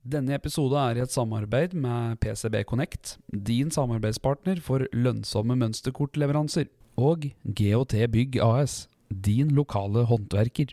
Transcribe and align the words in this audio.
Denne 0.00 0.32
episode 0.32 0.80
er 0.80 0.96
i 0.96 1.02
et 1.04 1.12
samarbeid 1.12 1.74
med 1.76 2.16
PCB 2.22 2.62
Connect, 2.64 3.18
din 3.28 3.68
samarbeidspartner 3.68 4.62
for 4.64 4.86
lønnsomme 4.96 5.58
mønsterkortleveranser, 5.60 6.70
og 6.96 7.26
GOT 7.44 7.92
Bygg 8.08 8.38
AS, 8.40 8.86
din 9.12 9.50
lokale 9.52 10.06
håndverker. 10.08 10.72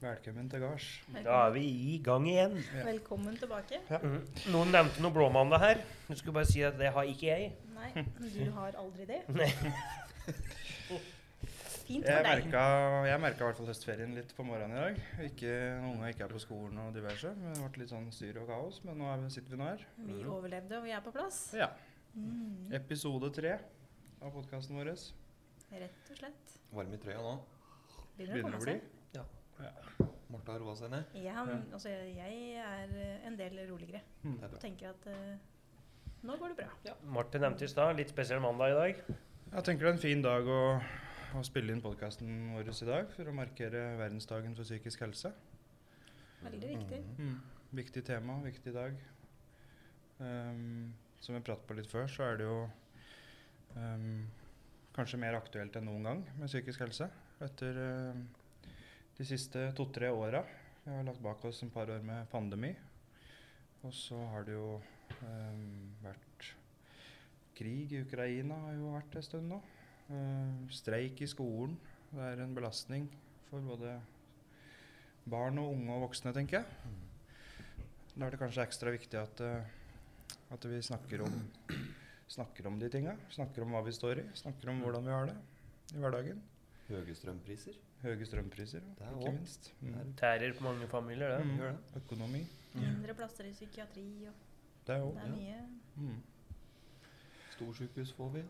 Velkommen 0.00 0.46
til 0.48 0.62
gards. 0.62 0.84
Da 1.12 1.34
er 1.46 1.50
vi 1.52 1.60
i 1.60 1.96
gang 2.00 2.24
igjen. 2.24 2.54
Velkommen 2.86 3.34
tilbake. 3.36 3.82
Mhm. 3.90 4.20
Noen 4.54 4.70
nevnte 4.72 5.02
noe 5.04 5.12
blåmandag 5.12 5.60
her. 5.60 5.80
Jeg 6.08 6.16
skulle 6.16 6.38
bare 6.38 6.48
si 6.48 6.62
at 6.64 6.78
det 6.78 6.88
har 6.94 7.04
ikke 7.04 7.26
jeg. 7.26 7.50
Nei, 7.74 8.04
du 8.16 8.46
har 8.56 8.78
aldri 8.80 9.04
det. 9.10 9.18
Fint 11.90 12.06
for 12.06 12.22
deg. 12.24 12.46
jeg 13.10 13.20
merka 13.20 13.42
i 13.42 13.44
hvert 13.44 13.58
fall 13.58 13.68
høstferien 13.68 14.14
litt 14.16 14.32
på 14.36 14.46
morgenen 14.46 14.72
i 14.72 14.80
dag. 14.80 15.00
Ikke, 15.26 15.52
Noen 15.82 16.06
ikke 16.08 16.24
er 16.24 16.32
på 16.32 16.40
skolen 16.46 16.78
og 16.80 16.94
diverse. 16.96 17.32
Det 17.42 17.56
ble 17.58 17.82
litt 17.82 17.92
sånn 17.92 18.06
styr 18.14 18.38
og 18.40 18.48
kaos, 18.48 18.78
men 18.86 18.96
nå 19.02 19.10
er 19.10 19.26
sitter 19.34 19.52
vi 19.52 19.58
nå 19.60 19.66
her. 19.68 19.84
Vi 19.98 20.22
overlevde, 20.22 20.78
og 20.78 20.86
vi 20.86 20.94
er 20.96 21.02
på 21.04 21.12
plass. 21.12 21.42
Ja. 21.58 21.68
Mm. 22.14 22.70
Episode 22.78 23.28
tre 23.36 23.58
av 24.22 24.32
podkasten 24.32 24.80
vår. 24.80 24.94
Rett 25.76 26.14
og 26.14 26.22
slett. 26.22 26.56
Varm 26.72 26.96
i 26.96 27.02
trøya 27.04 27.20
nå. 27.26 27.36
Begynner 28.16 28.38
Begynner 28.38 28.56
å 28.56 28.64
bli. 28.64 28.78
Seg. 29.60 30.10
Martha 30.30 30.54
har 30.54 30.62
roa 30.62 30.74
seg 30.78 30.92
ned. 30.92 31.14
Ja. 31.18 31.44
altså, 31.72 31.90
jeg 31.90 32.60
er 32.62 32.92
eh, 32.94 33.26
en 33.26 33.38
del 33.38 33.58
roligere 33.70 34.02
Mm. 34.22 34.34
Og 34.44 34.58
tenker 34.60 34.90
at 34.90 35.06
uh, 35.08 35.36
nå 36.28 36.34
går 36.36 36.52
det 36.52 36.56
bra. 36.58 36.66
Ja. 36.84 36.92
Martin 37.08 37.40
nevnte 37.40 37.64
i 37.64 37.70
stad, 37.72 37.94
litt 37.96 38.10
spesiell 38.12 38.42
mandag 38.44 38.74
i 38.74 38.74
dag. 38.76 38.98
Jeg 39.54 39.64
tenker 39.64 39.86
det 39.86 39.90
er 39.90 39.96
en 39.96 40.02
fin 40.02 40.24
dag 40.24 40.50
å, 40.52 40.58
å 41.40 41.44
spille 41.46 41.72
inn 41.72 41.80
podkasten 41.80 42.50
vår 42.52 42.68
i 42.68 42.88
dag 42.90 43.14
for 43.14 43.30
å 43.30 43.32
markere 43.34 43.84
verdensdagen 43.96 44.52
for 44.58 44.68
psykisk 44.68 45.06
helse. 45.06 45.32
Veldig 46.44 46.74
viktig. 46.74 47.00
Mm. 47.16 47.38
Viktig 47.80 48.04
tema, 48.04 48.36
viktig 48.44 48.74
dag. 48.76 49.00
Um, 50.20 50.92
som 51.20 51.34
vi 51.34 51.40
pratet 51.40 51.64
på 51.66 51.78
litt 51.78 51.88
før, 51.88 52.04
så 52.12 52.28
er 52.28 52.36
det 52.40 52.48
jo 52.50 52.60
um, 53.76 54.28
kanskje 54.96 55.20
mer 55.22 55.38
aktuelt 55.38 55.76
enn 55.80 55.88
noen 55.88 56.08
gang 56.10 56.22
med 56.36 56.50
psykisk 56.50 56.84
helse. 56.84 57.08
Etter 57.40 57.78
ehm, 57.80 58.24
de 59.20 59.26
siste 59.28 59.66
to-tre 59.76 60.08
åra. 60.08 60.40
Vi 60.80 60.94
har 60.94 61.04
lagt 61.04 61.20
bak 61.20 61.42
oss 61.44 61.58
en 61.62 61.70
par 61.70 61.90
år 61.92 62.00
med 62.00 62.28
pandemi. 62.32 62.70
Og 63.84 63.92
så 63.92 64.16
har 64.32 64.46
det 64.46 64.54
jo 64.54 64.78
eh, 65.12 65.58
vært 66.00 66.46
krig 67.58 67.92
i 67.92 68.00
Ukraina 68.00 68.56
har 68.62 68.78
jo 68.78 68.94
vært 68.94 69.18
en 69.20 69.26
stund 69.26 69.52
nå. 69.52 69.58
Eh, 70.08 70.54
streik 70.72 71.20
i 71.20 71.28
skolen. 71.28 71.74
Det 72.08 72.30
er 72.30 72.40
en 72.40 72.54
belastning 72.56 73.10
for 73.50 73.66
både 73.68 73.98
barn 75.28 75.60
og 75.60 75.74
unge 75.74 75.98
og 75.98 76.06
voksne, 76.06 76.32
tenker 76.32 76.62
jeg. 76.62 76.94
Da 78.14 78.24
er 78.24 78.32
det 78.32 78.40
kanskje 78.40 78.64
ekstra 78.64 78.94
viktig 78.94 79.20
at, 79.20 79.42
eh, 79.44 80.38
at 80.56 80.64
vi 80.64 80.80
snakker 80.86 81.26
om, 81.26 81.36
snakker 82.38 82.72
om 82.72 82.80
de 82.80 82.88
tinga. 82.88 83.18
Snakker 83.36 83.68
om 83.68 83.76
hva 83.76 83.84
vi 83.84 83.92
står 84.00 84.24
i. 84.24 84.26
Snakker 84.46 84.72
om 84.72 84.80
hvordan 84.80 85.04
vi 85.04 85.14
har 85.18 85.28
det 85.28 85.36
i 85.92 86.00
hverdagen. 86.00 86.40
Høye 86.90 87.14
strømpriser. 87.14 87.76
Høye 88.02 88.26
strømpriser, 88.26 88.80
Det 88.98 89.06
er 89.06 89.10
ikke 89.10 89.18
også- 89.20 89.32
minst. 89.38 89.72
Det 89.80 89.90
Mm. 90.06 90.14
Tærer 90.16 90.52
på 90.58 90.64
mange 90.64 90.88
familier, 90.88 91.36
det. 91.38 91.46
Mm. 91.46 91.56
Gjør 91.58 91.70
det. 91.76 92.02
Økonomi. 92.02 92.46
Mindre 92.74 93.14
plasser 93.14 93.44
i 93.44 93.52
psykiatri 93.52 94.06
og 94.28 94.34
Det 94.86 94.94
er 94.96 94.98
jo 94.98 95.10
det 95.14 95.22
er 95.22 95.30
mye 95.36 95.60
mm. 95.96 96.22
Storsykehus 97.56 98.12
får 98.16 98.28
vi. 98.32 98.42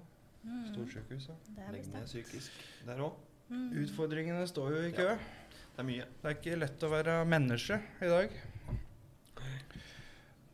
mm, 0.45 0.67
Storsykehus. 0.75 1.29
Ja. 1.29 1.35
Det 1.57 1.73
Legge 1.75 1.91
ned 1.93 2.07
psykisk 2.07 2.51
der 2.87 2.97
òg. 2.99 3.15
Mm. 3.49 3.73
Utfordringene 3.83 4.47
står 4.47 4.71
jo 4.71 4.83
i 4.89 4.91
kø. 4.93 5.03
Ja. 5.09 5.15
Det 5.17 5.79
er 5.79 5.83
mye. 5.83 6.05
Det 6.23 6.25
er 6.25 6.35
ikke 6.35 6.59
lett 6.59 6.83
å 6.87 6.91
være 6.91 7.25
menneske 7.27 7.81
i 8.03 8.07
dag. 8.09 8.31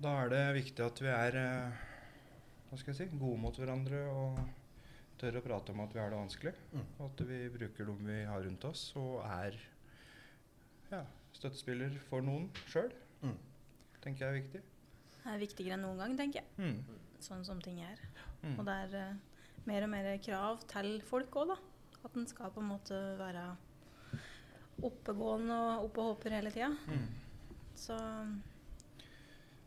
Da 0.02 0.08
er 0.24 0.28
det 0.28 0.42
viktig 0.64 0.84
at 0.84 1.00
vi 1.00 1.08
er 1.08 1.36
eh, 1.40 1.72
hva 2.70 2.78
skal 2.78 2.92
jeg 2.94 2.96
si, 3.10 3.18
gode 3.18 3.38
mot 3.40 3.56
hverandre 3.56 4.02
og 4.12 4.40
tør 5.20 5.38
å 5.40 5.44
prate 5.44 5.72
om 5.72 5.82
at 5.84 5.94
vi 5.94 6.00
har 6.02 6.12
det 6.12 6.20
vanskelig. 6.20 6.52
Mm. 6.72 6.86
Og 6.98 7.04
at 7.08 7.22
vi 7.28 7.40
bruker 7.54 7.88
dem 7.88 8.08
vi 8.08 8.20
har 8.28 8.44
rundt 8.44 8.66
oss, 8.68 8.88
og 9.00 9.20
er 9.24 9.58
ja, 10.92 11.02
støttespiller 11.36 11.96
for 12.08 12.24
noen 12.24 12.48
sjøl. 12.70 12.92
Mm. 13.22 13.36
Tenker 14.04 14.26
jeg 14.26 14.28
er 14.28 14.38
viktig. 14.40 14.64
Det 15.16 15.32
er 15.32 15.42
viktigere 15.42 15.76
enn 15.76 15.86
noen 15.86 16.02
gang, 16.02 16.18
tenker 16.18 16.42
jeg. 16.42 16.50
Mm. 16.62 17.00
Sånn 17.24 17.46
som 17.48 17.62
ting 17.64 17.80
er. 17.82 18.02
Mm. 18.42 18.58
Og 18.58 18.66
det 18.68 18.76
er 18.84 18.98
uh, 19.10 19.38
mer 19.66 19.86
og 19.86 19.92
mer 19.92 20.10
krav 20.22 20.66
til 20.70 21.00
folk 21.06 21.40
òg, 21.42 21.54
da. 21.54 21.56
At 22.06 22.18
en 22.18 22.28
skal 22.30 22.52
på 22.54 22.62
en 22.62 22.70
måte 22.70 22.98
være 23.18 23.48
oppegående 24.86 25.56
og 25.56 25.88
oppe 25.88 26.02
og 26.02 26.12
hopper 26.12 26.36
hele 26.36 26.52
tida. 26.54 26.68
Mm. 26.86 27.08
Så 27.76 27.96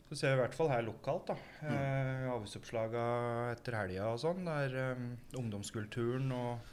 Så 0.09 0.17
ser 0.17 0.31
vi 0.33 0.39
i 0.39 0.41
hvert 0.41 0.55
fall 0.57 0.69
her 0.71 0.81
lokalt, 0.81 1.27
da. 1.29 1.35
Eh, 1.69 2.23
Avisoppslaga 2.33 3.01
etter 3.51 3.75
helga 3.77 4.07
og 4.09 4.17
sånn. 4.23 4.41
Der 4.47 4.73
er 4.73 4.95
eh, 4.95 5.03
ungdomskulturen 5.37 6.31
og, 6.33 6.71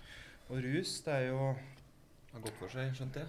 og 0.49 0.63
rus. 0.65 0.95
Det 1.05 1.13
er 1.19 1.27
jo 1.29 1.51
Det 1.57 2.33
har 2.39 2.47
gått 2.47 2.57
for 2.63 2.73
seg, 2.73 2.95
skjønte 2.97 3.21
jeg. 3.25 3.29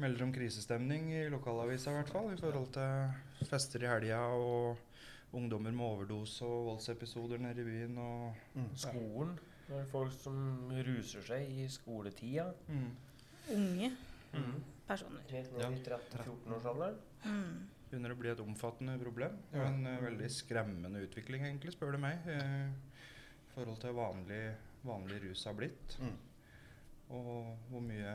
melder 0.00 0.22
om 0.24 0.30
krisestemning 0.32 1.10
i 1.12 1.24
lokalavisa 1.28 1.90
i 1.92 1.98
hvert 1.98 2.08
fall, 2.14 2.30
i 2.32 2.38
forhold 2.40 2.70
til 2.72 3.48
fester 3.50 3.82
i 3.84 3.90
helga 3.90 4.20
og 4.32 4.78
ungdommer 5.36 5.70
med 5.76 5.84
overdose 5.84 6.42
og 6.46 6.70
voldsepisoder 6.70 7.38
nede 7.42 7.60
i 7.60 7.66
byen. 7.66 7.98
Og, 7.98 8.38
Mm. 8.54 8.70
Skolen. 8.76 9.34
Det 9.68 9.76
er 9.82 9.90
folk 9.90 10.12
som 10.12 10.70
ruser 10.86 11.22
seg 11.26 11.50
i 11.50 11.66
skoletida. 11.70 12.52
mm. 12.68 12.88
unge 13.54 13.90
Mm. 14.32 14.62
personer. 14.86 15.20
Helt 15.30 15.52
ned 15.58 15.76
i 15.76 15.82
13-14-årsalderen. 15.84 16.96
Mm. 17.24 17.68
Begynner 17.90 18.14
å 18.14 18.18
bli 18.20 18.30
et 18.30 18.40
omfattende 18.42 18.94
problem. 19.00 19.36
Ja. 19.52 19.66
En 19.66 19.82
uh, 19.86 19.96
veldig 20.04 20.28
skremmende 20.30 21.02
utvikling, 21.02 21.46
egentlig, 21.48 21.74
spør 21.74 21.96
du 21.96 22.02
meg. 22.02 22.22
eh, 22.30 22.70
I 22.70 23.54
forhold 23.56 23.80
til 23.82 23.96
vanlig, 23.96 24.42
vanlig 24.86 25.18
rus 25.24 25.42
har 25.48 25.56
blitt. 25.58 25.96
Mm. 25.98 26.14
Og 27.18 27.56
hvor 27.72 27.82
mye 27.82 28.12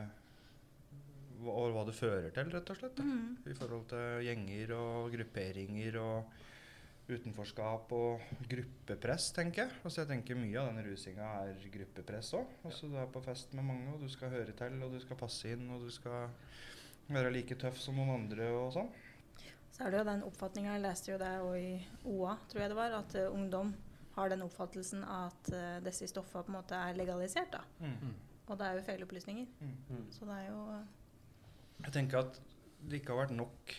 Og 1.44 1.74
hva 1.74 1.82
det 1.84 1.92
fører 1.92 2.30
til, 2.32 2.48
rett 2.54 2.70
og 2.72 2.78
slett. 2.78 2.96
Da. 2.96 3.04
Mm. 3.04 3.34
I 3.52 3.56
forhold 3.58 3.84
til 3.92 4.22
gjenger 4.24 4.72
og 4.78 5.10
grupperinger 5.12 5.98
og 6.00 6.30
utenforskap 7.06 7.92
og 7.94 8.22
gruppepress, 8.50 9.28
tenker 9.36 9.66
jeg. 9.66 9.74
Altså 9.84 10.00
jeg 10.02 10.10
tenker 10.10 10.38
Mye 10.40 10.58
av 10.58 10.72
den 10.72 10.88
rusinga 10.88 11.26
er 11.44 11.60
gruppepress 11.74 12.32
òg. 12.40 12.56
Altså 12.66 12.88
Du 12.90 12.96
er 12.98 13.12
på 13.12 13.22
fest 13.22 13.52
med 13.54 13.68
mange, 13.68 13.92
og 13.92 14.00
du 14.02 14.08
skal 14.10 14.32
høre 14.32 14.56
til, 14.56 14.80
og 14.82 14.96
du 14.96 14.98
skal 15.04 15.20
passe 15.20 15.52
inn, 15.52 15.68
og 15.70 15.84
du 15.84 15.92
skal 15.94 16.32
være 17.12 17.30
like 17.36 17.54
tøff 17.60 17.78
som 17.78 18.00
noen 18.00 18.16
andre 18.16 18.48
og 18.56 18.72
sånn. 18.74 18.88
Så 19.76 19.84
er 19.84 19.92
det 19.92 19.98
jo 20.00 20.06
den 20.08 20.22
oppfatninga, 20.24 20.72
jeg 20.78 20.82
leste 20.86 21.10
jo 21.12 21.18
det 21.20 21.32
òg 21.44 21.56
i 21.60 21.72
OA, 22.08 22.36
tror 22.48 22.62
jeg 22.62 22.72
det 22.72 22.78
var, 22.78 22.94
at 22.96 23.16
uh, 23.20 23.26
ungdom 23.36 23.74
har 24.16 24.30
den 24.32 24.42
oppfattelsen 24.46 25.02
at 25.04 25.50
uh, 25.52 25.76
disse 25.84 26.08
stoffene 26.08 26.46
på 26.46 26.52
en 26.54 26.56
måte 26.56 26.78
er 26.80 26.96
legalisert. 26.96 27.52
da. 27.52 27.60
Mm. 27.84 28.14
Og 28.46 28.56
det 28.56 28.66
er 28.70 28.78
jo 28.78 28.84
feilopplysninger. 28.86 29.50
Mm. 29.60 29.74
Mm. 29.90 30.06
Så 30.16 30.24
det 30.24 30.38
er 30.38 30.46
jo 30.48 30.62
uh, 30.70 31.82
Jeg 31.84 31.92
tenker 31.92 32.22
at 32.22 32.40
det 32.88 33.02
ikke 33.02 33.12
har 33.12 33.26
vært 33.26 33.36
nok 33.36 33.74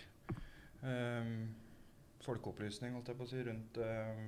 um, 0.83 1.33
folkeopplysning 2.27 2.93
holdt 2.97 3.09
jeg 3.13 3.17
på 3.17 3.25
å 3.25 3.29
si, 3.31 3.41
rundt 3.47 3.77
ehm, 3.81 4.23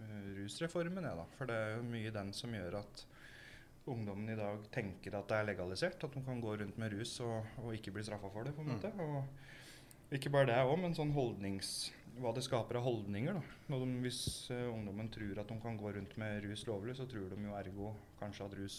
eh, 0.00 0.30
rusreformen. 0.40 1.04
Ja, 1.06 1.12
da. 1.18 1.26
For 1.38 1.46
det 1.48 1.56
er 1.62 1.74
jo 1.76 1.84
mye 1.86 2.12
den 2.14 2.32
som 2.34 2.54
gjør 2.56 2.80
at 2.80 3.04
ungdommen 3.86 4.32
i 4.32 4.38
dag 4.38 4.64
tenker 4.74 5.14
at 5.14 5.28
det 5.30 5.36
er 5.38 5.46
legalisert. 5.52 6.02
At 6.02 6.16
de 6.16 6.24
kan 6.26 6.40
gå 6.42 6.56
rundt 6.58 6.80
med 6.82 6.96
rus 6.96 7.12
og, 7.22 7.46
og 7.62 7.76
ikke 7.76 7.94
bli 7.94 8.02
straffa 8.06 8.32
for 8.34 8.48
det. 8.48 8.56
på 8.56 8.64
en 8.64 8.72
Mm. 8.72 8.74
måte. 8.74 8.90
Og 8.98 9.28
Ikke 10.14 10.30
bare 10.30 10.46
det 10.52 10.58
òg, 10.62 10.76
men 10.82 10.94
sånn 10.96 11.14
holdnings... 11.16 11.92
Hva 12.16 12.30
det 12.32 12.46
skaper 12.46 12.78
av 12.78 12.86
holdninger. 12.86 13.36
da. 13.36 13.56
Når 13.68 13.82
de, 13.82 13.86
hvis 14.06 14.18
uh, 14.48 14.70
ungdommen 14.72 15.10
tror 15.12 15.36
at 15.42 15.50
de 15.50 15.56
kan 15.60 15.74
gå 15.76 15.90
rundt 15.92 16.14
med 16.16 16.46
rus 16.46 16.62
lovlig, 16.64 16.94
så 16.96 17.04
tror 17.10 17.26
de 17.28 17.36
jo 17.44 17.56
ergo 17.58 17.90
kanskje 18.16 18.46
at 18.46 18.54
rus 18.56 18.76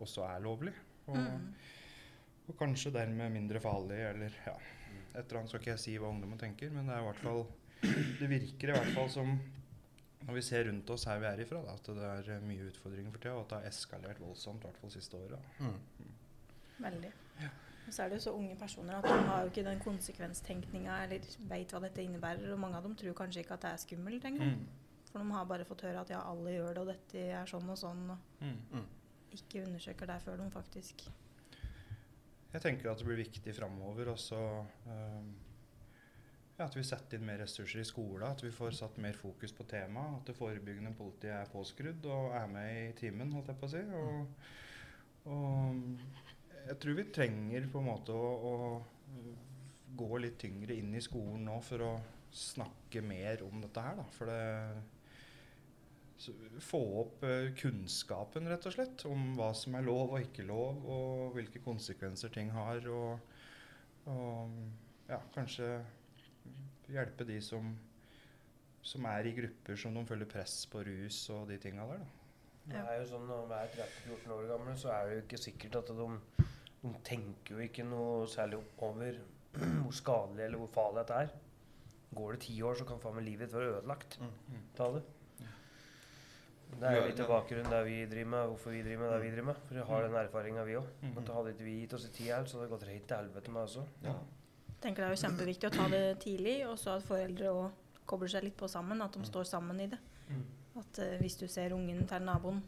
også 0.00 0.24
er 0.24 0.40
lovlig. 0.46 0.72
Og, 1.10 1.18
Mm. 1.18 1.50
og 2.48 2.56
kanskje 2.56 2.92
dermed 2.94 3.32
mindre 3.34 3.60
farlig, 3.60 3.98
eller 4.08 4.32
ja. 4.46 4.54
Et 5.12 5.20
eller 5.20 5.38
annet 5.42 5.52
skal 5.52 5.60
ikke 5.60 5.74
jeg 5.74 5.82
si 5.84 5.98
hva 6.00 6.08
ungdommen 6.14 6.40
tenker, 6.40 6.70
men 6.72 6.88
det 6.88 6.94
er 6.96 7.04
i 7.04 7.08
hvert 7.10 7.22
fall 7.26 7.44
Det 8.20 8.28
virker 8.30 8.72
i 8.72 8.76
hvert 8.78 8.94
fall 8.96 9.08
som 9.12 9.36
når 10.24 10.34
vi 10.34 10.42
ser 10.48 10.64
rundt 10.68 10.90
oss 10.90 11.04
her 11.08 11.20
vi 11.22 11.28
er 11.28 11.40
ifra, 11.44 11.60
da, 11.64 11.76
at 11.78 11.92
det 11.94 12.08
er 12.08 12.32
eh, 12.34 12.42
mye 12.48 12.66
utfordringer 12.72 13.12
for 13.14 13.22
tida, 13.22 13.36
og 13.36 13.44
at 13.44 13.52
det 13.52 13.58
har 13.60 13.68
eskalert 13.70 14.18
voldsomt, 14.20 14.64
i 14.64 14.66
hvert 14.68 14.80
fall 14.82 14.90
siste 14.92 15.16
året. 15.16 15.52
Mm. 15.60 16.10
Veldig. 16.88 17.12
Og 17.88 17.94
så 17.96 18.04
er 18.04 18.10
det 18.12 18.18
jo 18.18 18.24
så 18.26 18.34
unge 18.36 18.56
personer 18.60 18.98
at 18.98 19.06
de 19.08 19.14
har 19.30 19.42
jo 19.46 19.48
ikke 19.48 19.64
den 19.64 19.78
konsekvenstenkninga 19.80 20.98
eller 21.06 21.24
veit 21.48 21.72
hva 21.72 21.80
dette 21.86 22.04
innebærer. 22.04 22.52
Og 22.52 22.60
mange 22.60 22.76
av 22.76 22.84
dem 22.84 22.96
tror 23.00 23.16
kanskje 23.16 23.40
ikke 23.40 23.56
at 23.56 23.64
det 23.64 23.70
er 23.72 23.80
skummelt 23.80 24.26
engang. 24.28 24.58
Mm. 24.58 24.66
For 25.08 25.24
de 25.24 25.32
har 25.32 25.48
bare 25.48 25.64
fått 25.64 25.86
høre 25.88 26.02
at 26.04 26.12
ja, 26.12 26.20
alle 26.28 26.52
gjør 26.52 26.74
det, 26.76 26.82
og 26.82 26.90
dette 26.92 27.22
er 27.40 27.48
sånn 27.48 27.72
og 27.72 27.78
sånn. 27.80 28.04
Og 28.12 28.44
Mm. 28.44 28.84
ikke 29.32 29.64
undersøker 29.64 30.06
det 30.06 30.20
før 30.24 30.36
de 30.36 30.50
faktisk 30.50 31.02
Jeg 32.52 32.62
tenker 32.64 32.90
at 32.90 32.98
det 32.98 33.06
blir 33.06 33.18
viktig 33.20 33.54
framover 33.56 34.08
også 34.14 34.38
ehm, 34.88 35.32
ja, 36.58 36.64
at 36.64 36.76
vi 36.76 36.82
setter 36.82 37.18
inn 37.18 37.26
mer 37.26 37.38
ressurser 37.38 37.80
i 37.80 37.84
skolen. 37.86 38.24
At 38.28 38.42
vi 38.42 38.50
får 38.50 38.72
satt 38.74 38.96
mer 38.98 39.12
fokus 39.14 39.52
på 39.52 39.64
temaet. 39.68 40.16
At 40.20 40.26
det 40.26 40.36
forebyggende 40.36 40.94
politiet 40.98 41.34
er 41.36 41.50
påskrudd 41.52 42.06
og 42.10 42.32
er 42.34 42.46
med 42.50 42.70
i 42.88 42.92
timen, 42.98 43.32
holdt 43.32 43.52
jeg 43.52 43.60
på 43.60 43.68
å 43.68 43.72
si. 43.74 43.82
Og, 44.00 44.26
og 45.30 46.27
jeg 46.68 46.78
tror 46.82 46.98
vi 46.98 47.08
trenger 47.14 47.66
på 47.72 47.80
en 47.80 47.88
måte 47.88 48.14
å, 48.14 48.28
å 48.52 48.54
gå 49.98 50.20
litt 50.22 50.38
tyngre 50.42 50.76
inn 50.76 50.92
i 50.94 51.02
skolen 51.02 51.46
nå 51.48 51.58
for 51.64 51.84
å 51.86 51.92
snakke 52.34 53.02
mer 53.02 53.42
om 53.46 53.62
dette 53.64 53.82
her. 53.82 53.98
Da. 53.98 54.06
For 54.14 54.30
det 54.30 54.38
Få 56.66 56.80
opp 57.04 57.22
eh, 57.22 57.52
kunnskapen, 57.54 58.48
rett 58.50 58.64
og 58.66 58.72
slett, 58.74 59.04
om 59.06 59.36
hva 59.38 59.52
som 59.54 59.76
er 59.78 59.84
lov 59.86 60.16
og 60.16 60.24
ikke 60.24 60.42
lov, 60.48 60.80
og 60.90 61.36
hvilke 61.36 61.62
konsekvenser 61.62 62.32
ting 62.34 62.50
har. 62.50 62.82
Og, 62.90 63.20
og 64.10 64.56
ja, 65.06 65.20
kanskje 65.36 65.68
hjelpe 66.90 67.22
de 67.28 67.38
som, 67.44 67.70
som 68.82 69.06
er 69.12 69.30
i 69.30 69.36
grupper 69.36 69.78
som 69.78 69.94
de 69.94 70.02
føler 70.10 70.26
press 70.26 70.64
på 70.72 70.82
rus 70.90 71.20
og 71.36 71.46
de 71.52 71.60
tinga 71.62 71.86
der. 71.92 72.02
Da. 72.02 72.18
Det 72.68 72.80
er 72.82 72.98
jo 73.00 73.06
sånn 73.12 73.28
Når 73.30 73.46
man 73.48 73.62
er 73.62 73.70
13-14 73.72 74.34
år 74.34 74.48
gamle, 74.50 74.74
så 74.76 74.90
er 74.92 75.06
det 75.06 75.14
jo 75.14 75.22
ikke 75.22 75.40
sikkert 75.40 75.78
at 75.80 75.92
de, 75.96 76.08
de 76.82 76.94
tenker 77.04 77.56
jo 77.56 77.64
ikke 77.64 77.84
noe 77.86 78.26
særlig 78.30 78.60
over 78.86 79.20
hvor 79.82 79.94
skadelig 79.94 80.44
eller 80.44 80.62
hvor 80.62 80.72
farlig 80.74 81.02
dette 81.02 81.20
er. 81.26 81.36
Går 82.18 82.34
det 82.34 82.40
ti 82.46 82.56
år, 82.64 82.78
så 82.78 82.86
kan 82.88 83.00
faen 83.02 83.18
meg 83.18 83.26
livet 83.26 83.48
ditt 83.48 83.56
være 83.56 83.78
ødelagt. 83.78 84.18
Mm. 84.22 84.60
Ta 84.76 84.90
det. 84.94 85.04
Det 86.68 86.84
er 86.84 86.98
jo 86.98 87.04
litt 87.08 87.20
av 87.24 87.30
bakgrunnen 87.32 87.72
der 87.72 87.84
vi 87.86 87.96
driver 88.06 88.30
med, 88.34 88.50
hvorfor 88.50 88.74
vi 88.74 88.82
driver 88.84 89.06
med 89.06 89.14
det 89.14 89.20
vi 89.22 89.30
driver 89.32 89.46
med. 89.48 89.60
For 89.66 89.78
vi 89.78 89.84
har 89.88 90.04
den 90.04 90.16
erfaringa, 90.20 90.64
vi 90.68 90.76
òg. 90.78 90.88
Mhm. 91.02 91.30
Hadde 91.32 91.52
ikke 91.54 91.66
vi 91.66 91.76
gitt 91.80 91.94
oss 91.96 92.04
i 92.04 92.12
tid 92.12 92.30
her, 92.32 92.44
så 92.44 92.58
hadde 92.58 92.68
det 92.68 92.74
gått 92.74 92.88
rett 92.88 93.06
til 93.08 93.16
helvete 93.16 93.54
med 93.54 93.62
oss 93.62 93.76
òg. 93.80 93.86
Ja. 94.04 94.16
tenker 94.80 95.02
det 95.02 95.06
er 95.08 95.14
jo 95.16 95.22
kjempeviktig 95.24 95.66
å 95.66 95.74
ta 95.74 95.88
det 95.90 96.02
tidlig, 96.22 96.56
og 96.68 96.76
så 96.78 96.96
at 96.96 97.06
foreldre 97.08 97.50
òg 97.50 97.70
kobler 98.06 98.30
seg 98.30 98.44
litt 98.44 98.56
på 98.56 98.68
sammen. 98.68 99.02
At 99.02 99.16
de 99.16 99.24
står 99.26 99.48
sammen 99.48 99.80
i 99.80 99.88
det. 99.90 99.98
At 100.78 101.00
uh, 101.02 101.16
hvis 101.18 101.36
du 101.40 101.48
ser 101.48 101.74
ungen 101.74 102.06
til 102.06 102.22
naboen 102.22 102.62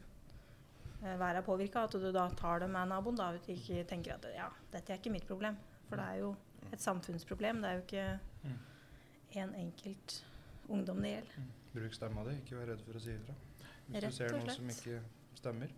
eh, 1.03 1.25
er 1.27 1.41
påvirka, 1.45 1.85
at 1.85 1.97
du 1.97 2.11
da 2.11 2.27
tar 2.37 2.63
det 2.63 2.69
med 2.71 2.91
naboen. 2.91 3.17
Da 3.19 3.31
at 3.31 3.45
du 3.45 3.53
ikke 3.53 3.83
tenker 3.89 4.15
at 4.15 4.27
ja, 4.35 4.49
dette 4.73 4.93
er 4.93 5.01
ikke 5.01 5.13
mitt 5.13 5.27
problem. 5.27 5.57
For 5.89 5.99
det 5.99 6.07
er 6.07 6.21
jo 6.21 6.35
et 6.71 6.81
samfunnsproblem. 6.81 7.61
Det 7.61 7.69
er 7.69 7.79
jo 7.79 7.85
ikke 7.85 9.39
én 9.41 9.55
enkelt 9.59 10.23
ungdom 10.69 11.01
det 11.03 11.15
gjelder. 11.15 11.51
Bruk 11.71 11.95
stemma 11.95 12.23
di, 12.27 12.37
ikke 12.41 12.59
vær 12.59 12.73
redd 12.73 12.83
for 12.85 12.99
å 12.99 13.03
si 13.03 13.13
ifra. 13.15 13.35
Hvis 13.87 14.03
Rett 14.03 14.11
du 14.11 14.17
ser 14.17 14.35
noe 14.35 14.55
som 14.55 14.71
ikke 14.71 15.01
stemmer, 15.39 15.71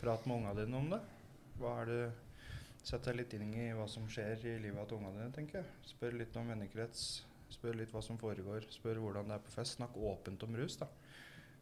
prat 0.00 0.24
med 0.28 0.40
unga 0.40 0.54
dine 0.60 0.80
om 0.80 0.88
det. 0.92 1.02
Hva 1.56 1.80
er 1.82 1.92
det 1.92 2.00
Sett 2.86 3.02
deg 3.02 3.16
litt 3.18 3.32
inn 3.34 3.48
i 3.50 3.64
hva 3.74 3.88
som 3.90 4.04
skjer 4.06 4.44
i 4.46 4.50
livet 4.62 4.86
til 4.86 5.00
unga 5.00 5.08
dine, 5.10 5.32
tenker 5.34 5.58
jeg. 5.58 5.70
Spør 5.90 6.12
litt 6.20 6.36
om 6.38 6.52
vennekrets. 6.52 7.00
Spør 7.50 7.80
litt 7.80 7.90
hva 7.90 7.98
som 8.04 8.18
foregår. 8.20 8.68
Spør 8.70 9.00
hvordan 9.02 9.32
det 9.32 9.34
er 9.40 9.42
på 9.42 9.54
fest. 9.56 9.74
Snakk 9.80 9.96
åpent 9.98 10.44
om 10.46 10.54
rus, 10.54 10.76
da. 10.78 10.86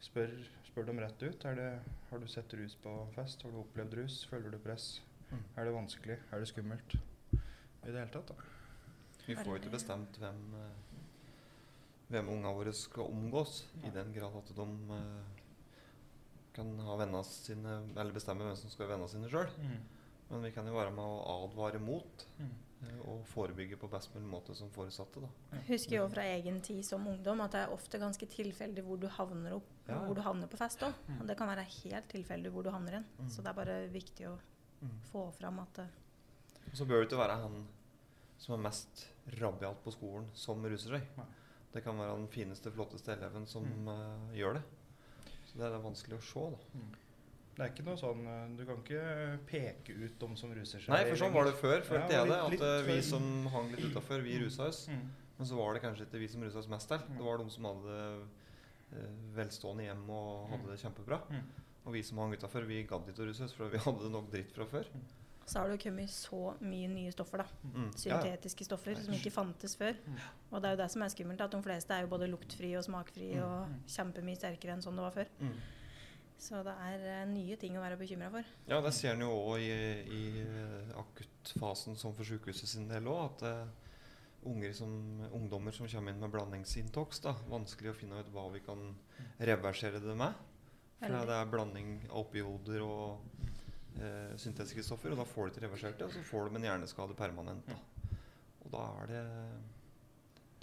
Spør, 0.04 0.34
spør 0.74 0.88
dem 0.88 0.98
rett 0.98 1.20
ut. 1.22 1.44
Er 1.46 1.54
det, 1.54 1.68
har 2.10 2.18
du 2.18 2.26
sett 2.26 2.50
rus 2.58 2.74
på 2.82 2.92
fest? 3.14 3.44
Har 3.46 3.52
du 3.54 3.60
opplevd 3.60 3.94
rus? 4.00 4.24
Føler 4.26 4.50
du 4.50 4.58
press? 4.58 4.96
Mm. 5.30 5.44
Er 5.54 5.68
det 5.68 5.74
vanskelig? 5.76 6.16
Er 6.34 6.42
det 6.42 6.48
skummelt? 6.50 6.96
I 7.34 7.92
det 7.92 8.00
hele 8.00 8.10
tatt, 8.10 8.32
da. 8.32 8.48
Vi 9.24 9.36
får 9.38 9.52
jo 9.52 9.60
ikke 9.60 9.72
bestemt 9.76 10.18
hvem, 10.18 10.40
eh, 10.58 10.98
hvem 12.10 12.32
unga 12.34 12.50
våre 12.56 12.72
skal 12.74 13.06
omgås, 13.06 13.60
i 13.86 13.92
den 13.94 14.10
grad 14.16 14.34
at 14.40 14.50
de 14.56 14.66
eh, 14.98 15.40
kan 16.58 16.74
ha 16.88 17.22
sine, 17.28 17.78
eller 17.94 18.12
bestemme 18.12 18.42
hvem 18.44 18.58
som 18.58 18.72
skal 18.72 18.88
være 18.88 18.96
vennene 18.96 19.14
sine 19.14 19.30
sjøl. 19.30 19.48
Men 20.32 20.42
vi 20.42 20.50
kan 20.56 20.66
jo 20.66 20.74
være 20.74 20.90
med 20.90 21.04
å 21.04 21.44
advare 21.46 21.78
mot 21.78 22.26
Mm. 22.38 22.50
Eh, 22.84 23.00
og 23.08 23.24
forebygge 23.26 23.76
på 23.80 23.88
best 23.90 24.14
mulig 24.14 24.28
måte 24.30 24.54
som 24.54 24.70
foresatte. 24.70 25.20
da. 25.20 25.58
Husker 25.68 25.96
jo 25.96 26.08
fra 26.08 26.22
egen 26.22 26.60
tid 26.60 26.84
som 26.84 27.06
ungdom 27.06 27.40
at 27.40 27.52
det 27.52 27.60
er 27.64 27.72
ofte 27.74 27.98
ganske 27.98 28.26
tilfeldig 28.26 28.84
hvor 28.84 29.00
du 29.00 29.08
havner 29.08 29.54
opp, 29.56 29.66
Ja, 29.88 29.94
ja. 29.94 30.00
hvor 30.06 30.14
du 30.14 30.20
havner 30.22 30.46
på 30.48 30.56
fest 30.56 30.80
òg. 30.82 30.92
Mm. 31.08 31.26
Det 31.26 31.36
kan 31.38 31.48
være 31.48 31.64
helt 31.84 32.08
tilfeldig 32.08 32.50
hvor 32.52 32.62
du 32.64 32.70
havner 32.70 32.92
hen. 33.00 33.04
Mm. 33.18 33.28
Så 33.30 33.42
det 33.42 33.48
er 33.48 33.64
bare 33.64 33.88
viktig 33.88 34.26
å 34.28 34.38
Mm. 34.82 35.00
få 35.12 35.32
fram 35.32 35.58
at 35.60 35.72
det, 35.74 35.88
Og 36.70 36.76
så 36.76 36.84
bør 36.86 37.00
det 37.00 37.08
ikke 37.12 37.18
være 37.28 37.40
han 37.42 37.66
som 38.38 38.54
er 38.54 38.62
mest 38.68 39.06
rabiat 39.40 39.82
på 39.84 39.92
skolen, 39.92 40.26
som 40.34 40.62
ruser 40.62 40.90
seg. 40.98 41.02
Det 41.72 41.82
kan 41.84 41.96
være 41.96 42.16
den 42.16 42.28
fineste, 42.28 42.70
flotteste 42.70 43.12
eleven 43.16 43.46
som 43.46 43.62
Mm. 43.64 43.88
eh, 43.88 44.36
gjør 44.38 44.54
det. 44.54 44.62
Så 45.46 45.56
det 45.58 45.62
er 45.72 45.78
vanskelig 45.78 46.18
å 46.18 46.22
se, 46.22 46.50
da. 46.50 46.58
Det 47.54 47.62
er 47.62 47.70
ikke 47.70 47.84
noe 47.86 47.96
sånn 48.00 48.24
eh, 48.26 48.46
Du 48.58 48.64
kan 48.66 48.80
ikke 48.82 49.02
peke 49.46 49.94
ut 49.94 50.16
dem 50.18 50.32
som 50.36 50.50
ruser 50.56 50.80
seg. 50.82 50.90
Nei, 50.90 51.04
for 51.10 51.20
sånn 51.20 51.32
var 51.34 51.44
det 51.46 51.54
før, 51.60 51.84
Ja, 51.94 52.06
jeg 52.10 52.30
det. 52.32 52.38
At 52.40 52.50
litt 52.56 52.64
eh, 52.66 52.80
vi 52.88 52.96
før. 52.98 53.04
som 53.12 53.28
hang 53.54 53.68
litt 53.74 53.84
utafor, 53.92 54.24
vi 54.26 54.38
rusa 54.42 54.66
oss. 54.70 54.86
Mm. 54.90 55.04
Men 55.38 55.46
så 55.50 55.56
var 55.58 55.74
det 55.74 55.82
kanskje 55.84 56.06
ikke 56.08 56.18
vi 56.22 56.28
som 56.30 56.42
rusa 56.46 56.58
oss 56.62 56.68
mest 56.70 56.88
der. 56.90 57.04
Mm. 57.08 57.16
Det 57.18 57.24
var 57.28 57.38
de 57.42 57.50
som 57.54 57.68
hadde 57.70 57.98
eh, 58.94 59.12
velstående 59.36 59.86
hjem 59.88 60.08
og 60.10 60.48
hadde 60.54 60.72
det 60.72 60.80
kjempebra. 60.82 61.20
Mm. 61.30 61.44
Og 61.84 61.92
vi 61.92 62.02
som 62.06 62.18
hang 62.22 62.32
utafor, 62.34 62.64
vi 62.66 62.82
gadd 62.88 63.08
ikke 63.12 63.22
å 63.22 63.28
ruse 63.28 63.44
oss, 63.44 63.52
for 63.54 63.68
vi 63.70 63.78
hadde 63.82 64.10
nok 64.10 64.30
dritt 64.32 64.50
fra 64.56 64.64
før. 64.70 64.86
så 65.44 65.58
har 65.60 65.68
det 65.68 65.74
jo 65.76 65.90
kommet 65.90 66.08
så 66.08 66.38
mye 66.64 66.86
nye 66.88 67.10
stoffer, 67.12 67.42
da. 67.42 67.44
Mm. 67.74 67.90
Syntetiske 68.00 68.64
stoffer 68.64 68.96
som 68.96 69.12
ikke 69.12 69.30
fantes 69.34 69.74
før. 69.76 69.92
Mm. 70.08 70.14
Og 70.50 70.62
det 70.62 70.70
er 70.70 70.76
jo 70.78 70.80
det 70.80 70.86
som 70.94 71.02
er 71.04 71.12
skummelt, 71.12 71.42
at 71.44 71.52
de 71.52 71.60
fleste 71.66 71.92
er 71.92 72.06
jo 72.06 72.08
både 72.14 72.30
luktfrie 72.32 72.78
og 72.80 72.86
smakfrie 72.86 73.36
Mm. 73.36 73.44
og 73.44 73.90
kjempemye 73.92 74.38
sterkere 74.40 74.72
enn 74.78 74.82
sånn 74.86 74.96
det 74.96 75.04
var 75.04 75.12
før. 75.18 75.28
Så 76.40 76.60
det 76.66 76.74
er 76.86 77.04
eh, 77.08 77.22
nye 77.30 77.56
ting 77.60 77.76
å 77.78 77.82
være 77.82 77.98
bekymra 78.00 78.28
for. 78.32 78.48
Ja, 78.68 78.80
det 78.84 78.92
ser 78.96 79.14
en 79.14 79.24
jo 79.24 79.30
òg 79.32 79.62
i, 79.62 79.76
i 80.12 80.22
eh, 80.42 80.90
akuttfasen 81.00 81.96
som 82.00 82.14
for 82.16 82.28
sykehuset 82.28 82.68
sin 82.68 82.88
del 82.90 83.08
òg. 83.08 83.22
At 83.30 83.44
uh, 83.48 83.92
unger 84.50 84.74
som, 84.76 84.92
ungdommer 85.32 85.72
som 85.72 85.88
kommer 85.88 86.12
inn 86.12 86.20
med 86.20 86.34
blandingsintox, 86.34 87.22
da, 87.24 87.32
vanskelig 87.48 87.94
å 87.94 87.96
finne 87.96 88.20
ut 88.20 88.32
hva 88.34 88.48
vi 88.52 88.60
kan 88.66 88.90
reversere 89.40 90.02
det 90.04 90.18
med. 90.20 90.36
For 91.00 91.16
det 91.28 91.36
er 91.36 91.50
blanding 91.52 91.96
av 92.10 92.22
opioder 92.26 92.84
og 92.84 93.24
uh, 94.00 94.34
syntetiske 94.40 94.84
stoffer, 94.84 95.14
og 95.14 95.22
da 95.22 95.28
får 95.28 95.48
de 95.48 95.54
ikke 95.54 95.66
reversert 95.68 96.00
det, 96.00 96.08
og 96.08 96.16
så 96.16 96.28
får 96.28 96.50
de 96.50 96.60
en 96.60 96.68
hjerneskade 96.68 97.16
permanent. 97.18 97.70
Da. 97.70 98.18
Og 98.64 98.72
da 98.72 98.88
er 99.02 99.12
det 99.12 99.24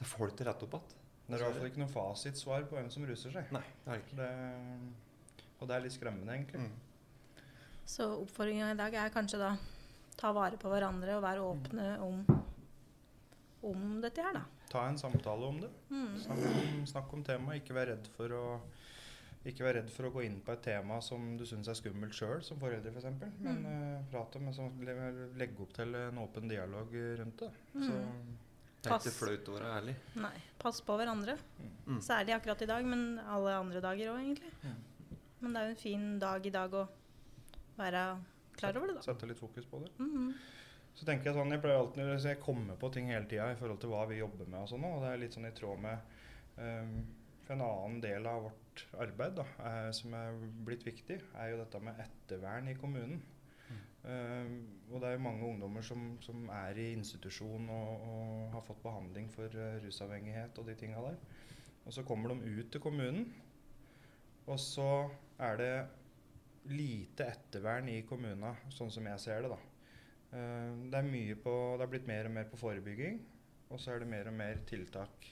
Det 0.01 0.07
får 0.09 0.27
de 0.27 0.33
ikke 0.33 0.49
rett 0.49 0.63
opp 0.65 0.75
igjen. 0.77 0.97
Det 1.27 1.37
er 1.37 1.41
i 1.41 1.45
hvert 1.45 1.57
fall 1.61 1.69
ikke 1.69 1.79
noe 1.79 1.93
fasitsvar 1.93 2.63
på 2.67 2.75
hvem 2.75 2.89
som 2.91 3.05
ruser 3.07 3.33
seg. 3.33 3.51
Nei, 3.55 3.61
det 3.85 3.91
er 3.93 4.01
ikke. 4.01 4.15
Det, 4.17 4.29
og 5.61 5.67
det 5.69 5.75
er 5.77 5.85
litt 5.85 5.95
skremmende, 5.95 6.33
egentlig. 6.33 6.59
Mm. 6.59 7.45
Så 7.85 8.07
oppfordringa 8.21 8.71
i 8.71 8.77
dag 8.79 8.93
er 8.93 9.13
kanskje 9.13 9.39
da 9.41 9.51
ta 10.17 10.31
vare 10.35 10.57
på 10.61 10.69
hverandre 10.71 11.15
og 11.17 11.23
være 11.23 11.45
åpne 11.45 11.87
om, 12.05 12.21
om 13.67 14.01
dette 14.03 14.23
her, 14.23 14.37
da. 14.37 14.43
Ta 14.71 14.85
en 14.87 14.97
samtale 14.99 15.47
om 15.47 15.57
det. 15.59 15.69
Mm. 15.91 16.13
Snakk 16.23 16.45
om, 16.47 16.85
snakk 16.87 17.13
om 17.17 17.23
temaet. 17.27 17.61
Ikke 17.61 17.75
vær 17.75 17.91
redd 17.91 18.07
for 18.15 18.37
å 18.37 18.45
ikke 19.41 19.65
vær 19.65 19.73
redd 19.79 19.87
for 19.89 20.05
å 20.05 20.11
gå 20.13 20.21
inn 20.27 20.37
på 20.45 20.53
et 20.53 20.61
tema 20.67 20.99
som 21.01 21.31
du 21.37 21.41
syns 21.49 21.67
er 21.71 21.77
skummelt 21.79 22.13
sjøl, 22.13 22.43
som 22.45 22.59
foreldre 22.61 22.91
f.eks. 22.93 23.07
For 23.17 23.31
Men 23.41 23.63
Mm. 23.63 23.65
uh, 23.65 24.03
prat 24.11 24.35
om 24.37 24.51
så 24.53 24.67
Legge 25.35 25.63
opp 25.65 25.73
til 25.73 25.95
en 25.97 26.21
åpen 26.21 26.47
dialog 26.47 26.93
rundt 27.19 27.41
det. 27.41 27.49
Mm. 27.73 27.87
Så 27.87 27.97
Det 28.81 28.91
er 28.91 28.99
ikke 28.99 29.17
flaut 29.17 29.49
å 29.49 29.55
være 29.57 29.73
ærlig. 29.79 29.95
Nei. 30.15 30.35
Pass 30.61 30.81
på 30.81 30.95
hverandre. 30.97 31.37
Mm. 31.87 31.99
Særlig 32.01 32.35
akkurat 32.35 32.61
i 32.61 32.69
dag, 32.69 32.85
men 32.85 33.19
alle 33.19 33.57
andre 33.57 33.81
dager 33.81 34.13
òg, 34.13 34.21
egentlig. 34.21 34.51
Mm. 35.41 35.43
Men 35.43 35.53
det 35.53 35.61
er 35.61 35.69
jo 35.69 35.75
en 35.75 35.83
fin 35.83 36.07
dag 36.21 36.45
i 36.45 36.53
dag 36.53 36.73
å 36.77 36.87
være 37.77 38.01
klar 38.57 38.77
over 38.77 38.91
det, 38.91 38.97
da. 38.99 39.05
sette 39.05 39.29
litt 39.29 39.41
fokus 39.41 39.65
på 39.65 39.79
det. 39.83 39.91
Mhm. 39.99 40.33
Så 40.93 41.05
tenker 41.07 41.31
Jeg 41.31 41.37
sånn, 41.37 41.53
jeg 41.55 41.61
pleier 41.63 41.79
alltid 41.79 42.03
å 42.03 42.17
jeg 42.19 42.39
kommer 42.43 42.75
på 42.75 42.89
ting 42.91 43.07
hele 43.07 43.25
tida 43.25 43.47
i 43.51 43.55
forhold 43.55 43.79
til 43.79 43.93
hva 43.93 44.03
vi 44.09 44.19
jobber 44.19 44.45
med. 44.45 44.59
Og 44.59 44.69
sånn, 44.69 44.83
og 44.83 45.01
det 45.01 45.11
er 45.11 45.21
litt 45.21 45.37
sånn 45.37 45.47
i 45.47 45.53
tråd 45.55 45.79
med 45.79 45.99
um, 46.57 46.97
For 47.45 47.55
en 47.55 47.63
annen 47.63 48.01
del 48.03 48.27
av 48.27 48.43
vårt 48.49 48.83
arbeid 48.99 49.37
da, 49.39 49.45
er, 49.69 49.91
som 49.95 50.13
er 50.13 50.35
blitt 50.67 50.83
viktig, 50.85 51.17
er 51.39 51.53
jo 51.53 51.61
dette 51.61 51.79
med 51.79 51.99
ettervern 52.03 52.67
i 52.67 52.75
kommunen. 52.75 53.23
Um, 54.03 54.53
og 54.89 54.99
det 54.99 55.07
er 55.07 55.15
jo 55.15 55.23
mange 55.23 55.45
ungdommer 55.45 55.85
som, 55.85 56.15
som 56.25 56.47
er 56.51 56.77
i 56.81 56.87
institusjon 56.95 57.67
og, 57.69 58.05
og 58.09 58.55
har 58.55 58.63
fått 58.65 58.81
behandling 58.83 59.27
for 59.31 59.53
uh, 59.53 59.77
rusavhengighet 59.83 60.57
og 60.57 60.67
de 60.67 60.75
tinga 60.75 61.03
der. 61.05 61.19
Og 61.85 61.93
så 61.93 62.03
kommer 62.05 62.33
de 62.33 62.51
ut 62.59 62.71
til 62.73 62.81
kommunen, 62.81 63.27
og 64.49 64.59
så 64.59 64.87
er 65.41 65.59
det 65.59 65.73
lite 66.71 67.27
ettervern 67.33 67.89
i 67.89 68.01
kommunene, 68.07 68.53
sånn 68.73 68.91
som 68.93 69.07
jeg 69.09 69.21
ser 69.23 69.45
det. 69.45 69.51
da. 69.53 69.59
Eh, 70.37 70.73
det 70.91 70.99
er 70.99 71.07
mye 71.07 71.37
på, 71.41 71.53
det 71.77 71.85
er 71.85 71.93
blitt 71.93 72.09
mer 72.09 72.29
og 72.29 72.35
mer 72.37 72.49
på 72.51 72.59
forebygging, 72.61 73.21
og 73.71 73.79
så 73.81 73.95
er 73.95 74.03
det 74.03 74.11
mer 74.11 74.29
og 74.29 74.37
mer 74.37 74.61
tiltak 74.69 75.31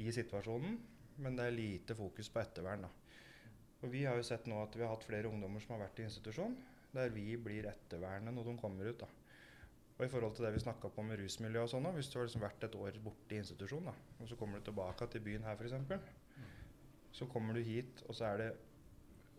i 0.00 0.08
situasjonen. 0.12 0.78
Men 1.22 1.36
det 1.36 1.46
er 1.46 1.56
lite 1.56 1.96
fokus 1.96 2.28
på 2.32 2.42
ettervern. 2.42 2.86
da. 2.86 2.90
Og 3.82 3.92
Vi 3.92 4.04
har 4.04 4.16
jo 4.16 4.24
sett 4.26 4.46
nå 4.46 4.58
at 4.62 4.74
vi 4.76 4.82
har 4.82 4.92
hatt 4.92 5.04
flere 5.04 5.28
ungdommer 5.28 5.60
som 5.60 5.76
har 5.76 5.86
vært 5.86 6.00
i 6.00 6.08
institusjon, 6.08 6.56
der 6.92 7.12
vi 7.12 7.36
blir 7.36 7.68
ettervernet 7.68 8.34
når 8.34 8.50
de 8.50 8.58
kommer 8.58 8.88
ut. 8.88 8.98
da. 8.98 9.08
Og 9.96 10.04
i 10.04 10.08
forhold 10.12 10.34
til 10.36 10.44
det 10.44 10.52
vi 10.52 10.60
snakka 10.60 10.90
på 10.92 11.02
med 11.02 11.20
rusmiljø 11.20 11.62
og 11.62 11.70
sånn, 11.72 11.88
hvis 11.96 12.10
du 12.12 12.18
har 12.18 12.26
liksom 12.26 12.44
vært 12.44 12.64
et 12.64 12.74
år 12.76 12.98
borte 13.00 13.32
i 13.32 13.40
institusjon, 13.40 13.88
da, 13.88 13.94
og 14.20 14.28
så 14.28 14.36
kommer 14.36 14.60
du 14.60 14.68
tilbake 14.68 15.08
til 15.08 15.24
byen 15.24 15.46
her 15.48 15.56
f.eks., 15.56 15.72
så 17.16 17.24
kommer 17.32 17.56
du 17.56 17.62
hit, 17.64 18.02
og 18.04 18.14
så 18.14 18.26
er 18.28 18.42
det 18.42 18.48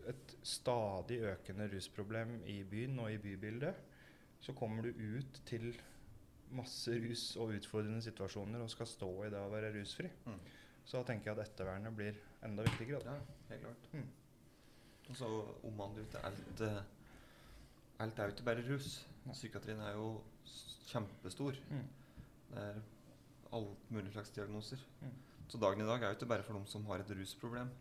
et 0.08 0.34
stadig 0.46 1.20
økende 1.32 1.68
rusproblem 1.72 2.38
i 2.48 2.62
byen 2.68 2.98
og 3.02 3.12
i 3.12 3.20
bybildet. 3.22 3.74
Så 4.40 4.54
kommer 4.56 4.86
du 4.86 4.88
ut 5.18 5.40
til 5.46 5.72
masse 6.54 6.94
rus 7.02 7.24
og 7.36 7.52
utfordrende 7.58 8.02
situasjoner 8.02 8.62
og 8.62 8.70
skal 8.72 8.88
stå 8.88 9.10
i 9.26 9.32
det 9.32 9.40
å 9.40 9.50
være 9.52 9.72
rusfri. 9.74 10.08
Mm. 10.26 10.38
Så 10.84 10.96
da 11.00 11.10
tenker 11.10 11.30
jeg 11.30 11.36
at 11.36 11.50
ettervernet 11.50 11.96
blir 11.96 12.20
enda 12.46 12.64
viktigere. 12.64 13.02
Da. 13.04 13.16
Ja, 13.18 13.48
helt 13.50 13.66
klart. 13.66 13.88
Mm. 13.92 14.06
Og 15.08 15.16
så 15.16 15.28
omhandler 15.68 16.04
jo 16.04 16.08
ikke 16.08 16.24
alt 16.28 16.64
eh, 16.68 16.80
Alt 17.98 18.20
er 18.22 18.28
jo 18.28 18.34
ikke 18.36 18.44
bare 18.46 18.62
rus. 18.62 18.92
Ja. 19.26 19.32
Psykiatrien 19.34 19.80
er 19.82 19.96
jo 19.98 20.10
kjempestor. 20.86 21.56
Mm. 21.66 21.88
Det 22.52 22.62
er 22.62 22.76
alt 23.58 23.90
mulig 23.90 24.12
slags 24.14 24.30
diagnoser. 24.36 24.84
Mm. 25.02 25.16
Så 25.50 25.58
dagen 25.58 25.82
i 25.82 25.88
dag 25.88 26.02
er 26.02 26.12
jo 26.12 26.18
ikke 26.20 26.28
bare 26.30 26.44
for 26.46 26.54
dem 26.54 26.66
som 26.70 26.86
har 26.86 27.02
et 27.02 27.10
rusproblem. 27.18 27.72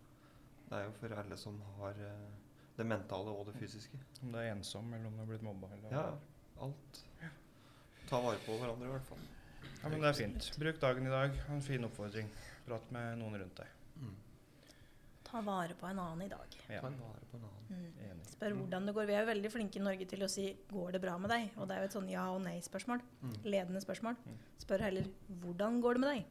Det 0.67 0.75
er 0.77 0.83
jo 0.85 0.91
for 0.99 1.15
alle 1.21 1.37
som 1.39 1.57
har 1.79 1.99
eh, 2.03 2.27
det 2.77 2.85
mentale 2.85 3.31
og 3.33 3.45
det 3.47 3.55
fysiske. 3.55 3.97
Om 4.23 4.31
du 4.33 4.37
er 4.41 4.51
ensom 4.51 4.93
eller 4.93 5.07
om 5.07 5.15
du 5.15 5.23
har 5.23 5.29
blitt 5.31 5.45
mobba. 5.45 5.69
Eller 5.77 5.91
Ja, 5.95 6.05
alt. 6.61 7.03
Ta 8.07 8.21
vare 8.23 8.39
på 8.45 8.55
hverandre 8.59 8.87
i 8.87 8.91
hvert 8.91 9.07
fall. 9.07 9.23
ja, 9.83 9.89
men 9.89 10.01
det 10.01 10.09
er 10.09 10.13
fint. 10.13 10.51
Bruk 10.59 10.79
dagen 10.81 11.07
i 11.07 11.09
dag. 11.09 11.39
En 11.49 11.61
fin 11.61 11.83
oppfordring. 11.87 12.29
Prat 12.67 12.91
med 12.91 13.17
noen 13.19 13.39
rundt 13.41 13.55
deg. 13.55 13.67
Mm. 13.97 14.15
Ta 15.27 15.41
vare 15.43 15.75
på 15.75 15.87
en 15.89 15.99
annen 15.99 16.21
i 16.23 16.29
dag. 16.31 16.55
Ja, 16.69 16.81
Ta 16.81 16.89
vare 16.89 17.25
på 17.31 17.37
en 17.39 17.43
annen. 17.49 17.91
Mm. 17.97 18.21
Spør 18.27 18.53
hvordan 18.55 18.85
det 18.87 18.93
går. 18.95 19.05
Vi 19.09 19.13
er 19.17 19.23
jo 19.25 19.31
veldig 19.31 19.51
flinke 19.51 19.79
i 19.79 19.83
Norge 19.83 20.05
til 20.07 20.23
å 20.23 20.29
si 20.29 20.45
'går 20.71 20.91
det 20.91 21.01
bra 21.01 21.17
med 21.17 21.29
deg?' 21.29 21.49
Og 21.57 21.67
det 21.67 21.75
er 21.75 21.79
jo 21.81 21.85
et 21.85 21.95
sånn 21.97 22.09
ja- 22.09 22.29
og 22.31 22.41
nei-spørsmål. 22.43 23.01
Mm. 23.23 23.33
Ledende 23.43 23.81
spørsmål. 23.81 24.15
Mm. 24.25 24.37
Spør 24.59 24.79
heller 24.79 25.03
'hvordan 25.41 25.81
går 25.81 25.93
det 25.93 25.99
med 26.01 26.09
deg?' 26.15 26.25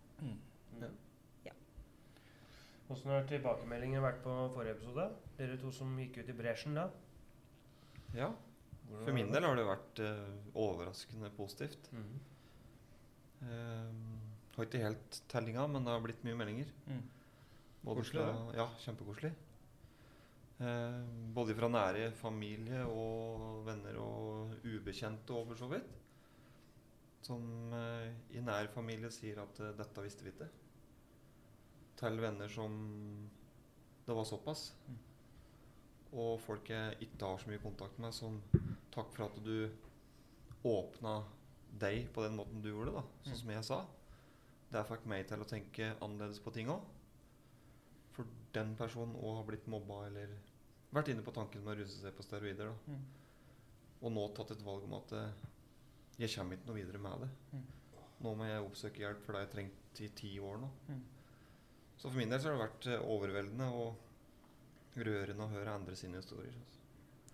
Mm. 2.87 2.93
Åssen 2.95 3.11
har 3.11 3.25
tilbakemeldingen 3.26 4.02
vært 4.02 4.21
på 4.23 4.33
forrige 4.55 4.76
episode? 4.78 5.09
Dere 5.37 5.59
to 5.59 5.73
som 5.75 5.97
gikk 5.99 6.21
ut 6.23 6.28
i 6.31 6.37
bresjen 6.38 6.76
da? 6.78 6.87
Ja, 8.14 8.31
for 9.02 9.14
min 9.14 9.33
del 9.33 9.45
har 9.45 9.59
det 9.59 9.66
vært 9.66 10.02
uh, 10.05 10.37
overraskende 10.55 11.31
positivt. 11.37 11.90
Mhm. 11.93 12.21
Uh, 13.47 14.23
har 14.57 14.64
ikke 14.64 14.81
helt 14.81 15.19
tellinga, 15.28 15.66
men 15.69 15.85
det 15.85 15.93
har 15.93 16.00
blitt 16.00 16.23
mye 16.25 16.38
meldinger. 16.38 16.71
Mm. 16.87 17.02
Både 17.83 18.00
Koselig, 18.00 18.23
ja, 18.57 18.64
kjempekoselig. 18.87 19.33
Uh, 20.57 21.02
både 21.37 21.52
fra 21.59 21.69
nære 21.69 22.07
familie 22.16 22.87
og 22.88 23.66
venner 23.66 23.99
og 24.00 24.55
ubekjente 24.64 25.35
over 25.37 25.50
for 25.52 25.66
så 25.66 25.69
vidt. 25.75 25.90
Som 27.26 27.43
i 28.31 28.38
nær 28.38 28.69
familie 28.71 29.11
sier 29.11 29.40
at 29.43 29.59
'dette 29.59 30.02
visste 30.05 30.23
vi 30.23 30.31
ikke'. 30.31 30.49
Til 31.97 32.21
venner 32.21 32.49
som 32.53 32.76
det 34.07 34.15
var 34.15 34.25
såpass. 34.29 34.69
Mm. 34.88 34.99
Og 36.21 36.41
folk 36.41 36.69
jeg 36.71 36.97
ikke 37.09 37.26
har 37.26 37.38
så 37.43 37.50
mye 37.50 37.62
kontakt 37.62 37.99
med, 37.99 38.15
som 38.15 38.41
'takk 38.93 39.12
for 39.12 39.25
at 39.26 39.41
du 39.45 39.71
åpna 40.65 41.25
deg 41.79 42.07
på 42.15 42.23
den 42.23 42.37
måten 42.37 42.62
du 42.62 42.69
gjorde', 42.71 42.95
da, 42.95 43.03
sånn 43.25 43.33
Mm. 43.33 43.38
som 43.41 43.50
jeg 43.50 43.65
sa. 43.65 43.87
Det 44.73 44.87
fikk 44.87 45.07
meg 45.07 45.26
til 45.29 45.38
å 45.41 45.45
tenke 45.49 45.97
annerledes 46.00 46.41
på 46.41 46.53
ting 46.53 46.69
òg. 46.69 46.81
For 48.12 48.25
den 48.53 48.75
personen 48.76 49.15
òg 49.17 49.37
har 49.37 49.45
blitt 49.45 49.67
mobba 49.67 50.07
eller 50.07 50.29
vært 50.93 51.09
inne 51.09 51.23
på 51.23 51.33
tanken 51.35 51.62
med 51.65 51.76
å 51.76 51.81
ruse 51.83 52.00
seg 52.00 52.15
på 52.17 52.23
steroider. 52.23 52.67
da. 52.67 52.75
Mm. 52.93 53.05
Og 54.03 54.12
nå 54.12 54.35
tatt 54.35 54.50
et 54.53 54.62
valg 54.65 54.85
om 54.85 54.95
at 54.95 55.12
eh, 55.12 55.33
jeg 56.19 56.31
kommer 56.37 56.57
ikke 56.57 56.67
noe 56.67 56.76
videre 56.76 56.99
med 56.99 57.21
det. 57.21 57.29
Mm. 57.53 57.67
Nå 58.21 58.35
må 58.37 58.45
jeg 58.47 58.65
oppsøke 58.65 58.99
hjelp, 58.99 59.23
for 59.25 59.33
det 59.33 59.41
har 59.41 59.47
jeg 59.47 59.55
trengt 59.55 60.00
i 60.00 60.09
ti 60.09 60.38
år 60.41 60.59
nå. 60.59 60.71
Mm. 60.88 61.03
Så 61.97 62.11
for 62.11 62.17
min 62.19 62.29
del 62.31 62.41
så 62.41 62.50
har 62.50 62.57
det 62.59 62.65
vært 62.67 62.87
eh, 62.93 63.05
overveldende 63.17 63.69
og 63.73 63.95
rørende 64.97 65.45
å 65.47 65.53
høre 65.53 65.75
andre 65.76 65.97
sine 65.97 66.21
historier. 66.21 66.53
Altså. 66.57 66.73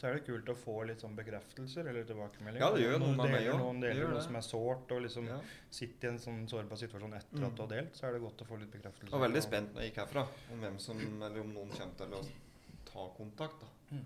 Så 0.02 0.08
er 0.08 0.16
det 0.16 0.24
kult 0.26 0.48
å 0.50 0.54
få 0.58 0.72
litt 0.88 1.02
sånn 1.02 1.12
bekreftelser 1.14 1.86
eller 1.86 2.02
tilbakemeldinger. 2.08 2.62
Ja, 2.64 2.70
det 2.74 2.80
gjør 2.82 2.96
Noen 2.98 3.12
noe 3.16 3.26
med 3.26 3.34
meg 3.36 3.44
også. 3.52 3.58
Noen 3.60 3.82
deler 3.84 4.08
noe 4.10 4.22
som 4.24 4.38
er 4.40 4.46
sårt, 4.46 4.94
og 4.96 5.02
liksom 5.04 5.28
Ja. 5.30 5.36
sitter 5.70 6.08
i 6.08 6.10
en 6.10 6.18
sånn 6.18 6.48
sårbar 6.50 6.76
situasjon 6.80 7.14
etter 7.14 7.38
Mm. 7.38 7.44
at 7.46 7.54
du 7.54 7.62
har 7.62 7.68
delt, 7.68 7.92
så 7.94 8.06
er 8.08 8.12
det 8.12 8.20
godt 8.22 8.42
å 8.42 8.46
få 8.48 8.58
litt 8.58 8.72
bekreftelse. 8.72 9.10
Jeg 9.12 9.20
var 9.20 9.28
veldig 9.28 9.42
spent 9.42 9.72
når 9.74 9.80
jeg 9.82 9.92
gikk 9.92 10.00
herfra, 10.02 10.28
om 10.50 10.78
som, 10.78 11.22
eller 11.22 11.40
om 11.40 11.54
noen 11.54 11.70
kommer 11.70 11.96
til 11.96 12.14
å 12.18 12.22
ta 12.84 13.08
kontakt. 13.16 13.60
da. 13.60 13.66
Mm. 13.96 14.04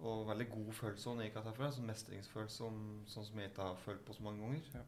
Og 0.00 0.26
veldig 0.26 0.48
god 0.50 0.72
følelse 0.74 1.04
når 1.06 1.22
jeg 1.22 1.32
gikk 1.32 1.44
herfra. 1.44 1.70
Sånn 1.72 1.86
mestringsfølelse 1.86 2.60
om, 2.64 3.04
sånn 3.06 3.24
som 3.26 3.38
jeg 3.38 3.50
ikke 3.50 3.62
har 3.62 3.76
følt 3.76 4.04
på 4.06 4.14
så 4.14 4.22
mange 4.22 4.40
ganger. 4.40 4.62
Ja. 4.74 4.80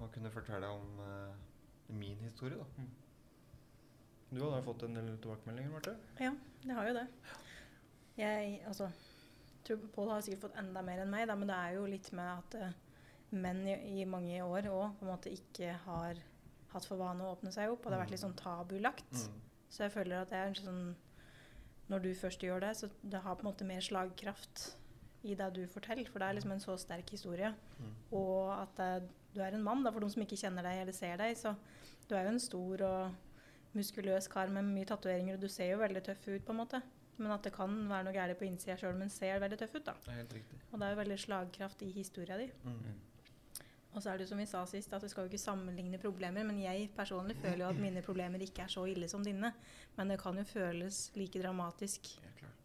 Man 0.00 0.08
kunne 0.10 0.30
fortelle 0.30 0.66
om 0.66 1.00
eh, 1.00 1.34
min 1.88 2.18
historie, 2.18 2.58
da. 2.58 2.64
Du 4.30 4.40
hadde 4.42 4.62
fått 4.66 4.86
en 4.86 4.96
del 4.96 5.10
tilbakemeldinger, 5.16 5.72
Marte? 5.74 5.96
Ja, 6.22 6.32
det 6.64 6.78
har 6.78 6.88
jo 6.88 6.94
det. 6.96 7.08
Jeg, 8.18 8.60
altså 8.66 8.88
tror 9.64 9.86
Pål 9.94 10.12
har 10.12 10.24
sikkert 10.24 10.46
fått 10.48 10.60
enda 10.60 10.82
mer 10.84 11.02
enn 11.02 11.12
meg, 11.12 11.26
da, 11.30 11.36
men 11.38 11.50
det 11.50 11.56
er 11.56 11.78
jo 11.78 11.86
litt 11.88 12.10
med 12.16 12.30
at 12.30 12.56
uh, 12.60 12.74
menn 13.34 13.64
i, 13.66 13.76
i 14.00 14.06
mange 14.08 14.36
år 14.44 14.68
òg 14.70 14.98
på 14.98 15.06
en 15.06 15.12
måte 15.14 15.32
ikke 15.32 15.74
har 15.86 16.20
hatt 16.74 16.88
for 16.88 17.00
vane 17.00 17.24
å 17.24 17.32
åpne 17.34 17.52
seg 17.54 17.72
opp, 17.72 17.84
og 17.84 17.90
det 17.90 17.96
har 17.96 18.04
vært 18.04 18.14
litt 18.14 18.24
sånn 18.24 18.38
tabulagt. 18.38 19.10
Mm. 19.14 19.42
Så 19.70 19.86
jeg 19.86 19.94
føler 19.94 20.20
at 20.20 20.30
det 20.30 20.38
er 20.38 20.52
en 20.52 20.60
sånn 20.60 20.84
Når 21.90 22.00
du 22.00 22.14
først 22.16 22.40
gjør 22.40 22.62
det, 22.64 22.70
så 22.78 22.88
det 23.02 23.20
har 23.20 23.34
på 23.36 23.44
en 23.44 23.50
måte 23.50 23.66
mer 23.68 23.82
slagkraft 23.84 24.70
i 25.28 25.34
det 25.36 25.50
du 25.56 25.66
forteller, 25.68 26.08
for 26.08 26.20
det 26.20 26.28
er 26.28 26.36
liksom 26.38 26.54
en 26.54 26.62
så 26.62 26.76
sterk 26.80 27.10
historie. 27.12 27.50
Mm. 27.76 27.90
Og 28.16 28.52
at 28.54 28.72
det, 28.78 29.10
du 29.34 29.42
er 29.44 29.52
en 29.52 29.64
mann, 29.64 29.82
da, 29.84 29.92
for 29.92 30.00
de 30.00 30.08
som 30.12 30.24
ikke 30.24 30.38
kjenner 30.40 30.64
deg 30.64 30.80
eller 30.80 30.96
ser 30.96 31.20
deg, 31.20 31.36
så 31.36 31.52
du 32.08 32.14
er 32.16 32.24
jo 32.24 32.32
en 32.32 32.40
stor 32.40 32.84
og 32.88 33.33
muskuløs 33.74 34.28
kar 34.32 34.52
med 34.52 34.66
mye 34.66 34.88
tatoveringer, 34.88 35.38
og 35.38 35.44
du 35.44 35.48
ser 35.52 35.72
jo 35.72 35.80
veldig 35.82 36.04
tøff 36.10 36.28
ut, 36.28 36.44
på 36.44 36.54
en 36.54 36.60
måte. 36.62 36.82
Men 37.16 37.30
at 37.30 37.46
det 37.46 37.52
kan 37.54 37.74
være 37.88 38.08
noe 38.08 38.14
galt 38.14 38.38
på 38.38 38.46
innsida 38.46 38.76
sjøl, 38.78 38.96
men 38.98 39.10
ser 39.12 39.38
veldig 39.42 39.58
tøff 39.60 39.74
ut, 39.76 39.84
da. 39.86 39.94
Det 40.04 40.12
er 40.12 40.20
helt 40.22 40.38
riktig. 40.38 40.60
Og 40.70 40.78
det 40.78 40.86
er 40.86 40.94
jo 40.94 41.00
veldig 41.02 41.18
slagkraft 41.24 41.84
i 41.86 41.90
historia 41.94 42.38
di. 42.40 42.48
Mm. 42.64 42.94
Og 43.94 44.02
så 44.02 44.10
er 44.10 44.18
det 44.18 44.26
jo 44.26 44.32
som 44.32 44.40
vi 44.42 44.46
sa 44.50 44.64
sist, 44.66 44.92
at 44.96 45.04
vi 45.04 45.08
skal 45.12 45.26
jo 45.26 45.30
ikke 45.30 45.38
sammenligne 45.38 46.00
problemer, 46.02 46.42
men 46.46 46.58
jeg 46.58 46.88
personlig 46.96 47.36
føler 47.38 47.62
jo 47.62 47.70
at 47.70 47.78
mine 47.78 48.02
problemer 48.02 48.42
ikke 48.42 48.64
er 48.64 48.72
så 48.72 48.82
ille 48.90 49.06
som 49.10 49.22
dine. 49.22 49.52
Men 49.94 50.10
det 50.10 50.18
kan 50.22 50.38
jo 50.40 50.44
føles 50.48 51.04
like 51.14 51.42
dramatisk 51.42 52.10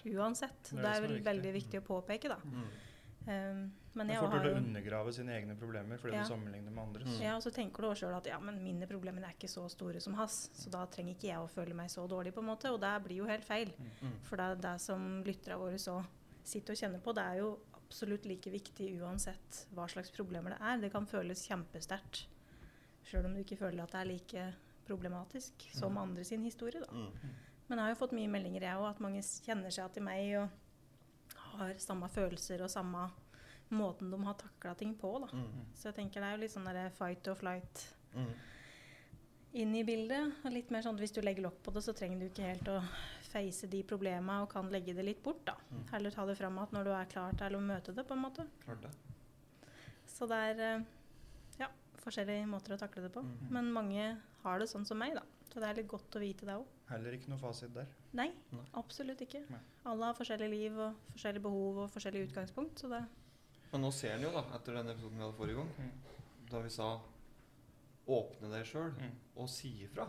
uansett. 0.09 0.71
Det 0.71 0.79
er 0.79 0.81
Det 0.81 0.95
er 0.95 1.05
vel 1.05 1.19
veldig 1.25 1.53
viktig 1.53 1.81
å 1.83 1.85
påpeke, 1.85 2.31
da. 2.33 2.39
Mm. 2.43 2.65
Um, 3.29 3.59
men 3.93 4.09
jeg 4.09 4.17
er 4.17 4.23
fort 4.25 4.41
til 4.41 4.53
å 4.55 4.57
undergrave 4.57 5.11
sine 5.13 5.35
egne 5.37 5.55
problemer 5.59 5.99
fordi 6.01 6.15
Ja. 6.17 6.23
du 6.23 6.29
sammenligner 6.31 6.71
med 6.73 6.81
andres. 6.83 7.07
Mm. 7.11 7.21
ja, 7.21 7.35
og 7.35 7.43
så 7.43 7.51
tenker 7.53 7.81
du 7.83 7.87
også 7.89 8.07
sjøl 8.07 8.15
at 8.17 8.25
ja, 8.31 8.39
men 8.41 8.57
mine 8.63 8.87
problemer 8.89 9.21
er 9.27 9.35
ikke 9.35 9.49
så 9.51 9.67
store 9.69 10.01
som 10.01 10.15
hans, 10.17 10.49
så 10.53 10.71
da 10.73 10.85
trenger 10.89 11.13
ikke 11.13 11.27
jeg 11.29 11.37
å 11.37 11.49
føle 11.51 11.75
meg 11.77 11.89
så 11.93 12.07
dårlig, 12.09 12.33
på 12.33 12.41
en 12.41 12.49
måte. 12.49 12.71
Og 12.73 12.79
det 12.81 12.93
blir 13.05 13.17
jo 13.21 13.27
helt 13.29 13.45
feil. 13.45 13.73
Mm. 14.01 14.15
For 14.23 14.35
det 14.41 14.45
er 14.45 14.55
det 14.65 14.75
som 14.81 15.23
lytterne 15.23 15.59
våre 15.61 15.77
så 15.77 15.99
sitter 16.43 16.73
og 16.73 16.77
kjenner 16.81 16.99
på, 17.05 17.13
det 17.13 17.23
er 17.23 17.37
jo 17.43 17.59
absolutt 17.75 18.25
like 18.25 18.49
viktig 18.49 19.01
uansett 19.01 19.65
hva 19.73 19.85
slags 19.89 20.11
problemer 20.15 20.55
det 20.55 20.61
er. 20.61 20.77
Det 20.81 20.91
kan 20.91 21.05
føles 21.05 21.45
kjempesterkt, 21.47 22.25
sjøl 23.05 23.25
om 23.25 23.33
du 23.37 23.43
ikke 23.43 23.57
føler 23.57 23.83
at 23.83 23.91
det 23.91 24.01
er 24.01 24.09
like 24.09 24.47
problematisk 24.87 25.53
som 25.77 25.97
andre 25.97 26.23
sin 26.25 26.41
historie. 26.43 26.79
da. 26.81 26.89
Mm. 26.91 27.11
Men 27.69 27.77
jeg 27.77 27.85
har 27.85 27.93
jo 27.93 27.99
fått 27.99 28.13
mye 28.17 28.27
meldinger, 28.31 28.61
jeg 28.65 28.77
òg, 28.81 28.89
at 28.89 28.99
mange 29.05 29.21
kjenner 29.21 29.69
seg 29.69 29.91
til 29.93 30.03
meg 30.03 30.31
og 30.41 30.49
har 31.59 31.73
samme 31.83 32.09
følelser 32.11 32.63
og 32.65 32.71
samme 32.73 33.07
måten 33.69 34.09
de 34.09 34.17
har 34.25 34.33
takla 34.39 34.73
ting 34.79 34.95
på. 34.97 35.11
da. 35.21 35.27
Mm. 35.35 35.65
Så 35.77 35.89
jeg 35.91 35.95
tenker 35.99 36.21
det 36.23 36.29
er 36.31 36.37
jo 36.37 36.41
litt 36.45 36.53
sånn 36.55 36.65
der 36.69 36.89
fight 36.95 37.27
or 37.29 37.35
flight 37.37 37.85
Mm. 38.15 38.31
inn 39.53 39.75
i 39.75 39.83
bildet. 39.85 40.33
Og 40.45 40.51
litt 40.53 40.71
mer 40.73 40.81
sånn 40.81 40.95
at 40.97 41.01
hvis 41.03 41.13
du 41.13 41.21
legger 41.21 41.43
lokk 41.45 41.59
på 41.63 41.73
det, 41.73 41.83
så 41.85 41.93
trenger 41.93 42.19
du 42.19 42.25
ikke 42.29 42.47
helt 42.47 42.67
å 42.73 42.79
face 43.29 43.67
de 43.69 43.83
problema 43.83 44.39
og 44.41 44.49
kan 44.49 44.69
legge 44.73 44.95
det 44.97 45.05
litt 45.05 45.21
bort, 45.23 45.43
da. 45.45 45.53
Mm. 45.71 45.83
Heller 45.91 46.11
ta 46.15 46.25
det 46.25 46.37
fram 46.39 46.57
at 46.63 46.71
når 46.73 46.83
du 46.89 46.91
er 46.97 47.05
klar 47.11 47.37
til 47.37 47.55
å 47.59 47.61
møte 47.61 47.93
det, 47.93 48.07
på 48.09 48.13
en 48.17 48.23
måte. 48.23 48.47
Klart 48.65 48.81
det. 48.81 48.91
Så 50.09 50.27
det 50.27 50.39
er 50.49 50.59
eh, 50.79 50.83
ja, 51.59 51.67
forskjellige 52.01 52.47
måter 52.49 52.73
å 52.73 52.79
takle 52.81 53.03
det 53.05 53.13
på. 53.13 53.21
Mm. 53.21 53.49
Men 53.53 53.71
mange 53.71 54.07
har 54.43 54.59
det 54.59 54.69
sånn 54.71 54.85
som 54.89 54.97
meg, 54.97 55.13
da. 55.13 55.21
Så 55.53 55.61
det 55.61 55.69
er 55.69 55.77
litt 55.81 55.87
godt 55.91 56.17
å 56.17 56.19
vite 56.23 56.45
det 56.49 56.57
òg. 56.57 56.65
Heller 56.89 57.11
ikke 57.13 57.29
noe 57.29 57.37
fasit 57.37 57.73
der. 57.75 57.85
Nei, 58.17 58.31
Nei. 58.51 58.63
absolutt 58.79 59.21
ikke. 59.21 59.43
Nei. 59.49 59.59
Alle 59.85 60.05
har 60.09 60.13
forskjellige 60.17 60.49
liv 60.49 60.77
og 60.79 60.95
forskjellige 61.13 61.43
behov 61.45 61.77
og 61.83 61.89
forskjellig 61.93 62.23
utgangspunkt, 62.29 62.79
så 62.81 62.89
det 62.89 63.03
Men 63.71 63.81
nå 63.81 63.91
ser 63.93 64.15
en 64.15 64.21
jo, 64.25 64.31
da, 64.33 64.41
etter 64.57 64.73
den 64.79 64.87
episoden 64.89 65.17
vi 65.19 65.23
hadde 65.23 65.37
forrige 65.37 65.55
gang, 65.59 65.69
Mm. 65.77 65.91
da 66.49 66.59
vi 66.61 66.69
sa 66.69 66.99
'åpne 68.07 68.49
deg 68.51 68.65
sjøl' 68.65 68.97
Mm. 68.97 69.11
og 69.35 69.49
si 69.49 69.69
ifra. 69.85 70.03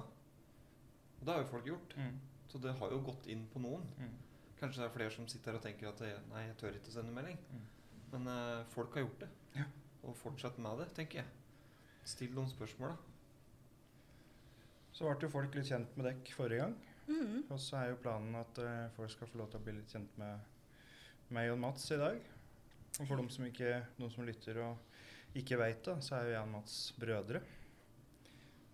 Og 1.21 1.27
det 1.27 1.35
har 1.35 1.43
jo 1.43 1.49
folk 1.51 1.65
gjort. 1.67 1.95
Mm. 1.97 2.19
Så 2.49 2.59
det 2.61 2.75
har 2.79 2.91
jo 2.91 2.99
gått 3.01 3.27
inn 3.27 3.47
på 3.53 3.61
noen. 3.61 3.83
Mm. 3.99 4.11
Kanskje 4.61 4.77
det 4.83 4.85
er 4.91 4.97
flere 4.99 5.11
som 5.11 5.27
sitter 5.29 5.53
her 5.53 5.59
og 5.59 5.63
tenker 5.63 5.89
at 5.89 6.01
nei, 6.31 6.47
jeg 6.47 6.57
tør 6.57 6.73
ikke 6.75 6.91
sende 6.93 7.13
melding. 7.13 7.39
Mm. 7.53 7.67
Men 8.13 8.27
eh, 8.29 8.65
folk 8.65 8.95
har 8.95 9.03
gjort 9.05 9.19
det. 9.21 9.29
Ja. 9.57 9.65
Og 10.05 10.17
fortsett 10.17 10.59
med 10.59 10.79
det, 10.79 10.95
tenker 10.95 11.15
jeg. 11.19 11.27
Still 12.05 12.31
noen 12.35 12.49
spørsmål, 12.49 12.89
da. 12.89 12.97
Så 15.00 15.09
ble 15.09 15.25
jo 15.25 15.33
folk 15.33 15.54
litt 15.57 15.64
kjent 15.64 15.95
med 15.97 16.04
dekk 16.11 16.26
forrige 16.37 16.61
gang. 16.61 16.75
Mhm. 17.07 17.37
Og 17.49 17.61
så 17.64 17.78
er 17.78 17.87
jo 17.88 18.00
planen 18.04 18.35
at 18.37 18.59
uh, 18.61 18.90
folk 18.92 19.09
skal 19.14 19.30
få 19.30 19.38
lov 19.40 19.47
til 19.49 19.57
å 19.57 19.64
bli 19.64 19.73
litt 19.78 19.95
kjent 19.95 20.19
med 20.21 21.30
meg 21.33 21.49
og 21.54 21.57
Mats 21.62 21.87
i 21.95 21.97
dag. 21.97 22.19
Og 22.99 23.07
for 23.07 23.16
dem 23.16 23.30
som, 23.33 23.47
ikke, 23.49 23.78
noen 23.97 24.12
som 24.12 24.28
lytter 24.28 24.61
og 24.61 25.38
ikke 25.40 25.57
veit 25.57 25.80
det, 25.88 25.97
så 26.04 26.19
er 26.19 26.28
jo 26.28 26.35
jeg 26.35 26.42
og 26.42 26.52
Mats 26.52 26.76
brødre. 27.00 27.40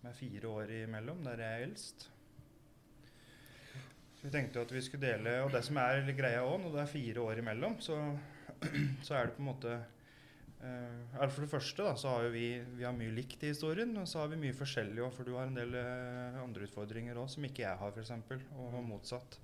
Med 0.02 0.18
fire 0.18 0.50
år 0.50 0.73
imellom, 0.80 1.23
der 1.28 1.45
jeg 1.45 1.61
er 1.61 1.66
eldst. 1.68 2.09
Så 4.16 4.26
vi 4.26 4.35
tenkte 4.35 4.59
jo 4.59 4.66
at 4.66 4.73
vi 4.73 4.83
skulle 4.83 5.06
dele 5.06 5.33
Og 5.45 5.50
det 5.52 5.61
som 5.62 5.78
er 5.78 6.11
greia 6.16 6.42
òg, 6.42 6.59
når 6.64 6.75
det 6.75 6.83
er 6.83 6.90
fire 6.97 7.23
år 7.23 7.45
imellom, 7.45 7.78
så, 7.78 8.00
så 9.06 9.14
er 9.14 9.30
det 9.30 9.38
på 9.38 9.45
en 9.45 9.52
måte 9.52 9.78
altså 10.65 11.35
For 11.35 11.45
det 11.45 11.51
første 11.53 11.85
da, 11.85 11.95
så 12.01 12.13
har 12.15 12.31
vi, 12.33 12.47
vi 12.79 12.85
har 12.87 12.95
mye 12.97 13.15
likt 13.15 13.43
i 13.45 13.53
historien, 13.53 13.93
og 14.01 14.09
så 14.09 14.23
har 14.23 14.31
vi 14.33 14.41
mye 14.41 14.57
forskjellig 14.57 15.03
òg, 15.05 15.13
for 15.15 15.29
du 15.29 15.35
har 15.37 15.51
en 15.51 15.59
del 15.59 15.75
uh, 15.77 16.39
andre 16.43 16.67
utfordringer 16.69 17.19
òg 17.21 17.29
som 17.33 17.45
ikke 17.47 17.65
jeg 17.65 17.81
har, 17.83 17.93
f.eks., 17.93 18.49
og 18.57 18.79
motsatt. 18.87 19.39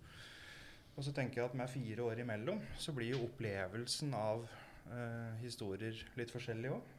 Og 0.96 1.04
så 1.04 1.12
tenker 1.16 1.40
jeg 1.40 1.50
at 1.50 1.56
med 1.56 1.72
fire 1.72 2.04
år 2.04 2.22
imellom, 2.24 2.60
så 2.80 2.92
blir 2.96 3.14
jo 3.14 3.24
opplevelsen 3.26 4.12
av 4.16 4.44
uh, 4.44 5.32
historier 5.40 5.96
litt 6.20 6.32
forskjellig 6.32 6.72
òg. 6.74 6.96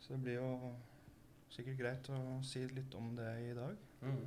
Så 0.00 0.14
det 0.14 0.22
blir 0.22 0.38
jo 0.38 0.74
sikkert 1.52 1.80
greit 1.80 2.12
å 2.12 2.20
si 2.46 2.62
litt 2.70 2.94
om 2.96 3.10
det 3.16 3.32
i 3.48 3.56
dag. 3.56 3.80
Mm. 4.04 4.22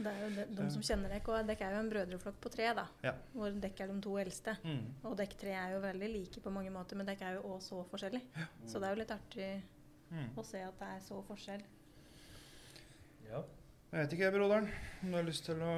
Det 0.00 0.10
er 0.12 0.20
jo 0.24 0.28
de, 0.36 0.44
de 0.56 0.66
som 0.72 0.82
kjenner 0.86 1.10
dere, 1.12 1.22
og 1.28 1.48
dere 1.50 1.66
er 1.66 1.74
jo 1.76 1.80
en 1.84 1.90
brødreflokk 1.92 2.38
på 2.40 2.52
tre, 2.54 2.70
da. 2.78 2.86
Ja. 3.04 3.12
Hvor 3.34 3.52
dere 3.60 3.84
er 3.84 3.90
de 3.92 3.98
to 4.06 4.14
eldste. 4.22 4.54
Mm. 4.64 4.86
Og 5.04 5.16
dere 5.18 5.36
tre 5.42 5.52
er 5.60 5.74
jo 5.74 5.82
veldig 5.84 6.08
like 6.14 6.40
på 6.44 6.52
mange 6.54 6.70
måter, 6.72 6.96
men 6.96 7.06
dere 7.10 7.28
er 7.28 7.36
jo 7.36 7.42
òg 7.54 7.60
så 7.66 7.82
forskjellige. 7.90 8.46
Så 8.66 8.80
det 8.80 8.88
er 8.88 8.96
jo 8.96 9.02
litt 9.02 9.14
artig 9.18 9.50
Mm. 10.10 10.32
å 10.34 10.42
se 10.42 10.58
at 10.58 10.74
det 10.80 10.86
er 10.90 11.02
så 11.06 11.20
forskjell. 11.22 11.60
Ja. 13.30 13.42
Jeg 13.92 14.00
vet 14.08 14.14
ikke, 14.16 14.30
broderen, 14.34 14.66
om 15.04 15.12
du 15.12 15.16
har 15.20 15.22
lyst 15.26 15.44
til 15.46 15.60
å 15.62 15.74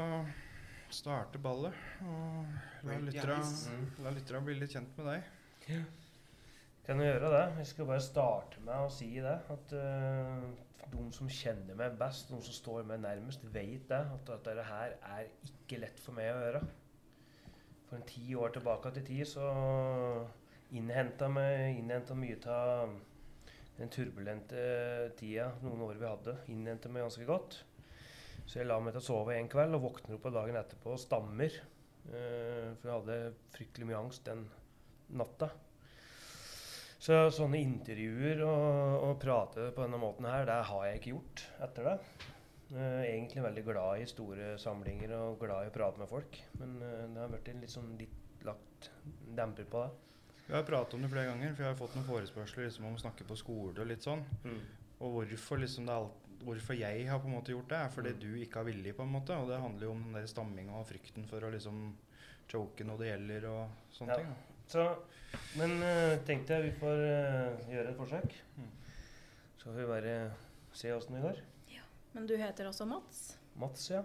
starte 0.92 1.36
ballet 1.40 1.74
og 2.04 2.46
la 2.88 2.96
lytterne. 3.00 3.36
Mm. 3.44 4.08
lytterne 4.16 4.42
bli 4.46 4.54
litt 4.56 4.72
kjent 4.72 4.96
med 4.96 5.10
deg. 5.10 5.84
Kan 6.86 6.98
jo 6.98 7.04
gjøre 7.10 7.28
det. 7.34 7.42
Jeg 7.60 7.66
skal 7.74 7.86
bare 7.92 8.02
starte 8.04 8.60
med 8.64 8.74
å 8.86 8.88
si 8.92 9.10
det. 9.20 9.36
At 9.54 9.72
eh, 9.76 10.48
de 10.90 11.04
som 11.14 11.30
kjenner 11.30 11.78
meg 11.78 11.96
best, 12.00 12.30
de 12.32 12.40
som 12.42 12.56
står 12.56 12.86
meg 12.88 13.02
nærmest, 13.02 13.44
vet 13.54 13.88
det. 13.90 14.02
At, 14.16 14.32
dette 14.46 14.66
her 14.68 14.96
er 15.14 15.30
ikke 15.46 15.80
lett 15.84 16.00
for 16.02 16.16
meg 16.16 16.32
å 16.32 16.40
gjøre. 16.42 16.62
For 17.88 17.98
en 17.98 18.06
ti 18.08 18.34
år 18.38 18.54
tilbake 18.54 18.92
til 18.96 19.06
tid 19.06 19.28
så 19.28 19.48
innhenta 20.72 21.28
mye 21.28 22.38
av 22.48 22.94
den 23.76 23.92
turbulente 23.92 24.62
tida 25.18 25.50
noen 25.64 25.84
år 25.88 26.00
vi 26.00 26.08
hadde. 26.08 26.36
Innhenta 26.52 26.92
meg 26.92 27.06
ganske 27.06 27.28
godt. 27.28 27.58
Så 28.46 28.58
jeg 28.58 28.68
la 28.68 28.78
meg 28.82 28.94
til 28.94 29.02
å 29.02 29.06
sove 29.06 29.36
en 29.36 29.50
kveld 29.50 29.78
og 29.78 29.84
våkner 29.86 30.16
opp 30.18 30.32
dagen 30.34 30.58
etterpå 30.58 30.94
og 30.96 31.00
stammer. 31.00 31.54
Eh, 32.10 32.72
for 32.80 32.88
jeg 32.88 32.96
hadde 32.96 33.18
fryktelig 33.54 33.88
mye 33.88 34.00
angst 34.00 34.26
den 34.26 34.46
natta. 35.18 35.52
Så 37.02 37.16
sånne 37.34 37.58
intervjuer 37.58 38.44
og, 38.46 39.08
og 39.08 39.16
prate 39.22 39.70
på 39.74 39.82
denne 39.82 39.98
måten 39.98 40.28
her, 40.28 40.44
det 40.46 40.58
har 40.68 40.84
jeg 40.86 41.00
ikke 41.00 41.14
gjort 41.16 41.42
etter 41.66 41.88
det. 41.88 41.94
Eh, 42.72 43.00
egentlig 43.08 43.42
veldig 43.42 43.64
glad 43.66 44.00
i 44.00 44.06
store 44.08 44.52
samlinger 44.62 45.10
og 45.18 45.40
glad 45.42 45.66
i 45.66 45.72
å 45.72 45.74
prate 45.74 45.98
med 46.00 46.08
folk. 46.12 46.38
Men 46.60 46.76
eh, 46.78 47.00
det 47.10 47.24
har 47.24 47.32
vært 47.34 47.50
litt 47.58 47.74
sånn 47.74 47.90
litt 47.98 48.44
lagt 48.46 48.88
demper 49.36 49.66
på 49.72 49.82
det. 49.82 49.90
Vi 50.46 50.54
har 50.54 50.64
pratet 50.68 50.94
om 50.94 51.02
det 51.04 51.10
flere 51.12 51.30
ganger, 51.32 51.52
for 51.56 51.64
jeg 51.66 51.72
har 51.72 51.78
fått 51.78 51.98
noen 51.98 52.06
forespørsler 52.08 52.66
liksom, 52.68 52.86
om 52.88 52.96
å 52.98 53.02
snakke 53.02 53.26
på 53.28 53.36
skole 53.40 53.74
og 53.82 53.88
litt 53.90 54.06
sånn. 54.06 54.22
Og 55.02 55.12
hvorfor, 55.18 55.60
liksom, 55.62 55.86
det 55.90 55.94
alt, 55.94 56.16
hvorfor 56.42 56.78
jeg 56.78 57.04
har 57.10 57.20
på 57.22 57.28
en 57.30 57.36
måte 57.36 57.54
gjort 57.54 57.70
det, 57.70 57.78
er 57.82 57.92
fordi 57.94 58.14
Mm. 58.14 58.22
du 58.22 58.30
ikke 58.42 58.58
har 58.62 58.66
vilje, 58.70 58.94
på 58.98 59.02
en 59.06 59.12
måte. 59.14 59.36
Og 59.42 59.48
det 59.50 59.58
handler 59.62 59.86
jo 59.88 59.92
om 59.94 60.02
den 60.06 60.16
der 60.20 60.26
stamminga 60.30 60.78
og 60.80 60.86
frykten 60.90 61.26
for 61.30 61.42
å 61.46 61.50
liksom 61.54 61.82
choke 62.50 62.84
når 62.86 62.98
det 63.02 63.10
gjelder 63.12 63.46
og 63.50 63.92
sånne 63.94 64.14
Ja. 64.14 64.16
ting. 64.22 64.26
Da. 64.34 64.51
Så, 64.72 64.88
men 65.60 65.78
uh, 65.84 66.18
tenkte 66.26 66.56
jeg 66.56 66.70
vi 66.70 66.74
får 66.80 67.06
eh, 67.06 67.64
gjøre 67.74 67.92
et 67.92 67.98
forsøk. 67.98 68.36
Mm. 68.56 68.70
Så 69.60 69.68
får 69.68 69.78
vi 69.78 69.88
bare 69.90 70.18
se 70.72 70.92
åssen 70.94 71.18
det 71.18 71.24
går. 71.26 71.42
Men 72.12 72.26
du 72.28 72.34
heter 72.36 72.68
også 72.68 72.84
Mats. 72.88 73.20
Mats, 73.56 73.86
ja. 73.88 74.02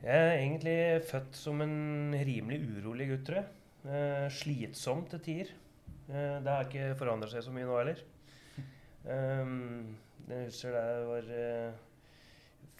Jeg 0.00 0.14
er 0.14 0.36
egentlig 0.38 0.76
født 1.08 1.36
som 1.36 1.60
en 1.60 2.14
rimelig 2.14 2.60
urolig 2.78 3.08
gutt, 3.10 3.26
tror 3.28 3.40
jeg. 3.42 3.48
Eh, 3.88 4.28
slitsom 4.32 5.02
til 5.10 5.20
tider. 5.24 5.50
Eh, 6.08 6.38
det 6.44 6.48
har 6.48 6.64
ikke 6.64 6.94
forandret 7.00 7.34
seg 7.34 7.44
så 7.44 7.52
mye 7.52 7.68
nå 7.68 7.76
heller. 7.76 8.00
Um, 9.08 9.96
jeg 10.28 10.48
husker 10.48 10.74
det 10.74 11.04
var 11.08 11.28
eh, 11.32 11.76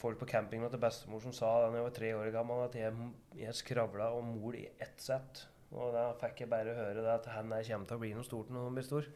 folk 0.01 0.19
på 0.21 0.29
campingen 0.29 0.69
til 0.73 0.83
bestemor 0.83 1.23
som 1.25 1.33
sa 1.33 1.53
da 1.62 1.71
jeg 1.73 1.87
var 1.87 1.95
tre 1.97 2.11
år 2.19 2.33
gammel 2.35 2.64
at 2.67 2.75
jeg, 2.77 3.07
jeg 3.38 3.57
skravla 3.57 4.11
om 4.17 4.35
mor 4.37 4.57
i 4.57 4.67
ett 4.81 5.01
sett. 5.01 5.45
Og 5.76 5.92
da 5.92 6.09
fikk 6.16 6.44
jeg 6.44 6.50
bare 6.50 6.74
høre 6.76 7.02
det 7.04 7.11
at 7.12 7.26
han 7.35 7.50
der 7.52 7.66
kommer 7.68 7.88
til 7.88 7.98
å 7.98 8.02
bli 8.02 8.12
noe 8.16 8.24
stort 8.24 8.52
når 8.52 8.68
han 8.68 8.76
blir 8.78 8.87
stor. 8.87 9.09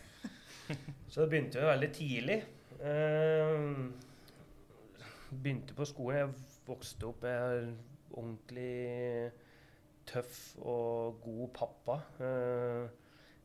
Så 1.10 1.22
det 1.22 1.30
begynte 1.32 1.62
jo 1.62 1.70
veldig 1.70 1.90
tidlig. 1.96 2.38
Uh, 2.80 3.88
begynte 5.30 5.76
på 5.76 5.86
skolen. 5.88 6.18
Jeg 6.20 6.58
vokste 6.68 7.08
opp 7.08 7.24
Jeg 7.26 7.54
er 7.54 7.70
ordentlig 8.10 9.32
tøff 10.10 10.42
og 10.60 11.22
god 11.24 11.48
pappa. 11.56 11.96
Uh, 12.20 12.84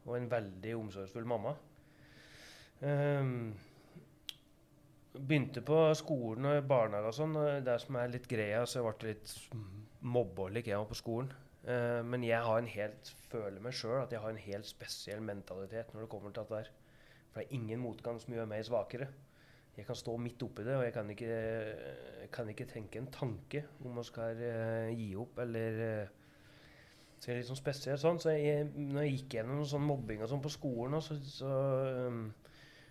og 0.05 0.19
en 0.19 0.29
veldig 0.29 0.75
omsorgsfull 0.77 1.25
mamma. 1.31 1.55
Uh, 2.83 3.55
begynte 5.15 5.63
på 5.63 5.79
skolen 5.95 6.51
og 6.51 6.67
barnehage 6.67 7.09
og 7.09 7.17
sånn. 7.21 7.39
Det 7.63 7.79
som 7.81 7.97
er 8.03 8.11
litt 8.11 8.27
greia, 8.29 8.65
så 8.67 8.81
jeg 8.81 8.91
ble 8.99 9.15
litt 9.15 10.67
jeg 10.67 10.77
var 10.83 10.91
på 10.91 10.99
skolen. 10.99 11.31
Eh, 11.65 12.01
men 12.05 12.23
jeg 12.23 12.41
har 12.45 12.59
en 12.61 12.69
helt, 12.69 13.11
føler 13.31 13.61
meg 13.63 13.73
sjøl 13.73 14.03
at 14.03 14.11
jeg 14.13 14.21
har 14.21 14.33
en 14.33 14.41
helt 14.41 14.67
spesiell 14.69 15.21
mentalitet 15.25 15.93
når 15.93 16.05
det 16.05 16.09
kommer 16.11 16.33
til 16.33 16.43
dette 16.43 16.59
her. 16.59 16.73
For 17.31 17.41
det 17.41 17.47
er 17.47 17.57
ingen 17.57 17.81
motgang 17.81 18.19
som 18.21 18.35
gjør 18.35 18.51
meg 18.51 18.67
svakere. 18.67 19.07
Jeg 19.75 19.87
kan 19.87 19.97
stå 19.99 20.13
midt 20.21 20.43
oppi 20.45 20.63
det, 20.63 20.75
og 20.77 20.85
jeg 20.85 20.93
kan 20.95 21.09
ikke, 21.11 21.31
kan 22.31 22.51
ikke 22.51 22.67
tenke 22.69 23.01
en 23.01 23.09
tanke 23.11 23.65
om 23.83 23.97
man 23.97 24.05
skal 24.07 24.39
uh, 24.39 24.91
gi 24.95 25.09
opp 25.19 25.41
eller 25.43 25.81
uh, 25.81 26.13
Så 27.19 27.27
jeg 27.27 27.33
er 27.33 27.41
litt 27.41 27.49
sånn 27.49 27.59
spesiell 27.59 27.99
sånn. 27.99 28.21
Så 28.23 28.37
jeg, 28.37 28.69
når 28.77 29.03
jeg 29.03 29.17
gikk 29.17 29.35
gjennom 29.35 29.65
sånn 29.67 29.83
mobbing 29.83 30.23
og 30.23 30.31
sånn 30.31 30.45
på 30.45 30.53
skolen, 30.53 30.95
så, 31.03 31.17
så, 31.27 31.51
um, 32.07 32.29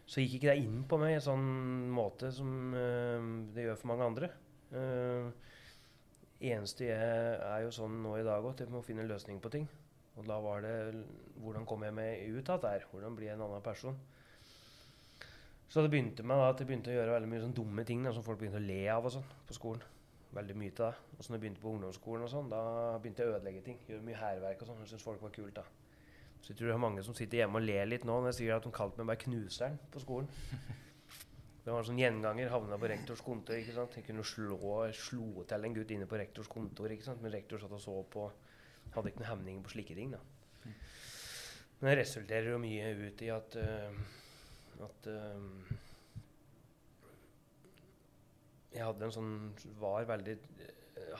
så 0.04 0.20
gikk 0.20 0.36
ikke 0.42 0.50
det 0.50 0.66
inn 0.66 0.84
på 0.90 0.98
meg 1.00 1.16
i 1.16 1.24
sånn 1.24 1.48
måte 1.94 2.28
som 2.34 2.74
det 3.54 3.64
gjør 3.64 3.80
for 3.80 3.92
mange 3.94 4.10
andre. 4.10 4.30
Uh, 4.74 5.53
eneste 6.52 6.88
jeg 6.90 7.38
er 7.48 7.64
jo 7.64 7.72
sånn 7.74 7.96
nå 8.04 8.16
i 8.20 8.26
dag 8.26 8.44
at 8.50 8.60
jeg 8.60 8.72
må 8.72 8.82
finne 8.84 9.04
en 9.04 9.10
løsning 9.10 9.40
på 9.42 9.52
ting. 9.54 9.68
Og 10.14 10.26
da 10.28 10.36
var 10.42 10.62
det 10.62 10.74
hvordan 11.42 11.64
kommer 11.66 11.90
jeg 11.90 11.96
meg 11.96 12.36
ut 12.36 12.50
av 12.52 12.60
dette? 12.62 12.90
Hvordan 12.92 13.16
blir 13.16 13.30
jeg 13.30 13.38
en 13.38 13.46
annen 13.46 13.64
person? 13.64 13.96
Så 15.68 15.82
det 15.82 15.90
begynte 15.90 16.22
med 16.22 16.38
da, 16.38 16.50
at 16.52 16.60
jeg 16.60 16.68
begynte 16.68 16.92
å 16.92 16.94
gjøre 16.94 17.16
veldig 17.16 17.30
mye 17.32 17.42
sånn 17.42 17.56
dumme 17.56 17.84
ting 17.88 18.04
da, 18.06 18.12
som 18.14 18.22
folk 18.26 18.38
begynte 18.38 18.60
å 18.60 18.66
le 18.66 18.82
av 18.94 19.08
og 19.08 19.14
sånn 19.16 19.26
på 19.48 19.56
skolen. 19.56 19.82
Veldig 20.34 20.54
mye 20.58 20.74
til 20.74 20.86
det. 20.86 21.08
Og 21.16 21.24
så 21.24 21.32
når 21.32 21.36
jeg 21.36 21.42
begynte 21.44 21.62
på 21.62 21.72
ungdomsskolen, 21.72 22.26
og 22.26 22.30
sånn, 22.30 22.52
da 22.52 22.60
begynte 23.02 23.24
jeg 23.24 23.32
å 23.32 23.34
ødelegge 23.38 23.64
ting. 23.66 23.80
Gjøre 23.88 24.06
mye 24.06 24.20
hærverk 24.20 24.62
og 24.62 24.70
sånn. 24.70 24.84
Jeg 24.84 24.92
syns 24.92 25.06
folk 25.06 25.24
var 25.24 25.34
kult 25.34 25.58
da. 25.58 25.64
Så 26.44 26.52
jeg 26.52 26.58
tror 26.60 26.70
det 26.70 26.76
er 26.76 26.84
mange 26.84 27.02
som 27.06 27.16
sitter 27.16 27.40
hjemme 27.40 27.58
og 27.58 27.66
ler 27.66 27.86
litt 27.88 28.02
nå 28.06 28.18
når 28.20 28.34
jeg 28.34 28.38
sier 28.42 28.58
at 28.58 28.66
de 28.66 28.72
kalte 28.74 29.00
meg 29.00 29.14
bare 29.14 29.22
knuseren 29.24 29.78
på 29.90 30.02
skolen. 30.02 30.30
Det 31.64 31.72
var 31.72 31.80
en 31.80 31.88
sånn 31.88 32.00
gjenganger. 32.00 32.50
Havna 32.52 32.76
på 32.80 32.90
rektors 32.92 33.22
kontor. 33.24 33.56
ikke 33.56 33.76
sant? 33.76 33.96
Jeg 33.96 34.04
kunne 34.08 34.24
slå, 34.28 34.58
slo 34.92 35.44
til 35.48 35.64
en 35.64 35.76
gutt 35.78 35.94
inne 35.96 36.08
på 36.08 36.18
rektors 36.20 36.50
kontor, 36.52 36.92
ikke 36.92 37.06
sant? 37.06 37.22
men 37.24 37.32
rektor 37.32 37.62
satt 37.62 37.72
og 37.72 37.80
så 37.80 37.94
på. 38.12 38.26
Hadde 38.94 39.10
ikke 39.10 39.22
noen 39.22 39.30
hemninger 39.30 39.64
på 39.64 39.72
slike 39.72 39.96
ting. 39.96 40.12
da. 40.12 40.20
Men 41.80 41.90
det 41.90 41.96
resulterer 42.02 42.52
jo 42.52 42.60
mye 42.60 42.92
ut 42.96 43.24
i 43.24 43.30
at 43.32 43.56
uh, 43.60 43.96
at 44.84 45.08
uh, 45.10 45.74
jeg 48.74 48.82
hadde 48.82 49.06
en 49.06 49.14
sånn 49.14 49.34
var 49.78 50.06
veldig 50.08 50.36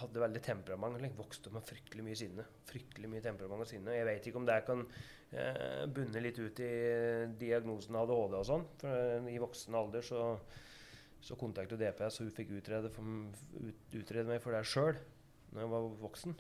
hadde 0.00 0.22
veldig 0.22 0.42
temperament. 0.44 1.00
Liksom, 1.00 1.18
vokste 1.18 1.50
opp 1.50 1.58
med 1.58 1.66
fryktelig 1.68 2.04
mye 2.06 2.18
sinne. 2.18 2.46
Fryktelig 2.68 3.10
mye 3.10 3.24
temperament 3.24 3.64
og 3.64 3.70
sinne. 3.70 3.96
Jeg 3.96 4.08
vet 4.08 4.28
ikke 4.28 4.40
om 4.40 4.48
det 4.48 4.58
kan 4.68 4.84
eh, 4.84 5.84
bunne 5.96 6.22
litt 6.22 6.40
ut 6.40 6.62
i 6.64 6.72
diagnosen 7.40 7.98
ADHD 8.00 8.38
og 8.40 8.48
sånn. 8.50 8.66
For 8.82 9.02
eh, 9.18 9.30
i 9.34 9.40
voksen 9.42 9.78
alder 9.78 10.06
så, 10.06 10.24
så 11.24 11.38
kontaktet 11.40 11.82
DPS, 11.82 12.20
og 12.20 12.28
hun 12.28 12.36
fikk 12.38 12.56
utrede, 12.60 12.92
for, 12.94 13.14
ut, 13.60 13.86
utrede 13.94 14.28
meg 14.30 14.42
for 14.44 14.56
det 14.56 14.64
sjøl 14.68 14.98
når 15.54 15.62
jeg 15.62 15.72
var 15.76 15.88
voksen. 16.02 16.36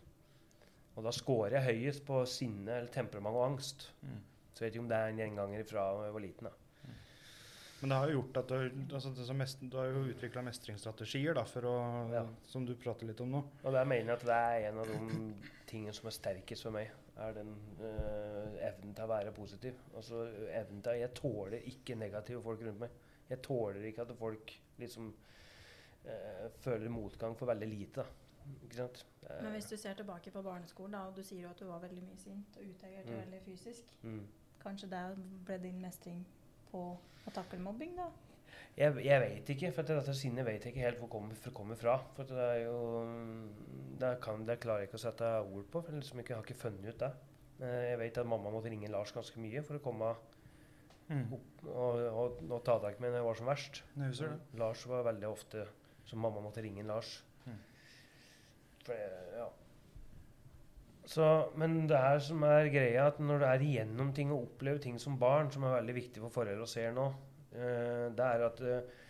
Og 0.94 1.06
da 1.06 1.10
scorer 1.14 1.58
jeg 1.58 1.80
høyest 1.82 2.04
på 2.06 2.20
sinne 2.30 2.78
eller 2.78 2.92
temperament 2.94 3.38
og 3.38 3.48
angst. 3.48 3.88
Mm. 4.02 4.20
Så 4.54 4.62
jeg 4.62 4.68
vet 4.68 4.76
ikke 4.76 4.84
om 4.84 4.90
det 4.92 4.98
er 5.00 5.10
en 5.10 5.22
gjenganger 5.22 5.66
fra 5.66 5.88
jeg 6.06 6.14
var 6.14 6.22
liten. 6.22 6.50
da. 6.50 6.63
Men 7.84 7.90
det 7.92 7.96
har 8.00 8.08
jo 8.08 8.14
gjort 8.16 8.38
at 8.40 8.48
du, 8.48 8.94
altså, 8.96 9.10
det 9.12 9.24
som 9.28 9.36
mest, 9.36 9.60
du 9.68 9.74
har 9.76 9.90
jo 9.92 10.04
utvikla 10.08 10.40
mestringsstrategier 10.46 11.34
da, 11.36 11.42
for 11.44 11.66
å, 11.68 11.72
Ja. 12.14 12.22
som 12.48 12.64
du 12.64 12.70
prater 12.80 13.04
litt 13.10 13.18
om 13.20 13.28
nå. 13.34 13.42
Og 13.62 13.72
der 13.74 13.84
mener 13.84 14.14
jeg 14.14 14.16
at 14.16 14.22
det 14.24 14.36
er 14.38 14.68
en 14.70 14.78
av 14.80 14.86
de 14.88 15.34
tingene 15.68 15.92
som 15.92 16.06
er 16.08 16.14
sterkest 16.16 16.64
for 16.64 16.72
meg. 16.72 16.88
Er 17.20 17.34
den 17.36 17.50
øh, 17.84 18.54
evnen 18.70 18.94
til 18.96 19.04
å 19.04 19.10
være 19.10 19.32
positiv. 19.36 19.74
Altså 19.94 20.22
evnen 20.48 20.80
til 20.82 20.96
Jeg 21.02 21.12
tåler 21.14 21.60
ikke 21.74 21.94
negative 22.00 22.40
folk 22.42 22.62
rundt 22.64 22.80
meg. 22.80 22.90
Jeg 23.28 23.42
tåler 23.42 23.84
ikke 23.90 24.02
at 24.08 24.16
folk 24.16 24.54
liksom 24.78 25.10
øh, 26.06 26.48
føler 26.64 26.88
motgang 26.88 27.36
for 27.36 27.46
veldig 27.52 27.68
lite. 27.68 28.00
da. 28.00 28.06
Ikke 28.64 28.76
sant? 28.76 29.04
Eh, 29.28 29.42
Men 29.42 29.52
hvis 29.52 29.68
du 29.68 29.76
ser 29.76 29.94
tilbake 29.94 30.30
på 30.30 30.42
barneskolen, 30.42 30.92
da, 30.96 31.04
og 31.08 31.16
du 31.16 31.22
sier 31.22 31.42
jo 31.42 31.50
at 31.52 31.60
du 31.60 31.66
var 31.68 31.84
veldig 31.84 32.02
mye 32.02 32.16
sint 32.16 32.56
og 32.56 32.64
utagert 32.64 33.06
Mm. 33.12 33.20
veldig 33.20 33.42
fysisk, 33.44 33.92
mm. 34.02 34.24
kanskje 34.64 34.88
det 34.90 35.04
ble 35.44 35.58
din 35.58 35.80
mestring 35.80 36.24
på 36.74 36.82
å 37.24 37.32
takle 37.34 37.62
mobbing, 37.64 37.94
da? 37.96 38.10
Jeg, 38.74 38.96
jeg 39.06 39.20
vet 39.22 39.50
ikke, 39.54 39.70
for 39.76 39.86
dette 39.86 40.12
sinnet 40.18 40.46
vet 40.48 40.64
jeg 40.66 40.74
ikke 40.74 40.82
helt 40.82 40.98
hvor 40.98 41.06
det 41.06 41.14
kommer, 41.14 41.52
kommer 41.54 41.78
fra. 41.78 41.94
For 42.16 42.26
det 42.26 42.40
er 42.42 42.64
jo 42.64 42.78
Det, 44.00 44.10
kan, 44.24 44.42
det 44.48 44.56
klarer 44.62 44.82
jeg 44.82 44.90
ikke 44.90 44.98
å 44.98 45.04
sette 45.04 45.28
ord 45.46 45.68
på. 45.70 45.82
for 45.86 45.94
liksom 45.94 46.18
ikke, 46.20 46.34
jeg 46.34 46.40
har 46.40 46.46
ikke 46.48 46.62
funnet 46.64 46.88
ut 46.90 47.04
det. 47.04 47.10
Eh, 47.62 47.84
Jeg 47.92 48.00
vet 48.02 48.18
at 48.18 48.26
mamma 48.26 48.50
måtte 48.50 48.72
ringe 48.72 48.90
Lars 48.90 49.12
ganske 49.14 49.38
mye 49.40 49.62
for 49.62 49.78
å 49.78 49.84
komme 49.84 50.10
opp 51.36 51.64
og, 51.68 51.98
og, 52.00 52.38
og 52.50 52.60
ta 52.66 52.78
tak 52.82 52.96
i 52.98 53.02
meg 53.04 53.12
når 53.12 53.20
jeg 53.20 53.28
var 53.28 53.38
som 53.38 53.48
verst. 53.52 53.82
Husker. 54.00 54.34
Lars 54.58 54.82
var 54.90 55.06
veldig 55.06 55.28
ofte 55.30 55.66
som 56.08 56.18
mamma 56.24 56.42
måtte 56.42 56.64
ringe 56.64 56.82
Lars. 56.88 57.14
Mm. 57.46 57.60
For 58.86 58.96
jeg, 58.98 59.22
ja. 59.38 59.46
Så, 61.04 61.24
men 61.60 61.82
det 61.88 62.00
her 62.00 62.18
som 62.24 62.42
er 62.48 62.70
greia, 62.72 63.08
at 63.10 63.18
når 63.20 63.42
du 63.42 63.46
er 63.46 63.62
igjennom 63.66 64.12
ting 64.16 64.30
og 64.32 64.46
opplever 64.46 64.80
ting 64.80 64.96
som 65.00 65.18
barn, 65.20 65.50
som 65.52 65.66
er 65.66 65.76
veldig 65.76 65.96
viktig 65.98 66.22
for 66.22 66.32
foreldre 66.40 66.64
å 66.64 66.70
se 66.70 66.84
nå, 66.96 67.04
eh, 67.52 68.06
det 68.16 68.28
er 68.28 68.44
at 68.46 68.62
eh, 68.64 69.02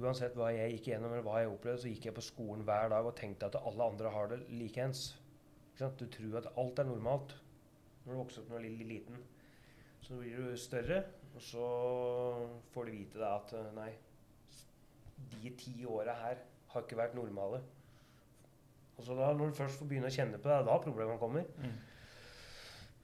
uansett 0.00 0.36
hva 0.38 0.48
jeg 0.54 0.72
gikk 0.72 0.88
igjennom 0.90 1.12
eller 1.12 1.26
hva 1.26 1.42
jeg 1.42 1.52
opplevde, 1.52 1.82
så 1.82 1.92
gikk 1.92 2.08
jeg 2.08 2.16
på 2.16 2.24
skolen 2.24 2.64
hver 2.66 2.88
dag 2.94 3.06
og 3.06 3.16
tenkte 3.18 3.50
at 3.50 3.60
alle 3.60 3.90
andre 3.92 4.12
har 4.14 4.32
det 4.32 4.40
likeens. 4.48 5.10
Du 5.76 6.06
tror 6.08 6.40
at 6.40 6.48
alt 6.56 6.80
er 6.80 6.88
normalt 6.88 7.36
når 8.06 8.14
du 8.14 8.18
vokser 8.22 8.42
opp 8.42 8.54
når 8.54 8.64
du 8.64 8.68
er 8.70 8.88
liten. 8.88 9.22
Så 10.06 10.16
blir 10.16 10.38
du 10.38 10.56
større, 10.56 11.02
og 11.34 11.42
så 11.42 11.68
får 12.72 12.86
du 12.86 12.94
vite 12.94 13.20
da 13.20 13.36
at 13.36 13.52
eh, 13.58 13.72
nei, 13.76 13.90
de 15.34 15.52
ti 15.60 15.76
åra 15.84 16.16
her 16.22 16.40
har 16.72 16.84
ikke 16.86 16.98
vært 16.98 17.18
normale. 17.18 17.60
Og 18.96 19.04
så 19.04 19.16
da, 19.18 19.28
når 19.36 19.52
du 19.52 19.58
først 19.58 19.80
får 19.80 19.90
begynne 19.90 20.08
å 20.08 20.14
kjenne 20.14 20.40
på 20.40 20.48
det, 20.48 20.56
det 20.56 20.62
er 20.62 20.68
da 20.70 20.76
problemene 20.82 21.20
kommer. 21.20 21.44
Mm. 21.60 21.76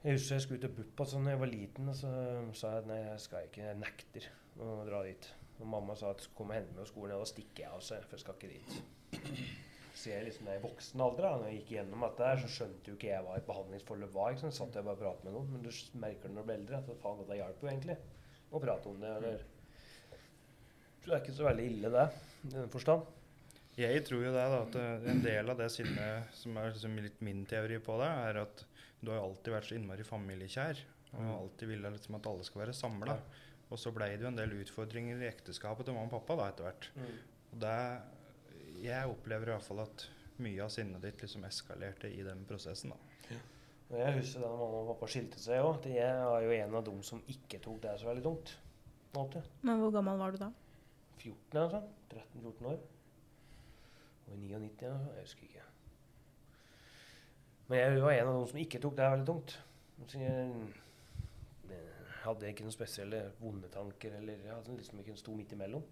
Jeg 0.02 0.16
husker 0.16 0.34
jeg 0.34 0.44
skulle 0.44 0.58
ut 0.58 0.64
til 0.64 0.74
BUP 0.78 1.00
altså, 1.04 1.18
da 1.22 1.34
jeg 1.34 1.40
var 1.42 1.50
liten, 1.52 1.90
og 1.92 1.98
så 1.98 2.12
sa 2.58 2.72
jeg 2.72 2.82
at 2.82 2.88
nei, 2.90 3.00
jeg 3.04 3.20
skal 3.22 3.44
ikke, 3.46 3.66
jeg 3.68 3.78
nekter 3.78 4.30
å 4.58 4.78
dra 4.88 5.02
dit. 5.06 5.28
Og 5.60 5.68
mamma 5.70 5.94
sa 5.98 6.10
at 6.10 6.24
kom 6.34 6.50
og 6.50 6.56
hente 6.56 6.74
meg 6.74 6.82
på 6.82 6.90
skolen, 6.90 7.14
og 7.14 7.22
da 7.22 7.28
stikker 7.30 7.66
jeg 7.66 7.76
også, 7.76 8.00
for 8.08 8.18
jeg 8.18 8.24
skal 8.24 8.40
ikke 8.40 8.50
dit. 8.56 8.80
Så 9.92 10.08
jeg 10.08 10.24
liksom 10.26 10.48
i 10.48 10.58
voksen 10.62 11.04
alder, 11.04 11.26
da 11.28 11.32
når 11.36 11.50
jeg 11.50 11.60
gikk 11.60 11.72
gjennom 11.76 12.04
dette, 12.06 12.26
her, 12.26 12.40
så 12.42 12.50
skjønte 12.50 12.90
jo 12.90 12.96
ikke 12.96 13.10
jeg 13.12 13.24
hva 13.26 13.38
et 13.38 13.46
behandlingsforløp 13.46 14.14
var. 14.16 14.32
ikke 14.32 14.42
sant? 14.46 14.56
Satt 14.56 14.78
jeg 14.78 14.86
bare 14.88 14.96
og 14.96 15.02
pratet 15.04 15.26
med 15.28 15.36
noen, 15.36 15.50
men 15.52 15.66
du 15.66 15.70
merker 16.02 16.26
det 16.26 16.34
når 16.34 16.46
du 16.46 16.48
blir 16.48 16.58
eldre, 16.58 16.80
at 16.80 17.02
faen, 17.04 17.20
dette 17.20 17.38
hjelper 17.38 17.68
jo 17.68 17.72
egentlig 17.76 17.98
å 18.50 18.62
prate 18.64 18.90
om 18.90 19.02
det. 19.04 19.16
eller... 19.20 19.44
Så 21.02 21.10
det 21.10 21.14
er 21.14 21.22
ikke 21.22 21.34
så 21.36 21.46
veldig 21.48 21.66
ille, 21.66 21.90
det, 21.92 22.06
i 22.48 22.54
den 22.56 22.72
forstand. 22.72 23.06
Jeg 23.78 24.02
tror 24.04 24.20
jo 24.26 24.32
det, 24.34 24.42
da, 24.52 24.58
at 24.66 24.74
eh, 24.76 25.06
en 25.10 25.22
del 25.24 25.48
av 25.48 25.56
det 25.58 25.70
sinnet 25.72 26.34
som 26.36 26.56
er 26.60 26.72
liksom 26.74 26.96
litt 27.00 27.20
min 27.24 27.44
teori 27.48 27.78
på 27.80 27.94
det, 28.02 28.08
er 28.28 28.40
at 28.42 28.64
du 29.00 29.10
har 29.10 29.22
alltid 29.24 29.54
vært 29.54 29.68
så 29.70 29.76
innmari 29.78 30.04
familiekjær. 30.04 30.82
Og 31.12 31.20
Mm. 31.20 31.30
alltid 31.36 31.68
ville 31.68 31.90
liksom 31.92 32.14
at 32.16 32.26
alle 32.26 32.44
skal 32.44 32.60
være 32.62 32.72
samla. 32.76 33.16
Og 33.70 33.78
så 33.78 33.90
blei 33.92 34.10
det 34.16 34.22
jo 34.22 34.28
en 34.28 34.36
del 34.36 34.52
utfordringer 34.62 35.20
i 35.22 35.28
ekteskapet 35.28 35.84
til 35.84 35.94
mamma 35.94 36.08
og 36.12 36.20
pappa 36.26 36.36
da 36.36 36.48
etter 36.52 36.64
hvert. 36.68 36.88
Og 37.52 37.58
det 37.60 38.02
Jeg 38.82 39.06
opplever 39.08 39.42
i 39.48 39.52
hvert 39.52 39.62
fall 39.62 39.80
at 39.80 40.06
mye 40.42 40.62
av 40.64 40.70
sinnet 40.72 41.00
ditt 41.02 41.20
liksom 41.22 41.44
eskalerte 41.44 42.08
i 42.10 42.22
den 42.24 42.44
prosessen, 42.48 42.90
da. 42.90 42.96
Ja. 43.30 43.38
jeg 43.98 44.14
husker 44.18 44.40
da 44.40 44.48
mamma 44.48 44.80
og 44.80 44.88
pappa 44.94 45.06
skilte 45.12 45.38
seg 45.38 45.60
òg, 45.62 45.84
jeg 45.86 46.24
var 46.24 46.40
jo 46.42 46.50
en 46.50 46.74
av 46.74 46.84
dem 46.84 47.02
som 47.02 47.22
ikke 47.28 47.60
tok 47.62 47.80
det 47.82 47.92
så 48.00 48.06
veldig 48.08 48.22
tungt. 48.24 48.54
Men 49.62 49.78
hvor 49.80 49.92
gammel 49.92 50.18
var 50.18 50.32
du 50.32 50.38
da? 50.38 50.50
14 51.18 51.60
altså. 51.60 51.82
13-14 52.10 52.66
år. 52.72 52.78
Og 54.32 54.38
i 54.38 54.48
99, 54.48 54.86
ja, 54.88 54.92
jeg 55.16 55.26
husker 55.26 55.48
ikke. 55.48 55.64
Men 57.68 57.78
jeg 57.78 58.02
var 58.02 58.14
en 58.16 58.30
av 58.30 58.36
noen 58.36 58.48
som 58.48 58.60
ikke 58.62 58.80
tok 58.82 58.96
det 58.98 59.10
veldig 59.12 59.28
tungt. 59.28 59.56
Jeg, 60.12 60.46
jeg 61.68 61.82
hadde 62.24 62.48
ikke 62.50 62.64
noen 62.66 62.74
spesielle 62.74 63.20
vonde 63.40 63.68
tanker, 63.72 64.16
eller 64.18 64.40
jeg 64.40 64.54
hadde 64.54 64.76
liksom 64.78 65.02
ikke 65.02 65.16
sto 65.20 65.36
midt 65.36 65.52
imellom. 65.56 65.84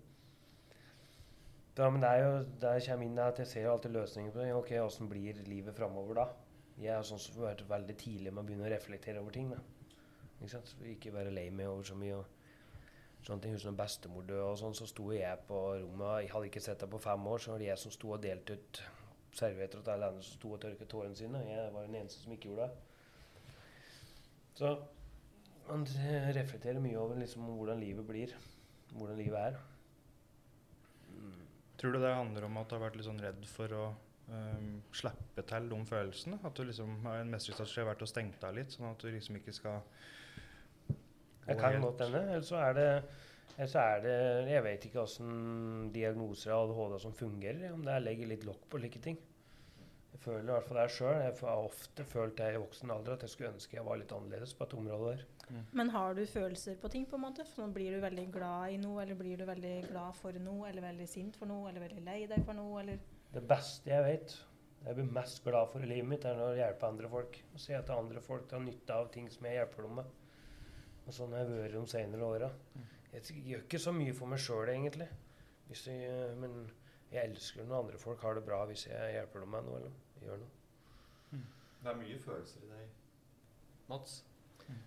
Da, 1.77 1.87
men 1.89 2.03
det 2.03 2.09
er 2.11 2.25
jo, 2.25 2.33
der 2.61 2.81
kommer 2.85 3.07
inn 3.07 3.21
at 3.23 3.39
jeg 3.41 3.49
ser 3.49 3.69
alltid 3.71 3.95
løsninger 3.95 4.33
på 4.35 4.43
det. 4.43 4.55
Ok, 4.57 4.73
Åssen 4.83 5.09
blir 5.09 5.39
livet 5.47 5.77
framover 5.77 6.19
da? 6.19 6.27
Jeg 6.81 6.97
er 6.97 7.07
sånn 7.07 7.21
har 7.37 7.51
vært 7.51 7.63
veldig 7.69 7.97
tidlig 8.01 8.33
med 8.33 8.43
å 8.43 8.49
begynne 8.49 8.67
å 8.67 8.73
reflektere 8.73 9.23
over 9.23 9.37
ting. 9.37 9.53
da. 9.53 9.61
Ikke 10.41 10.53
sant? 10.57 10.75
Ikke 10.89 11.13
være 11.15 11.33
lei 11.33 11.47
meg 11.53 11.69
over 11.69 11.87
så 11.87 11.97
mye. 12.01 12.17
og 12.17 12.40
sånne 13.27 13.45
ting. 13.45 13.55
Husker 13.57 13.71
når 13.71 13.81
bestemor 13.81 14.27
døde, 14.29 14.47
og 14.47 14.59
sånn, 14.61 14.77
så 14.77 14.89
sto 14.91 15.11
jeg 15.15 15.45
på 15.49 15.61
rommet. 15.83 16.25
Jeg 16.25 16.33
hadde 16.35 16.51
ikke 16.51 16.65
sett 16.65 16.85
henne 16.85 16.95
på 16.95 17.03
fem 17.05 17.27
år, 17.33 17.43
så 17.43 17.55
var 17.55 17.63
det 17.63 17.71
jeg 17.71 17.83
som 17.85 17.95
sto 17.95 18.15
og 18.15 18.23
delte 18.25 18.59
ut 18.59 18.83
servietter 19.41 19.83
til 19.83 19.95
alle 19.95 20.09
andre 20.11 20.27
som 20.27 20.39
sto 20.39 20.55
og 20.55 20.63
tørket 20.63 20.91
tårene 20.91 21.19
sine. 21.19 21.43
Jeg 21.47 21.75
var 21.75 21.87
den 21.87 21.99
eneste 22.01 22.23
som 22.23 22.35
ikke 22.35 22.51
gjorde 22.51 22.69
det. 22.69 22.87
Så 24.61 24.73
man 25.69 25.87
reflekterer 26.37 26.83
mye 26.83 26.99
over 26.99 27.21
liksom, 27.21 27.47
hvordan 27.57 27.81
livet 27.81 28.07
blir. 28.07 28.35
Hvordan 28.91 29.21
livet 29.21 29.39
er. 29.39 29.61
Tror 31.81 31.95
du 31.95 32.01
det 32.03 32.13
handler 32.13 32.45
om 32.45 32.59
at 32.61 32.69
du 32.69 32.77
har 32.77 32.83
vært 32.83 32.97
litt 32.99 33.07
sånn 33.07 33.23
redd 33.23 33.45
for 33.49 33.73
å 33.73 33.85
um, 34.29 34.73
slippe 34.93 35.45
til 35.49 35.69
de 35.71 35.79
følelsene? 35.89 36.41
At 36.45 36.59
du 36.59 36.67
liksom 36.69 36.99
har 37.07 37.23
en 37.23 37.31
mestringsstrategi 37.33 37.87
vært 37.89 38.05
å 38.05 38.09
stenge 38.11 38.37
deg 38.43 38.59
litt, 38.59 38.75
sånn 38.75 38.91
at 38.91 39.01
du 39.01 39.09
liksom 39.09 39.39
ikke 39.39 39.55
skal 39.57 39.81
Det 41.51 41.59
kan 41.61 41.81
godt 41.83 42.07
hende. 42.07 42.23
Eller 42.31 42.47
så 42.47 42.63
er 42.63 42.79
det 42.79 42.93
så 43.69 43.81
er 43.83 43.99
det 44.05 44.15
Jeg 44.49 44.63
vet 44.65 44.85
ikke 44.89 45.03
åssen 45.03 45.91
diagnoser 45.93 46.55
av 46.55 46.71
ADHD 46.71 47.03
som 47.03 47.17
fungerer. 47.17 47.75
Om 47.75 47.83
det 47.85 47.93
er 47.93 48.07
legger 48.07 48.31
litt 48.31 48.47
lokk 48.49 48.63
på 48.71 48.81
slike 48.81 49.03
ting. 49.05 49.19
Jeg 50.11 50.23
føler 50.25 50.49
i 50.49 50.55
hvert 50.55 50.69
fall 50.69 50.81
det 50.81 50.87
sjøl. 50.95 51.19
Jeg 51.23 51.35
har 51.41 51.67
ofte 51.67 52.07
følt 52.09 52.39
det 52.39 52.49
i 52.55 52.61
voksen 52.61 52.93
alder 52.93 53.17
at 53.17 53.27
jeg 53.27 53.35
skulle 53.35 53.53
ønske 53.55 53.77
jeg 53.77 53.87
var 53.87 54.01
litt 54.01 54.13
annerledes 54.17 54.55
på 54.57 54.67
et 54.67 54.75
område 54.77 55.13
der. 55.13 55.27
Men 55.77 55.91
har 55.91 56.15
du 56.15 56.23
følelser 56.27 56.77
på 56.81 56.91
ting, 56.93 57.07
på 57.11 57.19
en 57.19 57.25
måte? 57.25 57.47
For 57.47 57.65
nå 57.65 57.75
blir 57.75 57.97
du 57.97 58.03
veldig 58.03 58.27
glad 58.35 58.75
i 58.75 58.77
noe, 58.83 59.01
eller 59.03 59.19
blir 59.19 59.41
du 59.41 59.47
veldig 59.49 59.75
glad 59.89 60.15
for 60.19 60.37
noe, 60.43 60.69
eller 60.69 60.85
veldig 60.85 61.09
sint 61.11 61.39
for 61.41 61.51
noe, 61.51 61.71
eller 61.71 61.87
veldig 61.87 62.05
lei 62.07 62.21
deg 62.31 62.45
for 62.47 62.59
noe, 62.59 62.83
eller 62.83 63.01
Det 63.35 63.43
beste 63.51 63.91
jeg 63.91 64.05
vet, 64.07 64.37
det 64.81 64.91
jeg 64.91 64.99
blir 64.99 65.13
mest 65.19 65.43
glad 65.45 65.71
for 65.73 65.83
i 65.83 65.91
livet 65.91 66.09
mitt, 66.13 66.25
er 66.27 66.39
når 66.39 66.55
jeg 66.55 66.63
hjelper 66.65 66.93
andre 66.93 67.11
folk. 67.17 67.41
Å 67.55 67.63
se 67.65 67.77
at 67.79 67.91
andre 67.95 68.23
folk 68.25 68.47
tar 68.51 68.63
nytte 68.65 68.97
av 68.97 69.11
ting 69.15 69.27
som 69.31 69.47
jeg 69.49 69.59
hjelper 69.59 69.87
dem 69.87 69.99
med. 70.01 70.15
Og 71.07 71.15
sånn 71.17 71.33
har 71.35 71.43
jeg 71.45 71.51
vært 71.51 71.75
de 71.79 71.83
senere 71.91 72.27
åra. 72.29 72.51
Jeg 73.13 73.43
gjør 73.49 73.65
ikke 73.65 73.81
så 73.83 73.93
mye 73.97 74.13
for 74.15 74.31
meg 74.31 74.39
sjøl, 74.43 74.69
egentlig. 74.71 75.09
Hvis 75.71 75.87
jeg, 75.91 76.37
men 76.39 76.71
jeg 77.11 77.31
elsker 77.31 77.65
når 77.67 77.81
andre 77.85 77.99
folk 77.99 78.23
har 78.23 78.35
det 78.39 78.45
bra 78.47 78.61
hvis 78.71 78.87
jeg 78.87 79.15
hjelper 79.17 79.43
dem 79.43 79.51
med 79.55 79.67
noe 79.67 79.81
eller 79.81 80.27
gjør 80.27 80.43
noe. 80.45 81.41
Det 81.81 81.89
er 81.91 81.97
mye 81.97 82.19
følelser 82.21 82.65
i 82.67 82.71
deg, 82.71 82.89
Mats. 83.89 84.21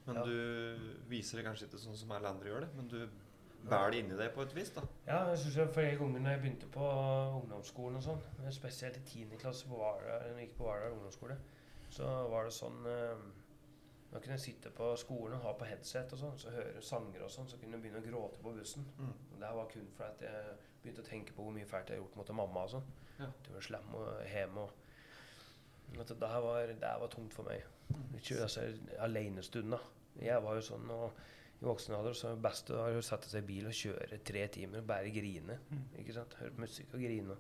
Men 0.06 0.16
Ja. 0.16 0.24
du 0.24 0.96
viser 1.10 1.38
det 1.40 1.46
kanskje 1.48 1.66
ikke 1.68 1.80
sånn 1.82 1.98
som 1.98 2.12
alle 2.16 2.30
andre 2.30 2.48
gjør 2.52 2.62
det. 2.62 2.70
Men 2.78 2.88
du 2.88 3.00
bærer 3.68 3.92
det 3.92 4.00
inni 4.04 4.18
deg 4.20 4.34
på 4.36 4.42
et 4.44 4.54
vis, 4.56 4.70
da. 4.76 4.84
Ja, 5.08 5.18
jeg 5.32 5.38
synes 5.40 5.56
jeg 5.58 5.74
flere 5.76 5.98
ganger 6.00 6.20
når 6.20 6.30
jeg 6.36 6.42
begynte 6.44 6.70
på 6.72 6.88
ungdomsskolen 7.42 7.98
og 7.98 8.04
sånn, 8.04 8.22
spesielt 8.52 8.98
i 8.98 9.04
10. 9.26 9.38
klasse 9.42 9.68
på 9.68 9.80
jeg 10.06 10.36
gikk 10.48 10.58
på 10.58 10.64
Hvaler 10.68 10.92
ungdomsskole, 10.96 11.38
så 11.90 12.08
var 12.30 12.44
det 12.48 12.54
sånn 12.56 12.86
eh, 12.88 13.26
Da 14.14 14.22
kunne 14.22 14.38
jeg 14.38 14.44
sitte 14.44 14.70
på 14.78 14.92
skolen 15.02 15.40
og 15.40 15.48
ha 15.48 15.56
på 15.58 15.66
headset 15.66 16.12
og 16.14 16.20
sånn, 16.22 16.36
så 16.38 16.54
høre 16.54 16.82
sanger 16.86 17.26
og 17.26 17.32
sånn, 17.34 17.50
så 17.50 17.58
kunne 17.58 17.80
jeg 17.80 17.86
begynne 17.86 18.04
å 18.04 18.06
gråte 18.06 18.44
på 18.44 18.54
bussen. 18.54 18.86
Mm. 19.00 19.14
Og 19.34 19.40
det 19.42 19.52
var 19.58 19.72
kun 19.72 19.90
fordi 19.98 20.30
jeg 20.30 20.56
begynte 20.84 21.02
å 21.02 21.10
tenke 21.10 21.34
på 21.34 21.48
hvor 21.48 21.56
mye 21.56 21.70
fælt 21.70 21.90
jeg 21.90 21.98
har 21.98 22.04
gjort 22.04 22.20
mot 22.20 22.34
mamma 22.44 22.66
og 22.68 22.74
sånn. 22.76 22.92
Ja. 23.18 23.30
Du 23.46 23.52
var 23.56 23.66
slem 23.66 23.96
og 23.98 24.10
hjemme 24.30 24.68
og 24.68 24.80
det 25.94 26.30
her 26.30 26.42
var, 26.42 26.60
det 26.68 26.88
her 26.88 27.00
var 27.00 27.08
tungt 27.12 27.34
for 27.34 27.46
meg. 27.46 27.66
Ikke 28.18 28.42
altså, 28.42 28.64
alenestund, 29.00 29.76
da. 29.76 29.80
Jeg 30.22 30.42
var 30.46 30.58
jo 30.58 30.66
sånn 30.66 30.90
og 30.94 31.20
i 31.62 31.66
voksen 31.66 31.96
alder 31.96 32.16
så 32.18 32.34
best 32.42 32.72
å 32.76 32.86
sette 33.06 33.30
seg 33.32 33.46
i 33.46 33.48
bil 33.48 33.68
og 33.70 33.78
kjøre 33.78 34.20
tre 34.26 34.48
timer 34.52 34.82
og 34.82 34.88
bare 34.90 35.12
grine. 35.14 35.60
Ikke 36.02 36.16
sant? 36.16 36.34
Høre 36.40 36.54
på 36.56 36.66
musikk 36.66 36.96
og 36.98 37.06
grine. 37.06 37.38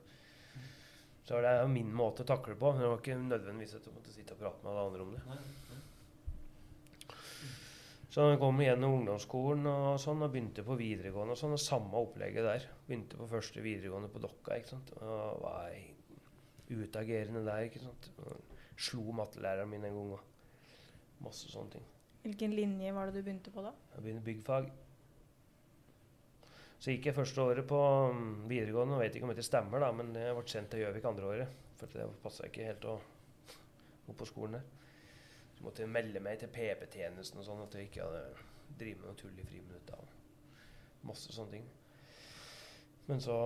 Så 1.24 1.40
det 1.44 1.52
er 1.56 1.68
min 1.72 1.92
måte 1.96 2.24
å 2.24 2.28
takle 2.28 2.56
på. 2.60 2.72
Men 2.72 2.84
det 2.84 2.92
var 2.92 3.02
ikke 3.02 3.18
nødvendigvis 3.20 3.76
at 3.80 3.86
du 3.88 3.92
måtte 3.96 4.14
sitte 4.16 4.36
og 4.36 4.42
prate 4.44 4.64
med 4.64 4.72
alle 4.72 4.86
andre 4.88 5.08
om 5.08 5.14
det. 5.16 5.42
Så 8.14 8.28
jeg 8.30 8.38
kom 8.38 8.60
gjennom 8.62 9.00
ungdomsskolen 9.00 9.66
og 9.72 9.96
sånn, 10.02 10.22
og 10.22 10.30
begynte 10.30 10.62
på 10.66 10.76
videregående 10.78 11.34
og 11.34 11.40
sånn, 11.40 11.56
og 11.56 11.62
samme 11.62 11.98
opplegget 11.98 12.46
der. 12.46 12.68
Begynte 12.86 13.18
på 13.18 13.26
første 13.32 13.64
videregående 13.66 14.12
på 14.14 14.22
Dokka, 14.22 14.60
ikke 14.60 14.70
sant. 14.76 14.92
Og 15.00 15.40
var 15.42 15.74
utagerende 16.70 17.42
der, 17.48 17.64
ikke 17.72 17.82
sant. 17.82 18.12
Og 18.22 18.52
Slo 18.78 19.16
mattelæreren 19.18 19.70
min 19.72 19.88
en 19.90 19.98
gang. 19.98 20.14
Og 20.20 21.26
masse 21.26 21.50
sånne 21.50 21.80
ting. 21.80 21.90
Hvilken 22.22 22.54
linje 22.54 22.94
var 22.94 23.10
det 23.10 23.18
du 23.18 23.26
begynte 23.26 23.54
på 23.54 23.66
da? 23.66 23.74
Jeg 23.96 24.06
begynte 24.06 24.26
byggfag. 24.30 24.70
Så 26.78 26.94
gikk 26.94 27.10
jeg 27.10 27.18
første 27.18 27.42
året 27.42 27.66
på 27.66 27.82
mm, 28.14 28.32
videregående, 28.52 28.98
og 29.00 29.04
vet 29.08 29.18
ikke 29.18 29.26
om 29.26 29.34
dette 29.34 29.48
stemmer, 29.48 29.82
da, 29.82 29.90
men 29.96 30.14
jeg 30.20 30.38
ble 30.38 30.46
sendt 30.54 30.70
til 30.70 30.84
Gjøvik 30.84 31.10
andre 31.10 31.34
året. 31.34 31.60
For 31.82 31.98
det 31.98 32.08
passa 32.22 32.46
ikke 32.46 32.70
helt 32.70 32.88
å 32.94 32.98
gå 34.06 34.18
på 34.22 34.30
skolen 34.30 34.60
der. 34.60 34.83
Måtte 35.64 35.88
melde 35.88 36.20
meg 36.24 36.42
til 36.42 36.52
PP-tjenesten 36.52 37.40
og 37.40 37.48
sånn, 37.48 37.64
at 37.64 37.78
jeg 37.78 37.88
ikke 37.88 38.04
hadde 38.04 38.24
drevet 38.80 39.00
med 39.00 39.10
noe 39.10 39.20
tull 39.20 39.40
i 39.40 39.48
friminutta. 39.48 40.00
Masse 41.08 41.36
sånne 41.36 41.58
ting. 41.58 41.72
Men 43.08 43.24
så 43.24 43.38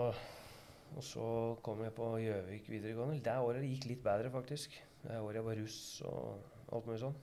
Og 0.96 1.04
så 1.04 1.24
kom 1.62 1.82
jeg 1.84 1.92
på 1.92 2.06
Gjøvik 2.24 2.70
videregående. 2.72 3.20
Det 3.20 3.34
året 3.44 3.66
gikk 3.68 3.90
litt 3.90 4.04
bedre, 4.06 4.30
faktisk. 4.32 4.78
Det 5.02 5.18
året 5.20 5.42
jeg 5.42 5.44
var 5.44 5.58
russ 5.60 5.80
og 6.08 6.54
alt 6.72 6.88
mulig 6.88 7.02
sånn. 7.02 7.18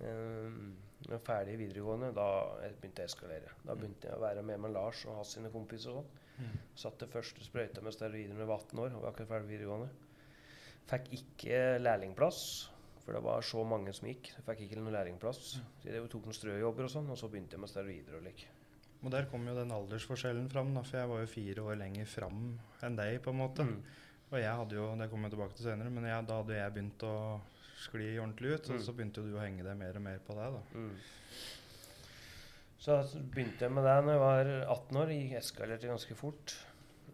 Um, 0.00 0.70
jeg 1.04 1.20
ferdig 1.26 1.54
i 1.54 1.60
videregående, 1.60 2.08
da 2.16 2.24
jeg 2.62 2.78
begynte 2.80 3.04
jeg 3.04 3.10
å 3.10 3.12
eskalere. 3.12 3.52
Da 3.66 3.76
begynte 3.76 4.08
jeg 4.08 4.16
å 4.16 4.22
være 4.22 4.44
med 4.48 4.62
med 4.64 4.72
Lars 4.74 5.04
og 5.04 5.18
hans 5.18 5.34
sine 5.36 5.52
kompiser 5.52 5.92
og 5.92 6.00
sånn. 6.00 6.24
Mm. 6.36 6.56
Satt 6.82 6.98
det 7.04 7.10
første 7.12 7.44
sprøyta 7.44 7.84
med 7.84 7.94
steroider 7.94 8.32
da 8.32 8.42
jeg 8.42 8.50
var 8.50 8.64
18 8.64 8.82
år 8.86 8.96
og 8.96 9.04
var 9.04 9.12
akkurat 9.12 9.30
ferdig 9.34 9.52
videregående. 9.52 9.92
Fikk 10.88 11.12
ikke 11.18 11.60
lærlingplass, 11.82 12.40
for 13.06 13.14
det 13.14 13.22
var 13.22 13.44
så 13.46 13.62
mange 13.64 13.92
som 13.94 14.08
gikk. 14.10 14.32
Jeg 14.34 14.44
fikk 14.48 14.64
ikke 14.66 14.80
noen 14.80 14.92
lærlingplass. 14.96 15.42
Så 15.80 15.86
jeg 15.86 16.08
tok 16.10 16.26
noen 16.26 16.34
strøjobber 16.36 16.88
og 16.88 16.90
sånn, 16.92 17.06
og 17.14 17.18
så 17.20 17.30
begynte 17.30 17.54
jeg 17.54 17.62
med 17.62 17.70
steroider 17.70 18.18
og 18.18 18.24
lik. 18.26 18.42
Og 19.04 19.12
der 19.14 19.28
kom 19.30 19.44
jo 19.46 19.54
den 19.54 19.70
aldersforskjellen 19.76 20.48
fram, 20.50 20.72
da, 20.74 20.82
for 20.82 20.98
jeg 20.98 21.10
var 21.12 21.20
jo 21.22 21.28
fire 21.30 21.62
år 21.70 21.78
lenger 21.84 22.08
fram 22.10 22.40
enn 22.82 22.96
deg, 22.98 23.20
på 23.22 23.30
en 23.30 23.38
måte. 23.38 23.66
Mm. 23.68 23.76
Og 24.32 24.40
jeg 24.42 24.56
hadde 24.58 24.74
jo, 24.74 24.86
det 24.98 25.06
kommer 25.12 25.28
jeg 25.30 25.36
tilbake 25.36 25.54
til 25.60 25.68
senere, 25.68 25.92
men 25.94 26.08
jeg, 26.10 26.26
da 26.26 26.40
hadde 26.40 26.56
jeg 26.58 26.74
begynt 26.74 27.04
å 27.06 27.14
skli 27.84 28.08
ordentlig 28.18 28.56
ut, 28.56 28.70
og 28.72 28.74
Mm. 28.80 28.82
så 28.88 28.94
begynte 28.96 29.22
du 29.22 29.36
å 29.36 29.42
henge 29.44 29.62
deg 29.62 29.76
mer 29.78 30.00
og 30.00 30.02
mer 30.02 30.18
på 30.26 30.34
deg, 30.34 30.56
da. 30.56 30.62
Mm. 30.74 30.96
Så 32.86 32.96
så 33.10 33.18
begynte 33.20 33.64
jeg 33.66 33.72
med 33.74 33.84
det 33.86 33.94
når 34.04 34.12
jeg 34.16 34.22
var 34.22 34.50
18 34.72 34.98
år. 35.00 35.12
Jeg 35.14 35.38
eskalerte 35.40 35.88
ganske 35.90 36.16
fort. 36.18 36.56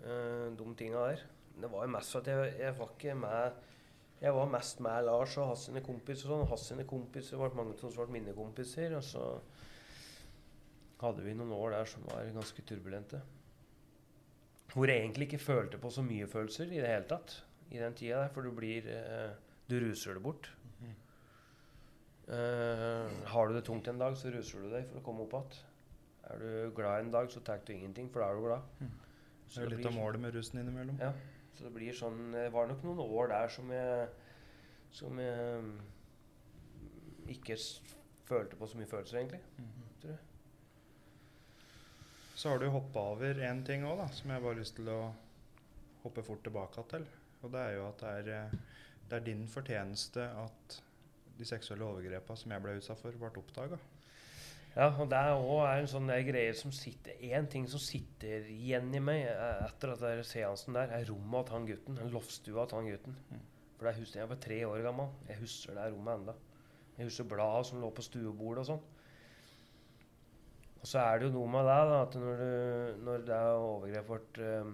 Uh, 0.02 0.50
de 0.58 0.74
tinga 0.78 1.04
der. 1.12 1.22
Det 1.62 1.70
var 1.70 1.84
jo 1.86 1.92
mest 1.94 2.12
for 2.14 2.20
at 2.24 2.30
jeg, 2.32 2.54
jeg 2.58 2.74
var 2.78 2.90
ikke 2.96 3.14
med 3.14 3.60
Jeg 4.22 4.34
var 4.36 4.50
mest 4.50 4.80
med 4.84 5.04
Lars 5.08 5.36
og 5.40 5.48
hans 5.50 5.66
sine 5.66 5.82
kompiser. 5.82 6.30
og 6.30 6.42
sånn. 6.42 6.48
Hans 6.52 6.66
sine 6.70 6.86
kompiser 6.88 7.40
ble 7.40 7.50
mange 7.58 7.76
som 7.80 7.90
ble 7.96 8.06
mine 8.14 8.34
kompiser. 8.36 8.94
Og 8.94 9.02
så 9.02 9.24
hadde 11.02 11.24
vi 11.26 11.34
noen 11.34 11.54
år 11.56 11.74
der 11.74 11.90
som 11.90 12.04
var 12.06 12.30
ganske 12.30 12.62
turbulente. 12.68 13.20
Hvor 14.72 14.88
jeg 14.88 15.02
egentlig 15.02 15.28
ikke 15.28 15.42
følte 15.42 15.80
på 15.82 15.90
så 15.92 16.04
mye 16.06 16.30
følelser 16.30 16.70
i 16.70 16.78
det 16.80 16.88
hele 16.88 17.08
tatt 17.10 17.42
i 17.72 17.80
den 17.80 17.96
tida 17.96 18.22
der, 18.22 18.30
for 18.32 18.44
du 18.46 18.52
blir 18.54 18.86
eh, 18.88 19.32
Du 19.68 19.78
ruser 19.80 20.14
det 20.14 20.22
bort. 20.22 20.50
Eh, 22.28 23.10
har 23.26 23.48
du 23.48 23.54
det 23.54 23.64
tungt 23.66 23.88
en 23.88 23.98
dag, 23.98 24.16
så 24.16 24.30
ruser 24.30 24.62
du 24.62 24.70
deg 24.70 24.86
for 24.88 25.00
å 25.00 25.04
komme 25.04 25.26
opp 25.26 25.34
igjen. 25.36 25.60
Er 26.30 26.38
du 26.38 26.74
glad 26.76 27.02
en 27.02 27.10
dag, 27.10 27.30
så 27.32 27.42
tar 27.44 27.60
du 27.66 27.72
ingenting, 27.74 28.08
for 28.12 28.22
da 28.22 28.30
er 28.30 28.38
du 28.38 28.44
glad. 28.46 28.68
Mm. 28.78 28.92
Så 29.48 29.60
Det 29.60 29.64
er 29.66 29.72
litt 29.74 29.86
av 29.86 29.92
blir, 29.92 30.00
målet 30.00 30.22
med 30.22 30.36
rusen 30.36 30.60
innimellom. 30.62 31.00
Ja. 31.02 31.10
Så 31.52 31.66
det 31.66 31.72
blir 31.74 31.96
sånn 31.96 32.32
Det 32.32 32.46
var 32.52 32.68
nok 32.70 32.84
noen 32.86 33.00
år 33.04 33.32
der 33.32 33.50
som 33.52 33.70
jeg 33.72 34.06
Som 34.92 35.18
jeg 35.20 35.62
mm, 35.64 35.72
ikke 37.32 37.56
følte 38.28 38.58
på 38.58 38.66
så 38.68 38.78
mye 38.78 38.88
følelser, 38.90 39.18
egentlig. 39.18 39.40
tror 40.02 40.10
jeg. 40.10 40.18
Så 42.34 42.50
har 42.50 42.58
du 42.58 42.66
hoppa 42.74 43.04
over 43.14 43.40
én 43.46 43.62
ting 43.64 43.84
òg, 43.86 44.02
som 44.12 44.30
jeg 44.32 44.42
bare 44.42 44.52
har 44.52 44.58
lyst 44.58 44.76
til 44.76 44.88
å 44.92 45.00
hoppe 46.02 46.24
fort 46.26 46.42
tilbake 46.44 46.84
til. 46.90 47.06
Og 47.42 47.52
det 47.54 47.62
er 47.62 47.76
jo 47.76 47.86
at 47.88 48.02
det 48.02 48.12
er, 48.18 48.30
eh, 48.36 48.84
det 49.08 49.18
er 49.18 49.26
din 49.26 49.46
fortjeneste 49.48 50.26
at 50.44 50.78
de 51.38 51.48
seksuelle 51.48 51.86
overgrepene 51.86 52.38
som 52.38 52.54
jeg 52.54 52.64
ble 52.64 52.76
utsatt 52.78 53.00
for, 53.00 53.16
ble 53.18 53.30
oppdaga. 53.42 53.78
Ja, 54.72 54.88
og 54.88 55.10
det 55.12 55.18
er 55.18 55.34
også 55.36 55.64
en 55.68 55.90
sånn 55.90 56.10
greie 56.24 56.52
som 56.56 56.72
sitter 56.72 57.18
En 57.36 57.44
ting 57.52 57.66
som 57.68 57.80
sitter 57.82 58.46
igjen 58.48 58.88
i 58.96 59.02
meg 59.04 59.26
eh, 59.28 59.66
etter 59.66 59.92
at 59.92 60.04
er 60.08 60.22
seansen 60.24 60.78
der, 60.78 60.94
er 60.96 61.04
rommet 61.10 61.48
til 61.48 61.58
han 61.58 61.68
gutten. 61.68 61.98
Den 61.98 62.14
loftstua 62.14 62.64
til 62.68 62.80
han 62.80 62.88
gutten. 62.88 63.18
Mm. 63.28 63.42
For 63.76 63.88
det 63.88 63.98
husker 63.98 64.22
jeg 64.22 64.30
var 64.30 64.40
tre 64.40 64.58
år 64.68 64.80
gammel. 64.86 65.12
Jeg 65.28 65.42
husker 65.42 65.76
det 65.76 65.90
rommet 65.92 66.22
enda. 66.22 66.34
Jeg 66.96 67.08
husker 67.08 67.28
bladene 67.28 67.68
som 67.68 67.82
lå 67.82 67.90
på 67.92 68.04
stuebordet 68.06 68.64
og 68.64 68.68
sånn. 68.70 68.82
Og 70.82 70.88
så 70.88 71.02
er 71.02 71.18
det 71.18 71.28
jo 71.28 71.34
noe 71.36 71.50
med 71.52 71.68
det, 71.68 71.80
da, 71.92 71.98
at 72.02 72.16
når, 72.18 72.40
du, 72.40 73.02
når 73.06 73.26
det 73.28 73.40
overgrepet 73.54 74.08
vårt 74.08 74.40
um, 74.62 74.72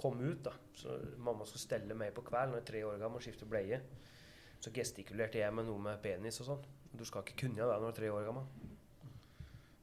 kom 0.00 0.18
ut, 0.24 0.40
da, 0.48 0.54
så 0.74 0.96
mamma 1.22 1.46
skulle 1.46 1.62
stelle 1.62 1.98
meg 1.98 2.10
på 2.16 2.24
kveld 2.26 2.50
når 2.50 2.58
jeg 2.58 2.64
er 2.64 2.70
tre 2.72 2.82
år 2.88 2.98
gammel 3.02 3.20
og 3.20 3.26
skifte 3.26 3.46
bleie, 3.48 3.78
så 4.58 4.72
gestikulerte 4.74 5.38
jeg 5.38 5.54
med 5.54 5.68
noe 5.68 5.82
med 5.84 6.02
penis 6.02 6.40
og 6.42 6.50
sånn. 6.50 6.66
Du 6.98 7.04
skal 7.04 7.24
ikke 7.24 7.36
kunne 7.44 7.58
det 7.58 7.66
når 7.66 7.80
du 7.82 7.88
er 7.90 7.96
tre 7.98 8.12
år 8.12 8.24
gammel. 8.28 8.44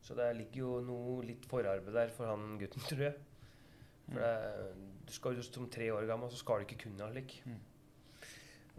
Så 0.02 0.16
det 0.18 0.30
ligger 0.38 0.60
jo 0.64 0.72
noe 0.88 1.20
litt 1.26 1.46
forarbeid 1.50 1.94
der 1.94 2.10
for 2.16 2.32
han 2.32 2.58
gutten, 2.62 2.82
tror 2.90 3.04
jeg. 3.10 3.18
For 4.12 4.20
det, 4.20 4.72
du 5.08 5.14
skal 5.16 5.38
jo 5.38 5.44
som 5.46 5.70
tre 5.72 5.92
år 5.94 6.08
gammel, 6.10 6.32
så 6.32 6.40
skal 6.42 6.62
du 6.64 6.68
ikke 6.70 6.84
kunne 6.88 7.12
slik. 7.14 7.38
Mm. 7.46 7.60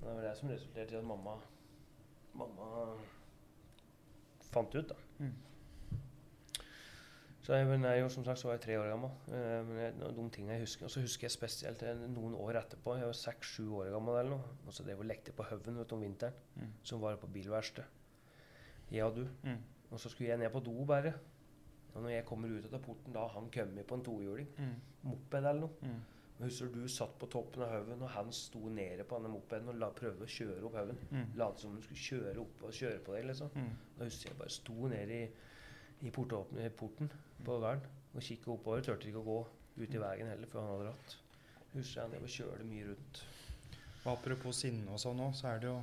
Det 0.03 0.09
var 0.09 0.23
det 0.27 0.33
som 0.39 0.51
resulterte 0.51 0.97
i 0.97 0.99
at 0.99 1.07
mamma 1.07 1.37
Mamma 2.35 2.67
fant 4.53 4.73
ut, 4.75 4.89
da. 4.89 4.97
Mm. 5.21 5.35
Så 7.43 7.57
jeg, 7.59 7.67
men 7.67 7.83
jeg, 7.85 8.01
jo, 8.01 8.09
som 8.15 8.25
sagt 8.25 8.39
så 8.39 8.49
var 8.49 8.55
jeg 8.57 8.63
tre 8.65 8.77
år 8.79 8.89
gammel. 8.93 9.11
Eh, 9.35 9.63
men 9.67 9.79
jeg, 9.83 9.95
de 10.17 10.25
tingene 10.33 10.55
jeg 10.57 10.63
husker, 10.63 10.87
Og 10.87 10.93
så 10.95 11.03
husker 11.03 11.27
jeg 11.27 11.35
spesielt 11.35 11.83
eh, 11.83 12.05
noen 12.15 12.37
år 12.39 12.61
etterpå. 12.61 12.95
Jeg 13.01 13.09
var 13.11 13.19
seks-sju 13.19 13.65
år 13.81 13.91
gammel 13.93 14.19
eller 14.21 14.37
noe. 14.37 14.53
Og 14.67 14.77
så 14.77 14.87
drev 14.87 15.03
og 15.03 15.09
lekte 15.11 15.35
på 15.35 15.45
Høven 15.49 15.81
vet 15.81 15.91
du, 15.91 15.97
om 15.99 16.05
vinteren, 16.07 16.39
Mm. 16.57 16.71
som 16.87 17.01
var 17.03 17.17
på 17.19 17.27
bilverksted. 17.35 17.85
Jeg 18.93 19.05
og 19.09 19.17
du. 19.17 19.27
Mm. 19.49 19.61
Og 19.91 20.01
så 20.01 20.11
skulle 20.13 20.31
jeg 20.31 20.41
ned 20.41 20.51
på 20.53 20.61
do 20.65 20.85
bare. 20.89 21.13
Og 21.93 22.03
når 22.03 22.15
jeg 22.15 22.25
kommer 22.29 22.49
ut 22.49 22.73
av 22.73 22.81
porten, 22.81 23.13
da 23.13 23.27
har 23.27 23.35
han 23.37 23.51
kommet 23.53 23.87
på 23.89 23.99
en 23.99 24.05
tohjuling. 24.05 24.49
Mm. 24.59 24.75
Moped 25.09 25.39
eller 25.39 25.61
noe. 25.67 25.71
Mm. 25.83 26.01
Husker 26.43 26.73
du 26.75 26.81
satt 26.91 27.13
på 27.21 27.29
toppen 27.31 27.63
av 27.63 27.71
haugen, 27.71 28.01
og 28.03 28.11
han 28.11 28.33
sto 28.35 28.65
nede 28.73 29.05
på 29.07 29.19
denne 29.19 29.31
mopeden 29.31 29.69
og 29.71 29.77
la, 29.79 29.91
prøvde 29.95 30.27
å 30.27 30.33
kjøre 30.33 30.65
opp 30.67 30.79
haugen. 30.81 30.99
Mm. 31.13 31.27
Late 31.39 31.63
som 31.63 31.75
han 31.77 31.85
skulle 31.85 32.03
kjøre 32.03 32.43
opp 32.43 32.65
og 32.67 32.73
kjøre 32.75 33.03
på 33.07 33.15
deg, 33.15 33.27
liksom. 33.29 33.53
Mm. 33.55 33.69
Da 33.99 34.09
husker 34.09 34.31
jeg 34.33 34.39
bare 34.41 34.55
sto 34.57 34.89
nede 34.91 35.19
i, 35.21 35.29
i 36.09 36.11
portåpne- 36.11 36.71
porten 36.81 37.13
på 37.45 37.59
gården 37.63 37.85
og 38.15 38.25
kikket 38.27 38.51
oppover. 38.57 38.83
Turte 38.89 39.09
ikke 39.11 39.23
å 39.23 39.29
gå 39.29 39.39
ut 39.85 39.95
i 39.95 40.03
veien 40.03 40.33
heller, 40.33 40.51
for 40.51 40.65
han 40.65 40.73
hadde 40.73 40.89
ratt. 40.91 41.17
Husker 41.77 42.01
jeg 42.01 42.03
han 42.03 42.17
drev 42.17 42.27
og 42.27 42.35
kjørte 42.39 42.69
mye 42.73 42.89
rundt. 42.91 43.23
Og 44.03 44.13
apropos 44.17 44.65
sinne 44.65 44.91
og 44.91 44.99
sånn 44.99 45.23
òg, 45.23 45.37
så 45.39 45.53
er 45.53 45.63
det 45.63 45.71
jo 45.71 45.77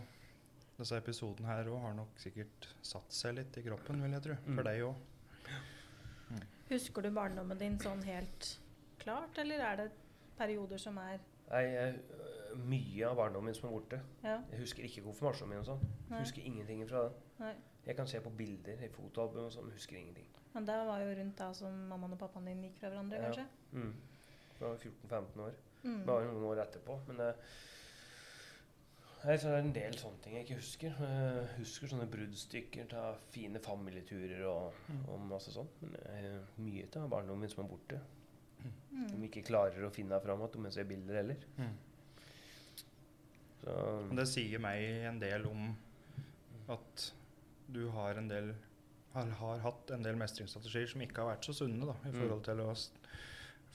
Disse 0.79 0.95
episoden 0.95 1.45
her 1.49 1.67
òg 1.67 1.81
har 1.83 1.95
nok 1.97 2.19
sikkert 2.21 2.69
satt 2.87 3.11
seg 3.11 3.35
litt 3.35 3.57
i 3.59 3.63
kroppen, 3.65 3.99
vil 4.03 4.13
jeg 4.15 4.23
tro. 4.29 4.37
Mm. 4.45 4.55
For 4.55 4.69
deg 4.69 4.83
òg. 4.87 4.95
Husker 6.69 7.03
du 7.03 7.09
barndommen 7.11 7.57
din 7.59 7.75
sånn 7.81 8.03
helt 8.05 8.53
klart, 9.01 9.37
eller 9.41 9.63
er 9.65 9.79
det 9.81 9.87
perioder 10.37 10.79
som 10.79 10.99
er 11.01 11.19
Nei, 11.49 11.63
jeg, 11.65 11.95
mye 12.69 13.07
av 13.09 13.15
barndommen 13.17 13.49
min 13.49 13.55
som 13.57 13.65
er 13.71 13.73
borte. 13.73 13.97
Ja. 14.21 14.35
Jeg 14.51 14.59
husker 14.61 14.85
ikke 14.85 15.01
konfirmasjonen 15.07 15.49
min 15.49 15.63
og 15.63 15.65
sånn. 15.65 15.79
Nei. 16.11 16.19
Husker 16.21 16.45
ingenting 16.45 16.83
fra 16.91 17.07
det. 17.07 17.23
Nei. 17.39 17.53
Jeg 17.87 17.97
kan 17.97 18.09
se 18.11 18.21
på 18.21 18.29
bilder 18.37 18.83
i 18.85 18.89
fotoalbum 18.93 19.47
og 19.47 19.55
sånn, 19.55 19.71
husker 19.73 19.97
ingenting. 19.97 20.27
Men 20.53 20.67
det 20.69 20.75
var 20.85 21.01
jo 21.01 21.15
rundt 21.17 21.41
da 21.41 21.47
som 21.57 21.73
mammaen 21.89 22.13
og 22.13 22.21
pappaen 22.21 22.45
din 22.51 22.61
gikk 22.67 22.77
fra 22.83 22.91
hverandre, 22.93 23.17
Ja. 23.17 23.31
kanskje? 23.31 23.47
Mm. 23.73 23.95
Da 24.59 24.67
var 24.67 24.77
14-15 24.77 25.43
år. 25.47 25.57
Mm. 25.83 26.05
Bare 26.05 26.29
noen 26.29 26.45
år 26.51 26.61
etterpå. 26.67 26.99
Men 27.07 27.17
det, 27.17 27.31
Nei, 29.25 29.35
så 29.35 29.49
det 29.51 29.55
er 29.57 29.65
en 29.65 29.73
del 29.75 29.95
sånne 29.99 30.21
ting 30.23 30.35
jeg 30.37 30.45
ikke 30.45 30.57
husker. 30.61 30.93
Jeg 31.03 31.47
husker 31.57 31.91
sånne 31.91 32.05
bruddstykker 32.09 32.93
av 32.95 33.17
fine 33.33 33.59
familieturer 33.59 34.45
og, 34.47 34.73
Mm. 34.87 35.01
og 35.11 35.19
masse 35.27 35.51
sånt. 35.51 35.75
Men 35.81 35.95
eh, 36.05 36.39
mye 36.57 36.85
av 36.95 37.09
barndommen 37.11 37.41
min 37.41 37.49
som 37.51 37.65
er 37.65 37.69
borte. 37.69 37.99
Mm. 38.91 39.09
De 39.19 39.27
ikke 39.27 39.43
klarer 39.49 39.83
å 39.85 39.91
finne 39.91 40.19
fram 40.23 40.39
igjen 40.41 40.61
mens 40.63 40.75
jeg 40.79 40.85
ser 40.85 40.89
bilder 40.89 41.15
heller. 41.19 41.35
Mm. 41.57 41.75
Så 43.59 44.15
det 44.15 44.27
sier 44.31 44.59
meg 44.63 44.85
en 45.09 45.19
del 45.19 45.45
om 45.49 45.75
at 46.71 47.09
du 47.69 47.89
har 47.93 48.15
en 48.17 48.27
del 48.31 48.53
har, 49.13 49.25
har 49.41 49.59
hatt 49.63 49.91
en 49.91 50.03
del 50.05 50.15
mestringsstrategier 50.15 50.87
som 50.91 51.01
ikke 51.01 51.23
har 51.23 51.31
vært 51.35 51.47
så 51.49 51.53
sunne, 51.63 51.85
da, 51.85 51.95
i 52.05 52.11
Mm. 52.13 52.19
forhold 52.21 52.43
til 52.45 52.59
å 52.61 52.73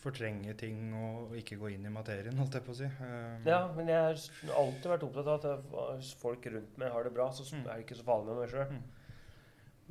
fortrenge 0.05 0.55
ting 0.61 0.93
og 0.95 1.35
ikke 1.41 1.57
gå 1.61 1.73
inn 1.75 1.87
i 1.89 1.93
materien, 1.95 2.37
holdt 2.39 2.59
jeg 2.59 2.65
på 2.67 2.75
å 2.75 2.79
si. 2.83 2.85
Um, 3.01 3.47
Ja, 3.49 3.61
men 3.75 3.89
jeg 3.89 3.97
har 3.97 4.59
alltid 4.61 4.91
vært 4.93 5.07
opptatt 5.09 5.31
av 5.33 5.47
at 5.49 5.97
hvis 5.99 6.15
folk 6.21 6.45
rundt 6.53 6.77
meg 6.79 6.93
har 6.93 7.05
det 7.09 7.15
bra, 7.17 7.31
så 7.33 7.43
Mm. 7.51 7.67
er 7.67 7.75
det 7.79 7.87
ikke 7.87 7.97
så 8.03 8.05
farlig 8.05 8.27
med 8.27 8.37
meg 8.45 8.51
sjøl. 8.55 8.71
Mm. 8.71 8.83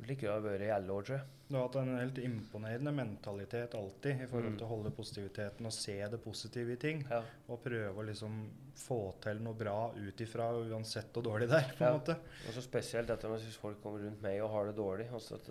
Slik 0.04 0.22
har 0.26 0.40
jeg 0.40 0.42
vært 0.44 0.62
i 0.66 0.70
alle 0.74 0.90
år, 0.92 1.04
tror 1.06 1.16
jeg. 1.18 1.26
Du 1.48 1.54
har 1.56 1.66
hatt 1.68 1.76
en 1.76 1.96
helt 1.98 2.16
imponerende 2.18 2.92
mentalitet 2.92 3.74
alltid 3.78 4.22
i 4.22 4.26
forhold 4.26 4.52
Mm. 4.52 4.56
til 4.58 4.66
å 4.66 4.68
holde 4.70 4.90
positiviteten 4.90 5.66
og 5.66 5.72
se 5.72 5.94
det 6.08 6.20
positive 6.24 6.72
i 6.72 6.76
ting. 6.76 7.04
Ja. 7.10 7.22
Og 7.48 7.62
prøve 7.62 7.94
å 7.94 8.04
liksom 8.04 8.48
få 8.74 9.14
til 9.20 9.38
noe 9.40 9.54
bra 9.54 9.92
ut 9.94 10.16
ifra 10.20 10.50
uansett 10.52 11.12
hvor 11.12 11.22
dårlig 11.22 11.48
det 11.48 11.62
er, 11.62 11.72
på 11.78 11.84
en 11.86 11.92
Ja. 11.92 11.98
måte. 11.98 12.16
Og 12.48 12.54
så 12.54 12.62
spesielt 12.62 13.06
dette 13.06 13.28
med 13.28 13.38
hvis 13.40 13.56
folk 13.56 13.80
kommer 13.82 14.00
rundt 14.00 14.20
meg 14.20 14.40
og 14.42 14.50
har 14.50 14.66
det 14.66 14.76
dårlig. 14.76 15.10
Også 15.12 15.34
at, 15.36 15.48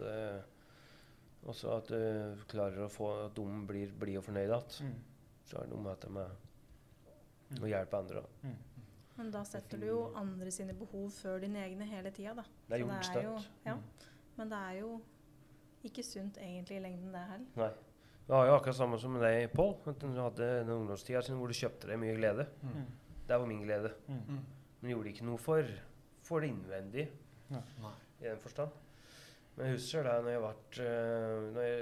eh, 1.43 1.49
også 1.49 1.77
at 1.77 1.87
du 1.87 2.43
klarer 2.47 2.85
å 2.85 2.89
få 2.91 3.25
at 3.25 3.35
de 3.35 3.45
blir 3.67 3.91
blide 3.99 4.17
og 4.17 4.23
fornøyde 4.25 4.49
igjen. 4.57 4.89
Mm. 4.93 4.99
Så 5.45 5.57
er 5.57 5.65
det 5.67 5.69
noe 5.73 5.83
med 5.83 5.91
at 5.91 6.01
de 6.01 7.61
å 7.61 7.69
hjelpe 7.69 7.97
andre. 7.99 8.23
Mm. 8.43 8.55
Men 9.17 9.31
da 9.31 9.43
setter 9.45 9.77
du 9.77 9.85
jo 9.85 9.97
andre 10.17 10.51
sine 10.51 10.73
behov 10.73 11.11
før 11.13 11.39
dine 11.43 11.61
egne 11.67 11.85
hele 11.85 12.09
tida, 12.11 12.33
da. 12.33 12.43
Det 12.67 12.79
er 12.79 12.83
Så 12.83 13.13
gjort 13.13 13.23
jo- 13.23 13.43
Ja. 13.65 13.77
Men 14.37 14.49
det 14.49 14.57
er 14.57 14.79
jo 14.79 15.01
ikke 15.83 16.03
sunt 16.03 16.37
egentlig 16.37 16.77
i 16.77 16.79
lengden, 16.79 17.11
det 17.11 17.27
heller. 17.29 17.45
Nei. 17.55 17.69
Det 18.25 18.29
var 18.29 18.47
jo 18.47 18.53
akkurat 18.57 18.75
samme 18.75 18.97
som 18.99 19.11
med 19.11 19.21
deg, 19.21 19.51
Pål. 19.53 19.87
at 19.87 19.99
Du 19.99 20.07
hadde 20.07 20.65
den 20.65 20.69
ungdomstida 20.69 21.21
sin 21.21 21.35
hvor 21.35 21.47
du 21.47 21.53
kjøpte 21.53 21.87
deg 21.87 21.99
mye 21.99 22.15
glede. 22.15 22.47
Mm. 22.63 22.85
Det 23.27 23.39
var 23.39 23.45
min 23.45 23.61
glede. 23.61 23.93
Mm. 24.07 24.39
Men 24.81 24.91
gjorde 24.91 25.09
ikke 25.13 25.25
noe 25.25 25.37
for, 25.37 25.63
for 26.21 26.39
det 26.39 26.49
innvendige 26.49 27.09
Nei. 27.51 27.61
i 28.21 28.23
den 28.23 28.39
forstand. 28.39 28.71
Men 29.53 29.67
jeg 29.67 29.77
husker 29.77 30.07
det 30.07 30.13
når 30.25 30.31
jeg 30.33 30.41
ble 30.43 30.93
når 31.53 31.65
jeg, 31.67 31.81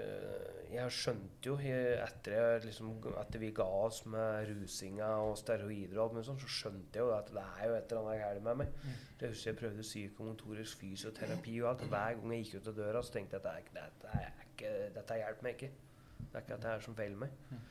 jeg 0.74 0.96
skjønte 0.96 1.48
jo 1.48 1.54
etter, 1.62 2.34
jeg, 2.36 2.64
liksom, 2.66 2.90
etter 3.22 3.42
vi 3.44 3.52
ga 3.56 3.68
oss 3.86 4.02
med 4.12 4.50
rusinga 4.50 5.08
og 5.24 5.38
steroider 5.40 5.96
og 5.96 6.04
alt 6.04 6.18
mulig 6.18 6.26
sånt, 6.28 6.44
så 6.44 6.52
skjønte 6.52 7.00
jeg 7.00 7.08
jo 7.08 7.14
at 7.16 7.32
det 7.32 7.46
er 7.46 7.70
jo 7.70 7.78
et 7.78 7.96
eller 7.96 8.10
annet 8.12 8.24
galt 8.26 8.46
med 8.48 8.60
meg. 8.62 8.76
Mm. 8.84 9.00
jeg 9.22 9.34
husker 9.34 9.52
jeg 9.52 9.60
prøvde 9.62 9.88
psykomotorisk 9.88 10.84
fysioterapi 10.84 11.58
og 11.62 11.72
alt. 11.72 11.88
Hver 11.94 12.20
gang 12.20 12.36
jeg 12.36 12.46
gikk 12.46 12.60
ut 12.60 12.72
av 12.74 12.80
døra, 12.82 13.04
så 13.08 13.16
tenkte 13.16 13.40
jeg 13.40 13.46
at 13.48 13.74
dette, 13.80 13.88
dette, 14.04 14.20
er 14.20 14.48
ikke, 14.50 14.76
dette 15.00 15.20
hjelper 15.24 15.48
meg 15.48 15.58
ikke. 15.58 15.74
Det 16.22 16.32
er 16.34 16.46
ikke 16.46 16.56
dette 16.56 16.74
her 16.74 16.88
som 16.88 16.98
feiler 17.00 17.24
meg. 17.24 17.36
Mm. 17.52 17.68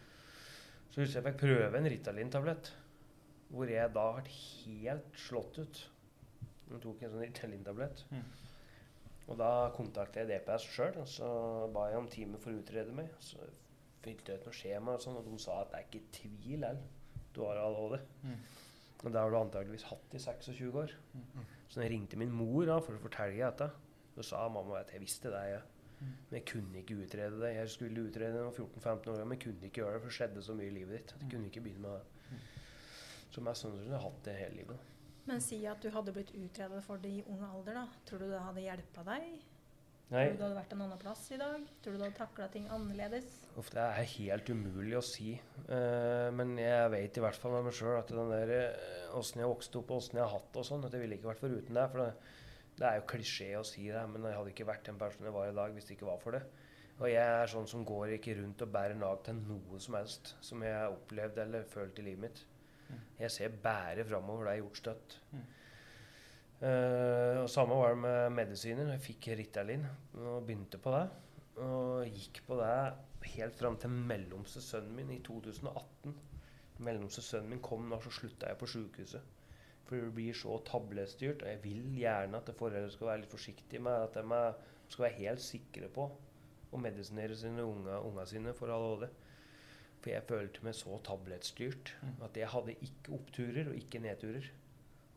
Så 0.90 1.04
husker 1.04 1.20
jeg 1.20 1.26
fikk 1.28 1.42
prøve 1.44 1.78
en 1.78 1.90
Ritalin-tablett, 1.92 2.74
hvor 3.52 3.68
jeg 3.70 3.92
da 3.94 4.10
ble 4.16 4.38
helt 4.38 5.18
slått 5.28 5.60
ut. 5.60 5.88
Jeg 6.70 6.80
tok 6.84 7.02
en 7.04 7.12
sånn 7.12 7.28
Ritalin-tablett. 7.28 8.08
Mm. 8.14 8.24
Og 9.30 9.38
da 9.38 9.50
kontaktet 9.76 10.24
jeg 10.26 10.42
DPS 10.42 10.66
sjøl, 10.66 10.96
og 10.98 11.08
så 11.08 11.28
ba 11.74 11.86
jeg 11.90 12.00
om 12.00 12.08
time 12.10 12.38
for 12.42 12.52
å 12.52 12.62
utrede 12.62 12.94
meg. 12.94 13.12
Så 13.22 13.38
fylte 14.02 14.32
jeg 14.32 14.40
ut 14.40 14.48
noe 14.48 14.56
skjema, 14.56 14.96
og 14.96 15.04
sånt, 15.04 15.20
og 15.20 15.28
de 15.28 15.38
sa 15.42 15.60
at 15.62 15.70
det 15.70 15.78
er 15.78 15.86
ikke 15.86 16.16
tvil 16.16 16.66
heller. 16.66 16.80
Du 17.36 17.44
har 17.46 17.60
ADHD. 17.62 18.00
Mm. 18.26 18.40
Og 19.00 19.12
det 19.12 19.20
har 19.20 19.30
du 19.32 19.38
antageligvis 19.38 19.86
hatt 19.88 20.16
i 20.16 20.20
26 20.20 20.78
år. 20.82 20.94
Mm. 21.14 21.44
Så 21.68 21.78
når 21.78 21.86
jeg 21.86 21.92
ringte 21.94 22.18
min 22.20 22.32
mor 22.34 22.64
da, 22.66 22.80
for 22.82 22.98
å 22.98 23.04
fortelle 23.04 23.38
dette, 23.38 23.70
så 24.16 24.26
sa 24.32 24.48
mamma 24.52 24.80
at 24.80 24.90
jeg 24.92 25.04
visste 25.04 25.30
det. 25.32 25.44
Jeg. 25.52 25.62
Mm. 26.00 26.10
Men 26.10 26.36
jeg 26.40 26.46
kunne 26.50 26.82
ikke 26.82 26.98
utrede 27.04 27.40
det. 27.40 27.52
Jeg 27.54 27.74
skulle 27.76 28.06
utrede 28.08 28.32
det 28.32 28.40
da 28.40 28.42
jeg 28.42 28.50
var 28.50 28.58
14-15 28.66 29.12
år, 29.14 29.22
men 29.24 29.36
jeg 29.38 29.44
kunne 29.46 29.70
ikke 29.70 29.84
gjøre 29.84 29.94
det, 29.94 30.02
for 30.02 30.10
det 30.10 30.18
skjedde 30.18 30.44
så 30.44 30.56
mye 30.58 30.72
i 30.72 30.74
livet 30.74 30.96
ditt. 30.98 31.14
Jeg 31.20 31.30
kunne 31.34 31.52
ikke 31.52 31.64
begynne 31.68 31.86
med 31.86 32.00
det. 32.00 32.40
Så 33.30 33.44
mest 33.46 33.62
sannsynlig 33.62 33.94
har 33.94 34.00
jeg 34.00 34.06
hatt 34.08 34.24
det 34.26 34.38
hele 34.40 34.58
livet. 34.64 34.88
Men 35.28 35.42
si 35.44 35.60
at 35.68 35.82
du 35.82 35.90
hadde 35.92 36.14
blitt 36.16 36.32
utredet 36.34 36.80
for 36.84 37.00
det 37.02 37.12
i 37.20 37.24
ung 37.28 37.42
alder, 37.44 37.82
da. 37.82 38.02
Tror 38.08 38.22
du 38.22 38.30
det 38.30 38.42
hadde 38.42 38.64
hjulpet 38.64 39.08
deg? 39.10 39.26
Nei, 40.10 40.24
Tror 40.24 40.32
du 40.32 40.40
det 40.40 40.46
hadde 40.46 40.56
vært 40.56 40.72
en 40.74 40.80
annen 40.82 40.98
plass 40.98 41.20
i 41.30 41.38
dag? 41.38 41.66
Tror 41.82 41.94
du 41.94 42.00
du 42.00 42.02
hadde 42.02 42.18
takla 42.18 42.48
ting 42.50 42.64
annerledes? 42.74 43.28
Uff, 43.60 43.68
det 43.70 43.84
er 43.84 44.08
helt 44.16 44.50
umulig 44.50 44.96
å 44.98 45.04
si. 45.06 45.36
Uh, 45.68 46.32
men 46.34 46.56
jeg 46.58 46.88
vet 46.96 47.20
i 47.20 47.22
hvert 47.22 47.38
fall 47.38 47.54
med 47.54 47.68
meg 47.68 47.76
sjøl 47.78 48.00
at 48.00 48.10
den 48.10 48.32
der 48.32 48.54
eh, 48.56 49.04
åssen 49.18 49.44
jeg 49.44 49.52
vokste 49.52 49.78
opp 49.78 49.92
og 49.92 50.00
åssen 50.00 50.18
jeg 50.18 50.26
har 50.26 50.34
hatt 50.34 50.50
det 50.50 50.64
og 50.64 50.66
sånn, 50.66 50.88
at 50.88 50.96
jeg 50.96 51.04
ville 51.04 51.20
ikke 51.20 51.30
vært 51.30 51.44
foruten 51.44 51.78
det. 51.78 51.86
For 51.92 52.02
det, 52.02 52.34
det 52.80 52.88
er 52.88 52.98
jo 52.98 53.06
klisjé 53.12 53.52
å 53.60 53.62
si 53.70 53.86
det, 53.86 54.02
men 54.10 54.26
jeg 54.26 54.40
hadde 54.40 54.54
ikke 54.56 54.68
vært 54.72 54.90
den 54.90 54.98
personen 54.98 55.30
jeg 55.30 55.36
var 55.36 55.52
i 55.52 55.56
dag 55.60 55.78
hvis 55.78 55.86
det 55.86 55.96
ikke 55.98 56.10
var 56.10 56.20
for 56.24 56.38
det. 56.38 56.42
Og 57.00 57.06
jeg 57.08 57.22
er 57.38 57.48
sånn 57.54 57.70
som 57.70 57.86
går 57.86 58.16
ikke 58.18 58.34
rundt 58.40 58.66
og 58.66 58.72
bærer 58.74 58.98
nag 58.98 59.22
til 59.24 59.38
noe 59.46 59.78
som 59.80 59.94
helst 59.96 60.34
som 60.44 60.66
jeg 60.66 60.74
har 60.74 60.90
opplevd 60.92 61.38
eller 61.46 61.70
følt 61.70 62.02
i 62.02 62.10
livet 62.10 62.26
mitt. 62.26 62.42
Jeg 63.20 63.34
ser 63.34 63.56
bare 63.62 64.04
framover. 64.08 64.48
Det 64.48 64.52
er 64.52 64.62
gjort 64.62 64.80
støtt. 64.80 65.16
Mm. 65.32 65.48
Eh, 66.60 67.36
og 67.40 67.48
Samme 67.48 67.76
var 67.80 67.94
det 67.94 68.00
med 68.04 68.36
medisiner. 68.36 68.92
Jeg 68.94 69.04
fikk 69.04 69.30
Ritalin 69.38 69.86
og 70.20 70.46
begynte 70.46 70.80
på 70.82 70.92
det. 70.96 71.04
Og 71.64 72.08
gikk 72.08 72.42
på 72.46 72.56
det 72.60 72.74
helt 73.34 73.56
fram 73.56 73.76
til 73.80 73.92
mellomste 73.92 74.62
sønnen 74.64 74.96
min 74.96 75.12
i 75.16 75.20
2018. 75.24 76.16
Mellomste 76.84 77.24
sønnen 77.24 77.54
min 77.54 77.62
kom 77.64 77.88
da, 77.92 78.00
så 78.00 78.12
slutta 78.12 78.48
jeg 78.48 78.60
på 78.60 78.68
sjukehuset. 78.74 79.36
For 79.88 79.98
det 79.98 80.12
blir 80.14 80.36
så 80.36 80.58
tablestyrt. 80.68 81.44
Og 81.44 81.48
jeg 81.48 81.62
vil 81.64 81.86
gjerne 81.98 82.40
at 82.40 82.52
foreldre 82.58 82.92
skal 82.92 83.12
være 83.12 83.24
litt 83.24 83.32
forsiktige 83.34 83.84
med 83.84 84.06
at 84.06 84.20
de 84.20 84.42
skal 84.92 85.06
være 85.06 85.18
helt 85.20 85.44
sikre 85.44 85.88
på 85.92 86.06
å 86.70 86.78
medisinere 86.78 87.36
sine 87.36 87.64
unge, 87.66 87.98
unga 88.06 88.24
sine 88.28 88.54
for 88.56 88.70
ADHD. 88.72 89.08
For 90.00 90.10
jeg 90.10 90.22
følte 90.24 90.62
meg 90.64 90.74
så 90.74 90.98
tablettstyrt 91.04 91.92
Mm. 92.02 92.22
at 92.24 92.36
jeg 92.36 92.48
hadde 92.48 92.74
ikke 92.80 93.12
oppturer 93.12 93.68
og 93.68 93.74
ikke 93.76 94.00
nedturer. 94.00 94.50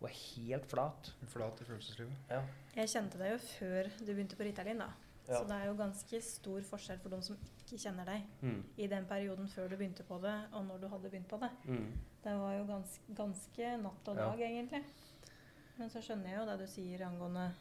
Var 0.02 0.10
helt 0.10 0.66
flat. 0.68 1.14
Flat 1.32 1.62
i 1.62 1.64
følelseslivet. 1.64 2.12
Ja. 2.30 2.42
Jeg 2.76 2.90
kjente 2.90 3.18
deg 3.18 3.32
jo 3.32 3.38
før 3.38 3.90
du 4.00 4.14
begynte 4.14 4.36
på 4.36 4.44
Ritalin, 4.44 4.78
da. 4.80 4.90
Ja. 5.30 5.38
Så 5.40 5.48
det 5.48 5.56
er 5.56 5.66
jo 5.70 5.76
ganske 5.80 6.20
stor 6.22 6.60
forskjell 6.68 7.00
for 7.00 7.10
de 7.10 7.22
som 7.24 7.38
ikke 7.38 7.78
kjenner 7.80 8.06
deg, 8.06 8.24
Mm. 8.42 8.64
i 8.78 8.88
den 8.88 9.06
perioden 9.06 9.48
før 9.48 9.70
du 9.70 9.78
begynte 9.78 10.04
på 10.04 10.20
det, 10.22 10.34
og 10.52 10.66
når 10.66 10.82
du 10.82 10.88
hadde 10.90 11.10
begynt 11.10 11.28
på 11.30 11.40
det. 11.40 11.50
Mm. 11.66 11.94
Det 12.24 12.34
var 12.40 12.54
jo 12.58 12.66
gans 12.66 13.00
ganske 13.16 13.78
natt 13.82 14.08
og 14.10 14.16
Ja. 14.18 14.30
dag, 14.30 14.40
egentlig. 14.42 14.84
Men 15.78 15.90
så 15.90 16.02
skjønner 16.02 16.28
jeg 16.30 16.40
jo 16.40 16.46
det 16.46 16.60
du 16.60 16.68
sier 16.68 17.00
angående 17.08 17.54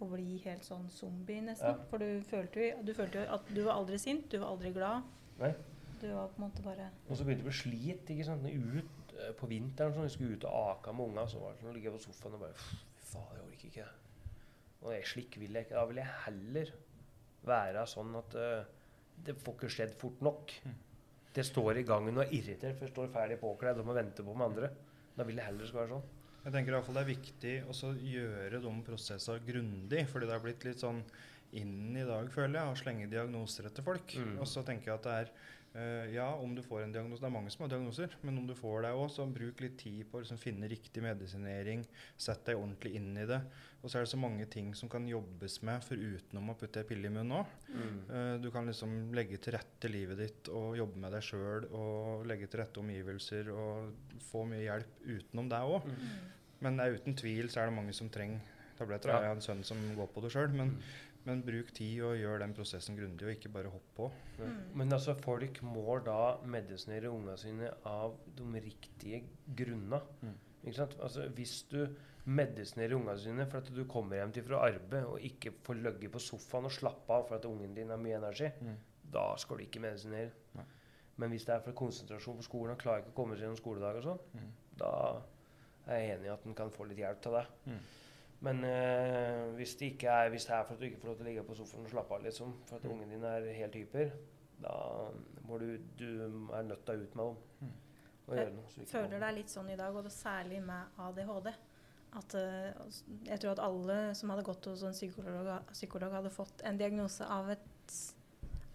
å 0.00 0.08
bli 0.08 0.38
helt 0.44 0.62
sånn 0.64 0.88
zombie, 0.88 1.40
nesten. 1.40 1.66
Ja. 1.66 1.84
For 1.90 1.98
du 1.98 2.20
følte, 2.22 2.70
jo, 2.70 2.82
du 2.84 2.94
følte 2.94 3.14
jo 3.26 3.34
at 3.34 3.46
du 3.52 3.64
var 3.64 3.72
aldri 3.74 3.98
sint, 3.98 4.28
du 4.30 4.38
var 4.38 4.48
aldri 4.56 4.72
glad. 4.72 5.02
Nei. 5.40 5.54
Du 6.02 6.08
var 6.10 6.30
på 6.32 6.40
en 6.40 6.48
måte 6.48 6.62
bare 6.64 6.88
Og 7.06 7.14
så 7.14 7.24
begynte 7.24 7.44
jeg 7.44 7.46
å 7.46 7.50
bli 7.52 7.58
slit. 7.60 8.08
ikke 8.10 8.26
sant? 8.26 8.46
Ut 8.50 9.12
eh, 9.14 9.34
på 9.38 9.48
vinteren 9.50 9.94
sånn, 9.94 10.08
jeg 10.08 10.14
skulle 10.16 10.38
ut 10.38 10.46
og 10.50 10.70
ake 10.72 10.94
med 10.98 11.12
unga, 11.12 11.26
så 11.30 11.42
var 11.42 11.52
det 11.52 11.62
sånn 11.62 11.70
å 11.70 11.74
ligge 11.76 11.92
på 11.94 12.00
sofaen 12.02 12.38
og 12.38 12.42
bare 12.42 12.56
Fy 12.58 13.04
faen, 13.12 13.36
jeg 13.36 13.44
orker 13.46 13.68
ikke. 13.68 13.90
Og 14.82 14.94
jeg 14.96 15.10
slik 15.12 15.38
vil 15.38 15.58
jeg 15.58 15.68
ikke. 15.68 15.76
Da 15.78 15.84
vil 15.90 16.00
jeg 16.02 16.16
heller 16.24 16.72
være 17.46 17.84
sånn 17.90 18.16
at 18.18 18.34
uh, 18.38 18.88
det 19.26 19.36
får 19.38 19.56
ikke 19.58 19.70
skjedd 19.76 19.94
fort 20.00 20.24
nok. 20.26 20.56
Mm. 20.66 20.80
Det 21.36 21.44
står 21.46 21.78
i 21.80 21.86
gangen 21.86 22.18
og 22.18 22.24
er 22.24 22.34
irritert, 22.34 22.76
for 22.78 22.88
jeg 22.88 22.94
står 22.96 23.14
ferdig 23.14 23.38
påkledd 23.40 23.78
og 23.80 23.88
må 23.88 23.94
vente 23.96 24.26
på 24.26 24.34
med 24.34 24.48
andre. 24.50 24.72
Da 25.14 25.26
vil 25.28 25.38
jeg 25.38 25.48
heller 25.52 25.70
skal 25.70 25.84
være 25.84 25.94
sånn. 25.94 26.10
Jeg 26.42 26.54
tenker 26.56 26.72
i 26.72 26.74
hvert 26.74 26.86
fall 26.88 26.98
det 26.98 27.02
er 27.04 27.12
viktig 27.12 27.54
å 27.70 27.92
gjøre 28.10 28.60
de 28.64 28.72
prosessene 28.88 29.46
grundig, 29.46 30.02
fordi 30.10 30.26
det 30.26 30.34
har 30.34 30.42
blitt 30.42 30.66
litt 30.66 30.82
sånn 30.82 31.04
inn 31.60 31.94
i 31.94 32.06
dag, 32.08 32.26
føler 32.32 32.58
jeg, 32.58 32.72
å 32.72 32.78
slenge 32.80 33.10
diagnoser 33.12 33.68
etter 33.68 33.84
folk. 33.86 34.14
Mm. 34.18 34.38
Og 34.40 34.48
så 34.50 34.64
tenker 34.66 34.90
jeg 34.90 34.98
at 34.98 35.06
det 35.06 35.16
er 35.20 35.32
Ja, 36.12 36.26
om 36.36 36.54
du 36.54 36.60
får 36.62 36.82
en 36.84 36.92
diagnose 36.92 37.22
Det 37.22 37.28
er 37.30 37.32
mange 37.32 37.50
som 37.50 37.62
har 37.64 37.70
diagnoser, 37.72 38.12
men 38.22 38.36
om 38.38 38.46
du 38.46 38.52
får 38.54 38.82
det 38.84 38.90
òg, 38.92 39.06
så 39.10 39.24
bruk 39.32 39.60
litt 39.64 39.78
tid 39.80 40.02
på 40.10 40.18
å 40.18 40.20
liksom, 40.20 40.36
finne 40.38 40.68
riktig 40.68 41.00
medisinering. 41.02 41.84
Sett 42.20 42.42
deg 42.44 42.58
ordentlig 42.60 42.92
inn 42.98 43.16
i 43.16 43.24
det. 43.24 43.38
Og 43.80 43.88
så 43.90 43.98
er 43.98 44.04
det 44.04 44.10
så 44.12 44.20
mange 44.20 44.44
ting 44.52 44.74
som 44.76 44.90
kan 44.92 45.06
jobbes 45.08 45.56
med 45.64 45.82
forutenom 45.86 46.52
å 46.52 46.56
putte 46.60 46.82
ei 46.82 46.88
pille 46.90 47.08
i 47.08 47.14
munnen 47.14 47.32
òg. 47.40 47.46
Eh, 47.72 48.36
Du 48.44 48.50
kan 48.52 48.68
liksom 48.68 49.14
legge 49.16 49.40
til 49.40 49.56
rette 49.56 49.88
livet 49.90 50.18
ditt 50.20 50.48
og 50.52 50.76
jobbe 50.76 51.00
med 51.00 51.12
deg 51.16 51.22
sjøl 51.24 51.64
og 51.72 52.26
legge 52.28 52.50
til 52.52 52.60
rette 52.60 52.80
omgivelser 52.84 53.48
og 53.56 54.18
få 54.28 54.44
mye 54.46 54.66
hjelp 54.66 55.06
utenom 55.08 55.48
deg 55.48 55.72
òg. 55.72 55.88
Mm. 55.88 56.18
Men 56.60 56.78
uten 56.84 57.16
tvil 57.16 57.48
så 57.48 57.62
er 57.62 57.70
det 57.72 57.78
mange 57.80 57.94
som 57.96 58.08
trenger 58.12 58.40
tabletter. 58.78 59.08
Ja. 59.08 59.20
Jeg 59.24 59.32
har 59.32 59.40
en 59.40 59.44
sønn 59.48 59.64
som 59.64 59.80
går 59.96 60.12
på 60.12 60.20
det 60.22 60.30
sjøl. 60.36 60.52
Men, 60.52 60.76
Mm. 60.76 60.82
Men 61.24 61.42
bruk 61.46 61.72
tid 61.76 62.00
og 62.02 62.16
gjør 62.18 62.38
den 62.42 62.54
prosessen 62.56 62.96
grundig, 62.98 63.26
og 63.26 63.32
ikke 63.36 63.52
bare 63.54 63.70
hopp 63.70 63.90
på. 63.96 64.08
Mm. 64.38 64.56
Men 64.80 64.92
altså, 64.92 65.14
folk 65.14 65.60
må 65.62 65.98
da 66.04 66.36
medisinere 66.44 67.10
unga 67.12 67.36
sine 67.38 67.70
av 67.86 68.16
de 68.36 68.62
riktige 68.64 69.22
grunnene. 69.58 70.00
Mm. 70.22 70.34
Ikke 70.64 70.76
sant? 70.76 70.96
Altså, 71.02 71.28
hvis 71.36 71.62
du 71.70 71.86
medisinerer 72.24 72.94
unga 72.94 73.16
sine 73.18 73.46
for 73.50 73.58
at 73.58 73.70
du 73.74 73.84
kommer 73.90 74.16
hjem 74.20 74.32
til 74.32 74.44
fra 74.46 74.60
arbeid 74.68 75.04
og 75.10 75.20
ikke 75.26 75.50
får 75.66 75.80
ligge 75.82 76.10
på 76.14 76.20
sofaen 76.22 76.68
og 76.68 76.74
slappe 76.74 77.10
av 77.16 77.24
for 77.28 77.38
at 77.38 77.46
ungen 77.48 77.74
din 77.74 77.90
har 77.90 77.98
mye 77.98 78.18
energi, 78.20 78.50
Mm. 78.60 78.76
da 79.12 79.36
skal 79.36 79.56
du 79.58 79.62
ikke 79.64 79.80
medisinere. 79.82 80.30
Nei. 80.54 80.64
Men 81.16 81.30
hvis 81.30 81.44
det 81.44 81.54
er 81.54 81.60
for 81.60 81.72
konsentrasjon 81.72 82.36
på 82.38 82.42
skolen 82.46 82.72
og 82.72 82.78
klarer 82.78 83.02
ikke 83.02 83.10
å 83.12 83.18
komme 83.18 83.34
seg 83.36 83.44
gjennom 83.46 83.58
skoledag 83.58 83.96
og 83.96 84.02
sånn, 84.02 84.20
Mm. 84.34 84.52
da 84.78 85.22
er 85.88 85.98
jeg 85.98 86.18
enig 86.18 86.26
i 86.26 86.32
at 86.32 86.46
en 86.46 86.54
kan 86.54 86.70
få 86.70 86.86
litt 86.88 86.98
hjelp 86.98 87.20
til 87.20 87.32
det. 87.32 87.46
Mm. 88.42 88.48
Men 88.48 88.64
eh, 88.66 89.54
hvis, 89.56 89.74
det 89.78 89.92
ikke 89.92 90.10
er, 90.10 90.30
hvis 90.34 90.44
det 90.48 90.54
er 90.56 90.64
for 90.66 90.74
at 90.74 90.80
du 90.80 90.86
ikke 90.88 91.00
får 91.00 91.08
lov 91.12 91.16
til 91.16 91.26
å 91.26 91.28
ligge 91.28 91.44
på 91.46 91.54
sofaen 91.54 91.86
og 91.86 91.92
slappe 91.92 92.16
av, 92.16 92.22
liksom, 92.26 92.54
for 92.66 92.76
at 92.76 92.84
Mm. 92.84 92.92
ungen 92.92 93.10
din 93.14 93.24
er 93.24 93.52
helt 93.54 93.74
hyper, 93.74 94.10
da 94.62 94.72
må 95.46 95.58
du, 95.58 95.78
du 95.98 96.08
er 96.52 96.62
nødt 96.62 96.84
til 96.86 96.94
å 96.94 97.02
ut 97.02 97.14
med 97.14 97.24
dem. 97.24 97.36
Mm. 97.60 97.76
Og 98.26 98.34
gjøre 98.36 98.54
noe. 98.54 98.70
så 98.70 98.86
føler 98.86 99.18
det 99.18 99.28
er 99.28 99.36
litt 99.36 99.50
sånn 99.52 99.70
i 99.70 99.76
dag, 99.76 99.94
og 99.96 100.04
det 100.04 100.12
særlig 100.12 100.62
med 100.62 100.98
ADHD. 100.98 101.52
At 102.12 102.34
eh, 102.34 102.72
jeg 103.24 103.40
tror 103.40 103.54
at 103.54 103.62
alle 103.64 104.14
som 104.14 104.30
hadde 104.30 104.44
gått 104.46 104.66
hos 104.68 104.82
en 104.82 104.92
psykolog, 104.92 105.48
psykolog 105.72 106.12
hadde 106.12 106.30
fått 106.34 106.62
en 106.68 106.78
diagnose 106.78 107.24
av 107.24 107.48
et, 107.54 107.96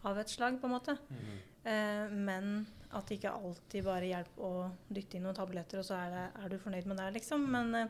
av 0.03 0.17
et 0.17 0.29
slag, 0.31 0.59
på 0.61 0.67
en 0.67 0.75
måte. 0.77 0.97
Mhm. 1.09 1.37
Eh, 1.67 2.13
men 2.15 2.67
at 2.95 3.07
det 3.07 3.17
ikke 3.17 3.33
alltid 3.35 3.83
bare 3.83 4.07
hjelper 4.07 4.43
å 4.47 4.69
dytte 4.87 5.17
inn 5.17 5.25
noen 5.27 5.35
tabletter, 5.35 5.81
og 5.81 5.85
så 5.85 5.97
er, 5.99 6.13
det, 6.13 6.25
er 6.43 6.49
du 6.53 6.57
fornøyd 6.63 6.87
med 6.87 6.97
det, 7.01 7.07
liksom. 7.19 7.43
Men 7.51 7.75
eh, 7.75 7.87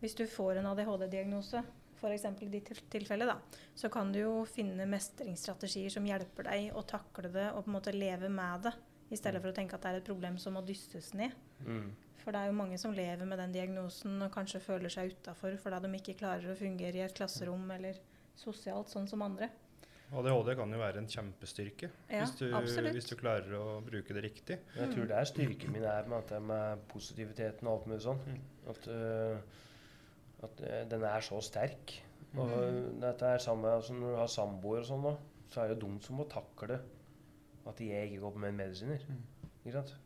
hvis 0.00 0.16
du 0.16 0.24
får 0.28 0.60
en 0.60 0.70
ADHD-diagnose, 0.72 1.62
f.eks. 2.00 2.26
i 2.40 2.48
ditt 2.48 2.70
tilfelle, 2.92 3.28
da, 3.28 3.36
så 3.76 3.90
kan 3.92 4.12
du 4.12 4.22
jo 4.22 4.34
finne 4.48 4.86
mestringsstrategier 4.88 5.92
som 5.92 6.06
hjelper 6.08 6.48
deg 6.48 6.70
å 6.76 6.84
takle 6.88 7.32
det 7.32 7.50
og 7.52 7.64
på 7.64 7.70
en 7.70 7.76
måte 7.76 7.96
leve 7.96 8.30
med 8.32 8.68
det, 8.68 8.74
i 9.10 9.18
stedet 9.18 9.42
for 9.42 9.50
å 9.50 9.56
tenke 9.56 9.76
at 9.76 9.84
det 9.84 9.90
er 9.90 9.98
et 10.00 10.06
problem 10.06 10.38
som 10.38 10.54
må 10.56 10.62
dysses 10.64 11.12
ned. 11.18 11.34
Mm. 11.66 11.90
For 12.20 12.32
det 12.32 12.42
er 12.42 12.50
jo 12.50 12.58
mange 12.58 12.76
som 12.78 12.94
lever 12.94 13.28
med 13.28 13.40
den 13.40 13.54
diagnosen 13.54 14.20
og 14.22 14.32
kanskje 14.34 14.60
føler 14.62 14.92
seg 14.92 15.14
utafor 15.16 15.56
fordi 15.60 15.80
de 15.86 15.98
ikke 15.98 16.18
klarer 16.20 16.52
å 16.52 16.58
fungere 16.58 17.00
i 17.00 17.04
et 17.06 17.16
klasserom 17.16 17.64
eller 17.74 17.98
sosialt 18.38 18.92
sånn 18.92 19.08
som 19.10 19.24
andre. 19.24 19.48
ADHD 20.10 20.56
kan 20.58 20.72
jo 20.74 20.78
være 20.80 20.98
en 20.98 21.08
kjempestyrke 21.10 21.88
Ja, 22.10 22.24
hvis, 22.24 22.32
du, 22.40 22.88
hvis 22.90 23.06
du 23.06 23.14
klarer 23.18 23.52
å 23.54 23.78
bruke 23.86 24.14
det 24.16 24.24
riktig. 24.24 24.56
Jeg 24.74 24.90
tror 24.90 25.06
det 25.06 25.16
er 25.16 25.28
styrken 25.28 25.74
min 25.74 25.86
er 25.86 26.08
med, 26.10 26.18
at 26.18 26.32
det 26.34 26.40
med 26.42 26.82
positiviteten 26.90 27.68
og 27.68 27.76
alt 27.76 27.90
mulig 27.90 28.00
sånn. 28.08 28.22
Mm. 28.26 28.40
At, 28.72 28.88
øh, 28.90 29.60
at 30.42 30.60
uh, 30.64 30.76
den 30.90 31.02
er 31.04 31.20
så 31.26 31.40
sterk. 31.44 31.96
Og 32.36 32.46
Mm. 32.48 33.00
dette 33.02 33.26
er 33.26 33.38
samme 33.42 33.68
altså 33.74 33.92
når 33.96 34.12
du 34.12 34.16
har 34.20 34.28
samboer 34.30 34.78
og 34.84 34.86
sånn, 34.86 35.02
da, 35.02 35.16
så 35.50 35.60
er 35.64 35.68
det 35.72 35.80
jo 35.82 35.88
de 35.88 36.04
som 36.04 36.16
må 36.20 36.28
takle 36.30 36.76
at 37.66 37.80
jeg 37.82 38.06
ikke 38.06 38.20
går 38.22 38.32
på 38.36 38.38
med 38.44 38.52
medisiner. 38.54 39.02
Mm. 39.08 39.48
Ikke 39.64 39.72
sant? 39.80 39.96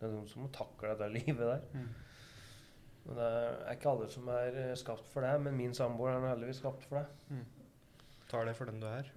Det 0.00 0.08
er 0.08 0.14
de 0.14 0.28
som 0.28 0.42
må 0.42 0.48
takle 0.56 0.94
dette 0.94 1.10
livet 1.12 1.42
der. 1.46 1.66
Mm. 1.74 1.90
Og 3.06 3.14
det 3.20 3.26
er 3.26 3.76
ikke 3.76 3.90
alle 3.92 4.08
som 4.10 4.28
er 4.34 4.56
øh, 4.64 4.72
skapt 4.76 5.06
for 5.12 5.20
det, 5.22 5.34
men 5.44 5.54
min 5.56 5.74
samboer 5.76 6.16
er 6.16 6.24
heldigvis 6.32 6.58
skapt 6.64 6.84
for 6.88 6.98
det. 6.98 7.44
Tar 8.30 8.44
det 8.48 8.56
for 8.58 8.64
den 8.66 8.80
du 8.82 8.86
er. 8.90 9.12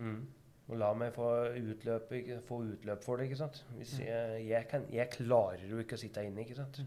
Og 0.69 0.77
la 0.77 0.91
meg 0.93 1.15
få 1.15 1.25
utløp, 1.57 2.11
ikke, 2.13 2.41
få 2.45 2.59
utløp 2.75 3.01
for 3.03 3.17
det. 3.17 3.25
ikke 3.25 3.39
sant? 3.39 3.63
Hvis 3.79 3.95
jeg, 4.03 4.43
jeg, 4.51 4.67
kan, 4.69 4.85
jeg 4.93 5.09
klarer 5.15 5.63
jo 5.71 5.79
ikke 5.81 5.97
å 5.97 6.03
sitte 6.03 6.21
inne. 6.27 6.43
ikke 6.45 6.59
sant? 6.59 6.77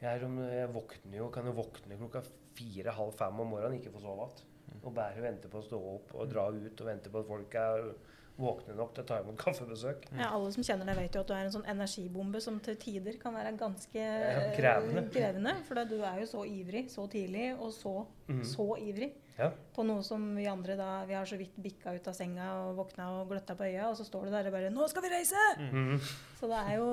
Jeg, 0.00 0.12
er, 0.12 0.24
om- 0.28 0.38
jeg 0.44 0.68
våkner 0.76 1.16
jo, 1.18 1.28
kan 1.34 1.46
jo 1.50 1.56
våkne 1.56 1.96
klokka 1.98 2.22
fire-halv 2.58 3.14
fem 3.18 3.40
om 3.40 3.54
morgenen, 3.54 3.78
ikke 3.80 3.94
få 3.94 4.02
sove 4.04 4.28
igjen. 4.28 4.50
Og 4.84 4.90
bare 4.96 5.22
vente 5.22 5.48
på 5.48 5.60
å 5.60 5.64
stå 5.64 5.78
opp 5.94 6.12
og 6.18 6.28
dra 6.28 6.48
ut 6.50 6.80
og 6.82 6.88
vente 6.88 7.12
på 7.12 7.22
at 7.22 7.28
folk 7.28 7.56
er 7.60 7.88
våkne 8.34 8.74
nok 8.74 8.94
til 8.96 9.04
å 9.04 9.06
ta 9.06 9.18
imot 9.22 9.38
kaffebesøk. 9.44 10.08
Ja, 10.18 10.30
alle 10.34 10.50
som 10.54 10.66
kjenner 10.66 10.88
deg, 10.90 10.98
vet 10.98 11.18
jo 11.18 11.22
at 11.22 11.30
du 11.30 11.34
er 11.36 11.46
en 11.46 11.54
sånn 11.54 11.68
energibombe 11.70 12.40
som 12.42 12.58
til 12.64 12.78
tider 12.82 13.18
kan 13.20 13.36
være 13.36 13.54
ganske 13.60 14.00
Ja, 14.00 14.48
krevende. 14.56 15.04
eh, 15.04 15.12
krevende, 15.14 15.54
For 15.68 15.84
du 15.86 16.00
er 16.00 16.22
jo 16.22 16.30
så 16.30 16.46
ivrig 16.48 16.88
så 16.92 17.06
tidlig, 17.10 17.52
og 17.54 17.70
så, 17.76 17.94
mm. 18.28 18.42
så 18.50 18.68
ivrig. 18.82 19.12
Ja. 19.38 19.50
På 19.74 19.82
noe 19.86 20.02
som 20.06 20.28
vi 20.36 20.44
andre 20.46 20.76
da 20.78 20.88
Vi 21.08 21.14
har 21.16 21.26
så 21.26 21.34
vidt 21.34 21.56
bikka 21.58 21.90
ut 21.96 22.06
av 22.06 22.14
senga 22.14 22.52
og 22.68 22.76
våkna 22.78 23.08
og 23.16 23.32
gløtta 23.32 23.56
på 23.58 23.66
øya, 23.66 23.88
og 23.88 23.96
så 23.98 24.06
står 24.06 24.28
du 24.28 24.30
der 24.30 24.46
og 24.46 24.54
bare 24.54 24.70
'Nå 24.70 24.86
skal 24.88 25.02
vi 25.02 25.10
reise!' 25.10 25.58
Mm. 25.58 25.98
Så 26.38 26.46
det 26.46 26.60
er 26.62 26.76
jo 26.78 26.86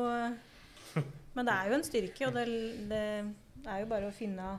Men 1.36 1.46
det 1.46 1.54
er 1.54 1.70
jo 1.70 1.74
en 1.78 1.84
styrke, 1.84 2.28
og 2.28 2.34
det, 2.34 2.46
det 2.90 3.70
er 3.70 3.80
jo 3.80 3.86
bare 3.86 4.10
å 4.10 4.12
finne 4.12 4.58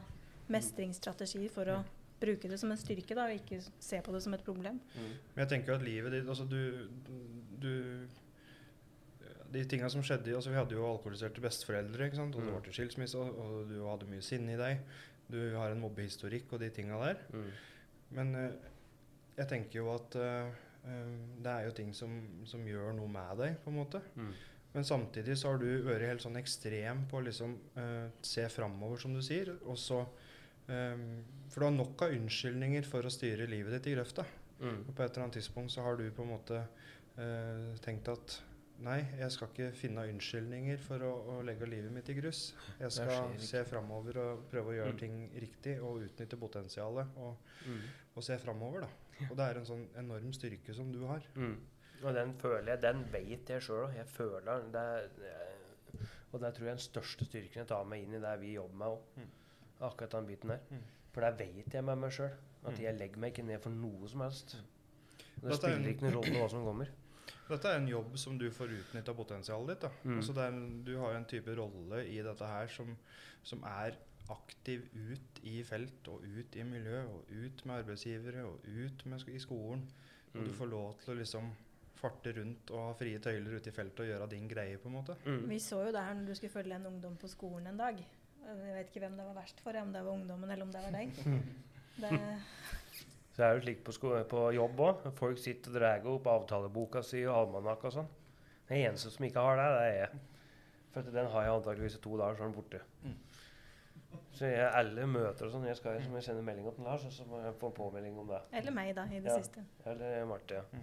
mestringsstrategier 0.49 1.51
for 1.53 1.71
å 1.71 1.83
bruke 2.23 2.49
det 2.49 2.59
som 2.61 2.71
en 2.71 2.79
styrke, 2.79 3.15
da, 3.19 3.27
og 3.27 3.35
ikke 3.35 3.59
se 3.83 3.99
på 4.03 4.13
det 4.15 4.23
som 4.23 4.35
et 4.35 4.45
problem. 4.47 4.81
Mhm. 4.95 5.15
Men 5.35 5.43
jeg 5.45 5.49
tenker 5.55 5.73
jo 5.73 5.79
at 5.79 5.87
livet 5.87 6.13
ditt 6.13 6.29
Altså, 6.29 6.45
du, 6.47 6.89
du 7.59 8.07
De 9.53 9.65
tinga 9.69 9.89
som 9.93 10.01
skjedde 10.01 10.33
altså 10.35 10.49
Vi 10.51 10.57
hadde 10.57 10.73
jo 10.73 10.87
alkoholiserte 10.89 11.43
besteforeldre, 11.45 12.07
ikke 12.07 12.17
sant? 12.17 12.35
og 12.37 12.41
det 12.43 12.49
Mm. 12.49 12.55
ble 12.57 12.65
til 12.65 12.73
skilsmisse, 12.79 13.19
og, 13.19 13.39
og 13.39 13.69
du 13.69 13.83
hadde 13.85 14.07
mye 14.09 14.23
sinne 14.25 14.55
i 14.55 14.57
deg. 14.57 14.79
Du 15.29 15.57
har 15.57 15.71
en 15.71 15.81
mobbehistorikk 15.83 16.53
og 16.53 16.61
de 16.61 16.71
tinga 16.71 16.97
der. 17.05 17.19
Mm. 17.33 17.51
Men 18.17 18.35
uh, 18.35 18.53
jeg 19.37 19.49
tenker 19.49 19.79
jo 19.83 19.91
at 19.93 20.17
uh, 20.17 20.49
eh, 20.89 21.13
det 21.43 21.53
er 21.53 21.67
jo 21.67 21.71
ting 21.77 21.93
som, 21.95 22.17
som 22.49 22.65
gjør 22.67 22.95
noe 22.97 23.09
med 23.09 23.39
deg, 23.39 23.59
på 23.65 23.71
en 23.71 23.77
måte. 23.77 24.01
Mm. 24.17 24.33
Men 24.73 24.85
samtidig 24.85 25.37
så 25.37 25.53
har 25.53 25.59
du 25.61 25.83
vært 25.85 26.09
helt 26.09 26.25
sånn 26.25 26.37
ekstrem 26.41 27.05
på 27.11 27.21
å 27.21 27.25
liksom 27.27 27.55
uh, 27.77 28.09
se 28.23 28.49
framover, 28.49 28.97
som 29.05 29.13
du 29.13 29.21
sier. 29.21 29.53
Og 29.67 29.77
så 29.77 30.01
For 30.67 31.61
du 31.61 31.67
har 31.67 31.75
nok 31.75 32.03
av 32.07 32.15
unnskyldninger 32.17 32.87
for 32.89 33.05
å 33.05 33.13
styre 33.13 33.49
livet 33.51 33.75
ditt 33.77 33.91
i 33.91 33.97
grøfta. 33.97 34.25
Mm. 34.63 34.85
Og 34.87 34.95
på 34.95 35.03
et 35.03 35.11
eller 35.11 35.27
annet 35.27 35.37
tidspunkt 35.41 35.75
så 35.75 35.83
har 35.85 35.99
du 35.99 36.07
på 36.15 36.23
en 36.25 36.31
måte 36.37 36.61
eh, 37.19 37.73
tenkt 37.83 38.09
at 38.13 38.37
nei, 38.83 39.01
jeg 39.19 39.31
skal 39.35 39.51
ikke 39.51 39.69
finne 39.79 40.05
unnskyldninger 40.11 40.81
for 40.83 41.03
å, 41.07 41.11
å 41.35 41.35
legge 41.47 41.69
livet 41.71 41.93
mitt 41.95 42.09
i 42.11 42.17
grus. 42.17 42.55
Jeg 42.81 42.95
skal 42.95 43.35
se 43.43 43.63
framover 43.69 44.19
og 44.23 44.47
prøve 44.51 44.73
å 44.73 44.77
gjøre 44.79 44.95
Mm. 44.97 45.03
ting 45.03 45.19
riktig 45.43 45.77
og 45.83 46.07
utnytte 46.07 46.39
potensialet 46.41 47.19
og, 47.23 47.37
mm. 47.67 47.83
og 48.15 48.27
se 48.27 48.39
framover, 48.43 48.87
da. 48.87 49.29
Og 49.29 49.37
det 49.39 49.45
er 49.45 49.61
en 49.61 49.69
sånn 49.69 49.85
enorm 50.01 50.33
styrke 50.35 50.75
som 50.75 50.91
du 50.95 51.05
har. 51.07 51.27
Mm. 51.37 51.59
Og 52.03 52.15
den 52.17 52.33
føler 52.41 52.73
jeg, 52.73 52.83
den 52.83 53.05
vet 53.13 53.53
jeg 53.55 53.63
sjøl. 53.63 53.93
Jeg 53.95 54.09
føler 54.11 54.49
den. 54.49 54.73
Det 54.75 54.81
er, 54.97 56.09
og 56.33 56.41
det 56.43 56.55
tror 56.57 56.67
jeg 56.67 56.73
er 56.73 56.81
den 56.81 56.83
største 56.89 57.29
styrken 57.29 57.63
jeg 57.63 57.71
tar 57.71 57.85
med 57.87 58.03
inn 58.03 58.17
i 58.19 58.23
det 58.25 58.33
vi 58.41 58.57
jobber 58.57 58.81
med 58.81 58.97
òg. 58.97 59.29
Mm. 59.83 59.89
Akkurat 59.91 60.11
den 60.17 60.27
biten 60.31 60.49
der. 60.55 60.59
Mm. 60.71 60.83
For 61.13 61.21
der 61.27 61.33
vet 61.37 61.75
jeg 61.75 61.85
med 61.85 61.99
meg 61.99 62.11
sjøl 62.15 62.31
at 62.65 62.73
Mm. 62.79 62.83
jeg 62.85 62.99
legger 62.99 63.19
meg 63.19 63.33
ikke 63.35 63.45
ned 63.47 63.61
for 63.61 63.71
noe 63.71 64.09
som 64.09 64.21
helst. 64.21 64.55
Og 65.43 65.43
det 65.43 65.51
Dette 65.51 65.67
er 65.67 65.75
en- 65.75 65.83
spiller 65.83 65.91
ikke 65.93 66.03
noen 66.03 66.15
rolle 66.15 66.39
hva 66.41 66.49
som 66.51 66.65
kommer. 66.65 66.89
Dette 67.49 67.65
er 67.69 67.77
en 67.77 67.89
jobb 67.89 68.17
som 68.19 68.39
du 68.39 68.51
får 68.51 68.69
utnytta 68.79 69.13
potensialet 69.15 69.69
ditt. 69.69 69.81
da. 69.81 69.91
Mm. 70.05 70.17
Altså 70.17 70.33
det 70.35 70.43
er 70.45 70.49
en, 70.49 70.85
du 70.85 70.97
har 70.99 71.11
jo 71.13 71.17
en 71.19 71.25
type 71.25 71.57
rolle 71.59 72.07
i 72.09 72.23
dette 72.23 72.47
her 72.47 72.67
som, 72.69 72.97
som 73.43 73.63
er 73.65 73.97
aktiv 74.31 74.87
ut 74.95 75.41
i 75.43 75.63
felt 75.63 76.09
og 76.09 76.23
ut 76.23 76.57
i 76.57 76.63
miljø 76.63 77.03
og 77.05 77.25
ut 77.29 77.67
med 77.67 77.83
arbeidsgivere 77.85 78.45
og 78.47 78.61
ut 78.65 79.07
med, 79.07 79.21
sk- 79.21 79.35
i 79.35 79.39
skolen. 79.39 79.83
Og 80.35 80.45
du 80.45 80.51
Mm. 80.51 80.55
får 80.57 80.71
lov 80.71 80.95
til 81.01 81.15
å 81.15 81.19
liksom 81.19 81.51
farte 81.97 82.33
rundt 82.37 82.71
og 82.71 82.79
ha 82.87 82.93
frie 82.95 83.19
tøyler 83.19 83.57
ute 83.57 83.69
i 83.69 83.73
feltet 83.73 84.01
og 84.01 84.07
gjøre 84.07 84.31
din 84.31 84.49
greie, 84.49 84.79
på 84.79 84.87
en 84.87 84.93
måte. 84.95 85.17
Mm. 85.27 85.49
Vi 85.49 85.59
så 85.59 85.85
jo 85.87 85.93
det 85.93 86.01
her 86.03 86.15
når 86.15 86.27
du 86.27 86.35
skulle 86.35 86.51
følge 86.53 86.75
en 86.75 86.87
ungdom 86.87 87.17
på 87.17 87.29
skolen 87.29 87.67
en 87.67 87.77
dag. 87.77 87.97
Jeg 88.47 88.75
vet 88.77 88.89
ikke 88.91 89.01
hvem 89.05 89.17
det 89.17 89.27
var 89.27 89.35
verst 89.39 89.61
for, 89.65 89.77
om 89.81 89.93
det 89.95 90.03
var 90.05 90.13
ungdommen 90.13 90.51
eller 90.51 90.63
om 90.67 90.73
det 90.75 90.83
var 90.83 90.91
deg. 90.99 91.13
Det, 92.03 92.09
Så 93.37 93.43
er 93.45 93.55
det 93.59 93.63
slik 93.67 93.83
på, 93.85 93.93
sko 93.93 94.13
på 94.29 94.41
jobb 94.57 94.81
òg. 94.81 95.03
Folk 95.19 95.39
sitter 95.39 95.71
og 95.71 95.77
drar 95.77 96.07
opp 96.09 96.27
avtaleboka 96.33 97.03
si 97.05 97.21
og 97.27 97.35
almanakk 97.37 97.85
og 97.89 97.93
sånn. 97.99 98.09
Den 98.69 98.81
eneste 98.89 99.11
som 99.13 99.25
ikke 99.29 99.45
har 99.45 99.61
det, 99.61 99.67
det 99.77 99.83
er 99.91 99.99
jeg. 100.01 100.23
For 100.95 101.03
den 101.15 101.29
har 101.35 101.45
jeg 101.47 101.53
antakeligvis 101.59 101.97
i 101.99 102.03
to 102.05 102.17
dager, 102.21 102.37
så 102.37 102.43
er 102.45 102.51
den 102.51 102.57
borte. 102.57 102.81
Mm. 103.05 103.15
Så 104.37 104.49
jeg, 104.49 104.67
alle 104.77 105.07
møter 105.09 105.47
og 105.49 105.53
sånn 105.55 105.65
jeg 105.69 105.77
skal 105.79 105.97
jo 105.99 106.03
som 106.07 106.17
jeg 106.19 106.27
sender 106.27 106.45
melding 106.49 106.67
om 106.69 106.75
til 106.77 106.85
Lars, 106.89 107.05
og 107.09 107.13
så 107.17 107.25
må 107.29 107.41
jeg 107.45 107.55
få 107.61 107.71
en 107.71 107.77
påmelding 107.79 108.19
om 108.25 108.29
det. 108.33 108.41
eller 108.61 108.77
meg, 108.77 108.93
da, 108.97 109.05
i 109.09 109.21
det 109.21 109.31
Ja. 109.33 109.39
siste. 109.41 109.65
Eller 109.89 110.25
Marte. 110.29 110.55
Ja. 110.61 110.83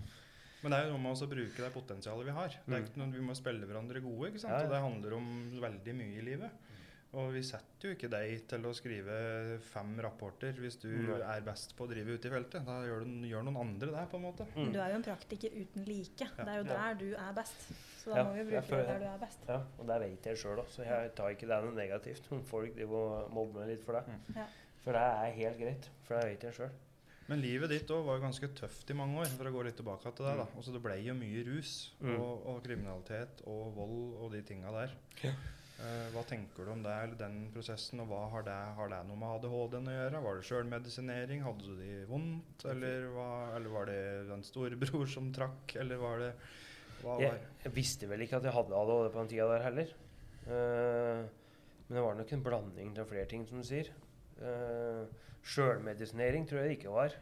Men 0.61 0.71
det 0.73 0.79
er 0.79 0.85
jo 0.87 0.93
noe 0.93 1.01
med 1.03 1.11
også 1.13 1.25
å 1.29 1.31
bruke 1.33 1.61
det 1.65 1.73
potensialet 1.73 2.25
vi 2.25 2.31
har. 2.37 2.47
Det 2.49 2.73
er 2.73 2.79
Mm. 2.81 2.85
ikke 2.89 2.97
noe, 3.01 3.11
vi 3.17 3.25
må 3.25 3.35
spille 3.37 3.65
hverandre 3.65 4.01
gode, 4.01 4.29
ikke 4.31 4.39
sant? 4.45 4.53
Ja, 4.53 4.59
ja. 4.59 4.65
og 4.65 4.71
det 4.73 4.81
handler 4.85 5.13
om 5.17 5.29
veldig 5.61 5.95
mye 5.95 6.17
i 6.17 6.25
livet. 6.25 6.51
Og 7.17 7.31
vi 7.33 7.41
setter 7.41 7.89
jo 7.89 7.95
ikke 7.95 8.09
deg 8.13 8.43
til 8.51 8.65
å 8.69 8.71
skrive 8.77 9.13
fem 9.71 9.95
rapporter 10.05 10.53
hvis 10.61 10.75
du 10.77 10.89
mm. 10.91 11.23
er 11.25 11.41
best 11.41 11.71
på 11.77 11.87
å 11.87 11.89
drive 11.89 12.13
ute 12.19 12.29
i 12.29 12.33
feltet. 12.35 12.61
Da 12.67 12.75
gjør, 12.85 13.01
du, 13.07 13.23
gjør 13.25 13.47
noen 13.47 13.57
andre 13.63 13.89
det, 13.95 14.03
på 14.11 14.19
en 14.19 14.25
måte. 14.27 14.45
Mm. 14.53 14.67
du 14.75 14.77
er 14.77 14.91
jo 14.93 14.99
en 14.99 15.05
praktiker 15.07 15.55
uten 15.57 15.87
like. 15.89 16.27
Det 16.37 16.45
er 16.45 16.59
jo 16.59 16.67
Ja. 16.69 16.75
der 16.75 16.99
du 16.99 17.07
er 17.17 17.31
best. 17.39 17.65
Så 18.03 18.11
da 18.13 18.19
Ja, 18.21 18.23
må 18.27 18.35
vi 18.37 18.43
bruke 18.51 18.77
det 18.77 18.85
der 18.91 18.99
du 19.01 19.07
er 19.09 19.17
best. 19.23 19.41
Ja, 19.49 19.57
og 19.79 19.87
det 19.89 19.97
vet 20.05 20.29
jeg 20.29 20.37
sjøl 20.43 20.61
òg, 20.61 20.69
så 20.69 20.85
jeg 20.85 21.15
tar 21.17 21.33
ikke 21.33 21.49
det 21.49 21.59
noe 21.65 21.73
negativt. 21.81 22.29
Om 22.31 22.43
folk 22.45 22.77
de 22.77 22.85
må 22.85 23.01
mobbe 23.33 23.59
meg 23.63 23.73
litt 23.73 23.83
for 23.83 23.97
det. 23.97 24.05
Mm. 24.05 24.37
Ja. 24.37 24.45
For 24.85 24.93
det 24.93 25.01
er 25.01 25.33
helt 25.41 25.57
greit. 25.65 25.89
For 26.05 26.15
det 26.19 26.29
vet 26.29 26.45
jeg 26.51 26.53
sjøl. 26.59 26.77
Men 27.29 27.41
livet 27.41 27.69
ditt 27.69 27.89
òg 27.93 28.05
var 28.05 28.17
jo 28.17 28.23
ganske 28.23 28.47
tøft 28.57 28.89
i 28.89 28.95
mange 28.97 29.19
år, 29.21 29.29
for 29.37 29.45
å 29.45 29.51
gå 29.53 29.63
litt 29.65 29.75
tilbake 29.77 30.13
til 30.13 30.25
det. 30.25 30.37
da. 30.37 30.45
Mm. 30.45 30.55
Altså 30.61 30.71
Det 30.73 30.81
ble 30.85 30.95
jo 31.03 31.13
mye 31.17 31.43
rus 31.49 31.73
Mm. 32.01 32.15
og, 32.21 32.45
og 32.53 32.63
kriminalitet 32.63 33.41
og 33.45 33.73
vold 33.75 34.13
og 34.21 34.31
de 34.33 34.41
tinga 34.45 34.71
der. 34.77 34.93
Ja. 35.25 35.33
Eh, 35.79 36.07
hva 36.11 36.25
tenker 36.27 36.67
du 36.67 36.73
om 36.73 36.81
det, 36.83 36.91
eller 36.91 37.19
den 37.19 37.37
prosessen, 37.53 38.01
og 38.03 38.09
hva 38.11 38.25
har 38.33 38.43
det, 38.43 38.57
har 38.75 38.89
det 38.91 38.99
noe 39.07 39.19
med 39.19 39.37
ADHD-en 39.37 39.87
å 39.87 39.93
gjøre? 39.95 40.23
Var 40.25 40.39
det 40.39 40.47
sjølmedisinering? 40.49 41.43
Hadde 41.45 41.69
du 41.69 41.77
det 41.79 41.99
vondt? 42.09 42.65
Eller, 42.67 43.05
hva, 43.13 43.29
eller 43.55 43.71
var 43.71 43.87
det 43.87 43.99
en 44.35 44.43
storebror 44.43 45.07
som 45.07 45.29
trakk? 45.35 45.77
Eller 45.79 46.01
var 46.01 46.19
det 46.25 46.33
hva 46.99 47.15
var? 47.15 47.23
Jeg, 47.23 47.47
jeg 47.63 47.75
visste 47.77 48.09
vel 48.11 48.25
ikke 48.25 48.41
at 48.41 48.49
jeg 48.49 48.55
hadde 48.57 48.75
ADHD 48.75 49.07
på 49.13 49.21
den 49.21 49.31
tida 49.31 49.47
der 49.53 49.65
heller. 49.69 49.95
Uh, 50.49 51.23
men 51.87 51.95
det 51.95 52.03
var 52.03 52.19
nok 52.19 52.35
en 52.35 52.45
blanding 52.45 52.93
av 52.99 53.09
flere 53.09 53.29
ting, 53.31 53.47
som 53.47 53.61
du 53.61 53.67
sier. 53.67 53.93
Uh, 54.41 55.07
Sjølmedisinering 55.47 56.47
tror 56.47 56.61
jeg 56.61 56.73
det 56.73 56.77
ikke 56.81 56.93
var. 56.93 57.15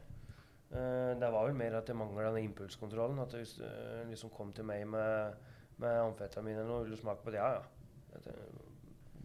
Uh, 0.72 1.14
det 1.14 1.30
var 1.30 1.46
vel 1.46 1.58
mer 1.62 1.78
at 1.78 1.94
jeg 1.94 2.00
mangla 2.00 2.32
den 2.34 2.50
impulskontrollen. 2.50 3.22
At 3.22 3.38
du 3.38 3.40
eh, 3.40 4.04
liksom 4.10 4.34
kom 4.34 4.50
til 4.56 4.66
meg 4.68 4.88
med, 4.90 5.38
med 5.78 6.02
amfetamin 6.08 6.58
eller 6.58 6.72
noe, 6.74 6.88
vil 6.88 6.98
du 6.98 7.04
smake 7.06 7.22
på 7.22 7.36
det? 7.36 7.44
Ja, 7.44 7.60
ja. 7.60 7.77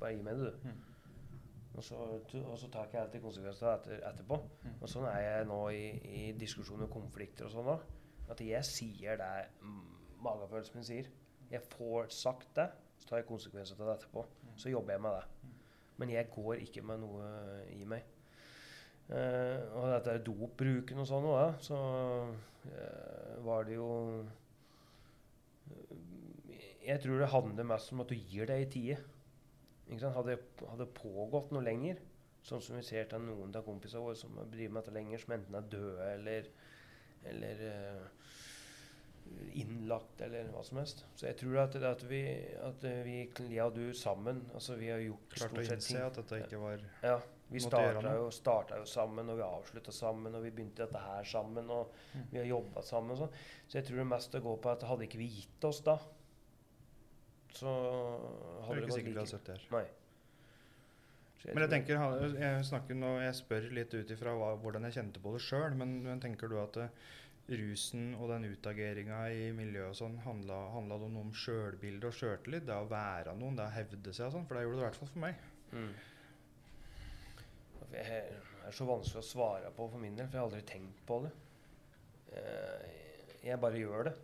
Bare 0.01 0.15
gi 0.17 0.25
meg 0.27 0.41
det, 0.41 0.53
du. 0.53 0.69
Mm. 0.69 0.81
Og 1.73 1.85
så, 1.87 1.97
og 1.97 2.59
så 2.61 2.69
tar 2.69 2.85
ikke 2.85 2.99
jeg 2.99 3.07
alltid 3.07 3.23
konsekvenser 3.25 3.71
etter, 3.71 4.01
etterpå. 4.11 4.39
Mm. 4.65 4.77
Og 4.81 4.91
sånn 4.93 5.09
er 5.09 5.23
jeg 5.25 5.49
nå 5.49 5.61
i, 5.73 5.85
i 6.21 6.23
diskusjoner 6.37 6.89
og 6.89 6.95
konflikter 6.99 7.49
og 7.49 7.55
sånn 7.55 7.71
òg. 7.73 7.87
At 8.33 8.43
jeg 8.45 8.69
sier 8.69 9.21
det 9.21 9.31
mm, 9.63 9.85
magefølelsen 10.25 10.79
min 10.79 10.89
sier. 10.89 11.09
Jeg 11.53 11.65
får 11.73 12.13
sagt 12.15 12.53
det, 12.57 12.69
så 13.01 13.09
tar 13.09 13.23
jeg 13.23 13.29
konsekvenser 13.29 13.81
av 13.81 13.89
det 13.89 13.97
etterpå. 14.01 14.27
Så 14.61 14.73
jobber 14.73 14.97
jeg 14.97 15.05
med 15.05 15.17
det. 15.17 15.55
Men 16.01 16.13
jeg 16.13 16.31
går 16.35 16.65
ikke 16.67 16.85
med 16.87 17.03
noe 17.03 17.31
i 17.73 17.85
meg. 17.89 18.09
Uh, 19.13 19.59
og 19.77 19.91
dette 19.93 20.13
er 20.15 20.23
dopbruken 20.25 21.03
og 21.03 21.09
sånn 21.09 21.27
òg, 21.29 21.59
så 21.61 21.79
uh, 22.31 23.33
var 23.45 23.67
det 23.67 23.75
jo 23.75 23.89
eh, 25.69 25.91
Jeg 26.83 27.03
tror 27.03 27.21
det 27.23 27.31
handler 27.31 27.69
mest 27.69 27.93
om 27.95 28.01
at 28.03 28.11
du 28.11 28.17
gir 28.17 28.49
deg 28.51 28.65
i 28.65 28.71
tide. 28.73 28.97
Hadde 29.93 30.39
det 30.81 30.89
pågått 30.97 31.53
noe 31.53 31.63
lenger, 31.65 32.01
sånn 32.47 32.63
som 32.65 32.79
vi 32.79 32.83
ser 32.87 33.07
til 33.11 33.23
noen 33.23 33.53
av 33.55 33.65
kompisene 33.67 34.03
våre 34.03 34.19
som 34.19 34.35
driver 34.51 34.73
med 34.75 34.83
dette 34.83 34.95
lenger, 34.97 35.21
som 35.23 35.35
enten 35.37 35.59
er 35.59 35.69
døde 35.71 36.07
eller, 36.15 36.49
eller 37.29 37.63
uh, 37.69 38.07
innlagt 39.55 40.23
eller 40.25 40.49
hva 40.53 40.63
som 40.67 40.81
helst. 40.81 41.05
Så 41.19 41.29
jeg 41.29 41.39
tror 41.43 41.61
at, 41.67 41.77
at 41.77 42.03
vi, 42.09 42.23
at 42.63 42.87
vi, 43.07 43.19
jeg 43.53 43.63
og 43.65 43.77
du 43.77 43.93
sammen 43.97 44.43
altså 44.55 44.75
Vi 44.81 44.89
har 44.91 45.03
gjort 45.05 45.37
Klart 45.37 45.53
stort 45.53 45.69
sett 45.69 45.79
innse 45.79 46.03
at 46.07 46.19
dette 46.19 46.41
ikke 46.43 46.61
var 46.63 46.83
Ja, 47.05 47.19
Vi 47.53 47.61
starta 47.63 48.15
jo, 48.17 48.31
starta 48.35 48.81
jo 48.81 48.89
sammen, 48.89 49.29
og 49.29 49.39
vi 49.39 49.45
avslutta 49.47 49.93
sammen, 49.95 50.35
og 50.35 50.43
vi 50.47 50.51
begynte 50.57 50.87
dette 50.87 51.05
her 51.05 51.29
sammen, 51.29 51.71
og 51.71 51.93
Mm. 52.13 52.25
vi 52.31 52.39
har 52.39 52.47
jobba 52.51 52.83
sammen 52.85 53.15
og 53.15 53.23
sånn. 53.23 53.37
Så 53.69 53.79
jeg 53.79 53.87
tror 53.87 54.03
det 54.03 54.07
mest 54.09 54.35
går 54.45 54.57
på 54.65 54.71
at 54.73 54.83
hadde 54.89 55.07
ikke 55.07 55.21
vi 55.21 55.29
gitt 55.33 55.65
oss 55.65 55.81
da, 55.85 55.99
så 57.59 57.73
Det 57.73 58.67
hadde 58.67 58.81
det 58.81 58.87
gått 58.89 58.99
sikkert 58.99 59.19
like 59.19 59.31
sett 59.33 59.49
det 59.49 59.57
her. 59.59 59.67
Nei. 59.77 59.85
Jeg 61.43 61.57
Men 61.57 61.65
jeg 61.65 61.73
tenker, 61.73 62.05
jeg 62.39 62.67
snakker 62.69 62.95
nå, 62.95 63.09
jeg 63.25 63.35
spør 63.35 63.65
litt 63.75 63.95
ut 63.99 64.11
ifra 64.15 64.37
hvordan 64.63 64.85
jeg 64.87 64.95
kjente 65.01 65.23
på 65.25 65.33
det 65.35 65.41
sjøl, 65.43 65.75
men, 65.75 65.97
men 66.05 66.21
tenker 66.23 66.47
du 66.53 66.55
at 66.63 66.77
eh, 66.85 66.93
rusen 67.59 68.13
og 68.15 68.31
den 68.31 68.47
utageringa 68.53 69.25
i 69.35 69.49
miljøet 69.57 69.91
og 69.91 69.99
sånn, 69.99 70.21
handla, 70.23 70.61
handla 70.77 71.01
det 71.03 71.09
om 71.09 71.17
noe 71.17 71.27
om 71.27 71.35
sjølbilde 71.35 72.13
og 72.13 72.15
sjøltillit? 72.15 72.69
Det 72.69 72.77
å 72.79 72.87
være 72.91 73.35
noen, 73.41 73.59
det 73.59 73.67
å 73.67 73.75
hevde 73.75 74.15
seg 74.15 74.29
og 74.29 74.37
sånn? 74.37 74.47
For 74.47 74.55
det 74.55 74.63
gjorde 74.69 74.79
det 74.79 74.85
i 74.85 74.87
hvert 74.87 75.01
fall 75.03 75.13
for 75.17 75.25
meg. 75.27 75.43
Mm. 75.73 75.93
Det 77.93 78.05
er 78.07 78.77
så 78.79 78.87
vanskelig 78.89 79.21
å 79.21 79.27
svare 79.27 79.73
på 79.75 79.89
for 79.91 80.01
min 80.01 80.15
del, 80.17 80.29
for 80.31 80.39
jeg 80.39 80.45
har 80.45 80.49
aldri 80.49 80.63
tenkt 80.69 81.03
på 81.09 81.19
det. 81.27 81.33
Eh, 82.39 83.01
Jeg 83.43 83.59
bare 83.59 83.81
gjør 83.83 84.07
det. 84.07 84.15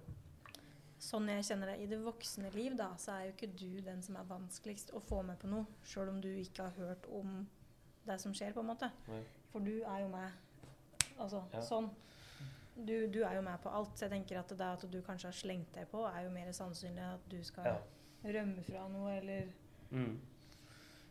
Sånn 0.98 1.28
jeg 1.30 1.44
kjenner 1.46 1.66
deg 1.72 1.80
i 1.84 1.86
det 1.86 1.98
voksne 2.02 2.50
liv, 2.54 2.74
da, 2.76 2.88
så 2.98 3.12
er 3.14 3.26
jo 3.28 3.34
ikke 3.36 3.52
du 3.56 3.80
den 3.86 4.00
som 4.02 4.16
er 4.18 4.24
vanskeligst 4.26 4.90
å 4.98 5.00
få 5.00 5.22
med 5.22 5.38
på 5.38 5.46
noe, 5.50 5.66
sjøl 5.86 6.08
om 6.10 6.20
du 6.20 6.28
ikke 6.40 6.64
har 6.66 6.74
hørt 6.78 7.06
om 7.14 7.44
det 8.08 8.16
som 8.20 8.32
skjer, 8.34 8.52
på 8.56 8.60
en 8.64 8.70
måte. 8.72 8.88
Nei. 9.08 9.20
For 9.52 9.60
du 9.64 9.82
er 9.84 10.00
jo 10.02 10.08
med. 10.08 10.32
Altså 11.18 11.44
Ja. 11.52 11.60
sånn. 11.60 11.90
Du, 12.78 13.08
du 13.10 13.22
er 13.24 13.34
jo 13.34 13.42
med 13.42 13.60
på 13.62 13.70
alt. 13.74 13.94
Så 13.98 14.06
jeg 14.06 14.10
tenker 14.10 14.38
at 14.38 14.48
det 14.48 14.60
at 14.60 14.84
du 14.90 15.00
kanskje 15.02 15.26
har 15.30 15.32
slengt 15.38 15.72
deg 15.74 15.88
på, 15.90 16.04
er 16.06 16.24
jo 16.24 16.30
mer 16.30 16.50
sannsynlig 16.52 17.02
at 17.14 17.28
du 17.28 17.42
skal 17.44 17.64
Ja. 17.64 17.78
rømme 18.24 18.62
fra 18.64 18.88
noe, 18.88 19.16
eller 19.18 19.48
Mm. 19.90 20.18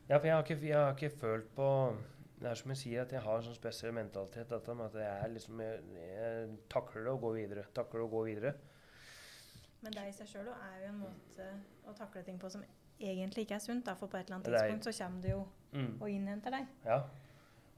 Ja, 0.09 0.17
for 0.19 0.27
jeg 0.27 0.35
har, 0.35 0.43
ikke, 0.43 0.61
jeg 0.67 0.75
har 0.77 0.93
ikke 0.95 1.17
følt 1.17 1.55
på 1.55 1.97
Det 2.39 2.45
er 2.51 2.53
som 2.55 2.69
jeg 2.69 2.77
sier, 2.77 3.01
at 3.01 3.11
jeg 3.11 3.19
har 3.21 3.38
en 3.38 3.43
sånn 3.43 3.55
spesiell 3.55 3.91
mentalitet. 3.93 4.47
Dette 4.49 4.69
at 4.69 4.93
jeg, 4.93 5.31
liksom, 5.33 5.59
jeg, 5.59 5.79
jeg 5.95 6.57
takler 6.69 7.03
det 7.03 7.11
og 7.11 7.21
går 7.21 7.33
videre. 7.33 7.63
Takler 7.73 7.99
det 7.99 8.05
og 8.05 8.11
går 8.11 8.25
videre. 8.25 8.53
Men 9.82 9.93
det 9.93 10.07
i 10.09 10.11
seg 10.17 10.28
sjøl 10.32 10.47
er 10.49 10.82
jo 10.82 10.89
en 10.89 10.99
måte 11.03 11.47
å 11.88 11.93
takle 11.97 12.23
ting 12.25 12.39
på 12.41 12.49
som 12.49 12.63
egentlig 12.99 13.45
ikke 13.45 13.55
er 13.59 13.63
sunt. 13.63 13.86
Da, 13.86 13.93
for 13.95 14.09
på 14.09 14.17
et 14.17 14.25
eller 14.28 14.39
annet 14.39 14.49
tidspunkt 14.49 14.88
så 14.89 14.93
kommer 15.03 15.21
det 15.21 15.32
jo 15.36 15.45
Mm. 15.73 16.01
og 16.01 16.09
innhenter 16.09 16.49
deg. 16.51 16.67
Ja. 16.86 17.01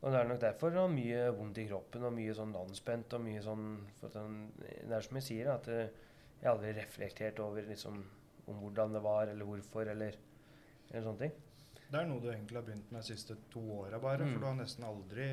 Og 0.01 0.11
det 0.13 0.19
er 0.19 0.27
nok 0.29 0.39
derfor 0.39 0.69
det 0.69 0.77
er 0.79 0.91
mye 0.93 1.23
vondt 1.35 1.57
i 1.57 1.65
kroppen 1.67 2.03
og 2.07 2.13
mye 2.13 2.33
sånn 2.37 2.53
anspent 2.55 3.13
og 3.17 3.21
mye 3.25 3.41
sånn 3.43 3.65
for 3.99 4.13
Det 4.13 4.91
er 4.95 5.01
som 5.01 5.17
jeg 5.17 5.23
sier, 5.25 5.49
at 5.51 5.67
eh, 5.67 5.89
jeg 6.39 6.51
aldri 6.51 6.73
reflektert 6.77 7.39
over 7.43 7.65
liksom 7.67 7.97
om 8.47 8.61
hvordan 8.61 8.93
det 8.93 9.01
var, 9.03 9.27
eller 9.27 9.45
hvorfor, 9.45 9.89
eller, 9.91 10.15
eller 10.91 11.03
sånne 11.03 11.19
ting. 11.19 11.31
Det 11.89 11.99
er 11.99 12.05
noe 12.05 12.21
du 12.21 12.29
egentlig 12.31 12.55
har 12.55 12.63
begynt 12.69 12.91
med 12.91 13.01
de 13.01 13.07
siste 13.09 13.35
to 13.51 13.59
åra 13.81 13.99
bare. 13.99 14.23
Mm. 14.23 14.31
For 14.33 14.39
du 14.39 14.45
har 14.45 14.55
nesten 14.61 14.85
aldri 14.87 15.27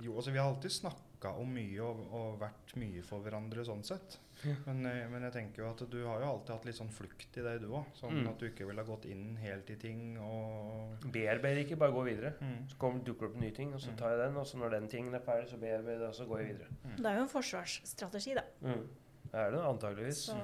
Jo, 0.00 0.16
altså 0.16 0.30
vi 0.32 0.38
har 0.38 0.48
alltid 0.50 0.70
snakka 0.72 1.30
om 1.40 1.54
mye 1.54 1.80
og, 1.80 2.00
og 2.12 2.40
vært 2.40 2.74
mye 2.76 3.02
for 3.02 3.20
hverandre 3.24 3.62
sånn 3.64 3.84
sett. 3.84 4.18
Men, 4.66 4.86
eh, 4.86 5.08
men 5.08 5.22
jeg 5.22 5.32
tenker 5.32 5.62
jo 5.62 5.68
at 5.70 5.82
du 5.90 5.96
har 6.06 6.20
jo 6.20 6.26
alltid 6.32 6.54
hatt 6.54 6.64
litt 6.68 6.74
sånn 6.78 6.90
flukt 6.92 7.36
i 7.38 7.42
deg, 7.42 7.60
du 7.60 7.68
òg. 7.68 7.86
Sånn 7.94 8.12
Mm. 8.22 8.28
at 8.28 8.38
du 8.38 8.46
ikke 8.50 8.66
ville 8.66 8.82
ha 8.82 8.86
gått 8.86 9.06
inn 9.06 9.36
helt 9.36 9.70
i 9.70 9.76
ting 9.76 10.18
og 10.18 11.00
Bearbeider 11.12 11.64
ikke, 11.64 11.76
bare 11.78 11.92
gå 11.92 12.04
videre. 12.04 12.34
mm. 12.40 12.68
Så 12.70 12.76
kommer, 12.78 13.00
dukker 13.04 13.26
det 13.28 13.34
opp 13.34 13.40
nye 13.42 13.50
ting, 13.52 13.72
og 13.74 13.80
så 13.80 13.90
Mm. 13.90 13.96
tar 13.96 14.10
jeg 14.10 14.18
den. 14.18 14.36
Og 14.36 14.46
så 14.46 14.56
når 14.58 14.70
den 14.70 14.88
tingen 14.88 15.14
er 15.14 15.20
ferdig, 15.20 15.48
så 15.50 15.56
bearbeider 15.58 16.00
jeg 16.00 16.08
og 16.08 16.14
så 16.14 16.26
går 16.28 16.38
jeg 16.38 16.46
videre. 16.54 16.68
Det 16.96 17.06
er 17.06 17.16
jo 17.16 17.22
en 17.22 17.28
forsvarsstrategi, 17.28 18.34
da. 18.34 18.42
Mm. 18.62 18.88
Det 19.32 19.34
er 19.34 19.50
det 19.50 19.60
antageligvis. 19.60 20.16
Så 20.30 20.36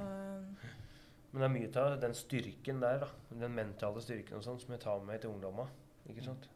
Men 1.35 1.41
det 1.41 1.43
er 1.45 1.61
mye 1.61 1.77
av 1.83 2.01
den 2.01 2.13
styrken 2.13 2.81
der, 2.81 2.99
da. 2.99 3.09
Den 3.31 3.55
mentale 3.55 4.01
styrken 4.03 4.35
og 4.37 4.43
sånn, 4.43 4.61
som 4.61 4.71
jeg 4.75 4.81
tar 4.81 5.01
med 5.01 5.21
til 5.23 5.31
ungdomma. 5.31 5.67
Ikke 6.09 6.23
sant? 6.25 6.49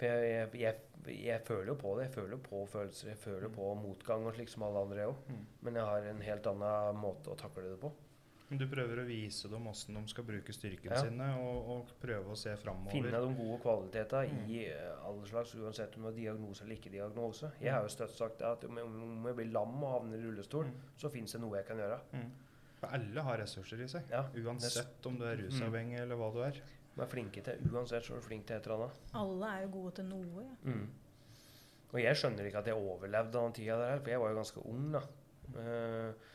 For 0.00 0.08
jeg, 0.08 0.50
jeg, 0.56 0.76
jeg, 1.20 1.40
føler 1.44 1.66
jo 1.74 1.78
på 1.80 1.90
det. 1.98 2.06
Jeg 2.08 2.14
føler 2.16 2.38
på 2.44 2.60
følelser. 2.72 3.10
Jeg 3.12 3.18
føler 3.20 3.48
Mm. 3.50 3.54
på 3.58 3.72
motgang 3.82 4.22
og 4.26 4.32
slik 4.34 4.48
som 4.48 4.62
alle 4.64 4.80
andre 4.86 5.08
òg. 5.10 5.18
Mm. 5.28 5.42
Men 5.66 5.74
jeg 5.76 5.84
har 5.84 6.06
en 6.14 6.22
helt 6.24 6.46
annen 6.54 6.96
måte 7.02 7.28
å 7.34 7.36
takle 7.36 7.68
det 7.68 7.80
på. 7.82 7.90
Men 8.50 8.58
du 8.58 8.64
prøver 8.66 8.98
å 8.98 9.06
vise 9.06 9.46
dem 9.48 9.66
åssen 9.70 9.94
de 9.94 10.00
skal 10.10 10.24
bruke 10.26 10.50
styrkene 10.56 10.96
Ja. 10.96 11.02
sine, 11.04 11.26
og, 11.38 11.68
og 11.70 11.92
prøve 12.02 12.32
å 12.32 12.36
se 12.36 12.56
framover. 12.58 12.90
Finne 12.96 13.12
de 13.12 13.34
gode 13.38 13.60
kvaliteter 13.62 14.26
Mm. 14.32 14.48
i 14.50 14.64
eh, 14.66 15.04
alle 15.06 15.26
slags, 15.28 15.54
uansett 15.54 15.94
om 15.96 16.02
det 16.08 16.14
er 16.14 16.16
diagnose 16.32 16.64
eller 16.64 16.74
ikke 16.80 16.90
diagnose. 16.90 17.52
Jeg 17.60 17.70
har 17.72 17.82
jo 17.82 17.88
støtt 17.94 18.16
sagt 18.16 18.42
at 18.42 18.64
om 18.64 18.76
jeg, 18.80 19.36
blir 19.36 19.52
lam 19.52 19.76
og 19.84 19.92
havner 20.00 20.18
i 20.18 20.22
rullestol, 20.24 20.64
Mm. 20.64 20.80
så 20.98 21.10
fins 21.12 21.32
det 21.32 21.40
noe 21.40 21.56
jeg 21.58 21.66
kan 21.66 21.76
gjøre. 21.78 22.00
Mm. 22.12 22.30
For 22.80 22.86
alle 22.96 23.20
har 23.22 23.38
ressurser 23.38 23.82
i 23.84 23.86
seg. 23.86 24.02
Ja, 24.10 24.24
Uansett 24.34 25.06
om 25.06 25.16
du 25.18 25.24
er 25.24 25.36
rusavhengig 25.36 26.00
eller 26.00 26.16
hva 26.16 26.32
du 26.32 26.40
er. 26.42 26.60
De 26.94 27.04
er 27.04 27.10
flinke 27.10 27.42
til 27.46 27.70
uansett, 27.70 28.04
så 28.04 28.16
er 28.16 28.20
du 28.20 28.26
flink 28.26 28.48
til 28.48 28.56
et 28.56 28.66
eller 28.66 28.86
annet. 28.86 29.06
alle 29.20 29.52
er 29.54 29.62
jo 29.66 29.70
gode 29.76 29.94
til 30.00 30.10
noe. 30.10 30.42
Ja. 30.44 30.74
Mm. 30.74 30.88
Og 31.90 31.98
jeg 31.98 32.18
skjønner 32.18 32.46
ikke 32.46 32.60
at 32.62 32.68
jeg 32.70 32.78
overlevde 32.78 33.38
den 33.38 33.54
tida 33.56 33.78
der, 33.80 34.02
for 34.02 34.12
jeg 34.12 34.22
var 34.22 34.30
jo 34.30 34.38
ganske 34.38 34.66
ung, 34.70 34.84
da. 34.94 35.00
Eh, 35.58 36.26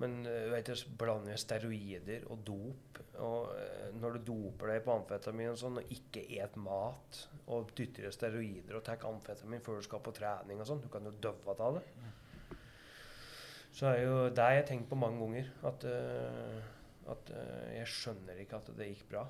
men 0.00 0.14
eh, 0.26 0.44
du 0.46 0.52
vet, 0.54 0.70
du 0.70 0.94
blander 1.00 1.40
steroider 1.40 2.24
og 2.32 2.44
dop. 2.46 3.00
Og 3.24 3.50
eh, 3.58 3.88
når 3.98 4.16
du 4.16 4.30
doper 4.30 4.72
deg 4.72 4.86
på 4.86 4.94
amfetamin 4.94 5.52
og 5.52 5.58
sånn, 5.60 5.80
og 5.82 5.92
ikke 5.92 6.24
et 6.38 6.56
mat, 6.62 7.20
og 7.52 7.74
dytter 7.76 8.08
i 8.08 8.14
steroider 8.14 8.78
og 8.78 8.84
tar 8.86 9.04
amfetamin 9.08 9.64
før 9.64 9.80
du 9.80 9.88
skal 9.88 10.04
på 10.04 10.14
trening 10.16 10.62
og 10.62 10.70
sånn, 10.70 10.80
du 10.84 10.88
kan 10.92 11.04
jo 11.04 11.12
dø 11.20 11.34
av 11.52 11.80
det. 11.80 11.84
Så 13.78 13.90
er 13.90 14.00
jo 14.06 14.14
det 14.32 14.46
jeg 14.48 14.62
har 14.62 14.70
tenkt 14.70 14.88
på 14.90 14.96
mange 14.98 15.20
ganger, 15.20 15.50
at, 15.68 15.84
at 17.12 17.28
jeg 17.76 17.90
skjønner 17.92 18.40
ikke 18.42 18.58
at 18.58 18.72
det 18.78 18.88
gikk 18.88 19.04
bra. 19.12 19.26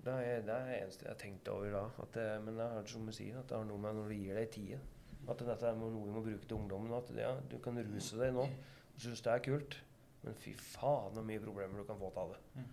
Det 0.00 0.14
er 0.24 0.40
det 0.46 0.54
er 0.54 0.70
eneste 0.78 1.04
jeg 1.04 1.12
har 1.12 1.20
tenkt 1.20 1.48
over 1.52 1.74
da. 1.74 1.84
At 2.02 2.14
det, 2.16 2.26
men 2.44 2.56
det 2.56 2.66
er 2.66 2.88
som 2.88 3.06
du 3.06 3.12
sier, 3.12 3.38
at 3.40 3.48
det 3.50 3.58
har 3.58 3.68
noe 3.68 3.80
med 3.82 3.98
når 3.98 4.10
du 4.10 4.16
gir 4.16 4.38
deg 4.38 4.50
tida. 4.54 4.80
At 5.28 5.42
dette 5.44 5.68
er 5.68 5.76
noe 5.76 5.92
vi 5.92 6.12
må 6.14 6.22
bruke 6.24 6.46
til 6.46 6.56
ungdommen. 6.56 6.94
At 6.96 7.10
det, 7.12 7.22
ja, 7.24 7.34
du 7.50 7.58
kan 7.62 7.76
ruse 7.76 8.20
deg 8.20 8.32
nå 8.36 8.46
og 8.48 9.04
synes 9.04 9.22
det 9.24 9.32
er 9.32 9.44
kult, 9.44 9.76
men 10.24 10.34
fy 10.36 10.52
faen 10.60 11.14
så 11.16 11.22
mye 11.24 11.40
problemer 11.40 11.80
du 11.80 11.86
kan 11.88 12.00
få 12.00 12.10
av 12.20 12.34
det. 12.34 12.40
Mm. 12.56 12.70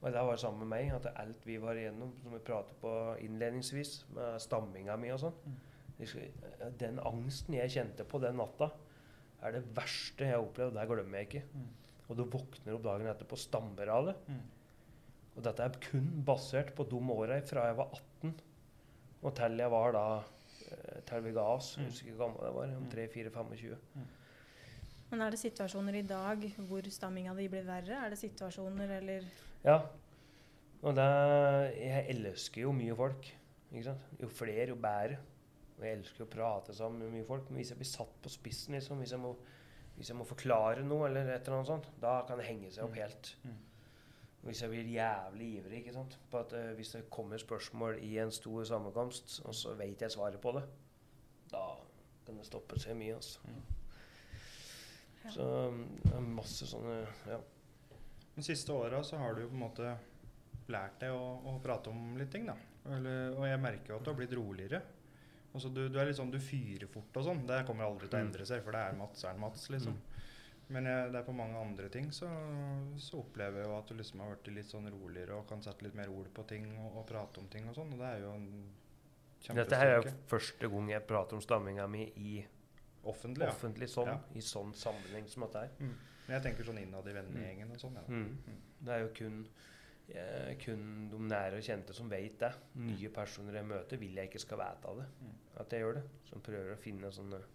Og 0.00 0.10
det 0.12 0.24
var 0.28 0.36
det 0.36 0.42
samme 0.42 0.60
med 0.64 0.72
meg. 0.72 0.90
At 0.92 1.06
alt 1.20 1.46
vi 1.48 1.60
var 1.62 1.78
igjennom, 1.80 2.10
som 2.20 2.34
vi 2.36 2.40
pratet 2.44 2.76
på 2.82 2.90
innledningsvis, 3.24 3.94
med 4.16 4.42
stamminga 4.44 4.98
mi 5.00 5.14
og 5.14 5.22
sånn 5.26 5.40
Mm. 5.44 5.62
Den 6.80 6.96
angsten 7.06 7.54
jeg 7.54 7.70
kjente 7.70 8.02
på 8.10 8.18
den 8.18 8.34
natta, 8.34 8.66
er 9.46 9.52
det 9.54 9.60
verste 9.76 10.26
jeg 10.26 10.34
har 10.34 10.42
opplevd. 10.42 10.74
Det 10.74 10.86
glemmer 10.90 11.20
jeg 11.20 11.28
ikke. 11.28 11.42
Mm. 11.54 11.68
Og 12.08 12.18
du 12.18 12.24
våkner 12.32 12.74
opp 12.74 12.82
dagen 12.82 13.10
etter 13.12 13.28
på 13.30 13.38
stammer 13.38 13.92
av 13.94 14.08
det. 14.10 14.14
Mm. 14.26 14.40
Og 15.36 15.42
dette 15.42 15.62
er 15.66 15.78
kun 15.90 16.04
basert 16.26 16.74
på 16.76 16.84
de 16.88 17.00
åra 17.10 17.40
fra 17.42 17.66
jeg 17.68 17.76
var 17.76 17.90
18 18.22 18.34
og 19.24 19.32
til 19.34 19.56
jeg 19.58 19.70
var 19.72 19.92
da 19.96 20.04
eh, 20.20 21.00
Til 21.08 21.22
vi 21.24 21.32
ga 21.32 21.44
oss. 21.54 21.72
Jeg 21.78 21.86
husker 21.88 22.06
ikke 22.10 22.16
hvor 22.18 22.26
gammel 22.28 22.44
jeg 22.44 22.54
var. 22.54 22.76
Om 22.76 22.82
Mm. 22.84 22.90
3-4-25. 22.92 23.76
Men 25.10 25.20
er 25.22 25.30
det 25.30 25.38
situasjoner 25.40 25.94
i 25.98 26.02
dag 26.08 26.44
hvor 26.68 26.82
stamminga 26.90 27.34
di 27.38 27.46
blir 27.48 27.64
verre? 27.64 27.98
Er 28.04 28.10
det 28.12 28.18
situasjoner 28.18 28.90
eller 29.00 29.24
Ja. 29.64 29.78
Og 30.84 30.94
det, 30.94 31.06
jeg 31.80 32.06
elsker 32.12 32.60
jo 32.66 32.72
mye 32.76 32.94
folk. 32.98 33.30
Ikke 33.72 33.84
sant? 33.84 34.02
Jo 34.20 34.28
flere, 34.28 34.68
jo 34.68 34.76
bedre. 34.76 35.16
Og 35.78 35.84
jeg 35.86 35.96
elsker 35.98 36.24
å 36.26 36.28
prate 36.30 36.74
sammen 36.76 37.00
med 37.00 37.14
mye 37.16 37.24
folk. 37.26 37.48
Men 37.50 37.56
hvis 37.62 37.70
jeg 37.72 37.78
blir 37.80 37.88
satt 37.88 38.12
på 38.22 38.28
spissen, 38.28 38.74
liksom, 38.76 38.98
hvis, 39.00 39.14
jeg 39.16 39.20
må, 39.22 39.32
hvis 39.96 40.10
jeg 40.12 40.16
må 40.18 40.24
forklare 40.28 40.84
noe, 40.84 41.08
eller 41.08 41.30
et 41.32 41.46
eller 41.48 41.62
annet 41.62 41.70
sånt, 41.72 41.88
da 42.02 42.18
kan 42.28 42.38
det 42.38 42.46
henge 42.50 42.70
seg 42.70 42.84
opp 42.84 42.92
Mm. 42.92 43.00
helt. 43.00 43.36
Mm. 43.44 43.56
Hvis 44.44 44.60
jeg 44.62 44.70
blir 44.70 44.84
jævlig 44.92 45.46
ivrig 45.58 45.78
ikke 45.80 45.92
sant? 45.96 46.18
på 46.30 46.38
at 46.38 46.52
uh, 46.52 46.72
hvis 46.76 46.90
det 46.92 47.06
kommer 47.10 47.40
spørsmål 47.40 47.98
i 48.04 48.18
en 48.20 48.32
stor 48.34 48.64
sammenkomst, 48.68 49.38
og 49.48 49.54
så 49.56 49.72
vet 49.78 50.02
jeg 50.04 50.12
svaret 50.12 50.40
på 50.40 50.52
det, 50.58 50.64
da 51.52 51.62
kan 52.26 52.36
det 52.40 52.44
stoppe 52.48 52.76
seg 52.80 52.96
mye. 52.98 53.14
Altså. 53.16 53.40
Mm. 53.48 53.62
Ja. 55.24 55.30
Så 55.32 55.46
um, 55.70 55.84
det 56.02 56.12
er 56.12 56.26
masse 56.36 56.66
sånne 56.68 56.98
ja. 57.30 57.38
De 58.34 58.42
siste 58.44 58.72
åra 58.74 58.98
så 59.06 59.16
har 59.20 59.34
du 59.36 59.44
jo 59.44 59.48
på 59.52 59.54
en 59.56 59.62
måte 59.62 59.94
lært 60.74 60.98
deg 61.00 61.12
å, 61.14 61.24
å 61.48 61.58
prate 61.62 61.92
om 61.92 62.16
litt 62.18 62.32
ting, 62.34 62.48
da. 62.48 62.56
Eller, 62.96 63.32
og 63.38 63.44
jeg 63.48 63.60
merker 63.62 63.92
jo 63.94 63.98
at 64.00 64.04
du 64.04 64.10
har 64.10 64.16
blitt 64.18 64.34
roligere. 64.36 64.80
Altså 65.54 65.70
du, 65.70 65.84
du 65.88 65.96
er 66.02 66.08
litt 66.08 66.18
sånn, 66.18 66.32
du 66.34 66.40
fyrer 66.42 66.88
fort 66.90 67.14
og 67.20 67.24
sånn. 67.28 67.44
Det 67.46 67.60
kommer 67.68 67.86
aldri 67.86 68.08
til 68.10 68.18
å 68.18 68.20
Mm. 68.24 68.26
endre 68.26 68.46
seg, 68.48 68.64
for 68.66 68.74
det 68.74 68.80
er 68.88 68.96
Mats 68.98 69.24
er 69.24 69.38
Mats, 69.38 69.68
liksom. 69.70 69.94
Men 70.72 70.86
jeg, 70.88 71.10
det 71.12 71.18
er 71.20 71.26
på 71.26 71.34
mange 71.36 71.58
andre 71.60 71.88
ting 71.92 72.06
så, 72.14 72.28
så 72.96 73.18
opplever 73.20 73.60
jeg 73.60 73.68
jo 73.68 73.74
at 73.76 73.90
du 73.90 73.94
liksom 73.98 74.22
har 74.24 74.30
blitt 74.32 74.54
litt 74.56 74.70
sånn 74.70 74.88
roligere 74.88 75.36
og 75.36 75.46
kan 75.50 75.60
sette 75.62 75.84
litt 75.84 75.94
mer 75.98 76.08
ord 76.08 76.30
på 76.32 76.44
ting 76.48 76.70
og, 76.78 76.96
og 77.02 77.06
prate 77.10 77.42
om 77.42 77.48
ting 77.52 77.68
og 77.68 77.76
sånn. 77.76 77.92
Og 77.92 78.00
det 78.00 78.08
er 78.14 78.24
jo 78.24 78.32
en 78.38 78.48
Dette 79.58 79.76
her 79.76 79.90
er 79.92 79.98
jo 80.00 80.12
første 80.30 80.70
gang 80.72 80.88
jeg 80.88 81.04
prater 81.04 81.36
om 81.36 81.42
stamminga 81.44 81.84
mi 81.92 82.06
i 82.16 82.38
Offentlig, 83.04 83.44
ja. 83.44 83.52
offentlig 83.52 83.90
sånn, 83.92 84.08
Ja. 84.08 84.16
i 84.32 84.40
sånn 84.40 84.70
sammenheng 84.72 85.26
som 85.28 85.42
dette 85.44 85.60
her. 85.66 85.72
Mm. 85.78 85.90
Men 86.24 86.32
jeg 86.38 86.42
tenker 86.46 86.64
sånn 86.64 86.78
innad 86.80 87.08
i 87.10 87.12
vennegjengen 87.12 87.74
og 87.74 87.80
sånn. 87.82 87.98
Ja. 88.00 88.04
Mm. 88.08 88.62
Det 88.80 88.94
er 88.94 89.02
jo 89.02 89.10
kun, 89.18 89.42
eh, 90.08 90.54
kun 90.64 90.86
de 91.12 91.18
nære 91.28 91.58
og 91.60 91.66
kjente 91.66 91.92
som 91.92 92.08
vet 92.08 92.38
det. 92.40 92.50
Nye 92.80 93.10
personer 93.12 93.58
jeg 93.60 93.68
møter, 93.68 94.00
vil 94.00 94.16
jeg 94.16 94.30
ikke 94.30 94.40
skal 94.40 94.62
vite 94.62 94.88
av 94.88 95.02
det. 95.02 95.10
Mm. 95.20 95.34
At 95.60 95.76
jeg 95.76 95.84
gjør 95.84 95.98
det. 96.00 96.04
Som 96.30 96.40
prøver 96.48 96.72
å 96.72 96.80
finne 96.80 97.12
sånne 97.12 97.42
Mm. 97.44 97.53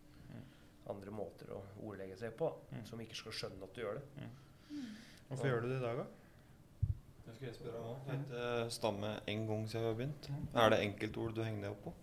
Andre 0.94 1.12
måter 1.14 1.52
å 1.56 1.60
ordlegge 1.86 2.18
seg 2.20 2.34
på. 2.40 2.50
Mm. 2.72 2.84
Som 2.90 3.02
ikke 3.04 3.16
skal 3.20 3.36
skjønne 3.40 3.64
at 3.68 3.76
du 3.76 3.82
gjør 3.84 4.00
det. 4.00 4.30
Hvorfor 5.30 5.48
gjør 5.52 5.62
du 5.66 5.70
det 5.72 5.78
i 5.80 5.84
dag, 5.86 5.98
da? 6.04 6.06
Jeg 7.30 7.36
Skal 7.36 7.48
jeg 7.48 7.56
spørre 7.60 7.80
om 7.86 7.98
Det 8.08 8.16
heter 8.18 8.70
stamme 8.74 9.10
én 9.30 9.44
gang 9.48 9.68
siden 9.70 9.84
vi 9.86 9.90
har 9.92 9.98
begynt. 10.00 10.30
Er 10.58 10.70
det 10.74 10.80
enkeltord 10.88 11.36
du 11.38 11.44
henger 11.46 11.68
deg 11.68 11.76
opp 11.76 11.84
på? 11.86 11.94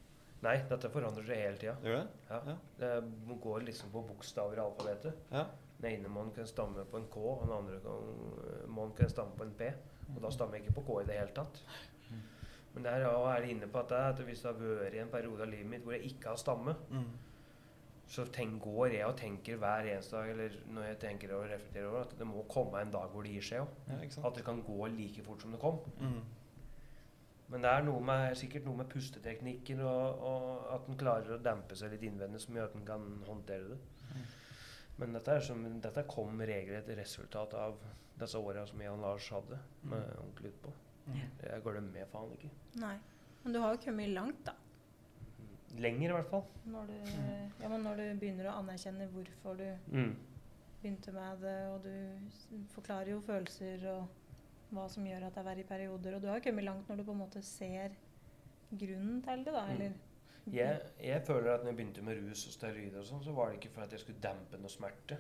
Nei, 0.47 0.57
dette 0.71 0.91
forandrer 0.93 1.27
seg 1.27 1.41
hele 1.41 1.59
tida. 1.59 1.75
Gjør 1.83 1.97
det? 1.97 2.07
Ja. 2.31 2.41
Ja. 2.53 2.57
Det 2.79 3.39
går 3.43 3.65
liksom 3.67 3.91
på 3.91 4.05
bokstaver 4.07 4.61
i 4.61 4.63
alfabetet. 4.63 5.19
Ja. 5.33 5.47
Den 5.81 5.91
ene 5.99 6.09
måneden 6.13 6.35
kan 6.39 6.47
stamme 6.49 6.85
på 6.89 7.01
en 7.01 7.09
K, 7.13 7.17
og 7.21 7.43
den 7.49 7.57
andre 7.57 7.81
måneden 8.71 8.97
kan 9.01 9.11
stamme 9.13 9.35
på 9.37 9.45
en 9.49 9.55
P. 9.59 9.73
Og 10.15 10.23
da 10.23 10.31
stammer 10.31 10.57
jeg 10.61 10.67
ikke 10.69 10.77
på 10.79 10.85
K 10.87 11.01
i 11.03 11.07
det 11.11 11.19
hele 11.19 11.35
tatt. 11.37 11.63
Men 12.77 12.85
der 12.85 13.07
er 13.09 13.41
det 13.41 13.51
inne 13.51 13.67
på 13.73 13.81
at, 13.81 13.89
det, 13.89 13.97
at 14.13 14.19
hvis 14.29 14.43
det 14.45 14.51
har 14.53 14.61
vært 14.61 14.95
i 14.95 15.01
en 15.01 15.11
periode 15.11 15.43
av 15.43 15.49
livet 15.49 15.71
mitt 15.71 15.83
hvor 15.85 15.97
jeg 15.97 16.13
ikke 16.13 16.29
har 16.29 16.37
stamme, 16.41 16.77
Mm. 16.93 17.07
Så 18.07 18.25
tenk, 18.31 18.61
går 18.63 18.93
jeg 18.95 19.07
og 19.07 19.17
tenker 19.19 19.59
hver 19.59 19.89
eneste 19.91 20.17
dag, 20.17 20.31
eller 20.31 20.57
når 20.71 20.85
jeg 20.91 20.99
tenker 21.03 21.33
og 21.35 21.49
reflekterer 21.51 21.89
over, 21.91 22.05
at 22.07 22.19
det 22.19 22.27
må 22.31 22.45
komme 22.51 22.81
en 22.81 22.93
dag 22.95 23.11
hvor 23.11 23.27
det 23.27 23.33
gir 23.35 23.47
seg 23.49 23.65
òg. 23.65 23.79
Ja. 23.91 23.99
At 24.29 24.39
det 24.39 24.45
kan 24.47 24.63
gå 24.67 24.87
like 24.95 25.25
fort 25.27 25.43
som 25.43 25.55
det 25.55 25.61
kom. 25.63 25.81
Mm. 25.99 26.21
Men 27.51 27.63
det 27.63 27.73
er 27.73 27.85
noe 27.87 28.03
med, 28.03 28.33
sikkert 28.39 28.65
noe 28.67 28.81
med 28.81 28.89
pusteteknikker 28.91 29.83
og, 29.87 30.23
og 30.31 30.71
at 30.75 30.89
en 30.91 30.99
klarer 30.99 31.37
å 31.37 31.43
dempe 31.43 31.79
seg 31.79 31.93
litt 31.95 32.07
innvendig 32.07 32.41
som 32.43 32.59
gjør 32.59 32.71
at 32.71 32.79
en 32.79 32.89
kan 32.89 33.05
håndtere 33.27 33.75
det. 33.75 33.79
Men 34.97 35.13
dette, 35.13 35.35
er 35.37 35.45
som, 35.45 35.61
dette 35.83 36.07
kom 36.09 36.41
regelrett 36.41 36.89
resultat 36.97 37.55
av 37.59 37.77
disse 38.17 38.41
åra 38.41 38.65
som 38.67 38.81
jeg 38.81 38.93
og 38.95 39.03
Lars 39.03 39.29
hadde 39.35 39.59
med 39.91 40.15
onkel 40.23 40.49
Utpå. 40.51 40.73
Jeg 41.15 41.63
glemmer 41.63 42.09
faen 42.11 42.33
ikke. 42.35 42.51
Nei. 42.83 42.97
Men 43.43 43.55
du 43.55 43.61
har 43.63 43.77
jo 43.77 43.83
kommet 43.85 44.11
langt, 44.11 44.41
da. 44.49 44.57
Lenger, 45.77 46.09
i 46.11 46.13
hvert 46.13 46.31
fall. 46.31 46.45
Når 46.65 46.87
du, 46.87 46.95
ja, 47.61 47.69
men 47.69 47.83
når 47.85 47.97
du 48.01 48.05
begynner 48.21 48.49
å 48.51 48.59
anerkjenne 48.63 49.09
hvorfor 49.13 49.59
du 49.59 49.67
Mm. 49.93 50.17
begynte 50.83 51.13
med 51.13 51.41
det, 51.43 51.57
og 51.73 51.83
du 51.85 52.65
forklarer 52.75 53.11
jo 53.11 53.21
følelser 53.21 53.87
og 53.91 54.07
hva 54.73 54.89
som 54.89 55.05
gjør 55.07 55.27
at 55.27 55.35
det 55.35 55.41
er 55.43 55.45
verre 55.51 55.61
i 55.61 55.69
perioder. 55.69 56.15
Og 56.17 56.23
du 56.23 56.27
har 56.29 56.39
jo 56.39 56.45
kommet 56.51 56.65
langt 56.65 56.89
når 56.89 56.97
du 56.97 57.05
på 57.05 57.13
en 57.13 57.19
måte 57.19 57.43
ser 57.43 57.91
grunnen 58.73 59.23
til 59.23 59.45
det, 59.45 59.53
da. 59.53 59.65
Mm. 59.67 59.73
Eller 59.75 59.93
Jeg, 60.53 60.81
jeg 61.03 61.23
føler 61.27 61.51
at 61.55 61.61
når 61.65 61.73
jeg 61.73 61.77
begynte 61.77 62.03
med 62.03 62.21
rus 62.23 62.47
og 62.47 62.53
steroider, 62.53 62.99
og 63.01 63.07
sånn, 63.07 63.23
så 63.25 63.33
var 63.35 63.51
det 63.51 63.59
ikke 63.61 63.75
for 63.75 63.83
at 63.83 63.93
jeg 63.93 64.01
skulle 64.01 64.21
dempe 64.23 64.59
noe 64.63 64.71
smerte. 64.71 65.19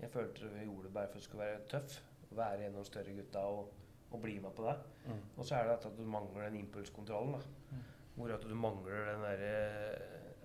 Jeg 0.00 0.10
følte 0.10 0.50
jeg 0.56 0.66
gjorde 0.66 0.84
det 0.88 0.94
bare 0.94 1.06
for 1.08 1.14
at 1.18 1.20
jeg 1.20 1.22
skulle 1.28 1.44
være 1.46 1.64
tøff. 1.68 2.00
Være 2.32 2.66
en 2.66 2.74
av 2.76 2.78
de 2.80 2.84
større 2.88 3.14
gutta 3.16 3.38
og, 3.44 3.72
og 4.12 4.20
bli 4.22 4.38
med 4.38 4.54
på 4.56 4.64
det. 4.68 4.76
Mm. 5.06 5.18
Og 5.36 5.44
så 5.44 5.54
er 5.58 5.64
det 5.64 5.74
at 5.80 5.96
du 5.98 6.02
mangler 6.04 6.46
den 6.48 6.60
impulskontrollen. 6.62 7.32
da. 7.32 7.76
Hvor 8.16 8.32
at 8.34 8.44
du 8.44 8.54
mangler 8.54 9.06
den 9.08 9.24
derre 9.24 9.52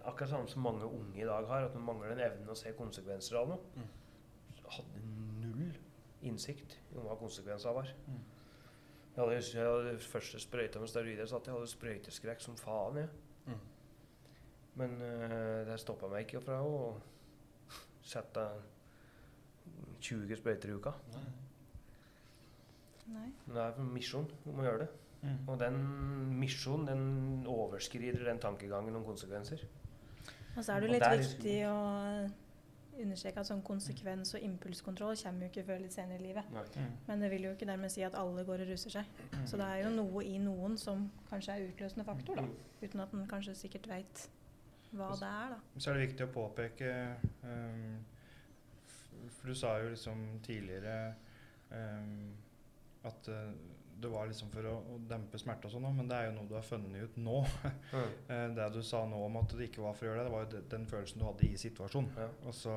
Akkurat 0.08 0.30
samme 0.32 0.48
som 0.48 0.64
mange 0.64 0.86
unge 0.88 1.20
i 1.20 1.26
dag 1.28 1.48
har, 1.50 1.66
at 1.68 1.74
du 1.76 1.82
mangler 1.84 2.14
den 2.14 2.22
evnen 2.24 2.48
å 2.48 2.56
se 2.56 2.72
konsekvenser 2.78 3.42
av 3.42 3.50
noe. 3.52 3.74
Mm. 3.76 4.62
Hadde 4.72 5.02
null 5.42 5.74
innsikt 6.24 6.78
i 6.94 7.02
hva 7.02 7.18
konsekvensene 7.20 7.74
var. 7.76 7.92
Mm. 8.08 8.22
Jeg 9.18 9.20
hadde, 9.20 9.42
jeg 9.58 9.68
hadde 9.68 9.98
første 10.06 10.40
sprøyta 10.40 10.80
med 10.80 10.92
steroider, 10.94 11.28
så 11.28 11.42
jeg 11.44 11.58
hadde 11.58 11.68
sprøyteskrekk 11.74 12.46
som 12.46 12.56
faen. 12.62 13.02
Ja. 13.02 13.52
Mm. 13.52 13.60
Men 14.78 14.96
uh, 15.02 15.66
det 15.68 15.80
stoppa 15.82 16.08
meg 16.12 16.28
ikke 16.28 16.44
fra 16.46 16.62
å 16.64 16.78
sette 18.06 18.46
20 20.08 20.40
sprøyter 20.40 20.72
i 20.72 20.78
uka. 20.78 20.94
Nei. 21.18 21.26
Nei. 23.08 23.28
Men 23.46 23.56
det 23.56 23.64
er 23.64 23.82
en 23.82 23.92
misjon 23.92 24.30
om 24.48 24.62
å 24.62 24.68
gjøre 24.68 24.86
det. 24.86 24.90
Mm. 25.22 25.38
Og 25.50 25.60
den 25.60 25.78
misjonen 26.40 26.88
den 26.88 27.48
overskrider 27.50 28.26
den 28.28 28.40
tankegangen 28.40 28.96
om 28.96 29.06
konsekvenser. 29.06 29.64
Og 30.56 30.64
så 30.64 30.74
er 30.74 30.80
det 30.80 30.88
jo 30.88 30.94
litt 30.94 31.04
der- 31.04 31.18
viktig 31.18 31.58
å 31.70 31.78
understreke 32.98 33.42
at 33.42 33.50
sånn 33.50 33.62
konsekvens 33.66 34.34
og 34.38 34.42
impulskontroll 34.46 35.18
kommer 35.22 35.46
jo 35.46 35.52
ikke 35.52 35.66
før 35.68 35.82
litt 35.84 35.94
senere 35.94 36.18
i 36.18 36.28
livet. 36.28 36.50
Mm. 36.52 36.96
Men 37.08 37.22
det 37.22 37.30
vil 37.32 37.46
jo 37.48 37.52
ikke 37.54 37.68
dermed 37.70 37.94
si 37.94 38.02
at 38.02 38.16
alle 38.18 38.46
går 38.46 38.64
og 38.66 38.72
ruser 38.72 38.90
seg. 38.90 39.06
Så 39.46 39.60
det 39.60 39.68
er 39.68 39.84
jo 39.84 39.94
noe 39.94 40.24
i 40.26 40.38
noen 40.42 40.78
som 40.78 41.12
kanskje 41.30 41.54
er 41.54 41.68
utløsende 41.68 42.06
faktor, 42.08 42.42
da. 42.42 42.48
Uten 42.82 43.00
at 43.00 43.14
en 43.14 43.28
kanskje 43.30 43.56
sikkert 43.56 43.88
veit 43.92 44.30
hva 44.92 45.12
det 45.20 45.30
er, 45.30 45.54
da. 45.54 45.60
Så 45.78 45.92
er 45.92 46.00
det 46.00 46.08
viktig 46.08 46.26
å 46.26 46.34
påpeke 46.34 46.92
um, 47.44 47.98
For 49.28 49.52
du 49.52 49.56
sa 49.58 49.78
jo 49.82 49.90
liksom 49.92 50.40
tidligere 50.46 51.16
at 53.08 53.30
uh, 53.34 53.52
det 53.98 54.10
var 54.14 54.28
liksom 54.30 54.52
for 54.54 54.68
å, 54.70 54.76
å 54.94 54.98
dempe 55.10 55.40
smerte 55.42 55.66
og 55.66 55.72
sånn, 55.74 55.88
men 55.98 56.08
det 56.10 56.18
er 56.20 56.28
jo 56.28 56.34
noe 56.36 56.46
du 56.52 56.54
har 56.54 56.66
funnet 56.68 57.08
ut 57.08 57.16
nå. 57.18 57.40
Mm. 58.28 58.54
Det 58.58 58.66
du 58.76 58.82
sa 58.86 59.06
nå 59.10 59.18
om 59.26 59.38
at 59.40 59.54
det 59.58 59.70
ikke 59.72 59.82
var 59.82 59.96
for 59.98 60.06
å 60.06 60.10
gjøre 60.12 60.20
det, 60.22 60.28
det 60.28 60.34
var 60.36 60.44
jo 60.46 60.52
de- 60.52 60.68
den 60.76 60.86
følelsen 60.92 61.22
du 61.22 61.26
hadde 61.26 61.48
i 61.48 61.58
situasjonen. 61.58 62.12
Ja. 62.20 62.28
Og 62.46 62.54
så 62.54 62.76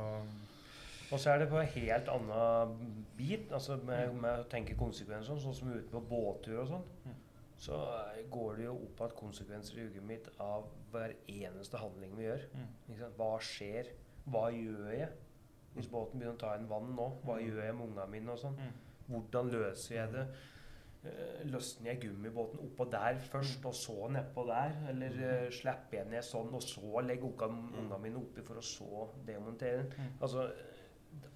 Og 1.10 1.18
så 1.18 1.32
er 1.32 1.38
det 1.42 1.48
på 1.50 1.58
en 1.58 1.66
helt 1.74 2.08
annen 2.08 3.04
bit, 3.18 3.50
altså 3.52 3.76
med, 3.82 4.12
med 4.14 4.44
å 4.44 4.48
tenke 4.48 4.76
konsekvenser, 4.78 5.40
sånn 5.42 5.56
som 5.58 5.72
ute 5.74 5.90
på 5.90 6.00
båttur 6.06 6.60
og 6.62 6.68
sånn. 6.70 6.84
Mm. 7.08 7.16
Så 7.60 7.74
eh, 7.76 8.20
går 8.32 8.54
det 8.60 8.64
jo 8.68 8.76
opp 8.86 9.02
at 9.08 9.16
konsekvenser 9.18 9.80
i 9.80 9.88
hodet 9.88 10.04
mitt 10.06 10.28
av 10.40 10.68
hver 10.94 11.16
eneste 11.28 11.76
handling 11.82 12.14
vi 12.16 12.28
gjør. 12.28 12.46
Mm. 12.54 13.02
Hva 13.18 13.32
skjer? 13.42 13.90
Hva 14.30 14.46
gjør 14.54 14.94
jeg? 14.94 15.10
Hvis 15.74 15.90
båten 15.90 16.22
begynner 16.22 16.38
å 16.38 16.40
ta 16.40 16.54
inn 16.56 16.70
vann 16.70 16.94
nå, 16.96 17.08
hva 17.26 17.36
Mm. 17.36 17.42
gjør 17.48 17.60
jeg 17.66 17.74
med 17.80 17.88
ungene 17.90 18.06
mine? 18.14 18.30
og 18.32 18.38
sånn? 18.46 18.56
Mm. 18.56 18.78
Hvordan 19.10 19.52
løser 19.52 19.96
jeg 19.96 20.14
det? 20.14 20.24
Eh, 21.00 21.46
løsner 21.48 21.94
jeg 21.94 22.02
gummibåten 22.02 22.60
oppå 22.60 22.84
der 22.92 23.20
først, 23.30 23.64
og 23.64 23.74
så 23.74 24.10
nedpå 24.12 24.44
der? 24.50 24.74
Eller 24.92 25.22
eh, 25.28 25.46
slipper 25.54 26.00
jeg 26.00 26.10
ned 26.10 26.26
sånn, 26.26 26.52
og 26.56 26.64
så 26.64 27.04
legger 27.06 27.30
ungene 27.30 28.00
mine 28.02 28.20
oppi 28.20 28.44
for 28.44 28.60
å 28.60 28.64
så 28.64 29.06
demontere 29.26 29.82
den? 29.82 29.94
Mm. 29.96 30.12
Altså, 30.20 30.50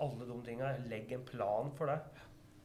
alle 0.04 0.28
de 0.28 0.38
tinga. 0.46 0.76
Legg 0.90 1.16
en 1.16 1.26
plan 1.26 1.72
for 1.78 1.90
det 1.90 1.98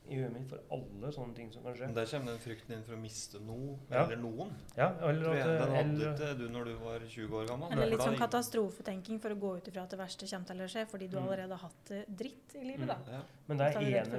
i 0.10 0.16
huet 0.20 0.32
mitt 0.34 0.48
for 0.50 0.60
alle 0.72 1.12
sånne 1.14 1.36
ting 1.36 1.52
som 1.54 1.64
kan 1.64 1.74
skje. 1.78 1.86
Men 1.88 1.94
der 1.96 2.06
kommer 2.12 2.32
den 2.34 2.40
frykten 2.44 2.68
din 2.74 2.84
for 2.84 2.96
å 2.96 3.00
miste 3.02 3.40
noe, 3.42 3.78
Ja. 3.92 4.04
eller 4.06 4.18
noen. 4.18 4.52
Ja, 4.78 4.90
eller 5.02 5.30
at, 5.30 5.46
Den 5.46 5.76
hadde 5.76 6.10
ikke 6.16 6.38
du 6.38 6.50
når 6.50 6.66
du 6.66 6.74
var 6.84 7.00
20 7.00 7.30
år 7.42 7.48
gammel. 7.48 7.72
Eller 7.72 7.90
litt 7.94 8.00
sånn 8.02 8.18
katastrofetenking 8.18 9.20
for 9.22 9.30
å 9.30 9.40
gå 9.40 9.58
ut 9.58 9.68
ifra 9.68 9.84
at 9.84 9.90
det 9.90 10.00
verste 10.00 10.26
kommer 10.30 10.48
til 10.48 10.58
å 10.66 10.68
skje, 10.68 10.86
fordi 10.88 11.08
du 11.10 11.18
Mm. 11.18 11.24
allerede 11.28 11.50
har 11.58 11.58
hatt 11.70 11.86
det 11.86 12.06
dritt 12.18 12.56
i 12.56 12.64
livet, 12.66 12.88
da. 12.88 12.98
Ja. 13.12 13.22
men 13.48 13.58
det 13.58 13.76
er 13.76 13.80
eneste, 13.82 14.16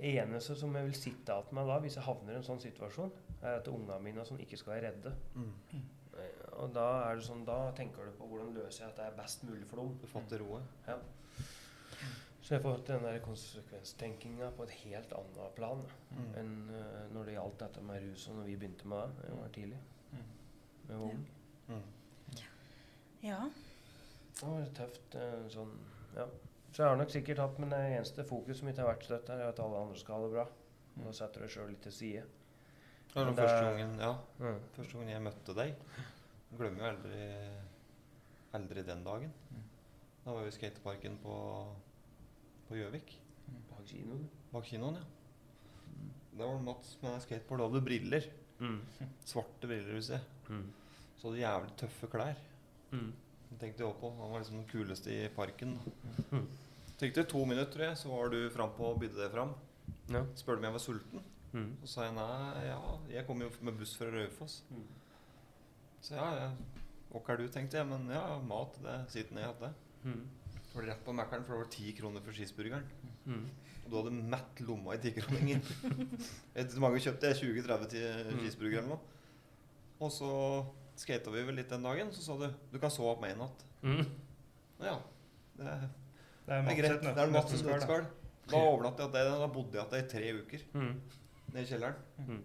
eneste 0.00 0.56
som 0.56 0.74
jeg 0.74 0.84
vil 0.84 0.94
sitte 0.94 1.32
igjen 1.32 1.52
med 1.52 1.66
da, 1.66 1.78
hvis 1.80 1.94
jeg 1.96 2.04
havner 2.04 2.32
i 2.32 2.36
en 2.36 2.42
sånn 2.42 2.60
situasjon, 2.60 3.10
er 3.42 3.56
at 3.58 3.68
ungene 3.68 4.00
mine 4.02 4.24
sånn 4.24 4.38
ikke 4.40 4.58
skal 4.58 4.74
være 4.74 4.90
redde. 4.90 5.12
Mm. 5.36 5.52
Eh, 6.14 6.40
Og 6.56 6.72
da 6.72 7.10
er 7.10 7.16
det 7.16 7.24
sånn, 7.24 7.44
da 7.44 7.72
tenker 7.72 8.04
du 8.06 8.12
på 8.12 8.28
hvordan 8.28 8.54
løser 8.54 8.84
jeg 8.84 8.88
at 8.90 8.96
det 8.96 9.06
er 9.06 9.16
best 9.16 9.42
mulig 9.44 9.66
for 9.66 9.76
dem. 9.76 9.98
Du 10.00 10.06
fatter 10.06 10.38
roet. 10.38 10.62
Så 12.44 12.54
jeg 12.54 12.60
får 12.62 12.82
den 12.86 13.04
der 13.06 13.18
konsekvenstenkinga 13.24 14.50
på 14.56 14.66
et 14.66 14.74
helt 14.82 15.12
annet 15.16 15.54
plan 15.56 15.80
Mm. 16.14 16.26
enn 16.38 16.50
uh, 16.70 17.06
når 17.14 17.24
det 17.24 17.32
gjaldt 17.38 17.58
dette 17.62 17.80
med 17.82 18.02
rus 18.04 18.26
og 18.28 18.36
når 18.36 18.44
vi 18.50 18.56
begynte 18.60 18.86
med 18.90 18.98
det. 19.16 19.28
Jeg 19.30 19.38
var 19.38 19.48
tidlig. 19.54 19.78
Mm. 20.12 20.26
Jeg 20.88 20.98
var 20.98 21.04
ung. 21.06 21.22
Mm. 21.68 22.42
Ja. 23.24 23.38
Det 24.40 24.48
var 24.50 24.68
tøft. 24.76 25.14
Uh, 25.16 25.48
sånn, 25.50 25.72
ja. 26.18 26.26
Så 26.74 26.82
jeg 26.82 26.90
har 26.90 26.96
nok 27.00 27.10
sikkert 27.14 27.38
hatt, 27.38 27.58
men 27.62 27.70
det 27.72 27.78
eneste 27.96 28.24
fokuset 28.28 28.64
mitt 28.66 28.78
har 28.82 28.88
vært 28.92 29.04
støtt 29.06 29.28
er 29.30 29.44
at 29.48 29.60
alle 29.62 29.80
andre 29.86 29.96
skal 29.98 30.16
ha 30.18 30.26
det 30.26 30.32
bra. 30.34 30.44
Nå 30.98 31.04
da 31.08 31.12
setter 31.16 31.40
du 31.40 31.46
deg 31.46 31.52
sjøl 31.54 31.68
litt 31.72 31.82
til 31.86 31.92
side. 31.94 32.24
Det 33.14 33.22
var 33.22 33.32
første 33.38 33.64
gangen, 33.70 33.96
ja, 34.02 34.12
Mm. 34.42 34.60
første 34.76 34.92
gangen 34.98 35.08
jeg 35.14 35.22
møtte 35.22 35.54
deg. 35.54 35.74
Jeg 36.50 36.58
glemmer 36.58 36.82
jo 36.84 36.90
aldri, 36.92 37.22
aldri 38.58 38.82
den 38.82 39.04
dagen. 39.06 39.32
Da 40.24 40.32
var 40.32 40.42
vi 40.42 40.48
i 40.48 40.56
skateparken 40.58 41.18
på 41.22 41.34
på 42.68 42.78
Gjøvik. 42.78 43.18
Bak 43.70 43.84
kinoen. 43.88 44.24
Bak 44.52 44.66
kinoen, 44.68 44.98
ja. 45.00 45.04
Det 46.34 46.42
var 46.42 46.56
det 46.56 46.64
Mats 46.66 46.96
med 47.02 47.20
skateboard. 47.22 47.60
Da 47.60 47.66
hadde 47.68 47.80
du 47.80 47.86
briller. 47.86 48.30
Mm. 48.58 48.80
Svarte 49.30 49.68
briller, 49.70 49.92
vil 49.94 50.08
jeg. 50.16 50.24
Mm. 50.48 50.66
Så 51.16 51.28
hadde 51.28 51.36
du 51.36 51.42
jævlig 51.42 51.76
tøffe 51.82 52.10
klær. 52.10 52.40
Mm. 52.90 53.12
Tenkte 53.60 53.84
jeg 53.84 53.98
på. 54.00 54.10
Han 54.18 54.32
var 54.32 54.42
liksom 54.42 54.58
den 54.58 54.68
kuleste 54.70 55.14
i 55.14 55.28
parken. 55.34 55.76
Mm. 56.32 56.48
Tenkte 56.98 57.26
to 57.30 57.44
minutter, 57.44 57.72
tror 57.72 57.86
jeg, 57.86 57.98
så 57.98 58.10
var 58.10 58.34
du 58.34 58.40
frampå 58.54 58.90
og 58.94 59.00
bydde 59.02 59.20
deg 59.20 59.30
fram. 59.34 59.54
Ja. 60.10 60.24
Spurte 60.38 60.62
om 60.62 60.68
jeg 60.68 60.76
var 60.76 60.82
sulten. 60.82 61.24
Mm. 61.54 61.70
Så 61.84 61.92
sa 61.92 62.08
jeg 62.08 62.16
nei, 62.16 62.66
ja, 62.66 62.78
jeg 63.14 63.26
kom 63.28 63.42
jo 63.42 63.50
med 63.62 63.78
buss 63.78 63.94
fra 63.98 64.10
Raufoss. 64.10 64.62
Mm. 64.70 64.86
Så 66.02 66.16
ja, 66.18 66.30
ja, 66.40 66.48
hva 67.14 67.22
er 67.30 67.40
du, 67.40 67.46
tenkte 67.52 67.78
jeg. 67.78 67.86
Men 67.90 68.10
ja, 68.10 68.24
mat, 68.42 68.74
det 68.82 68.96
sitter 69.14 69.36
ned 69.36 69.46
jeg 69.46 69.52
hadde. 69.52 69.70
Mm. 70.02 70.24
Var 70.74 70.82
rett 70.90 71.04
på 71.06 71.12
Mækkern, 71.14 71.44
for 71.46 71.54
det 71.54 71.60
var 71.64 71.70
ti 71.70 71.92
kroner 71.94 72.20
for 72.24 72.34
skisburgeren. 72.34 72.86
Mm. 73.26 73.44
Og 73.84 73.90
du 73.92 73.96
hadde 74.00 74.12
mett 74.32 74.60
lomma 74.66 74.94
i 74.96 74.98
tikroninger. 75.04 75.60
Hvor 76.54 76.80
mange 76.86 77.02
kjøpte 77.04 77.30
jeg? 77.30 77.36
20-30 77.64 78.40
cheeseburgere 78.40 78.82
Mm. 78.82 78.88
eller 78.88 78.96
noe? 78.96 79.00
Og 80.00 80.10
så 80.10 80.30
skata 80.98 81.30
vi 81.34 81.42
vel 81.46 81.54
litt 81.60 81.70
den 81.70 81.82
dagen, 81.86 82.10
så 82.14 82.22
sa 82.24 82.36
du 82.40 82.48
du 82.72 82.78
kan 82.82 82.90
sove 82.90 83.12
opp 83.14 83.20
meg 83.22 83.36
i 83.36 83.38
natt. 83.38 83.62
Mm. 83.84 84.02
Ja, 84.82 84.96
det 85.58 85.66
er, 85.70 85.84
Det 86.44 86.52
er, 86.54 86.62
det 86.66 86.72
er 86.72 86.80
greit. 86.80 87.04
Det 87.06 87.22
er 87.22 87.30
Mats' 87.32 87.54
nøtteskall, 87.62 88.08
da. 88.50 88.56
overnatta 88.58 89.06
jeg 89.06 89.12
til 89.12 89.20
deg. 89.20 89.38
Da 89.44 89.46
bodde 89.54 89.78
jeg 89.78 89.86
til 89.88 89.94
deg 89.94 90.04
i 90.04 90.10
tre 90.12 90.32
uker 90.42 90.66
Mm. 90.74 91.00
nede 91.54 91.62
i 91.62 91.70
kjelleren. 91.70 91.96
Mm. 92.18 92.42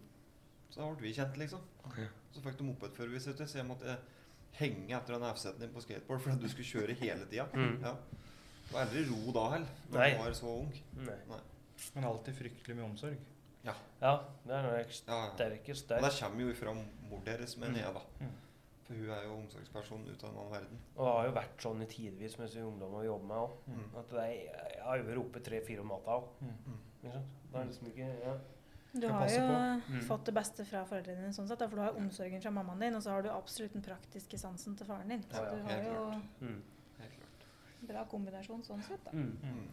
Så 0.69 0.79
da 0.83 0.93
ble 0.93 1.07
vi 1.07 1.13
kjent, 1.17 1.37
liksom. 1.41 1.61
Okay. 1.89 2.05
Så 2.31 2.41
fikk 2.45 2.57
du 2.59 2.63
mopedførerbevis, 2.69 3.25
så 3.49 3.57
jeg 3.57 3.65
måtte 3.65 3.97
henge 4.59 4.95
etter 4.97 5.15
den 5.15 5.27
F-seten 5.29 5.59
din 5.63 5.73
på 5.73 5.81
skateboard 5.83 6.21
for 6.23 6.31
at 6.33 6.41
du 6.41 6.47
skulle 6.51 6.67
kjøre 6.67 6.95
hele 6.99 7.25
tida. 7.29 7.45
Mm. 7.59 7.77
Ja. 7.83 7.93
Det 8.69 8.73
var 8.75 8.81
aldri 8.85 9.01
ro 9.09 9.31
da 9.33 9.43
heller, 9.55 9.69
når 9.89 9.97
Nei. 9.99 10.09
du 10.13 10.19
var 10.21 10.33
så 10.37 10.49
ung. 10.59 10.73
Nei. 11.07 11.39
Men 11.95 12.03
alltid 12.05 12.35
fryktelig 12.37 12.75
mye 12.77 12.85
omsorg. 12.85 13.15
Ja. 13.65 13.73
Ja, 14.01 14.11
det 14.45 14.53
er 14.55 14.61
noe 14.67 14.75
Ja, 14.77 14.83
ja. 15.07 15.23
Og 15.31 15.39
der. 15.39 15.55
det 15.55 16.11
kommer 16.19 16.43
jo 16.43 16.51
ifra 16.53 16.73
mor 16.75 17.23
deres, 17.25 17.57
mener 17.57 17.81
jeg, 17.81 17.93
da. 17.95 18.03
Mm. 18.21 18.35
For 18.85 18.93
hun 18.97 19.09
er 19.13 19.23
jo 19.25 19.33
omsorgsperson 19.39 20.05
ut 20.09 20.23
av 20.23 20.29
en 20.29 20.37
annen 20.37 20.51
verden. 20.53 20.79
Og 20.95 21.01
det 21.05 21.15
har 21.15 21.25
jo 21.27 21.33
vært 21.39 21.65
sånn 21.65 21.81
i 21.81 21.89
tidvis 21.89 22.37
mens 22.39 22.55
vi 22.57 22.61
ungdommer 22.65 23.03
jobber 23.05 23.27
med 23.29 23.41
òg. 23.41 23.57
Mm. 23.69 23.83
At 24.01 24.13
det 24.13 24.23
er, 24.23 24.31
jeg 24.75 24.85
har 24.85 25.01
jo 25.01 25.09
vært 25.09 25.21
oppe 25.23 25.41
tre-fire 25.49 25.83
om 25.83 25.91
natta 25.93 26.15
òg. 26.19 26.29
Mm. 26.45 26.79
Det 27.03 27.11
er 27.15 27.67
liksom 27.69 27.89
ikke 27.91 28.07
ja. 28.23 28.37
Du 28.93 29.07
har 29.07 29.29
jo. 29.29 29.41
Mm. 29.89 30.01
fått 30.07 30.25
det 30.25 30.33
beste 30.33 30.65
fra 30.65 30.81
foreldrene 30.89 31.21
dine, 31.21 31.33
sånn 31.35 31.47
sett, 31.47 31.61
for 31.69 31.77
du 31.77 31.83
har 31.83 31.97
omsorgen 31.99 32.41
fra 32.41 32.51
mammaen 32.51 32.79
din, 32.79 32.95
og 32.97 33.03
så 33.05 33.11
har 33.13 33.21
du 33.21 33.29
absolutt 33.29 33.73
den 33.73 33.83
praktiske 33.85 34.37
sansen 34.41 34.75
til 34.79 34.87
faren 34.89 35.09
din. 35.13 35.21
Så 35.29 35.35
Ja, 35.37 35.43
ja, 35.43 35.51
du 35.55 35.61
har 35.61 35.69
helt 35.75 35.87
jo 35.87 36.05
klart. 36.07 36.41
Mm. 36.41 36.61
Bra 37.89 38.05
kombinasjon 38.11 38.63
sånn 38.65 38.81
sett, 38.83 39.03
da. 39.05 39.11
Mm. 39.13 39.37
Mm. 39.43 39.67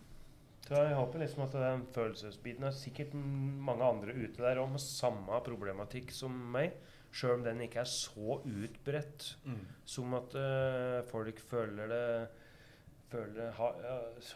Så 0.66 0.74
jeg 0.82 0.96
håper 0.98 1.22
liksom 1.22 1.44
at 1.44 1.52
den 1.52 1.82
følelsesbiten 1.94 2.64
er 2.66 2.74
sikkert 2.74 3.12
mange 3.14 3.86
andre 3.86 4.12
ute 4.12 4.42
der 4.42 4.58
òg 4.58 4.72
med 4.72 4.82
samme 4.82 5.40
problematikk 5.46 6.10
som 6.14 6.32
meg. 6.52 6.74
Sjøl 7.14 7.36
om 7.38 7.44
den 7.46 7.60
ikke 7.64 7.80
er 7.84 7.88
så 7.88 8.40
utbredt 8.44 9.36
Mm. 9.46 9.60
som 9.84 10.14
at 10.18 10.34
uh, 10.34 11.02
folk 11.08 11.38
føler 11.40 11.88
det 11.88 12.28
føler, 13.11 13.50
ha, 13.59 13.68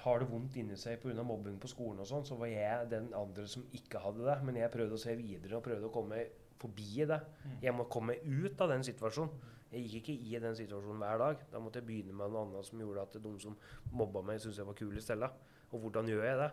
Har 0.04 0.20
det 0.22 0.28
vondt 0.30 0.56
inni 0.60 0.76
seg 0.78 1.00
pga. 1.02 1.22
mobbing 1.26 1.58
på 1.60 1.70
skolen 1.70 2.00
og 2.00 2.06
sånn, 2.06 2.26
så 2.26 2.36
var 2.38 2.50
jeg 2.52 2.90
den 2.90 3.12
andre 3.14 3.46
som 3.48 3.64
ikke 3.76 4.02
hadde 4.02 4.26
det. 4.26 4.36
Men 4.46 4.56
jeg 4.56 4.70
prøvde 4.74 4.98
å 4.98 5.02
se 5.04 5.14
videre 5.18 5.58
og 5.58 5.64
prøvde 5.66 5.88
å 5.88 5.94
komme 5.94 6.24
forbi 6.60 7.06
det. 7.08 7.20
Jeg 7.62 7.74
må 7.74 7.88
komme 7.88 8.18
ut 8.24 8.60
av 8.60 8.68
den 8.74 8.84
situasjonen. 8.84 9.32
Jeg 9.70 9.86
gikk 9.86 10.08
ikke 10.10 10.26
i 10.26 10.38
den 10.42 10.56
situasjonen 10.58 10.98
hver 10.98 11.18
dag. 11.22 11.42
Da 11.52 11.60
måtte 11.62 11.78
jeg 11.78 11.86
begynne 11.86 12.16
med 12.16 12.32
noe 12.32 12.42
annet 12.46 12.66
som 12.66 12.80
gjorde 12.82 13.04
at 13.06 13.18
de 13.22 13.34
som 13.40 13.56
mobba 13.94 14.22
meg, 14.26 14.40
syntes 14.42 14.58
jeg 14.58 14.66
var 14.66 14.74
kul 14.74 14.96
i 14.98 15.04
stedet. 15.04 15.30
Og 15.70 15.84
hvordan 15.84 16.10
gjør 16.10 16.24
jeg 16.26 16.38
det? 16.40 16.50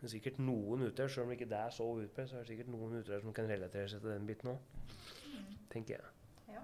Det 0.00 0.08
er 0.10 0.12
sikkert 0.12 0.38
noen 0.44 0.82
ute 0.84 1.00
her, 1.00 1.08
selv 1.08 1.24
om 1.24 1.32
ikke 1.32 1.48
det 1.48 1.56
er 1.56 1.70
så 1.72 1.86
utbredt, 1.88 2.28
så 2.28 2.36
er 2.36 2.44
det 2.44 2.50
sikkert 2.50 2.68
noen 2.68 2.98
ute 2.98 3.14
her 3.14 3.22
som 3.24 3.32
kan 3.32 3.48
relatere 3.48 3.88
seg 3.88 4.02
til 4.04 4.12
den 4.12 4.26
biten 4.28 4.50
òg. 4.52 4.82
Tenker 5.72 5.96
jeg. 5.96 6.10
Ja. 6.52 6.60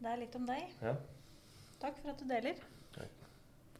Det 0.00 0.10
er 0.12 0.20
litt 0.20 0.36
om 0.36 0.44
deg. 0.48 0.76
Ja. 0.84 0.92
Takk 1.80 1.96
for 2.02 2.12
at 2.12 2.20
du 2.20 2.28
deler. 2.28 2.60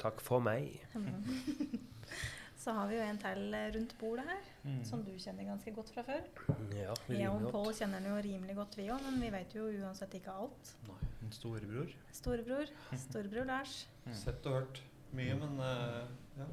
Takk 0.01 0.21
for 0.25 0.41
meg. 0.45 0.79
Så 2.61 2.75
har 2.77 2.91
vi 2.91 2.99
jo 2.99 3.05
en 3.05 3.17
til 3.21 3.55
rundt 3.75 3.95
bordet 4.01 4.27
her, 4.29 4.41
Mm. 4.61 4.83
som 4.85 5.01
du 5.01 5.15
kjenner 5.17 5.47
ganske 5.49 5.73
godt 5.73 5.89
fra 5.95 6.03
før. 6.05 6.27
Ja, 6.77 6.93
Jeg 7.09 7.29
og 7.31 7.47
Pål 7.55 7.71
kjenner 7.73 8.03
den 8.05 8.11
jo 8.13 8.19
rimelig 8.27 8.57
godt, 8.59 8.75
vi 8.77 8.91
òg, 8.93 9.01
men 9.07 9.17
vi 9.23 9.31
vet 9.33 9.55
jo 9.57 9.63
uansett 9.81 10.13
ikke 10.19 10.35
alt. 10.35 10.75
En 11.25 11.33
storebror. 11.33 11.89
Storebror. 12.13 12.69
Storebror 13.07 13.49
Lars. 13.49 13.87
Mm. 14.05 14.13
Sett 14.21 14.45
og 14.51 14.59
hørt 14.59 14.83
mye, 15.17 15.39
men 15.41 15.57
uh, 15.57 16.05
ja. 16.37 16.51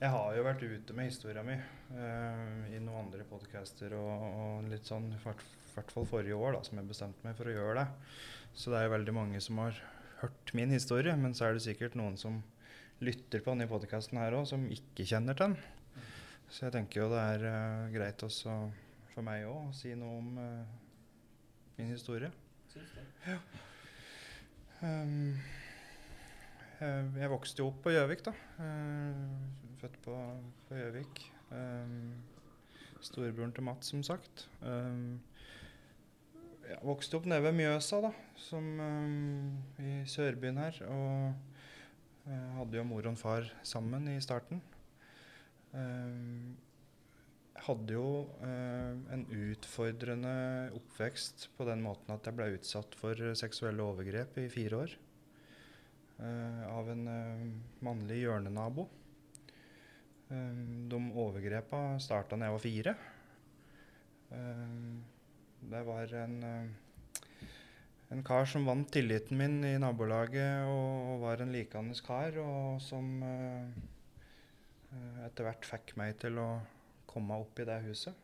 Jeg 0.00 0.10
har 0.10 0.34
jo 0.36 0.42
vært 0.48 0.64
ute 0.64 0.96
med 0.96 1.10
historia 1.10 1.42
mi 1.46 1.54
uh, 1.54 2.64
i 2.72 2.80
noen 2.80 3.04
andre 3.04 3.24
podcaster 3.28 3.92
og, 3.96 4.24
og 4.40 4.70
litt 4.72 4.88
sånn, 4.88 5.10
i 5.12 5.20
hvert 5.22 5.92
fall 5.92 6.08
forrige 6.08 6.36
år, 6.36 6.56
da, 6.56 6.64
som 6.66 6.80
jeg 6.80 6.88
bestemte 6.88 7.28
meg 7.28 7.36
for 7.36 7.48
å 7.52 7.54
gjøre 7.54 7.76
det. 7.84 7.86
Så 8.56 8.72
det 8.72 8.80
er 8.80 8.88
jo 8.88 8.96
veldig 8.96 9.14
mange 9.20 9.40
som 9.44 9.60
har 9.60 9.76
hørt 10.24 10.54
min 10.56 10.72
historie, 10.72 11.14
men 11.16 11.34
så 11.36 11.48
er 11.48 11.56
det 11.56 11.64
sikkert 11.64 11.96
noen 11.98 12.16
som 12.20 12.40
lytter 13.04 13.42
på 13.42 13.52
denne 13.52 13.68
podkasten 13.68 14.20
her 14.20 14.36
òg, 14.38 14.46
som 14.48 14.64
ikke 14.72 15.06
kjenner 15.08 15.36
til 15.36 15.52
den. 15.52 16.04
Så 16.48 16.66
jeg 16.66 16.74
tenker 16.76 17.02
jo 17.02 17.10
det 17.12 17.20
er 17.20 17.44
uh, 17.48 17.92
greit 17.92 18.22
også 18.24 18.54
for 19.14 19.26
meg 19.26 19.46
òg 19.48 19.70
å 19.70 19.76
si 19.76 19.94
noe 19.98 20.20
om 20.20 20.38
uh, 20.38 20.64
min 21.78 21.92
historie. 21.92 22.30
Um, 24.84 25.34
jeg, 26.80 27.10
jeg 27.18 27.32
vokste 27.32 27.62
jo 27.62 27.70
opp 27.70 27.82
på 27.84 27.94
Gjøvik, 27.94 28.24
da. 28.26 28.34
Uh, 28.60 29.74
født 29.82 29.98
på 30.04 30.16
på 30.68 30.78
Gjøvik. 30.78 31.24
Um, 31.50 32.14
Storebroren 33.04 33.52
til 33.52 33.66
Mats, 33.66 33.90
som 33.92 34.02
sagt. 34.06 34.46
Um, 34.62 35.20
jeg 36.68 36.80
vokste 36.86 37.18
opp 37.18 37.26
nede 37.28 37.44
ved 37.44 37.56
Mjøsa, 37.58 38.00
da, 38.04 38.10
som 38.40 38.66
um, 38.80 39.48
i 39.82 40.02
sørbyen 40.08 40.60
her. 40.62 40.80
Og 40.88 41.34
uh, 42.28 42.50
hadde 42.58 42.78
jo 42.78 42.86
mor 42.88 43.08
og 43.10 43.18
far 43.20 43.48
sammen 43.66 44.08
i 44.12 44.18
starten. 44.24 44.62
Um, 45.74 46.54
hadde 47.64 47.96
jo 47.96 48.08
uh, 48.42 48.92
en 49.14 49.24
utfordrende 49.28 50.34
oppvekst 50.76 51.48
på 51.56 51.68
den 51.68 51.84
måten 51.84 52.14
at 52.14 52.26
jeg 52.28 52.36
ble 52.36 52.50
utsatt 52.56 52.98
for 52.98 53.34
seksuelle 53.38 53.84
overgrep 53.84 54.38
i 54.42 54.50
fire 54.52 54.84
år. 54.84 54.98
Uh, 56.18 56.62
av 56.70 56.92
en 56.92 57.08
mannlig 57.84 58.22
hjørnenabo. 58.22 58.86
Um, 60.30 60.86
de 60.88 61.00
overgrepa 61.20 61.98
starta 62.02 62.38
da 62.38 62.48
jeg 62.48 62.56
var 62.56 62.64
fire. 62.64 62.94
Um, 64.34 65.02
det 65.70 65.82
var 65.86 66.14
en, 66.14 66.36
eh, 66.44 67.20
en 68.12 68.22
kar 68.24 68.44
som 68.44 68.66
vant 68.68 68.90
tilliten 68.92 69.38
min 69.38 69.64
i 69.64 69.78
nabolaget 69.80 70.68
og, 70.68 71.20
var 71.24 71.40
en 71.40 71.54
likandes 71.54 72.02
kar, 72.04 72.36
og 72.42 72.82
som 72.84 73.22
eh, 73.24 73.80
eh, 74.92 75.24
etter 75.26 75.48
hvert 75.48 75.68
fikk 75.68 75.96
meg 76.00 76.18
til 76.20 76.38
å 76.42 76.48
komme 77.08 77.38
opp 77.40 77.60
i 77.62 77.68
det 77.68 77.80
huset. 77.86 78.14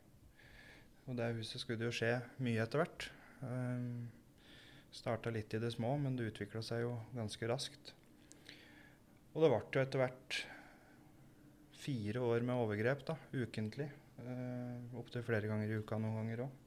Og 1.08 1.16
det 1.18 1.32
huset 1.38 1.62
skulle 1.62 1.88
jo 1.88 1.94
skje 1.94 2.18
mye 2.44 2.62
etter 2.62 2.84
hvert. 2.84 3.10
Um, 3.42 4.10
Starta 4.90 5.30
litt 5.30 5.54
i 5.54 5.60
det 5.62 5.70
små, 5.70 5.92
men 6.02 6.16
det 6.18 6.32
utvikla 6.32 6.64
seg 6.66 6.82
jo 6.82 6.96
ganske 7.14 7.46
raskt. 7.46 7.92
Og 9.30 9.44
det 9.44 9.50
ble 9.52 9.60
jo 9.76 9.82
etter 9.84 10.02
hvert 10.02 10.38
fire 11.78 12.24
år 12.26 12.42
med 12.46 12.58
overgrep, 12.58 13.04
da, 13.06 13.14
ukentlig. 13.30 13.86
Uh, 14.18 14.98
Opptil 14.98 15.22
flere 15.24 15.50
ganger 15.50 15.70
i 15.70 15.78
uka 15.78 15.98
noen 15.98 16.18
ganger 16.20 16.44
òg. 16.48 16.58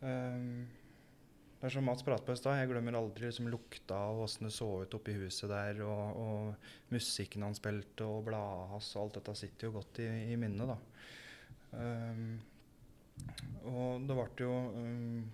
Det 0.00 1.66
er 1.66 1.72
som 1.74 1.88
Mats 1.88 2.04
pratet 2.06 2.22
på 2.26 2.34
i 2.36 2.38
stad, 2.38 2.60
jeg 2.60 2.70
glemmer 2.70 2.94
aldri 3.00 3.26
liksom 3.26 3.48
lukta 3.50 3.96
av 4.10 4.20
åssen 4.22 4.46
det 4.46 4.52
så 4.54 4.68
ut 4.84 4.94
oppi 4.94 5.16
huset 5.18 5.50
der, 5.50 5.80
og, 5.82 6.20
og 6.22 6.92
musikken 6.94 7.42
han 7.42 7.56
spilte, 7.58 8.06
og 8.06 8.28
bladet 8.28 8.68
hans, 8.74 8.92
og 8.94 9.02
alt 9.02 9.18
dette 9.18 9.34
sitter 9.40 9.66
jo 9.66 9.74
godt 9.80 9.98
i, 10.04 10.06
i 10.30 10.38
minnet, 10.38 10.70
da. 10.70 10.78
Um, 11.72 12.38
og 13.66 14.06
det 14.06 14.14
ble 14.14 14.44
jo 14.46 14.52
um, 14.78 15.24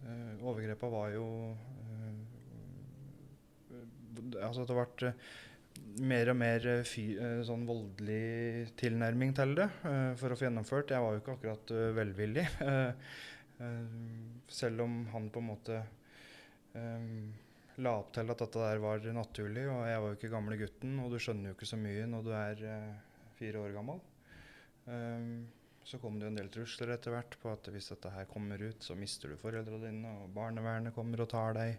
uh, 0.00 0.32
Overgrepa 0.48 0.88
var 0.90 1.12
jo 1.12 1.26
uh, 1.52 2.16
Altså 4.42 4.64
det 4.66 4.74
ble 4.74 5.12
uh, 5.12 5.28
mer 6.08 6.32
og 6.32 6.38
mer 6.40 6.64
fy, 6.88 7.04
sånn 7.46 7.68
voldelig 7.68 8.72
tilnærming 8.80 9.30
til 9.36 9.52
det 9.60 9.68
for 10.18 10.32
å 10.32 10.36
få 10.38 10.48
gjennomført. 10.48 10.90
Jeg 10.90 11.04
var 11.04 11.14
jo 11.14 11.20
ikke 11.22 11.34
akkurat 11.36 11.72
velvillig. 11.94 12.44
Uh, 13.58 14.38
selv 14.46 14.84
om 14.84 15.00
han 15.12 15.28
på 15.34 15.42
en 15.42 15.48
måte 15.48 15.80
um, 16.74 17.34
la 17.82 17.96
opp 17.98 18.12
til 18.14 18.30
at 18.30 18.42
dette 18.44 18.62
der 18.62 18.82
var 18.82 19.02
naturlig. 19.16 19.66
Og 19.70 19.82
jeg 19.90 20.02
var 20.02 20.12
jo 20.12 20.18
ikke 20.18 20.32
gamle 20.32 20.58
gutten, 20.60 20.96
og 21.02 21.10
du 21.12 21.18
skjønner 21.22 21.50
jo 21.50 21.58
ikke 21.58 21.70
så 21.72 21.78
mye 21.80 22.06
når 22.10 22.26
du 22.26 22.32
er 22.38 22.62
uh, 22.64 23.30
fire 23.38 23.62
år 23.66 23.74
gammel. 23.76 24.04
Så 25.84 25.98
kom 26.00 26.14
det 26.16 26.24
jo 26.24 26.30
en 26.32 26.38
del 26.38 26.48
trusler 26.52 26.94
etter 26.94 27.12
hvert 27.12 27.34
på 27.42 27.50
at 27.52 27.66
hvis 27.72 27.90
dette 27.92 28.08
her 28.14 28.24
kommer 28.30 28.60
ut, 28.60 28.80
så 28.80 28.94
mister 28.96 29.28
du 29.28 29.36
foreldrene 29.36 29.84
dine, 29.84 30.12
og 30.22 30.30
barnevernet 30.32 30.94
kommer 30.96 31.20
og 31.20 31.28
tar 31.28 31.52
deg. 31.56 31.76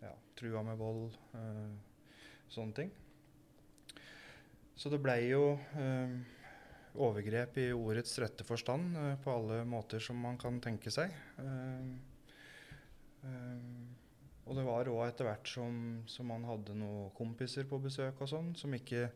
Ja, 0.00 0.14
trua 0.40 0.62
med 0.64 0.80
vold. 0.80 1.12
Sånne 2.52 2.76
ting. 2.78 2.94
Så 4.72 4.88
det 4.92 5.02
blei 5.04 5.18
jo 5.28 5.58
overgrep 6.94 7.58
i 7.62 7.70
ordets 7.72 8.18
rette 8.20 8.44
forstand 8.44 8.96
uh, 8.96 9.14
på 9.22 9.32
alle 9.32 9.62
måter 9.68 10.02
som 10.02 10.18
man 10.20 10.38
kan 10.40 10.60
tenke 10.64 10.92
seg. 10.92 11.12
Um, 11.38 11.92
um, 13.22 13.92
og 14.42 14.58
det 14.58 14.64
var 14.66 14.90
òg 14.90 15.04
etter 15.06 15.28
hvert 15.28 15.46
som, 15.48 15.76
som 16.10 16.26
man 16.28 16.42
hadde 16.44 16.74
noen 16.74 17.12
kompiser 17.14 17.68
på 17.70 17.78
besøk 17.80 18.24
og 18.24 18.28
sånn, 18.32 18.50
som 18.58 18.74
ikke, 18.74 19.06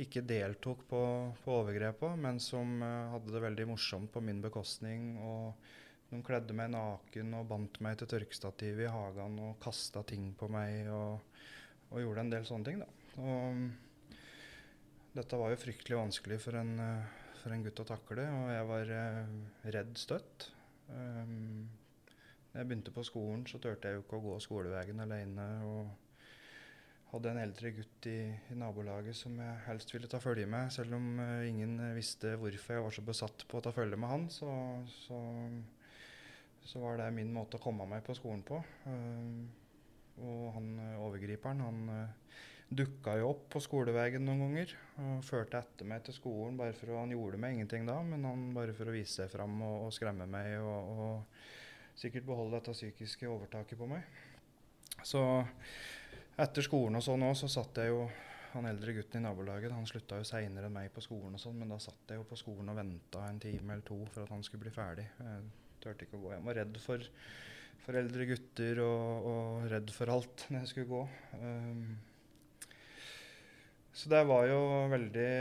ikke 0.00 0.22
deltok 0.22 0.84
på, 0.88 1.00
på 1.42 1.56
overgrepa, 1.56 2.12
men 2.16 2.38
som 2.40 2.78
hadde 2.84 3.34
det 3.34 3.42
veldig 3.42 3.66
morsomt 3.72 4.12
på 4.14 4.22
min 4.22 4.38
bekostning. 4.44 5.16
Og 5.18 5.66
de 6.12 6.22
kledde 6.24 6.54
meg 6.56 6.70
naken 6.72 7.34
og 7.36 7.50
bandt 7.50 7.82
meg 7.84 7.98
til 7.98 8.08
tørkestativet 8.14 8.86
i 8.86 8.92
hagen 8.94 9.34
og 9.44 9.58
kasta 9.60 10.04
ting 10.06 10.30
på 10.38 10.48
meg 10.54 10.88
og, 10.94 11.42
og 11.90 12.00
gjorde 12.04 12.24
en 12.24 12.32
del 12.32 12.46
sånne 12.48 12.70
ting, 12.70 12.80
da. 12.80 12.88
Og, 13.18 13.66
dette 15.16 15.38
var 15.40 15.52
jo 15.52 15.60
fryktelig 15.60 15.98
vanskelig 15.98 16.38
for 16.42 16.58
en, 16.58 16.74
eh, 16.80 17.16
for 17.42 17.54
en 17.54 17.62
gutt 17.64 17.80
å 17.82 17.86
takle, 17.88 18.26
og 18.34 18.50
jeg 18.52 18.66
var 18.70 18.92
eh, 18.96 19.36
redd 19.76 19.94
støtt. 20.00 20.50
Um, 20.88 21.68
jeg 22.54 22.66
begynte 22.66 22.92
på 22.94 23.04
skolen, 23.04 23.44
så 23.46 23.60
turte 23.60 23.88
jeg 23.88 23.98
jo 23.98 24.04
ikke 24.04 24.18
å 24.18 24.24
gå 24.24 24.36
skoleveien 24.40 25.04
alene. 25.04 25.46
Og 25.68 27.12
hadde 27.12 27.32
en 27.32 27.40
eldre 27.42 27.72
gutt 27.76 28.08
i, 28.08 28.18
i 28.52 28.56
nabolaget 28.56 29.16
som 29.16 29.36
jeg 29.40 29.60
helst 29.66 29.92
ville 29.94 30.08
ta 30.10 30.20
følge 30.20 30.48
med. 30.48 30.72
Selv 30.72 30.96
om 30.96 31.20
ingen 31.44 31.76
visste 31.96 32.34
hvorfor 32.40 32.74
jeg 32.74 32.84
var 32.84 32.96
så 32.96 33.04
besatt 33.04 33.44
på 33.48 33.60
å 33.60 33.64
ta 33.64 33.72
følge 33.76 34.00
med 34.00 34.12
han, 34.12 34.26
så, 34.32 34.50
så, 35.04 35.20
så 36.72 36.82
var 36.84 37.00
det 37.00 37.12
min 37.16 37.32
måte 37.36 37.60
å 37.60 37.64
komme 37.64 37.88
meg 37.88 38.04
på 38.04 38.16
skolen 38.16 38.44
på. 38.48 38.60
Um, 38.88 39.46
og 40.24 40.52
han 40.56 40.70
overgriperen, 40.98 41.62
han 41.62 41.90
eh, 41.94 42.38
dukka 42.68 43.14
jo 43.16 43.30
opp 43.32 43.46
på 43.54 43.62
skoleveien 43.64 44.24
noen 44.24 44.42
ganger 44.44 44.74
og 45.00 45.24
førte 45.24 45.60
etter 45.62 45.88
meg 45.88 46.02
til 46.04 46.16
skolen. 46.16 46.58
bare 46.58 46.74
for 46.76 46.92
å, 46.92 47.00
Han 47.00 47.14
gjorde 47.14 47.40
meg 47.40 47.56
ingenting 47.56 47.86
da, 47.88 47.96
men 48.04 48.26
han 48.28 48.48
bare 48.56 48.74
for 48.76 48.90
å 48.90 48.94
vise 48.94 49.22
seg 49.22 49.32
fram 49.32 49.56
og, 49.62 49.86
og 49.86 49.94
skremme 49.96 50.28
meg 50.28 50.58
og, 50.60 50.90
og 50.92 51.98
sikkert 51.98 52.28
beholde 52.28 52.58
dette 52.58 52.76
psykiske 52.76 53.28
overtaket 53.28 53.78
på 53.78 53.88
meg. 53.88 54.04
Så 55.06 55.22
etter 56.38 56.64
skolen 56.66 56.98
og 56.98 57.04
sånn 57.04 57.24
òg, 57.26 57.36
så 57.38 57.50
satt 57.50 57.80
jeg 57.80 57.94
jo 57.94 58.08
han 58.54 58.68
eldre 58.68 58.94
gutten 58.96 59.20
i 59.20 59.24
nabolaget 59.26 59.74
han 59.74 59.86
slutta 59.88 60.18
jo 60.20 60.26
seinere 60.26 60.68
enn 60.68 60.74
meg 60.74 60.92
på 60.94 61.02
skolen, 61.04 61.36
og 61.36 61.42
sånn, 61.42 61.58
men 61.60 61.72
da 61.72 61.78
satt 61.82 62.12
jeg 62.12 62.20
jo 62.20 62.26
på 62.28 62.38
skolen 62.40 62.72
og 62.72 62.78
venta 62.78 63.26
en 63.28 63.40
time 63.42 63.74
eller 63.74 63.84
to 63.86 63.98
for 64.08 64.24
at 64.24 64.32
han 64.32 64.44
skulle 64.46 64.64
bli 64.64 64.72
ferdig. 64.74 65.04
Jeg 65.20 65.48
turte 65.82 66.06
ikke 66.06 66.18
å 66.18 66.22
gå 66.22 66.32
hjem. 66.32 66.48
Var 66.48 66.58
redd 66.62 66.78
for, 66.82 67.08
for 67.84 68.00
eldre 68.00 68.28
gutter 68.30 68.82
og, 68.84 69.28
og, 69.32 69.66
redd 69.72 69.92
for 69.94 70.14
alt 70.14 70.46
når 70.48 70.64
jeg 70.64 70.72
skulle 70.72 70.92
gå. 70.94 71.02
Um, 71.42 71.82
så 73.98 74.10
det 74.12 74.20
var 74.28 74.46
jo 74.46 74.60
veldig, 74.92 75.32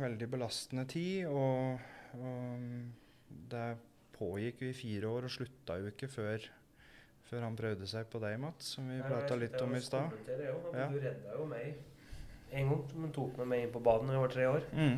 veldig 0.00 0.28
belastende 0.32 0.86
tid, 0.88 1.26
og, 1.28 1.82
og 2.16 3.34
det 3.52 3.66
pågikk 4.16 4.62
jo 4.64 4.70
i 4.70 4.76
fire 4.76 5.10
år 5.10 5.26
og 5.28 5.34
slutta 5.34 5.76
jo 5.82 5.90
ikke 5.92 6.08
før, 6.08 6.46
før 7.28 7.44
han 7.44 7.58
prøvde 7.58 7.88
seg 7.90 8.08
på 8.08 8.22
deg, 8.22 8.38
Mats, 8.40 8.72
som 8.76 8.88
vi 8.88 9.02
prata 9.04 9.36
litt 9.36 9.58
om 9.60 9.76
i 9.76 9.82
stad. 9.84 10.16
Ja. 10.32 10.88
Du 10.88 10.96
redda 10.96 11.36
jo 11.36 11.44
meg 11.50 11.74
en 12.50 12.72
gang, 12.72 12.84
han 13.02 13.12
tok 13.14 13.36
med 13.42 13.50
meg 13.52 13.66
inn 13.66 13.74
på 13.74 13.82
badet 13.84 14.08
da 14.08 14.16
jeg 14.16 14.24
var 14.24 14.32
tre 14.32 14.46
år. 14.50 14.64
Mm. 14.74 14.96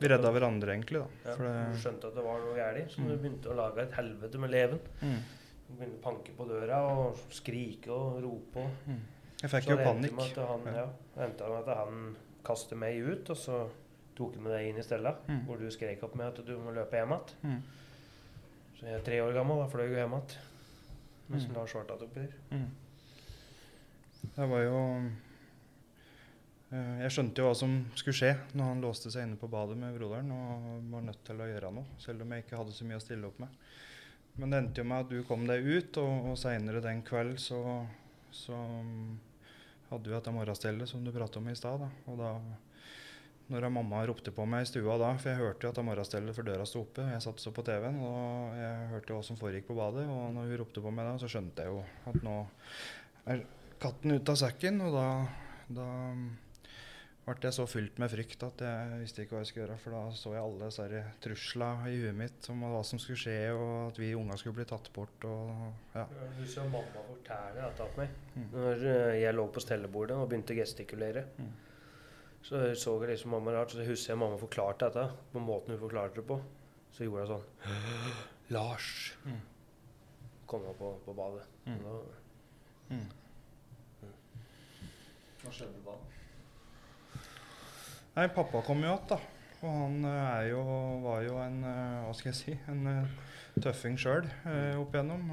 Vi 0.00 0.10
redda 0.10 0.32
hverandre, 0.34 0.72
egentlig. 0.74 1.02
da. 1.04 1.34
Ja, 1.36 1.68
du 1.70 1.76
skjønte 1.78 2.08
at 2.08 2.16
det 2.16 2.24
var 2.24 2.40
noe 2.42 2.56
galt, 2.58 2.90
så 2.90 3.02
mm. 3.02 3.10
du 3.10 3.14
begynte 3.14 3.52
å 3.52 3.58
lage 3.60 3.84
et 3.84 3.98
helvete 4.00 4.40
med 4.42 4.54
leven. 4.56 4.80
Mm. 5.04 5.20
Du 5.68 5.74
begynte 5.76 6.00
å 6.00 6.06
panke 6.08 6.34
på 6.34 6.48
døra 6.48 6.80
og 6.90 7.20
skrike 7.28 7.92
og 7.92 8.18
rope. 8.24 8.64
Og. 8.64 8.88
Mm. 8.88 9.04
Jeg 9.42 9.52
fikk 9.52 9.72
jo 9.74 9.78
panikk. 9.80 10.20
Så 10.32 10.46
han, 10.48 10.68
ja. 10.70 10.84
ja, 10.84 11.24
endte 11.26 11.48
med 11.50 11.64
at 11.64 11.80
han 11.82 12.04
kastet 12.44 12.78
meg 12.80 13.00
ut, 13.02 13.32
og 13.32 13.38
så 13.40 13.64
tok 14.14 14.36
han 14.38 14.46
med 14.46 14.54
deg 14.54 14.70
inn 14.70 14.78
i 14.80 14.86
stedet, 14.86 15.14
mm. 15.26 15.42
hvor 15.48 15.60
du 15.60 15.66
skrek 15.74 16.02
opp 16.06 16.14
med 16.18 16.30
at 16.30 16.40
du 16.46 16.54
må 16.60 16.74
løpe 16.76 17.00
hjem 17.00 17.16
igjen. 17.16 17.36
Mm. 17.42 17.60
Så 18.78 18.88
jeg 18.88 18.98
er 18.98 19.06
tre 19.06 19.20
år 19.24 19.36
gammel, 19.36 19.60
da 19.62 19.68
fløy 19.72 19.86
jeg 19.88 20.00
hjem 20.02 20.16
igjen. 20.18 20.50
Mens 21.32 21.46
mm. 21.48 21.54
Lars 21.56 21.74
ble 21.74 21.84
tatt 21.88 22.04
oppi 22.04 22.24
der. 22.24 22.34
Mm. 22.52 22.72
Det 24.34 24.46
var 24.48 24.62
jo 24.64 24.78
eh, 26.72 27.00
Jeg 27.02 27.12
skjønte 27.12 27.42
jo 27.42 27.48
hva 27.48 27.56
som 27.56 27.74
skulle 27.94 28.16
skje 28.16 28.30
når 28.56 28.70
han 28.70 28.84
låste 28.84 29.12
seg 29.12 29.26
inne 29.26 29.40
på 29.40 29.50
badet 29.52 29.76
med 29.78 29.96
broderen 29.98 30.32
og 30.34 30.86
var 30.92 31.04
nødt 31.08 31.20
til 31.26 31.40
å 31.40 31.48
gjøre 31.48 31.72
noe, 31.76 31.98
selv 32.02 32.24
om 32.24 32.32
jeg 32.32 32.44
ikke 32.44 32.60
hadde 32.60 32.76
så 32.76 32.88
mye 32.88 33.00
å 33.00 33.04
stille 33.04 33.28
opp 33.28 33.40
med. 33.44 33.60
Men 34.40 34.50
det 34.50 34.60
endte 34.60 34.82
jo 34.82 34.88
med 34.90 35.04
at 35.04 35.12
du 35.12 35.20
kom 35.28 35.44
deg 35.46 35.62
ut, 35.62 36.00
og, 36.02 36.30
og 36.32 36.40
seinere 36.40 36.82
den 36.84 37.04
kveld 37.06 37.36
så, 37.42 37.60
så 38.34 38.58
hadde 39.90 40.08
vi 40.08 40.14
dette 40.14 40.34
morgenstellet 40.34 40.90
som 40.90 41.04
du 41.04 41.12
pratet 41.14 41.40
om 41.40 41.50
i 41.50 41.56
stad. 41.58 41.84
Og 42.10 42.18
da 42.18 42.36
når 43.52 43.66
mamma 43.68 44.00
ropte 44.08 44.32
på 44.32 44.46
meg 44.48 44.64
i 44.64 44.68
stua 44.70 44.96
da, 45.00 45.10
for 45.20 45.30
jeg 45.30 45.40
hørte 45.42 45.66
jo 45.66 45.72
at 45.74 45.80
morgenstellet 45.84 46.36
for 46.36 46.48
døra 46.48 46.64
sto 46.68 46.80
oppe, 46.80 47.04
jeg 47.12 47.24
satt 47.24 47.42
så 47.42 47.52
på 47.52 47.64
TV-en, 47.66 47.98
og 48.00 48.54
jeg 48.56 48.86
hørte 48.94 49.16
hva 49.16 49.24
som 49.26 49.36
foregikk 49.40 49.68
på 49.68 49.76
badet. 49.76 50.06
Og 50.08 50.32
når 50.32 50.48
hun 50.48 50.60
ropte 50.62 50.84
på 50.84 50.92
meg 50.94 51.10
da, 51.10 51.18
så 51.20 51.28
skjønte 51.28 51.66
jeg 51.66 51.74
jo 51.74 51.82
at 52.10 52.24
nå 52.24 52.38
er 53.34 53.44
katten 53.82 54.16
ute 54.16 54.32
av 54.32 54.40
sekken. 54.40 54.80
Og 54.86 54.96
da, 54.96 55.08
da 55.76 55.88
ble 57.24 57.48
jeg 57.48 57.56
så 57.56 57.64
fylt 57.64 58.00
med 58.02 58.10
frykt 58.12 58.42
at 58.44 58.62
jeg 58.66 58.96
visste 59.00 59.24
ikke 59.24 59.36
hva 59.36 59.40
jeg 59.40 59.48
skulle 59.48 59.64
gjøre. 59.64 59.76
For 59.80 59.96
da 59.96 60.00
så 60.18 60.32
jeg 60.34 60.44
alle 60.44 60.68
disse 60.68 61.02
truslene 61.24 61.88
i 61.88 62.00
huet 62.02 62.18
mitt 62.18 62.48
om 62.52 62.64
hva 62.68 62.82
som 62.84 63.00
skulle 63.00 63.20
skje, 63.22 63.36
og 63.56 63.70
at 63.88 64.00
vi 64.02 64.10
unger 64.18 64.40
skulle 64.40 64.58
bli 64.58 64.66
tatt 64.68 64.90
bort. 64.92 65.24
Og, 65.28 65.62
ja. 65.94 66.04
Du 66.36 66.42
så 66.50 66.66
mamma 66.68 67.04
fortelle 67.08 67.62
dette 67.62 67.88
til 67.88 68.02
meg 68.02 68.18
mm. 68.34 68.50
når 68.52 68.84
eh, 68.92 69.14
jeg 69.22 69.38
lå 69.38 69.46
på 69.54 69.64
stellebordet 69.64 70.18
og 70.20 70.28
begynte 70.28 70.52
å 70.52 70.60
gestikulere. 70.60 71.24
Mm. 71.40 71.54
Så 72.44 72.60
så 72.76 72.98
jeg 73.00 73.14
liksom 73.14 73.32
mamma 73.32 73.54
rart, 73.56 73.72
så 73.72 73.80
jeg 73.80 73.94
husker 73.94 74.12
jeg 74.12 74.20
mamma 74.20 74.36
forklarte 74.36 74.90
dette 74.92 75.06
på 75.32 75.40
måten 75.40 75.72
hun 75.72 75.80
forklarte 75.80 76.20
det 76.20 76.28
på. 76.28 76.36
Så 76.92 77.08
gjorde 77.08 77.24
hun 77.24 77.38
sånn 77.38 77.46
Lars! 78.54 78.88
Mm. 79.24 79.40
Kom 80.44 80.66
opp 80.68 80.76
på, 80.76 80.90
på 81.06 81.14
badet. 81.16 81.46
Mm. 81.64 81.78
Da, 81.80 81.94
mm. 82.92 83.06
Hva 85.40 85.52
skjedde 85.52 85.80
da? 85.86 85.96
Nei, 88.14 88.28
pappa 88.30 88.60
kom 88.62 88.82
jo 88.84 88.92
igjen, 88.92 89.06
da. 89.10 89.16
Og 89.64 89.72
han 89.74 90.04
eh, 90.06 90.50
jo, 90.52 90.60
var 91.02 91.24
jo 91.24 91.38
en 91.42 91.56
eh, 91.66 92.02
hva 92.04 92.12
skal 92.14 92.30
jeg 92.30 92.38
si, 92.38 92.52
en 92.70 92.86
eh, 92.90 93.16
tøffing 93.64 93.96
sjøl 93.98 94.28
eh, 94.46 94.76
opp 94.78 94.94
igjennom. 94.94 95.24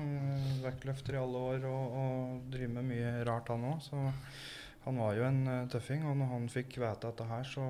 Vektløfter 0.64 1.18
i 1.18 1.20
alle 1.22 1.44
år 1.52 1.68
og, 1.70 1.98
og 2.02 2.48
driver 2.54 2.74
med 2.80 2.90
mye 2.90 3.12
rart, 3.28 3.52
han 3.54 3.68
òg. 3.70 3.84
Så 3.86 4.02
han 4.88 4.98
var 4.98 5.14
jo 5.20 5.28
en 5.28 5.44
tøffing. 5.70 6.08
Og 6.10 6.18
når 6.24 6.34
han 6.34 6.50
fikk 6.50 6.80
vite 6.82 7.06
dette 7.06 7.30
her, 7.30 7.46
så, 7.54 7.68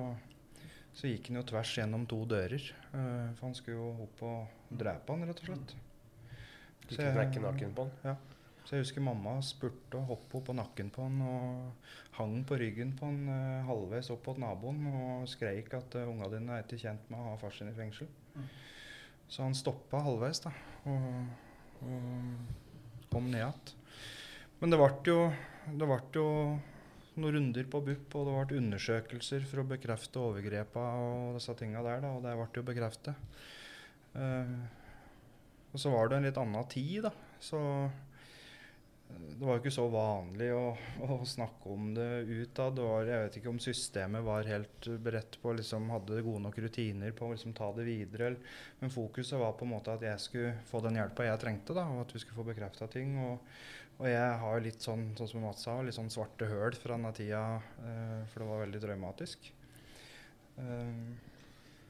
så 0.96 1.10
gikk 1.12 1.28
han 1.28 1.42
jo 1.42 1.46
tvers 1.52 1.76
gjennom 1.76 2.08
to 2.08 2.22
dører. 2.32 2.72
for 2.92 3.44
han 3.50 3.58
skulle 3.58 3.76
jo 3.82 4.06
opp 4.06 4.24
og 4.30 4.76
drepe 4.84 5.12
han, 5.12 5.28
rett 5.28 5.44
og 5.44 5.50
slett. 5.50 5.76
Du 6.86 6.94
kunne 6.94 7.12
knekke 7.18 7.44
naken 7.50 7.76
på 7.76 7.88
han? 7.88 8.14
Ja. 8.14 8.16
Så 8.62 8.76
jeg 8.76 8.84
husker 8.84 9.02
mamma 9.04 9.34
spurte 9.42 9.98
og 9.98 10.12
hoppa 10.12 10.38
opp 10.38 10.46
på 10.48 10.54
nakken 10.54 10.90
på 10.94 11.04
han 11.04 11.18
og 11.26 11.88
hang 12.18 12.36
på 12.46 12.58
ryggen 12.60 12.92
på 12.98 13.08
han 13.08 13.30
eh, 13.32 13.64
halvveis 13.66 14.10
opp 14.14 14.28
mot 14.30 14.42
naboen 14.42 14.84
og 14.92 15.30
skreik 15.30 15.72
at 15.74 15.96
uh, 15.98 16.06
unga 16.06 16.28
dine 16.30 16.56
er 16.56 16.66
ikke 16.66 16.78
kjent 16.84 17.08
med 17.10 17.18
å 17.18 17.32
ha 17.32 17.38
far 17.40 17.54
sin 17.56 17.72
i 17.72 17.76
fengsel. 17.76 18.10
Mm. 18.36 18.50
Så 19.32 19.42
han 19.42 19.56
stoppa 19.58 20.02
halvveis 20.04 20.42
da, 20.44 20.52
og, 20.92 21.88
og 21.88 23.08
kom 23.10 23.30
ned 23.32 23.40
igjen. 23.40 23.72
Men 24.60 24.70
det 24.70 24.78
ble 24.78 24.92
jo, 25.08 25.18
det 25.66 25.88
ble 25.88 25.98
jo 26.14 26.26
noen 27.16 27.34
runder 27.36 27.66
på 27.68 27.80
BUP, 27.84 28.14
og 28.14 28.28
det 28.28 28.36
ble 28.36 28.60
undersøkelser 28.60 29.42
for 29.48 29.62
å 29.62 29.66
bekrefte 29.72 30.22
overgrepene 30.22 31.08
og 31.08 31.40
disse 31.40 31.56
tinga 31.58 31.82
der, 31.84 32.04
da, 32.04 32.12
og 32.14 32.22
det 32.24 32.36
ble 32.38 32.48
jo 32.60 32.64
bekreftet. 32.70 33.42
Uh, 34.14 34.54
og 35.72 35.80
så 35.80 35.90
var 35.92 36.08
det 36.08 36.20
en 36.20 36.26
litt 36.28 36.40
annen 36.40 36.70
tid, 36.70 37.08
da. 37.08 37.12
Så 37.42 37.58
det 39.42 39.46
var 39.46 39.56
jo 39.56 39.62
ikke 39.62 39.74
så 39.74 39.84
vanlig 39.90 40.48
å, 40.54 40.66
å 41.02 41.16
snakke 41.26 41.70
om 41.72 41.88
det 41.96 42.08
utad. 42.28 42.78
Jeg 43.08 43.24
vet 43.24 43.38
ikke 43.40 43.50
om 43.50 43.60
systemet 43.62 44.22
var 44.22 44.46
helt 44.46 44.88
beredt 45.02 45.38
på 45.42 45.54
liksom 45.58 45.88
hadde 45.90 46.20
gode 46.22 46.44
nok 46.44 46.60
rutiner 46.62 47.14
på 47.16 47.26
å 47.26 47.32
liksom, 47.32 47.54
ta 47.58 47.72
det 47.74 47.86
videre. 47.88 48.36
Men 48.78 48.94
fokuset 48.94 49.40
var 49.40 49.56
på 49.58 49.66
en 49.66 49.72
måte 49.72 49.96
at 49.96 50.04
jeg 50.06 50.22
skulle 50.22 50.52
få 50.68 50.82
den 50.84 51.00
hjelpa 51.00 51.26
jeg 51.26 51.42
trengte, 51.42 51.74
da, 51.74 51.88
og 51.90 52.04
at 52.04 52.14
vi 52.14 52.22
skulle 52.22 52.38
få 52.38 52.46
bekrefta 52.52 52.86
ting. 52.92 53.16
Og, 53.24 53.50
og, 53.96 54.06
jeg 54.12 54.38
har 54.44 54.62
litt 54.62 54.86
sånn, 54.86 55.08
sånn 55.18 55.32
som 55.32 55.44
Mats 55.48 55.66
sa, 55.66 55.74
litt 55.82 55.98
sånn 55.98 56.12
svarte 56.12 56.46
høl 56.52 56.78
fra 56.78 56.94
denne 56.94 57.10
tida, 57.16 57.42
eh, 57.82 58.22
for 58.30 58.44
det 58.44 58.50
var 58.52 58.64
veldig 58.66 58.84
traumatisk. 58.86 59.50
Um, 60.54 61.16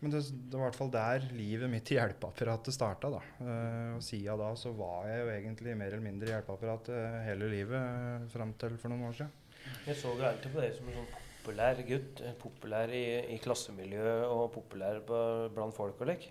men 0.03 0.11
det, 0.11 0.20
det, 0.34 0.57
var 0.57 0.64
i 0.64 0.66
hvert 0.66 0.78
fall 0.80 0.90
der 0.90 1.24
livet 1.30 1.70
mitt 1.70 1.90
i 1.92 1.94
hjelpeapparatet 1.94 2.74
starta. 2.74 3.11
Da. 3.12 3.20
Uh, 3.38 3.90
og 3.94 4.03
siden 4.03 4.40
da 4.40 4.48
så 4.59 4.72
var 4.74 5.07
jeg 5.07 5.20
jo 5.20 5.28
egentlig 5.36 5.76
mer 5.78 5.94
eller 5.94 6.03
mindre 6.03 6.26
i 6.26 6.32
hjelpeapparatet 6.34 7.20
hele 7.28 7.50
livet 7.53 7.78
uh, 7.78 8.24
fram 8.32 8.57
til 8.59 8.74
for 8.82 8.90
noen 8.90 9.07
år 9.12 9.14
siden. 9.20 9.38
Jeg 9.86 10.00
så 10.00 10.11
jo 10.18 10.26
alltid 10.26 10.50
på 10.50 10.64
deg 10.64 10.74
som 10.74 10.90
en 10.90 10.98
sånn 10.98 11.12
populær 11.14 11.84
gutt. 11.86 12.24
Populær 12.42 12.96
i, 12.98 13.05
i 13.30 13.38
klassemiljøet 13.46 14.26
og 14.26 14.44
populær 14.57 14.98
på, 15.07 15.22
blant 15.55 15.78
folk 15.78 16.03
og 16.03 16.11
lek. 16.11 16.26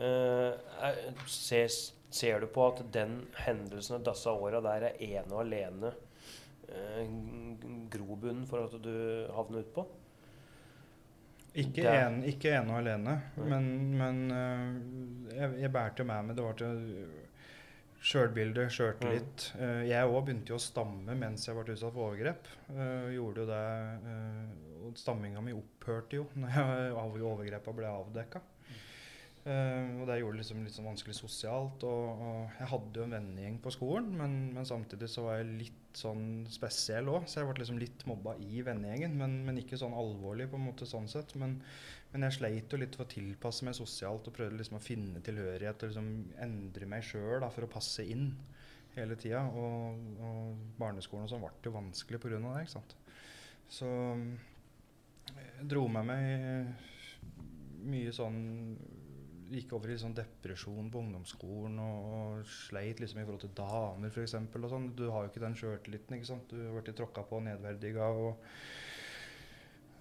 Uh, 0.00 0.56
ser, 1.28 1.68
ser, 1.68 2.40
du 2.40 2.48
på 2.54 2.70
at 2.70 2.80
den 2.94 3.20
hendelsen 3.44 3.98
og 3.98 4.08
disse 4.08 4.32
åra 4.32 4.64
der 4.64 4.88
er 4.92 5.00
ene 5.10 5.28
og 5.28 5.42
alene 5.42 5.92
uh, 6.72 7.04
grobunnen 7.92 8.48
for 8.48 8.64
at 8.64 8.80
du 8.80 8.94
havner 9.36 9.66
utpå? 9.66 9.84
Ikke, 11.58 11.82
det... 11.82 11.94
en, 11.94 12.18
ikke 12.28 12.52
ene 12.54 12.74
og 12.74 12.80
alene, 12.82 13.14
men, 13.50 13.64
men 13.98 14.20
uh, 14.30 15.32
jeg, 15.34 15.56
jeg 15.64 15.72
bærte 15.74 16.06
med 16.06 16.28
meg 16.28 16.38
Det 16.38 16.44
var 16.44 16.58
til 16.60 16.84
sjølbildet, 17.98 18.70
sjøltillit. 18.70 19.48
Mm. 19.56 19.62
Uh, 19.62 19.82
jeg 19.88 20.12
òg 20.12 20.20
begynte 20.28 20.54
jo 20.54 20.58
å 20.60 20.62
stamme 20.62 21.16
mens 21.18 21.48
jeg 21.48 21.58
ble 21.58 21.74
utsatt 21.74 21.96
for 21.96 22.10
overgrep. 22.10 22.46
Uh, 22.70 23.08
gjorde 23.16 23.42
jo 23.42 23.48
det, 23.50 23.64
og 24.86 25.00
Stamminga 25.00 25.42
mi 25.44 25.56
opphørte 25.56 26.20
jo 26.20 26.28
når 26.38 27.26
overgrepa 27.32 27.74
ble 27.74 27.90
avdekka. 27.90 28.44
Uh, 29.48 30.02
og 30.02 30.08
det 30.10 30.18
gjorde 30.18 30.36
det 30.36 30.42
liksom 30.42 30.58
litt 30.60 30.74
sånn 30.74 30.88
vanskelig 30.90 31.14
sosialt. 31.16 31.84
Og, 31.88 32.20
og 32.20 32.56
jeg 32.58 32.68
hadde 32.68 33.00
jo 33.00 33.04
en 33.06 33.14
vennegjeng 33.16 33.54
på 33.64 33.72
skolen, 33.72 34.10
men, 34.18 34.34
men, 34.52 34.66
samtidig 34.68 35.08
så 35.08 35.24
var 35.24 35.38
jeg 35.38 35.54
litt 35.62 35.96
sånn 35.96 36.44
spesiell 36.52 37.08
òg. 37.08 37.24
Så 37.24 37.40
jeg 37.40 37.48
ble 37.48 37.62
liksom 37.62 37.80
litt 37.80 38.04
mobba 38.10 38.34
i 38.44 38.60
vennegjengen, 38.66 39.14
men, 39.16 39.38
men, 39.46 39.60
ikke 39.62 39.78
sånn 39.80 39.96
alvorlig 39.96 40.50
på 40.52 40.60
en 40.60 40.66
måte 40.66 40.88
sånn 40.90 41.08
sett. 41.08 41.32
Men, 41.40 41.56
men 42.12 42.26
jeg 42.28 42.36
sleit 42.36 42.76
jo 42.76 42.82
litt 42.82 42.98
for 42.98 43.06
å 43.06 43.14
tilpasse 43.14 43.64
meg 43.64 43.78
sosialt 43.78 44.28
og 44.28 44.36
prøvde 44.36 44.60
liksom 44.60 44.76
å 44.80 44.84
finne 44.84 45.24
tilhørighet 45.24 45.86
og 45.86 45.94
liksom 45.94 46.12
endre 46.44 46.90
meg 46.92 47.08
sjøl 47.08 47.48
for 47.48 47.64
å 47.64 47.72
passe 47.72 48.04
inn 48.04 48.30
hele 48.98 49.16
tida. 49.16 49.46
Og, 49.48 50.04
og, 50.28 50.68
barneskolen 50.76 51.24
og 51.24 51.32
sånn 51.32 51.44
ble 51.46 51.70
jo 51.70 51.76
vanskelig 51.78 52.20
pga. 52.20 52.42
det. 52.44 52.66
ikke 52.66 52.76
sant? 52.76 52.96
Så 53.72 53.88
jeg 55.32 55.68
dro 55.72 55.88
med 55.92 56.08
meg 56.08 56.86
mye 57.88 58.12
sånn 58.12 58.38
gikk 59.52 59.72
over 59.76 59.92
i 59.92 59.98
sånn 60.00 60.16
depresjon 60.16 60.90
på 60.92 61.00
ungdomsskolen 61.02 61.78
og, 61.80 62.10
og 62.18 62.50
sleit 62.52 63.00
liksom 63.00 63.22
i 63.22 63.24
forhold 63.24 63.44
til 63.44 63.54
damer 63.56 64.12
f.eks. 64.12 64.36
og 64.36 64.68
sånn. 64.72 64.90
Du 64.98 65.06
har 65.12 65.24
jo 65.24 65.32
ikke 65.32 65.44
den 65.44 65.56
sjøltilliten, 65.58 66.18
ikke 66.18 66.30
sant. 66.30 66.52
Du 66.52 66.60
har 66.60 66.76
blitt 66.76 66.96
tråkka 66.98 67.24
på 67.28 67.38
og 67.38 67.44
nedverdiga 67.46 68.10
og 68.12 68.30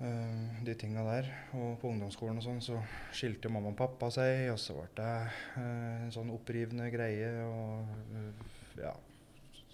uh, 0.02 0.62
de 0.68 0.78
tinga 0.80 1.06
der. 1.08 1.32
Og 1.58 1.78
på 1.82 1.92
ungdomsskolen 1.94 2.42
og 2.42 2.48
sånn 2.48 2.64
så 2.64 2.82
skilte 3.16 3.52
mamma 3.54 3.72
og 3.74 3.80
pappa 3.80 4.12
seg, 4.14 4.50
og 4.54 4.60
så 4.62 4.78
ble 4.78 4.90
det 5.00 5.12
uh, 5.58 6.06
en 6.06 6.14
sånn 6.16 6.34
opprivende 6.36 6.90
greie 6.94 7.32
og 7.48 7.94
uh, 8.14 8.56
ja 8.78 8.94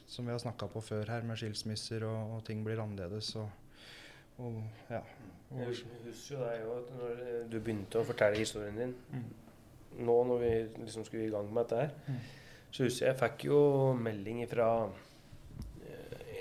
Som 0.07 0.27
vi 0.27 0.31
har 0.31 0.39
snakka 0.39 0.67
på 0.69 0.81
før 0.83 1.09
her, 1.09 1.23
med 1.25 1.39
skilsmisser 1.41 2.05
og, 2.05 2.37
og 2.37 2.43
ting 2.47 2.61
blir 2.63 2.79
annerledes 2.83 3.33
og, 3.41 3.49
og 4.37 4.61
ja. 4.91 5.01
Jeg 5.53 5.69
husker 5.69 6.33
jo 6.33 6.41
deg 6.41 6.63
òg, 6.65 6.91
når 6.97 7.17
du 7.51 7.57
begynte 7.59 7.99
å 7.99 8.05
fortelle 8.07 8.39
historien 8.41 8.77
din 8.77 8.95
Mm. 9.13 9.42
Nå 9.99 10.15
når 10.27 10.39
vi 10.41 10.51
liksom 10.85 11.05
skulle 11.05 11.27
i 11.27 11.31
gang 11.33 11.49
med 11.53 11.63
dette 11.63 11.81
her, 11.81 11.91
Mm. 12.07 12.19
så 12.71 12.83
husker 12.83 13.05
jeg 13.05 13.13
jeg 13.15 13.19
fikk 13.29 13.45
jo 13.45 13.59
melding 13.93 14.47
fra 14.49 14.89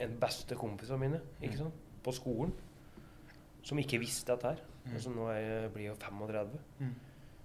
en 0.03 0.15
beste 0.21 0.57
kompis 0.59 0.91
av 0.91 0.99
mine 0.99 1.21
ikke 1.43 1.59
sant? 1.61 1.75
på 2.03 2.13
skolen 2.17 2.53
som 3.63 3.79
ikke 3.79 4.01
visste 4.03 4.33
dette 4.35 4.49
her. 4.57 4.63
Mm. 4.85 4.95
Altså, 4.97 5.11
nå 5.15 5.29
er 5.31 5.37
jeg, 5.39 5.71
blir 5.77 5.85
jo 5.87 5.95
35. 5.95 6.59
Mm. 6.81 6.95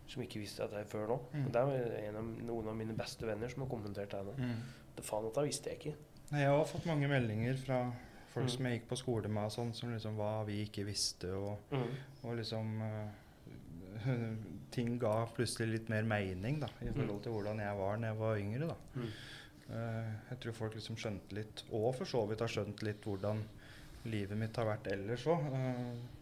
Som 0.07 0.23
ikke 0.23 0.39
visste 0.41 0.63
dette 0.63 0.79
her 0.79 0.87
før 0.89 1.07
nå. 1.11 1.17
Mm. 1.33 1.43
Og 1.45 1.51
det 1.53 1.61
er 1.61 2.07
en 2.09 2.15
av, 2.17 2.31
noen 2.47 2.67
av 2.71 2.75
mine 2.79 2.95
beste 2.97 3.27
venner 3.27 3.51
som 3.53 3.61
har 3.61 3.69
kommentert 3.69 4.09
det 4.15 4.23
nå. 4.25 4.33
Mm. 4.39 4.55
Det 4.97 5.03
faen, 5.05 5.27
dette 5.27 5.43
visste 5.45 5.69
jeg 5.69 5.77
ikke. 5.77 5.93
Nei, 6.31 6.41
jeg 6.41 6.49
har 6.55 6.65
fått 6.65 6.87
mange 6.89 7.07
meldinger 7.11 7.59
fra 7.61 7.81
folk 8.33 8.45
Mm. 8.47 8.49
som 8.55 8.65
jeg 8.65 8.79
gikk 8.79 8.87
på 8.89 8.97
skole 8.97 9.27
med, 9.29 9.51
sånn, 9.51 9.73
som 9.73 9.89
liksom 9.93 10.17
hva 10.17 10.43
vi 10.45 10.63
ikke 10.65 10.83
visste, 10.85 11.29
og, 11.33 11.57
og 12.23 12.35
liksom 12.37 12.81
eh, 12.81 13.07
Ting 14.73 14.97
ga 15.01 15.13
plutselig 15.35 15.69
litt 15.71 15.91
mer 15.91 16.07
mening 16.07 16.59
da, 16.61 16.69
i 16.83 16.91
forhold 16.91 17.21
til 17.25 17.35
hvordan 17.35 17.61
jeg 17.63 17.77
var 17.79 18.01
da 18.01 18.11
jeg 18.11 18.19
var 18.19 18.41
yngre. 18.41 18.69
da. 18.71 18.77
Mm. 18.97 19.13
Eh, 19.67 20.11
jeg 20.31 20.41
tror 20.43 20.57
folk 20.61 20.77
liksom 20.77 20.99
skjønte 20.99 21.37
litt, 21.37 21.63
og 21.71 21.89
for 21.97 22.09
så 22.09 22.23
vidt 22.29 22.43
har 22.43 22.51
skjønt 22.51 22.83
litt 22.87 23.07
hvordan 23.07 23.43
livet 24.07 24.39
mitt 24.39 24.55
har 24.55 24.69
vært 24.69 24.91
ellers 24.93 25.25
òg. 25.27 25.47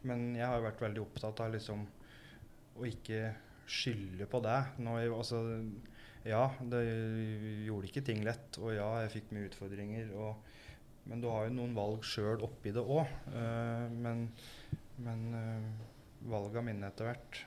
men 0.09 0.23
jeg 0.37 0.45
har 0.45 0.63
vært 0.63 0.81
veldig 0.81 1.03
opptatt 1.03 1.43
av 1.45 1.51
liksom 1.53 1.83
å 2.75 2.87
ikke 2.87 3.35
skylde 3.69 4.25
på 4.29 4.41
det. 4.45 4.59
Nå, 4.85 4.95
altså, 5.13 5.41
ja, 6.25 6.47
det 6.61 6.81
gjorde 7.67 7.89
ikke 7.89 8.05
ting 8.05 8.23
lett, 8.25 8.57
og 8.61 8.73
ja, 8.73 8.89
jeg 9.03 9.13
fikk 9.19 9.35
mye 9.35 9.49
utfordringer. 9.49 10.09
Og, 10.17 10.55
men 11.09 11.21
du 11.21 11.29
har 11.29 11.45
jo 11.45 11.57
noen 11.59 11.77
valg 11.77 12.05
sjøl 12.05 12.41
oppi 12.45 12.73
det 12.73 12.81
òg. 12.81 13.09
men 13.93 14.27
men 15.03 15.25
uh, 15.35 16.29
valga 16.31 16.63
mine 16.63 16.87
etter 16.89 17.09
hvert 17.09 17.41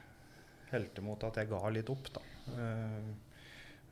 helte 0.73 1.03
mot 1.05 1.23
at 1.25 1.37
jeg 1.41 1.49
ga 1.51 1.61
litt 1.73 1.91
opp, 1.91 2.09
da. 2.15 2.21
Eh, 2.55 3.11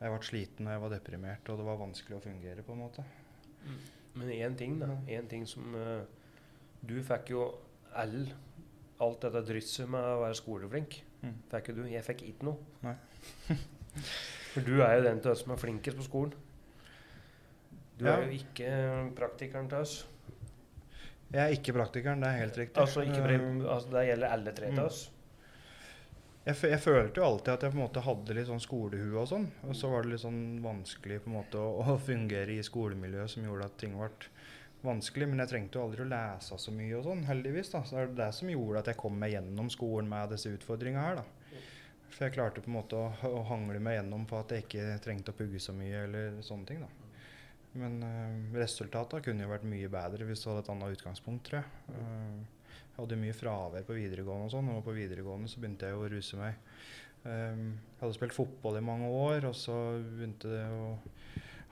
jeg 0.01 0.13
ble 0.13 0.23
sliten 0.29 0.67
og 0.69 0.73
jeg 0.75 0.81
var 0.83 0.93
deprimert, 0.93 1.49
og 1.49 1.59
det 1.61 1.65
var 1.67 1.79
vanskelig 1.81 2.17
å 2.19 2.25
fungere, 2.25 2.63
på 2.67 2.73
en 2.77 2.83
måte. 2.85 3.05
Men 4.17 4.29
én 4.33 4.57
ting, 4.57 4.79
da. 4.81 4.91
En 5.09 5.27
ting 5.29 5.47
som 5.49 5.75
eh, 5.75 6.03
Du 6.87 6.99
fikk 7.03 7.31
jo 7.33 7.47
all, 7.97 8.27
alt 9.01 9.21
dette 9.25 9.43
drysset 9.49 9.89
med 9.91 10.01
å 10.05 10.21
være 10.23 10.37
skoleflink. 10.39 11.01
Mm. 11.23 11.33
Fikk 11.51 11.69
jo 11.73 11.75
du. 11.81 11.85
Jeg 11.91 12.05
fikk 12.05 12.23
ikke 12.29 12.47
noe. 12.47 12.57
Nei. 12.85 12.95
For 14.53 14.61
du 14.65 14.77
er 14.85 14.99
jo 14.99 15.07
den 15.09 15.21
til 15.25 15.33
oss 15.33 15.43
som 15.43 15.53
er 15.57 15.61
flinkest 15.61 15.97
på 15.99 16.05
skolen. 16.07 16.33
Du 17.97 18.05
Ja. 18.05 18.19
er 18.19 18.27
jo 18.29 18.37
ikke 18.37 18.71
praktikeren 19.17 19.69
til 19.73 19.79
oss. 19.81 19.97
Jeg 21.33 21.41
er 21.43 21.55
ikke 21.57 21.73
praktikeren, 21.75 22.21
det 22.23 22.29
er 22.29 22.39
helt 22.45 22.59
riktig. 22.61 22.79
Altså, 22.81 23.03
ikke 23.03 23.25
Eh, 23.25 23.73
altså 23.75 23.91
Det 23.91 24.07
gjelder 24.07 24.29
alle 24.37 24.53
tre 24.53 24.67
til 24.71 24.85
Mm. 24.85 25.16
Jeg, 26.47 26.59
jeg 26.71 26.79
følte 26.83 27.21
jo 27.21 27.27
alltid 27.27 27.53
at 27.53 27.65
jeg 27.67 27.73
på 27.73 27.79
en 27.79 27.85
måte 27.85 28.03
hadde 28.07 28.35
litt 28.37 28.47
sånn 28.47 28.63
skolehue 28.63 29.19
og 29.19 29.29
sånn. 29.31 29.47
Og 29.67 29.75
så 29.79 29.91
var 29.91 30.05
det 30.05 30.13
litt 30.13 30.23
sånn 30.23 30.43
vanskelig 30.63 31.21
på 31.25 31.31
en 31.33 31.39
måte 31.41 31.63
å, 31.63 31.73
å 31.83 31.97
fungere 31.99 32.55
i 32.55 32.67
skolemiljøet 32.67 33.35
som 33.35 33.47
gjorde 33.49 33.67
at 33.67 33.79
ting 33.81 33.97
ble 33.99 34.11
vanskelig. 34.87 35.27
Men 35.31 35.43
jeg 35.43 35.53
trengte 35.53 35.81
jo 35.81 35.87
aldri 35.89 36.05
å 36.05 36.11
lese 36.13 36.59
så 36.63 36.75
mye 36.75 37.01
og 37.01 37.09
sånn, 37.09 37.25
heldigvis. 37.27 37.73
da. 37.75 37.83
Så 37.83 37.99
det 37.99 38.05
er 38.05 38.15
det 38.23 38.29
som 38.39 38.53
gjorde 38.53 38.85
at 38.85 38.93
jeg 38.93 39.01
kom 39.03 39.19
meg 39.19 39.35
gjennom 39.35 39.73
skolen 39.75 40.11
med 40.13 40.31
disse 40.37 40.53
utfordringene 40.55 41.09
her, 41.09 41.23
da. 41.23 41.27
For 42.07 42.29
jeg 42.29 42.37
klarte 42.37 42.63
på 42.63 42.71
en 42.71 42.77
måte 42.79 42.97
å, 42.97 43.09
å 43.27 43.43
hangle 43.51 43.81
meg 43.83 43.99
gjennom 43.99 44.23
på 44.31 44.39
at 44.39 44.55
jeg 44.55 44.65
ikke 44.65 44.85
trengte 45.05 45.35
å 45.35 45.37
pugge 45.37 45.59
så 45.61 45.75
mye 45.77 46.05
eller 46.07 46.39
sånne 46.47 46.71
ting, 46.71 46.85
da. 46.87 47.07
Men 47.77 47.99
øh, 48.07 48.37
resultatene 48.57 49.25
kunne 49.25 49.45
jo 49.45 49.51
vært 49.51 49.67
mye 49.69 49.89
bedre 49.93 50.25
hvis 50.29 50.41
du 50.41 50.47
hadde 50.49 50.63
et 50.63 50.71
annet 50.73 50.95
utgangspunkt, 50.97 51.51
tror 51.51 51.59
jeg. 51.59 51.97
Eh, 51.99 52.56
jeg 52.97 53.03
hadde 53.03 53.17
mye 53.21 53.37
fravær 53.37 53.83
på 53.85 53.93
videregående 53.93 54.47
og 54.47 54.53
sånn, 54.55 54.69
og 54.73 54.79
på 54.87 54.95
videregående 54.97 55.51
så 55.53 55.61
begynte 55.61 55.91
jeg 55.91 55.99
å 56.01 56.07
ruse 56.09 56.39
meg. 56.41 56.55
Um, 57.27 57.67
jeg 57.77 58.01
hadde 58.01 58.17
spilt 58.17 58.33
fotball 58.33 58.79
i 58.79 58.87
mange 58.87 59.11
år, 59.13 59.45
og 59.51 59.53
så 59.59 59.75
begynte 60.01 60.49
det 60.49 60.63
å 60.73 60.87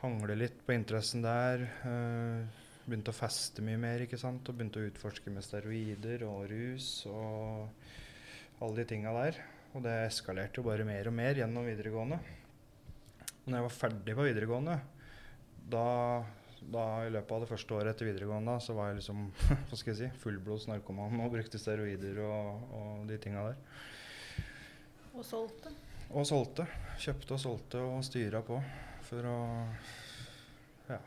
hangle 0.03 0.37
litt 0.37 0.59
på 0.67 0.75
interessen 0.77 1.25
der. 1.25 1.65
Uh, 1.81 2.45
begynte 2.85 3.15
å 3.15 3.17
feste 3.17 3.65
mye 3.65 3.81
mer, 3.81 4.05
ikke 4.05 4.21
sant, 4.21 4.45
og 4.45 4.59
begynte 4.59 4.83
å 4.83 4.91
utforske 4.91 5.33
med 5.33 5.49
steroider 5.49 6.27
og 6.29 6.45
rus 6.53 6.91
og 7.09 8.61
alle 8.61 8.83
de 8.83 8.89
tinga 8.93 9.17
der. 9.17 9.41
Og 9.73 9.89
det 9.89 9.97
eskalerte 10.11 10.61
jo 10.61 10.69
bare 10.69 10.85
mer 10.85 11.09
og 11.09 11.17
mer 11.17 11.41
gjennom 11.41 11.65
videregående. 11.73 12.21
Og 13.33 13.49
Når 13.49 13.57
jeg 13.57 13.69
var 13.71 13.79
ferdig 13.79 14.21
på 14.21 14.29
videregående, 14.29 14.77
da, 15.73 15.89
da 16.73 16.85
i 17.07 17.11
løpet 17.13 17.35
av 17.37 17.45
det 17.45 17.49
første 17.51 17.75
året 17.77 17.93
etter 17.93 18.09
videregående 18.09 18.55
så 18.63 18.77
var 18.77 18.91
jeg 18.91 19.01
liksom 19.01 19.27
hva 19.69 19.79
skal 19.79 19.93
jeg 19.93 19.99
si, 20.01 20.09
fullblods 20.23 20.69
narkoman 20.71 21.21
og 21.25 21.35
brukte 21.35 21.61
steroider 21.61 22.21
og, 22.25 22.71
og 22.79 23.05
de 23.11 23.19
tinga 23.21 23.49
der. 23.51 23.59
Og 25.15 25.25
solgte. 25.27 25.71
Og 26.15 26.27
solgte. 26.27 26.67
Kjøpte 27.01 27.37
og 27.37 27.43
solgte 27.43 27.83
og 27.85 28.01
styra 28.07 28.41
på 28.47 28.59
for 29.05 29.29
å 29.29 29.37
Ja. 30.89 30.99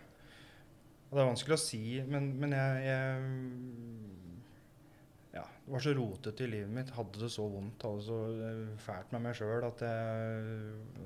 Og 1.07 1.15
det 1.15 1.21
er 1.23 1.29
vanskelig 1.29 1.55
å 1.55 1.61
si, 1.63 1.81
men, 2.07 2.23
men 2.39 2.55
jeg, 2.55 2.71
jeg 2.87 3.13
Ja. 5.37 5.45
Det 5.65 5.73
var 5.75 5.83
så 5.83 5.93
rotete 5.97 6.45
i 6.45 6.51
livet 6.51 6.73
mitt. 6.73 6.93
Hadde 6.95 7.21
det 7.23 7.31
så 7.33 7.45
vondt, 7.51 7.83
hadde 7.83 7.99
det 7.99 8.07
så 8.07 8.19
fælt 8.87 9.13
med 9.15 9.25
meg 9.27 9.37
sjøl 9.37 9.67
at 9.67 9.83
jeg, 9.83 9.99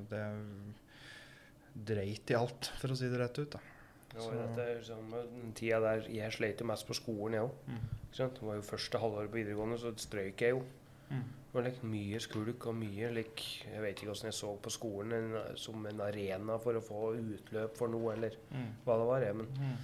at 0.03 0.15
jeg 0.19 0.33
dreit 1.91 2.31
i 2.31 2.37
alt, 2.37 2.71
for 2.81 2.93
å 2.93 2.97
si 2.99 3.09
det 3.11 3.19
rett 3.21 3.39
ut. 3.41 3.57
da. 3.57 3.61
Og 4.15 4.21
Så- 4.21 4.31
dette 4.31 4.61
er 4.61 4.81
samme 4.83 5.21
den 5.41 5.53
tida 5.53 5.79
der 5.79 6.01
jeg 6.09 6.31
sleit 6.33 6.59
jo 6.59 6.65
mest 6.65 6.87
på 6.87 6.93
skolen, 6.93 7.33
jeg 7.33 7.41
òg. 7.43 7.51
Det 8.17 8.41
var 8.41 8.55
jo 8.55 8.61
første 8.61 8.97
halvåret 8.99 9.29
på 9.31 9.37
videregående, 9.39 9.77
så 9.79 9.93
strøyk 9.97 10.41
jeg 10.41 10.49
jo. 10.49 10.63
Mm. 11.09 11.23
Det 11.23 11.53
var 11.53 11.61
like, 11.63 11.83
mye 11.83 12.19
skulk 12.19 12.65
og 12.67 12.75
mye 12.75 13.09
like, 13.13 13.65
Jeg 13.73 13.81
vet 13.81 13.95
ikke 13.95 14.05
hvordan 14.11 14.23
jeg 14.23 14.33
så 14.33 14.57
på 14.61 14.69
skolen 14.69 15.13
en, 15.13 15.57
som 15.57 15.85
en 15.85 16.01
arena 16.01 16.57
for 16.57 16.73
å 16.73 16.81
få 16.81 17.15
utløp 17.19 17.77
for 17.77 17.87
noe, 17.87 18.13
eller 18.13 18.29
Mm. 18.51 18.67
hva 18.85 18.97
det 18.97 19.07
var. 19.07 19.19
Jeg, 19.21 19.35
men 19.35 19.45
Mm. 19.47 19.77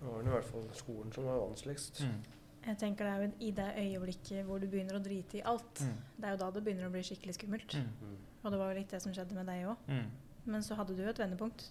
det 0.00 0.08
var 0.08 0.20
i 0.20 0.24
hvert 0.40 0.44
fall 0.44 0.68
skolen 0.74 1.12
som 1.12 1.24
var 1.24 1.38
vanskeligst. 1.48 2.00
Mm. 2.02 2.22
Jeg 2.66 2.78
tenker 2.78 3.04
det 3.04 3.12
er 3.12 3.22
jo 3.26 3.32
i 3.40 3.50
det 3.50 3.74
øyeblikket 3.76 4.44
hvor 4.46 4.58
du 4.60 4.66
begynner 4.66 4.94
å 4.98 5.02
drite 5.02 5.34
i 5.38 5.42
alt. 5.44 5.74
Mm. 5.80 5.96
Det 6.20 6.24
er 6.24 6.30
jo 6.30 6.36
da 6.36 6.50
det 6.50 6.64
begynner 6.64 6.86
å 6.88 6.92
bli 6.92 7.00
skikkelig 7.02 7.34
skummelt. 7.34 7.74
Mm. 7.74 7.88
Mm. 8.02 8.16
Og 8.44 8.50
det 8.52 8.58
var 8.58 8.72
jo 8.72 8.78
litt 8.78 8.88
det 8.90 9.02
som 9.02 9.12
skjedde 9.12 9.32
med 9.34 9.46
deg 9.46 9.66
òg. 9.66 9.76
Mm. 9.88 10.10
Men 10.46 10.60
så 10.62 10.76
hadde 10.76 10.96
du 10.96 11.02
jo 11.02 11.08
et 11.08 11.18
vendepunkt 11.18 11.70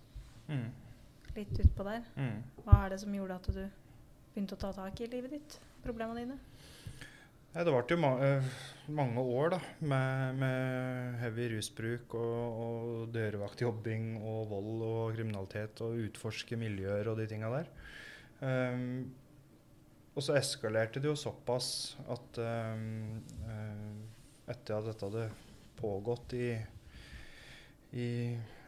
Mm. 0.49 0.69
Litt 1.37 1.53
utpå 1.63 1.85
der. 1.87 2.05
Mm. 2.17 2.41
Hva 2.65 2.83
er 2.85 2.93
det 2.93 3.01
som 3.03 3.15
gjorde 3.15 3.39
at 3.39 3.49
du 3.51 3.61
begynte 4.33 4.57
å 4.57 4.61
ta 4.61 4.71
tak 4.75 5.01
i 5.01 5.09
livet 5.11 5.37
ditt? 5.37 5.57
Problemene 5.83 6.23
dine? 6.23 6.39
Nei, 7.51 7.63
det 7.67 7.71
varte 7.73 7.97
jo 7.97 7.99
ma 7.99 8.11
eh, 8.23 8.51
mange 8.95 9.23
år 9.27 9.49
da, 9.51 9.57
med, 9.83 10.37
med 10.39 11.17
heavy 11.19 11.49
rusbruk 11.51 12.13
og, 12.15 12.61
og 12.65 13.09
dørvaktjobbing 13.11 14.13
og 14.21 14.45
vold 14.53 14.85
og 14.87 15.17
kriminalitet 15.17 15.81
og 15.83 15.99
utforske 16.05 16.55
miljøer 16.59 17.11
og 17.11 17.19
de 17.19 17.25
tinga 17.27 17.51
der. 17.51 17.67
Um, 18.39 19.11
og 20.15 20.23
så 20.23 20.37
eskalerte 20.39 21.03
det 21.03 21.11
jo 21.11 21.19
såpass 21.19 21.97
at 22.11 22.39
um, 22.39 23.19
etter 24.47 24.77
at 24.77 24.87
dette 24.87 25.07
hadde 25.09 25.27
pågått 25.81 26.35
i, 26.39 26.49
i 27.99 28.07
ja, 28.31 28.60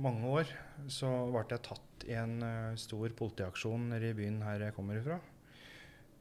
mange 0.00 0.32
år, 0.40 0.50
så 0.90 1.10
ble 1.30 1.44
jeg 1.50 1.64
tatt 1.66 2.06
i 2.08 2.16
en 2.18 2.40
uh, 2.42 2.78
stor 2.80 3.12
politiaksjon 3.16 3.92
i 3.98 4.14
byen 4.16 4.40
her 4.46 4.66
jeg 4.66 4.76
kommer 4.76 5.00
ifra. 5.00 5.20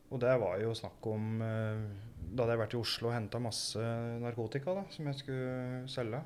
Og 0.10 0.22
det 0.22 0.32
var 0.42 0.58
jo 0.62 0.74
snakk 0.78 1.06
om 1.06 1.42
uh, 1.44 1.82
Da 2.30 2.44
hadde 2.44 2.56
jeg 2.56 2.62
vært 2.64 2.76
i 2.76 2.80
Oslo 2.80 3.10
og 3.12 3.16
henta 3.16 3.42
masse 3.42 3.90
narkotika 4.22 4.76
da, 4.78 4.86
som 4.94 5.10
jeg 5.10 5.20
skulle 5.22 5.84
selge. 5.90 6.22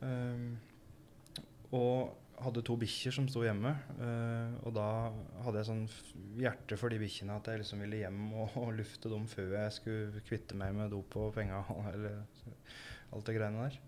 Um, 0.00 0.56
og 1.76 2.14
hadde 2.44 2.60
to 2.66 2.76
bikkjer 2.76 3.14
som 3.16 3.28
sto 3.30 3.42
hjemme. 3.44 3.72
Uh, 3.96 4.56
og 4.66 4.74
da 4.76 4.88
hadde 5.46 5.62
jeg 5.62 5.68
sånn 5.70 5.84
hjerte 6.40 6.78
for 6.80 6.92
de 6.92 7.00
bikkjene 7.00 7.38
at 7.38 7.48
jeg 7.48 7.62
liksom 7.62 7.84
ville 7.84 8.02
hjem 8.02 8.26
og, 8.34 8.58
og 8.60 8.74
lufte 8.76 9.12
dem 9.12 9.24
før 9.30 9.56
jeg 9.56 9.76
skulle 9.78 10.24
kvitte 10.26 10.58
meg 10.58 10.76
med 10.76 10.92
dop 10.92 11.16
og 11.20 11.32
penger 11.36 11.72
eller 11.94 12.20
alt 13.14 13.28
det 13.28 13.36
greiene 13.38 13.68
der. 13.68 13.80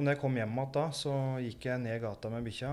Og 0.00 0.04
når 0.06 0.14
jeg 0.14 0.20
kom 0.22 0.36
hjem 0.38 0.54
igjen 0.56 0.70
da, 0.72 0.82
så 0.96 1.14
gikk 1.44 1.66
jeg 1.68 1.80
ned 1.82 1.98
gata 2.00 2.30
med 2.32 2.46
bikkja 2.46 2.70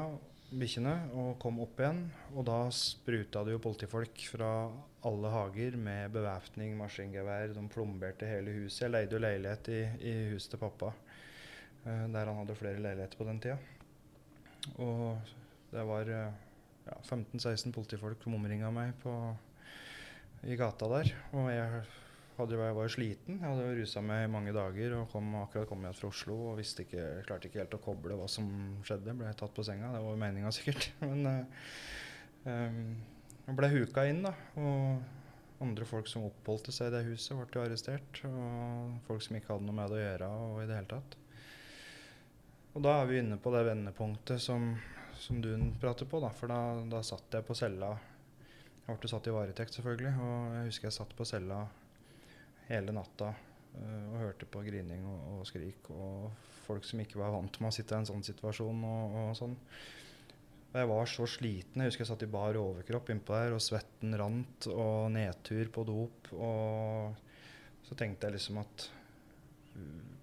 bikkjene 0.48 0.94
og 1.20 1.34
kom 1.44 1.58
opp 1.60 1.82
igjen. 1.82 1.98
Og 2.40 2.46
da 2.48 2.70
spruta 2.72 3.42
det 3.44 3.52
jo 3.52 3.60
politifolk 3.66 4.22
fra 4.32 4.52
alle 5.10 5.32
hager 5.34 5.76
med 5.76 6.14
bevæpning, 6.16 6.78
maskingevær. 6.80 7.52
De 7.52 7.66
plomberte 7.74 8.30
hele 8.30 8.54
huset. 8.62 8.86
Jeg 8.86 8.94
leide 8.94 9.18
jo 9.18 9.20
leilighet 9.26 9.68
i, 9.76 9.82
i 10.08 10.16
huset 10.32 10.54
til 10.56 10.62
pappa, 10.62 10.94
eh, 11.84 12.06
der 12.16 12.32
han 12.32 12.40
hadde 12.40 12.56
flere 12.56 12.80
leiligheter 12.80 13.20
på 13.20 13.28
den 13.28 13.44
tida. 13.44 13.60
Og 14.80 15.36
det 15.74 15.84
var 15.92 16.16
eh, 16.16 16.42
ja, 16.88 16.98
15-16 17.12 17.76
politifolk 17.76 18.24
som 18.24 18.40
omringa 18.40 18.72
meg 18.72 18.96
på, 19.04 19.18
i 20.48 20.56
gata 20.56 20.88
der. 20.96 21.12
Og 21.36 21.52
jeg, 21.52 21.84
hadde, 22.38 22.58
jeg 22.62 22.78
var 22.78 22.92
sliten. 22.94 23.38
Jeg 23.42 23.50
hadde 23.50 23.76
rusa 23.80 24.02
meg 24.06 24.24
i 24.26 24.32
mange 24.32 24.54
dager 24.56 24.96
og 25.00 25.12
kom, 25.12 25.30
akkurat 25.42 25.70
kom 25.70 25.86
hjem 25.86 25.96
fra 25.98 26.10
Oslo 26.12 26.38
og 26.52 26.62
ikke, 26.62 27.06
klarte 27.26 27.50
ikke 27.50 27.64
helt 27.64 27.78
å 27.78 27.82
koble 27.82 28.18
hva 28.20 28.28
som 28.30 28.48
skjedde. 28.86 29.16
Ble 29.18 29.32
tatt 29.38 29.56
på 29.58 29.66
senga. 29.66 29.90
Det 29.96 30.02
var 30.04 30.14
jo 30.14 30.22
meninga 30.22 30.52
sikkert. 30.54 30.90
Men 31.04 31.30
uh, 31.30 31.70
um, 32.46 33.56
ble 33.58 33.72
huka 33.74 34.06
inn, 34.10 34.22
da. 34.28 34.34
Og 34.62 35.64
andre 35.66 35.88
folk 35.90 36.10
som 36.12 36.28
oppholdte 36.28 36.76
seg 36.76 36.92
i 36.92 36.96
det 36.98 37.08
huset, 37.08 37.34
ble 37.40 37.48
jo 37.58 37.64
arrestert. 37.64 38.22
Og 38.30 39.00
folk 39.08 39.26
som 39.26 39.40
ikke 39.40 39.56
hadde 39.56 39.70
noe 39.70 39.80
med 39.80 39.90
det 39.94 39.98
å 39.98 40.04
gjøre 40.04 40.30
og 40.44 40.62
i 40.62 40.68
det 40.70 40.78
hele 40.78 40.92
tatt. 40.94 41.18
Og 42.78 42.86
da 42.86 43.00
er 43.00 43.10
vi 43.10 43.18
inne 43.24 43.40
på 43.42 43.50
det 43.56 43.64
vendepunktet 43.66 44.44
som, 44.44 44.70
som 45.18 45.42
du 45.42 45.50
prater 45.82 46.06
på, 46.06 46.22
da. 46.22 46.30
For 46.38 46.54
da, 46.54 46.62
da 46.86 47.02
satt 47.06 47.40
jeg 47.40 47.48
på 47.48 47.58
cella. 47.58 47.96
Jeg 48.86 49.02
ble 49.02 49.10
satt 49.10 49.28
i 49.28 49.34
varetekt, 49.34 49.74
selvfølgelig. 49.80 50.14
Og 50.22 50.56
jeg 50.60 50.70
husker 50.70 50.92
jeg 50.92 50.98
satt 51.00 51.18
på 51.18 51.26
cella 51.26 51.66
hele 52.68 52.96
natta 52.96 53.32
eh, 53.34 54.10
og 54.12 54.20
hørte 54.22 54.50
på 54.50 54.64
grining 54.66 55.06
og, 55.08 55.38
og 55.38 55.48
skrik. 55.50 55.90
Og 55.94 56.32
folk 56.66 56.88
som 56.88 57.04
ikke 57.04 57.22
var 57.22 57.36
vant 57.36 57.62
med 57.62 57.72
å 57.72 57.76
sitte 57.76 57.96
i 57.96 58.02
en 58.02 58.10
sånn 58.10 58.26
situasjon 58.26 58.84
og, 58.88 59.16
og 59.22 59.32
sånn. 59.40 59.56
Og 60.68 60.76
jeg 60.82 60.90
var 60.92 61.10
så 61.10 61.30
sliten. 61.32 61.82
Jeg 61.82 61.92
husker 61.92 62.04
jeg 62.04 62.12
satt 62.12 62.28
i 62.28 62.32
bar 62.32 62.60
overkropp 62.60 63.14
innpå 63.14 63.38
der, 63.38 63.56
og 63.56 63.64
svetten 63.64 64.14
rant, 64.20 64.68
og 64.74 65.08
nedtur 65.16 65.72
på 65.74 65.86
dop. 65.88 66.30
Og 66.36 67.88
så 67.88 67.96
tenkte 67.98 68.28
jeg 68.28 68.36
liksom 68.36 68.60
at 68.60 68.90
uh, 69.80 70.18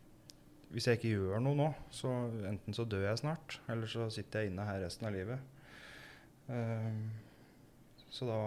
hvis 0.74 0.88
jeg 0.90 0.98
ikke 0.98 1.14
gjør 1.14 1.42
noe 1.42 1.56
nå, 1.56 1.66
så 1.94 2.10
enten 2.50 2.74
så 2.74 2.84
dør 2.90 3.06
jeg 3.06 3.20
snart, 3.20 3.60
eller 3.70 3.90
så 3.90 4.08
sitter 4.12 4.42
jeg 4.42 4.50
inne 4.50 4.66
her 4.66 4.80
resten 4.82 5.06
av 5.06 5.14
livet. 5.14 5.52
Ehm, 6.50 7.12
så 8.10 8.26
da 8.26 8.40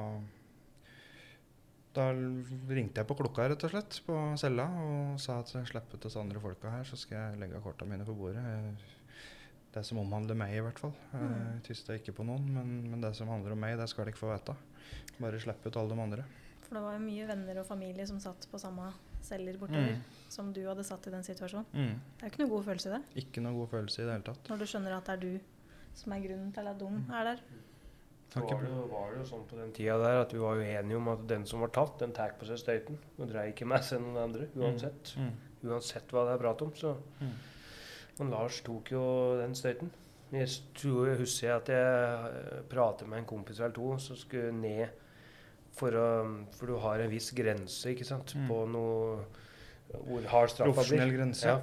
da 1.97 2.05
ringte 2.13 3.01
jeg 3.01 3.07
på 3.09 3.17
klokka 3.17 3.47
rett 3.49 3.63
og 3.67 3.71
slett 3.73 3.97
på 4.05 4.15
cella 4.39 4.65
og 4.83 5.17
sa 5.21 5.39
at 5.41 5.51
jeg 5.55 5.67
slipper 5.71 5.97
ut 5.99 6.05
oss 6.09 6.17
andre 6.21 6.39
folka 6.43 6.69
her, 6.75 6.85
så 6.87 6.97
skal 6.99 7.17
jeg 7.17 7.39
legge 7.41 7.61
korta 7.65 7.85
mine 7.89 8.05
på 8.07 8.13
bordet. 8.17 8.43
Det 9.73 9.83
som 9.85 9.99
omhandler 10.01 10.37
meg, 10.39 10.55
i 10.57 10.61
hvert 10.63 10.79
fall. 10.81 10.93
Jeg 11.13 11.61
Tysta 11.67 11.97
ikke 11.99 12.13
på 12.17 12.23
noen, 12.25 12.45
men, 12.55 12.69
men 12.89 13.01
det 13.03 13.11
som 13.17 13.29
handler 13.29 13.53
om 13.53 13.59
meg, 13.61 13.75
det 13.77 13.89
skal 13.91 14.07
de 14.07 14.13
ikke 14.13 14.23
få 14.23 14.31
vite. 14.31 14.55
Bare 15.21 15.41
slipp 15.43 15.65
ut 15.67 15.75
alle 15.77 15.93
de 15.93 16.01
andre. 16.05 16.23
For 16.67 16.77
det 16.77 16.83
var 16.83 16.95
jo 16.97 17.03
mye 17.03 17.27
venner 17.29 17.59
og 17.61 17.67
familie 17.67 18.05
som 18.09 18.17
satt 18.23 18.47
på 18.51 18.59
samme 18.61 18.89
celler 19.27 19.57
bortover, 19.59 19.97
Mm. 19.97 20.01
som 20.31 20.49
du 20.55 20.61
hadde 20.67 20.83
satt 20.87 21.05
i 21.07 21.11
den 21.13 21.23
situasjonen. 21.23 21.67
Mm. 21.73 21.93
Det 22.17 22.23
er 22.23 22.27
jo 22.29 22.33
ikke 22.33 22.41
noe 22.45 22.53
god 22.55 22.65
følelse 22.71 22.89
i 22.89 22.93
det, 22.95 23.01
Ikke 23.23 23.43
noe 23.43 23.55
god 23.59 23.69
følelse 23.75 24.01
i 24.01 24.05
det 24.07 24.13
hele 24.15 24.27
tatt. 24.31 24.49
når 24.51 24.57
du 24.63 24.65
skjønner 24.71 24.97
at 24.97 25.05
det 25.05 25.13
er 25.15 25.21
du 25.25 25.39
som 25.97 26.13
er 26.13 26.23
grunnen 26.27 26.51
til 26.53 26.67
at 26.71 26.79
de 26.79 26.89
er 27.19 27.29
der. 27.31 27.39
Så 28.33 28.41
var 28.43 28.61
det, 28.61 28.69
var 28.91 29.11
det 29.13 29.19
jo 29.21 29.25
sånn 29.29 29.45
på 29.47 29.55
den 29.57 29.71
tida 29.73 29.97
der 30.01 30.21
at 30.21 30.33
vi 30.33 30.39
var 30.41 30.55
jo 30.59 30.61
enige 30.67 30.97
om 30.99 31.07
at 31.13 31.21
den 31.29 31.45
som 31.47 31.61
var 31.63 31.69
tatt, 31.73 31.93
den 31.99 32.11
tar 32.13 32.33
på 32.39 32.45
seg 32.49 32.59
støyten. 32.59 32.97
Og 33.17 33.29
dreier 33.29 33.53
ikke 33.53 33.65
med 33.69 33.85
seg 33.87 34.01
noen 34.03 34.17
andre, 34.25 34.47
uansett. 34.55 35.13
Mm. 35.17 35.31
Uansett 35.71 36.11
hva 36.11 36.25
det 36.27 36.33
er 36.35 36.41
prat 36.43 36.61
om, 36.61 36.73
så 36.75 36.95
Mm. 37.21 37.31
Men 38.19 38.29
Lars 38.33 38.61
tok 38.65 38.89
jo 38.91 39.01
den 39.39 39.53
støyten. 39.55 39.91
Jeg 40.33 40.47
tror 40.75 41.07
jeg 41.07 41.17
husker 41.19 41.51
at 41.55 41.67
jeg 41.69 42.63
pratet 42.69 43.07
med 43.07 43.19
en 43.19 43.25
kompis 43.29 43.59
eller 43.59 43.71
to 43.75 43.97
som 44.01 44.15
skulle 44.17 44.51
ned 44.51 44.87
for 45.77 45.91
å 45.93 46.07
For 46.51 46.65
du 46.67 46.77
har 46.81 46.99
en 46.99 47.09
viss 47.11 47.31
grense, 47.31 47.85
ikke 47.93 48.05
sant, 48.05 48.33
Mm. 48.35 48.47
på 48.49 48.67
noe 48.67 49.25
hvor 50.07 50.25
hard 50.27 50.49
straffa 50.49 50.73
Profesjonell 50.73 51.13
grense. 51.15 51.45
Ja. 51.47 51.61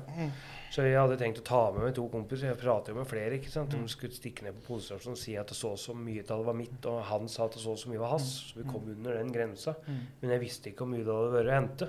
Mm. 0.74 0.76
Så 0.76 0.82
jeg 0.88 0.98
hadde 0.98 1.16
tenkt 1.20 1.38
å 1.38 1.44
ta 1.46 1.60
med 1.72 1.84
meg 1.84 1.94
to 1.94 2.08
kompiser. 2.10 2.48
Jeg 2.50 2.58
prater 2.58 2.90
jo 2.92 2.98
med 2.98 3.06
flere. 3.06 3.38
ikke 3.38 3.50
sant? 3.52 3.70
De 3.70 3.76
Mm. 3.78 3.86
skulle 3.88 4.12
stikke 4.12 4.42
ned 4.42 4.54
på 4.58 4.66
politistasjonen 4.74 5.12
og 5.14 5.18
si 5.18 5.36
at 5.36 5.46
det 5.46 5.56
så 5.56 5.74
så 5.78 5.94
mye 5.94 6.20
av 6.28 6.38
det 6.42 6.46
var 6.46 6.54
mitt, 6.54 6.86
og 6.86 7.02
han 7.04 7.28
sa 7.28 7.44
at 7.44 7.52
det 7.52 7.62
så 7.62 7.76
så 7.78 7.88
mye 7.88 7.98
var 8.00 8.10
hans. 8.18 8.52
Så 8.52 8.56
vi 8.56 8.64
kom 8.70 8.82
under 8.88 9.14
den 9.14 9.30
grensa. 9.32 9.76
Mm. 9.86 10.00
Men 10.22 10.30
jeg 10.30 10.40
visste 10.40 10.70
ikke 10.72 10.82
hvor 10.84 10.90
mye 10.94 11.04
det 11.04 11.14
hadde 11.14 11.36
vært 11.38 11.52
å 11.52 11.60
hente. 11.60 11.88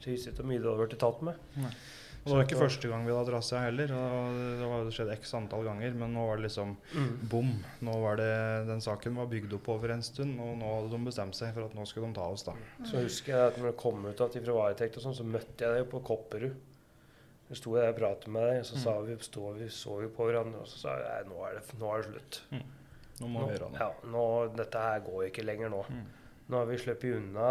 Så 0.00 0.04
jeg 0.08 0.14
visste 0.16 0.30
ikke 0.32 0.42
hvor 0.42 0.48
mye 0.48 0.62
det 0.62 0.70
hadde 0.72 0.86
vært 0.88 0.98
tatt 0.98 1.22
med. 1.22 1.34
Og 2.24 2.30
det 2.30 2.34
var 2.36 2.44
ikke 2.46 2.68
første 2.70 2.88
gang 2.88 3.04
vi 3.04 3.10
hadde 3.12 3.30
dratt 3.32 3.42
seg 3.44 3.58
heller. 3.66 3.86
Det 3.88 4.66
var 4.70 4.90
skjedd 4.94 5.10
x 5.18 5.34
antall 5.34 5.64
ganger, 5.64 5.92
men 5.92 6.14
nå 6.14 6.24
var 6.28 6.36
det 6.38 6.44
liksom 6.46 6.76
bom. 7.28 7.50
Nå 7.82 7.92
var 8.00 8.16
det, 8.16 8.66
Den 8.68 8.78
saken 8.80 9.16
var 9.16 9.26
bygd 9.26 9.52
opp 9.54 9.68
over 9.68 9.90
en 9.90 10.02
stund, 10.02 10.38
og 10.38 10.56
nå 10.56 10.64
hadde 10.76 10.90
de 10.90 11.04
bestemt 11.04 11.34
seg 11.34 11.52
for 11.52 11.64
at 11.64 11.74
nå 11.74 11.84
skulle 11.84 12.06
de 12.06 12.14
ta 12.14 12.28
oss. 12.30 12.44
da. 12.44 12.52
Så 12.84 13.02
husker 13.02 13.34
jeg 13.34 13.46
at 13.52 13.56
når 13.58 13.72
jeg 13.72 13.76
kom 13.76 14.06
ut 14.06 14.16
igjen 14.16 14.44
fra 14.46 14.54
varetekt, 14.54 14.96
og 14.98 15.02
sånn, 15.02 15.16
så 15.18 15.24
møtte 15.26 15.58
jeg 15.66 15.74
deg 15.82 15.90
på 15.90 16.00
Kopperud. 16.04 16.54
Så 17.52 17.58
sto 17.60 17.74
jeg 17.76 17.92
og 17.92 17.98
pratet 17.98 18.30
med 18.32 18.46
deg, 18.48 18.62
og 18.62 18.64
så 18.64 18.78
sa 18.80 18.92
vi, 19.04 19.14
stå, 19.20 19.42
vi 19.58 19.66
så 19.68 19.98
vi 20.00 20.06
på 20.08 20.24
hverandre, 20.24 20.62
og 20.62 20.68
så 20.70 20.78
sa 20.86 20.94
jeg 21.02 21.26
nå 21.28 21.42
er 21.44 21.58
det, 21.58 21.64
nå 21.76 21.90
er 21.92 22.00
det 22.00 22.06
slutt. 22.06 22.38
Nå 23.18 23.28
må 23.28 23.42
vi 23.44 23.52
gjøre 23.52 23.68
noe. 23.68 23.80
ja, 23.82 23.88
nå, 24.14 24.22
dette 24.56 24.84
her 24.86 25.02
går 25.04 25.26
ikke 25.26 25.44
lenger 25.44 25.68
nå. 25.74 25.82
Mm. 25.92 26.06
Nå 26.48 26.62
har 26.62 26.70
vi 26.70 26.78
sluppet 26.80 27.18
unna. 27.18 27.50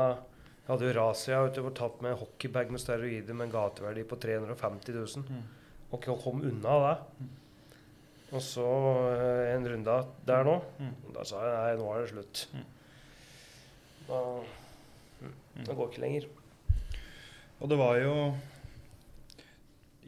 Jeg 0.61 0.71
hadde 0.71 0.87
jo 0.87 0.95
rasia 0.97 1.43
utover 1.45 1.69
og 1.69 1.77
tatt 1.77 2.01
med 2.01 2.15
en 2.15 2.19
hockeybag 2.23 2.73
med 2.73 2.81
steroider 2.81 3.37
med 3.37 3.45
en 3.45 3.53
gateverdi 3.53 4.07
på 4.09 4.17
350 4.25 4.97
000. 4.97 5.29
Mm. 5.29 5.45
Og 5.93 6.09
kom 6.25 6.41
unna 6.49 6.75
det. 6.87 7.29
Og 8.31 8.41
så 8.41 8.67
eh, 9.11 9.53
en 9.53 9.69
runde 9.69 9.97
der 10.25 10.45
nå. 10.47 10.57
Mm. 10.81 10.93
Da 11.13 11.29
sa 11.29 11.45
jeg 11.45 11.57
nei, 11.59 11.79
nå 11.83 11.93
er 11.93 12.01
det 12.01 12.11
slutt. 12.15 12.43
Mm. 12.55 12.69
Da, 14.09 14.21
mm, 15.21 15.35
det 15.67 15.75
går 15.77 15.91
ikke 15.91 16.05
lenger. 16.07 16.29
Og 17.61 17.69
det 17.69 17.77
var 17.77 18.01
jo 18.01 18.15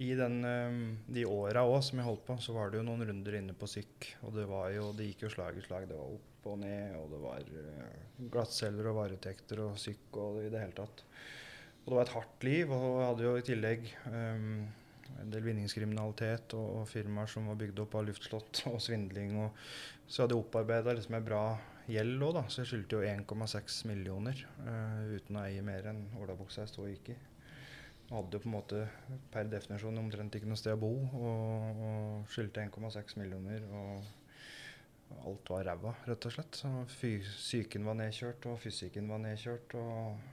I 0.01 0.13
den, 0.17 0.43
eh, 0.45 0.77
de 1.13 1.25
åra 1.29 1.61
òg 1.69 1.81
som 1.85 1.99
jeg 1.99 2.07
holdt 2.07 2.25
på, 2.25 2.37
så 2.41 2.55
var 2.55 2.71
det 2.71 2.79
jo 2.79 2.85
noen 2.87 3.05
runder 3.05 3.37
inne 3.37 3.53
på 3.53 3.69
syk. 3.69 4.13
Og 4.25 4.33
det 4.33 4.47
jo, 4.47 4.91
det 4.97 5.09
gikk 5.11 5.27
jo 5.27 5.33
slag 5.35 5.57
i 5.57 5.65
slag. 5.65 5.87
Det 5.89 5.97
var 5.97 6.15
opp 6.15 6.47
og 6.49 6.59
ned, 6.59 6.95
og 6.99 7.11
det 7.13 7.19
var 7.23 7.49
uh, 7.55 8.29
glattceller 8.33 8.89
og 8.91 8.97
varetekter 8.97 9.61
og 9.63 9.77
syk 9.79 10.17
og 10.19 10.41
i 10.43 10.49
det 10.51 10.59
hele 10.59 10.75
tatt. 10.75 11.03
Og 11.83 11.91
det 11.91 11.97
var 11.97 12.07
et 12.07 12.15
hardt 12.15 12.47
liv, 12.47 12.71
og 12.71 12.87
jeg 12.87 13.09
hadde 13.09 13.27
jo 13.27 13.35
i 13.37 13.45
tillegg 13.47 13.85
um, 14.07 14.49
en 15.21 15.31
del 15.31 15.45
vinningskriminalitet 15.45 16.55
og, 16.57 16.67
og 16.81 16.89
firmaer 16.89 17.29
som 17.31 17.47
var 17.51 17.59
bygd 17.59 17.83
opp 17.85 17.95
av 17.99 18.07
luftslott 18.09 18.63
og 18.73 18.79
svindling. 18.83 19.37
Og, 19.45 19.61
så 20.07 20.21
jeg 20.21 20.25
hadde 20.25 20.39
opparbeida 20.41 20.95
liksom 20.97 21.19
en 21.19 21.27
bra 21.27 21.43
gjeld 21.91 22.23
òg, 22.23 22.33
da. 22.39 22.47
Så 22.47 22.63
jeg 22.63 22.71
skyldte 22.71 22.99
jo 22.99 23.13
1,6 23.13 23.83
millioner 23.91 24.45
uh, 24.63 25.13
uten 25.13 25.39
å 25.39 25.45
eie 25.45 25.63
mer 25.65 25.91
enn 25.93 26.05
olabuksa 26.19 26.63
jeg 26.63 26.73
sto 26.73 26.87
og 26.87 26.91
gikk 26.91 27.13
i. 27.15 27.19
Hadde 28.13 28.37
jo 28.37 28.43
på 28.43 28.49
en 28.49 28.53
måte 28.53 28.83
per 29.33 29.47
definisjon 29.49 29.97
omtrent 29.97 30.35
ikke 30.37 30.49
noe 30.49 30.59
sted 30.59 30.75
å 30.75 30.81
bo, 30.83 30.91
og, 31.17 31.79
og 31.87 32.33
skyldte 32.33 32.67
1,6 32.67 33.17
millioner. 33.21 33.65
Og 33.73 35.23
alt 35.29 35.49
var 35.53 35.65
ræva, 35.69 35.95
rett 36.05 36.29
og 36.29 36.35
slett. 36.35 36.61
Fy, 36.93 37.15
psyken 37.25 37.89
var 37.89 37.97
nedkjørt, 37.97 38.45
og 38.51 38.61
fysikken 38.61 39.09
var 39.09 39.21
nedkjørt. 39.25 39.77
og 39.81 40.23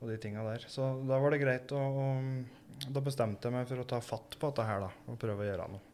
og 0.00 0.10
de 0.10 0.16
tinga 0.20 0.44
der. 0.44 0.64
Så 0.68 0.86
da 1.08 1.18
var 1.20 1.32
det 1.32 1.42
greit 1.42 1.72
og 1.76 2.92
Da 2.92 3.00
bestemte 3.00 3.48
jeg 3.48 3.54
meg 3.54 3.68
for 3.70 3.80
å 3.80 3.88
ta 3.88 4.02
fatt 4.04 4.36
på 4.36 4.50
dette 4.50 4.64
her, 4.68 4.82
da, 4.84 4.90
og 5.08 5.16
prøve 5.20 5.40
å 5.40 5.46
gjøre 5.46 5.68
noe. 5.72 5.92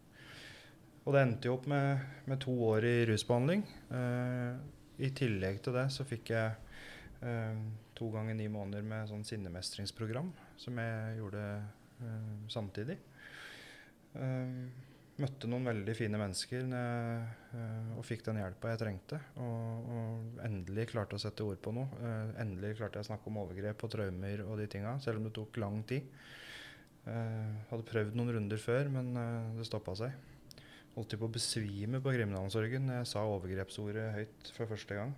Og 1.03 1.15
det 1.15 1.21
endte 1.23 1.47
jo 1.47 1.55
opp 1.55 1.69
med, 1.71 2.01
med 2.27 2.41
to 2.43 2.55
år 2.67 2.87
i 2.87 2.95
rusbehandling. 3.07 3.63
Eh, 3.95 4.57
I 5.07 5.11
tillegg 5.15 5.61
til 5.63 5.77
det 5.79 5.85
så 5.95 6.07
fikk 6.07 6.33
jeg 6.35 6.57
eh, 7.23 7.61
to 7.99 8.09
ganger 8.13 8.37
ni 8.39 8.49
måneder 8.53 8.85
med 8.87 9.11
sånn 9.11 9.25
sinnemestringsprogram, 9.27 10.31
som 10.61 10.81
jeg 10.81 11.19
gjorde 11.19 11.43
uh, 12.03 12.33
samtidig. 12.53 12.99
Uh, 14.17 14.67
møtte 15.23 15.49
noen 15.51 15.69
veldig 15.69 15.95
fine 15.95 16.19
mennesker 16.19 16.67
uh, 16.73 17.93
og 17.99 18.05
fikk 18.09 18.25
den 18.27 18.41
hjelpa 18.41 18.73
jeg 18.73 18.83
trengte. 18.83 19.21
Og, 19.45 19.93
og 19.97 20.43
endelig 20.47 20.89
klarte 20.95 21.19
å 21.19 21.23
sette 21.23 21.47
ord 21.47 21.61
på 21.63 21.75
noe. 21.77 22.03
Endelig 22.41 22.77
klarte 22.81 23.01
jeg 23.01 23.07
å 23.07 23.11
snakke 23.13 23.31
om 23.31 23.43
overgrep 23.45 23.87
og 23.87 23.93
traumer 23.93 24.45
og 24.47 24.57
de 24.61 24.69
tinga, 24.73 24.97
selv 25.05 25.21
om 25.21 25.29
det 25.29 25.35
tok 25.37 25.61
lang 25.63 25.83
tid. 25.89 26.09
Hadde 27.03 27.83
prøvd 27.89 28.15
noen 28.15 28.31
runder 28.37 28.61
før, 28.63 28.87
men 28.95 29.11
det 29.59 29.67
stoppa 29.67 29.97
seg. 29.99 30.15
Holdt 30.95 31.17
på 31.17 31.27
å 31.27 31.33
besvime 31.33 32.03
på 32.05 32.13
kriminalomsorgen 32.13 32.91
jeg 32.93 33.09
sa 33.09 33.25
overgrepsordet 33.27 34.11
høyt 34.17 34.51
for 34.57 34.71
første 34.71 34.99
gang. 34.99 35.15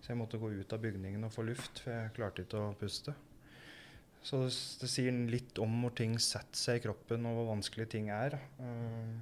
Så 0.00 0.12
jeg 0.12 0.18
måtte 0.20 0.38
gå 0.40 0.50
ut 0.54 0.72
av 0.72 0.80
bygningen 0.84 1.24
og 1.26 1.32
få 1.34 1.42
luft, 1.48 1.80
for 1.84 1.90
jeg 1.92 2.12
klarte 2.16 2.44
ikke 2.44 2.60
å 2.68 2.74
puste. 2.78 3.14
Så 4.22 4.40
det, 4.44 4.52
det 4.82 4.88
sier 4.90 5.14
litt 5.30 5.58
om 5.62 5.74
hvor 5.82 5.94
ting 5.96 6.16
setter 6.22 6.58
seg 6.58 6.80
i 6.80 6.84
kroppen, 6.88 7.26
og 7.28 7.36
hvor 7.38 7.50
vanskelig 7.54 7.88
ting 7.92 8.08
er. 8.14 8.38
Eh, 8.60 9.18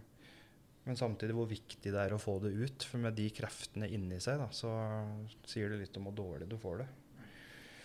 men 0.87 0.97
samtidig 0.99 1.35
hvor 1.35 1.49
viktig 1.51 1.91
det 1.93 1.99
er 1.99 2.15
å 2.15 2.21
få 2.23 2.37
det 2.45 2.53
ut. 2.55 2.85
For 2.87 3.03
med 3.03 3.17
de 3.19 3.27
kreftene 3.35 3.89
inni 3.93 4.21
seg, 4.23 4.39
da, 4.39 4.47
så 4.55 4.71
sier 5.49 5.73
det 5.73 5.81
litt 5.83 5.97
om 5.99 6.07
hvor 6.11 6.17
dårlig 6.21 6.49
du 6.53 6.57
får 6.63 6.85
det. 6.85 6.89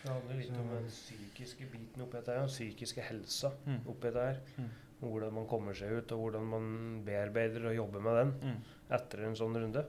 Det 0.01 0.09
handler 0.09 0.37
litt 0.39 0.55
om 0.57 0.69
den 0.73 0.87
psykiske 0.89 1.67
biten 1.69 2.01
oppi 2.01 2.17
dette 2.17 2.33
her, 2.33 2.45
den 2.47 2.49
psykiske 2.53 3.03
helsa 3.05 3.51
Mm. 3.67 3.81
oppi 3.85 4.07
dette 4.09 4.23
her. 4.31 4.39
Mm. 4.57 4.69
Hvordan 5.01 5.33
man 5.33 5.47
kommer 5.49 5.73
seg 5.77 5.91
ut, 5.97 6.11
og 6.13 6.19
hvordan 6.27 6.45
man 6.49 6.65
bearbeider 7.05 7.67
og 7.69 7.75
jobber 7.77 8.01
med 8.05 8.17
den 8.21 8.61
etter 8.97 9.23
en 9.27 9.37
sånn 9.37 9.57
runde. 9.57 9.83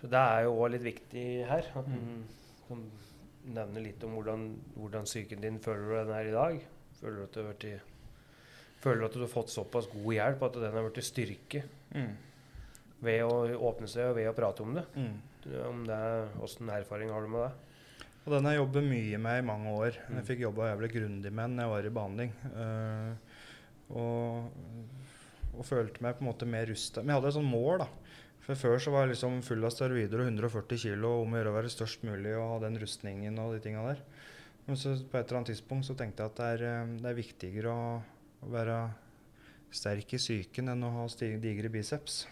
Så 0.00 0.08
det 0.12 0.20
er 0.20 0.42
jo 0.44 0.54
òg 0.60 0.70
litt 0.74 0.84
viktig 0.84 1.26
her. 1.48 1.64
At 1.74 1.86
Mm. 1.88 1.96
man 1.96 2.24
kan 2.68 2.82
nevne 3.54 3.82
litt 3.82 4.02
om 4.04 4.14
hvordan, 4.16 4.46
hvordan 4.76 5.04
psyken 5.08 5.40
din 5.40 5.58
føler 5.58 5.88
du 5.88 5.94
den 6.04 6.14
er 6.16 6.26
i 6.28 6.34
dag? 6.34 6.60
Føler 7.00 7.16
du 7.16 7.22
at 7.24 7.32
du 7.32 7.40
har, 7.42 7.52
vært 7.52 7.80
føler 8.80 9.04
at 9.06 9.12
du 9.16 9.20
har 9.20 9.28
fått 9.32 9.50
såpass 9.54 9.86
god 9.92 10.12
hjelp 10.14 10.42
at 10.42 10.52
den 10.60 10.72
har 10.72 10.90
blitt 10.90 11.04
styrke 11.04 11.62
Mm. 11.94 12.16
ved 13.02 13.22
å 13.22 13.60
åpne 13.70 13.88
seg 13.88 14.10
og 14.10 14.16
ved 14.16 14.28
å 14.28 14.34
prate 14.34 14.62
om 14.62 14.74
det? 14.74 14.84
Mm. 14.96 15.16
Om 15.68 15.84
det 15.86 16.28
Åssen 16.42 16.68
erfaring 16.68 17.10
har 17.10 17.20
du 17.22 17.28
med 17.28 17.46
det? 17.48 17.52
Og 18.26 18.32
den 18.32 18.44
har 18.44 18.52
jeg 18.56 18.60
jobbet 18.66 18.84
mye 18.90 19.18
med 19.22 19.38
i 19.38 19.46
mange 19.46 19.68
år. 19.78 19.92
Mm. 20.10 20.16
Jeg 20.16 20.24
fikk 20.26 20.40
jobba 20.40 20.72
jævlig 20.74 20.92
grundig 20.92 21.30
med 21.32 21.44
den 21.44 21.56
da 21.56 21.62
jeg 21.62 21.70
var 21.70 21.86
i 21.86 21.94
behandling. 21.94 22.32
Uh, 22.56 23.14
og, 23.94 24.50
og 25.56 25.64
følte 25.64 26.02
meg 26.02 26.16
på 26.18 26.24
en 26.24 26.30
måte 26.32 26.48
mer 26.50 26.66
rusta. 26.66 27.02
Men 27.02 27.14
jeg 27.14 27.20
hadde 27.20 27.28
et 27.30 27.36
sånt 27.38 27.52
mål, 27.52 27.78
da. 27.84 27.86
For 28.46 28.54
Før 28.54 28.78
så 28.78 28.92
var 28.94 29.04
jeg 29.04 29.16
liksom 29.16 29.40
full 29.42 29.66
av 29.66 29.72
steroider 29.74 30.20
og 30.22 30.28
140 30.30 30.78
kg 30.78 31.06
om 31.08 31.32
å 31.34 31.40
gjøre 31.40 31.50
å 31.50 31.56
være 31.56 31.72
størst 31.72 32.04
mulig 32.06 32.36
og 32.38 32.52
ha 32.52 32.58
den 32.62 32.78
rustningen 32.78 33.40
og 33.42 33.56
de 33.56 33.62
tinga 33.64 33.82
der. 33.88 34.04
Men 34.68 34.78
så 34.78 34.92
på 34.94 35.18
et 35.18 35.26
eller 35.26 35.40
annet 35.40 35.50
tidspunkt 35.50 35.88
så 35.88 35.96
tenkte 35.98 36.22
jeg 36.22 36.30
at 36.30 36.38
det 36.38 36.46
er, 36.54 36.62
eh, 36.68 36.92
det 37.02 37.10
er 37.10 37.18
viktigere 37.18 37.74
å, 37.74 37.88
å 38.46 38.50
være 38.54 38.78
sterk 39.74 40.14
i 40.14 40.20
psyken 40.22 40.70
enn 40.72 40.86
å 40.86 40.92
ha 40.94 41.06
digre 41.42 41.70
biceps. 41.74 42.24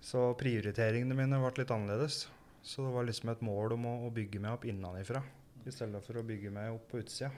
Så 0.00 0.24
prioriteringene 0.40 1.16
mine 1.16 1.40
ble 1.42 1.52
litt 1.60 1.74
annerledes. 1.74 2.26
Så 2.64 2.84
det 2.84 2.92
var 2.94 3.06
liksom 3.08 3.32
et 3.32 3.44
mål 3.44 3.76
om 3.76 3.86
å, 3.88 3.94
å 4.08 4.12
bygge 4.12 4.40
meg 4.40 4.56
opp 4.56 4.64
innenfra, 4.68 5.22
i 5.64 5.72
stedet 5.72 6.00
for 6.04 6.20
å 6.20 6.24
bygge 6.26 6.52
meg 6.52 6.72
opp 6.74 6.88
på 6.90 7.00
utsida. 7.02 7.30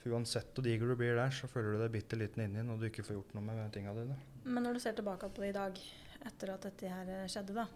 For 0.00 0.12
uansett 0.16 0.56
hvor 0.56 0.64
diger 0.64 0.90
du 0.90 0.96
blir 1.00 1.16
der, 1.16 1.32
så 1.32 1.48
føler 1.48 1.76
du 1.76 1.84
deg 1.84 1.92
bitte 1.94 2.18
liten 2.20 2.44
inni 2.44 2.64
når 2.64 2.80
du 2.80 2.88
ikke 2.90 3.04
får 3.06 3.18
gjort 3.18 3.36
noe 3.36 3.44
med 3.46 3.72
tinga 3.72 3.94
dine. 3.96 4.16
Men 4.44 4.66
når 4.66 4.76
du 4.76 4.82
ser 4.84 4.96
tilbake 4.96 5.30
på 5.32 5.44
det 5.44 5.54
i 5.54 5.56
dag, 5.56 5.80
etter 6.26 6.54
at 6.54 6.62
dette 6.68 6.88
her 6.88 7.08
eh, 7.08 7.26
skjedde, 7.28 7.54
da. 7.54 7.66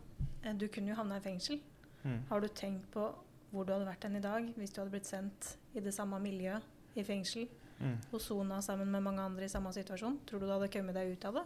eh, 0.44 0.52
Du 0.54 0.66
kunne 0.68 0.88
jo 0.92 0.98
havna 0.98 1.16
i 1.18 1.24
fengsel. 1.24 1.60
Mm. 2.04 2.20
Har 2.30 2.40
du 2.40 2.48
tenkt 2.48 2.90
på 2.94 3.08
hvor 3.50 3.64
du 3.64 3.72
hadde 3.72 3.86
vært 3.88 4.04
hen 4.04 4.16
i 4.16 4.20
dag 4.20 4.44
hvis 4.56 4.70
du 4.74 4.80
hadde 4.82 4.92
blitt 4.92 5.06
sendt 5.08 5.54
i 5.74 5.80
det 5.80 5.94
samme 5.96 6.18
miljøet 6.20 6.62
i 6.96 7.04
fengsel 7.04 7.48
Mm. 7.78 7.92
og 8.10 8.18
sona 8.20 8.56
sammen 8.60 8.88
med 8.90 9.04
mange 9.04 9.22
andre 9.22 9.44
i 9.46 9.48
samme 9.52 9.70
situasjon? 9.70 10.16
Tror 10.26 10.40
du 10.40 10.46
du 10.48 10.50
hadde 10.50 10.66
kommet 10.68 10.96
deg 10.96 11.12
ut 11.12 11.24
av 11.28 11.36
det? 11.38 11.44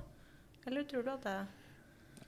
Eller 0.66 0.84
tror 0.88 1.02
du 1.04 1.10
at 1.12 1.26
det 1.26 1.34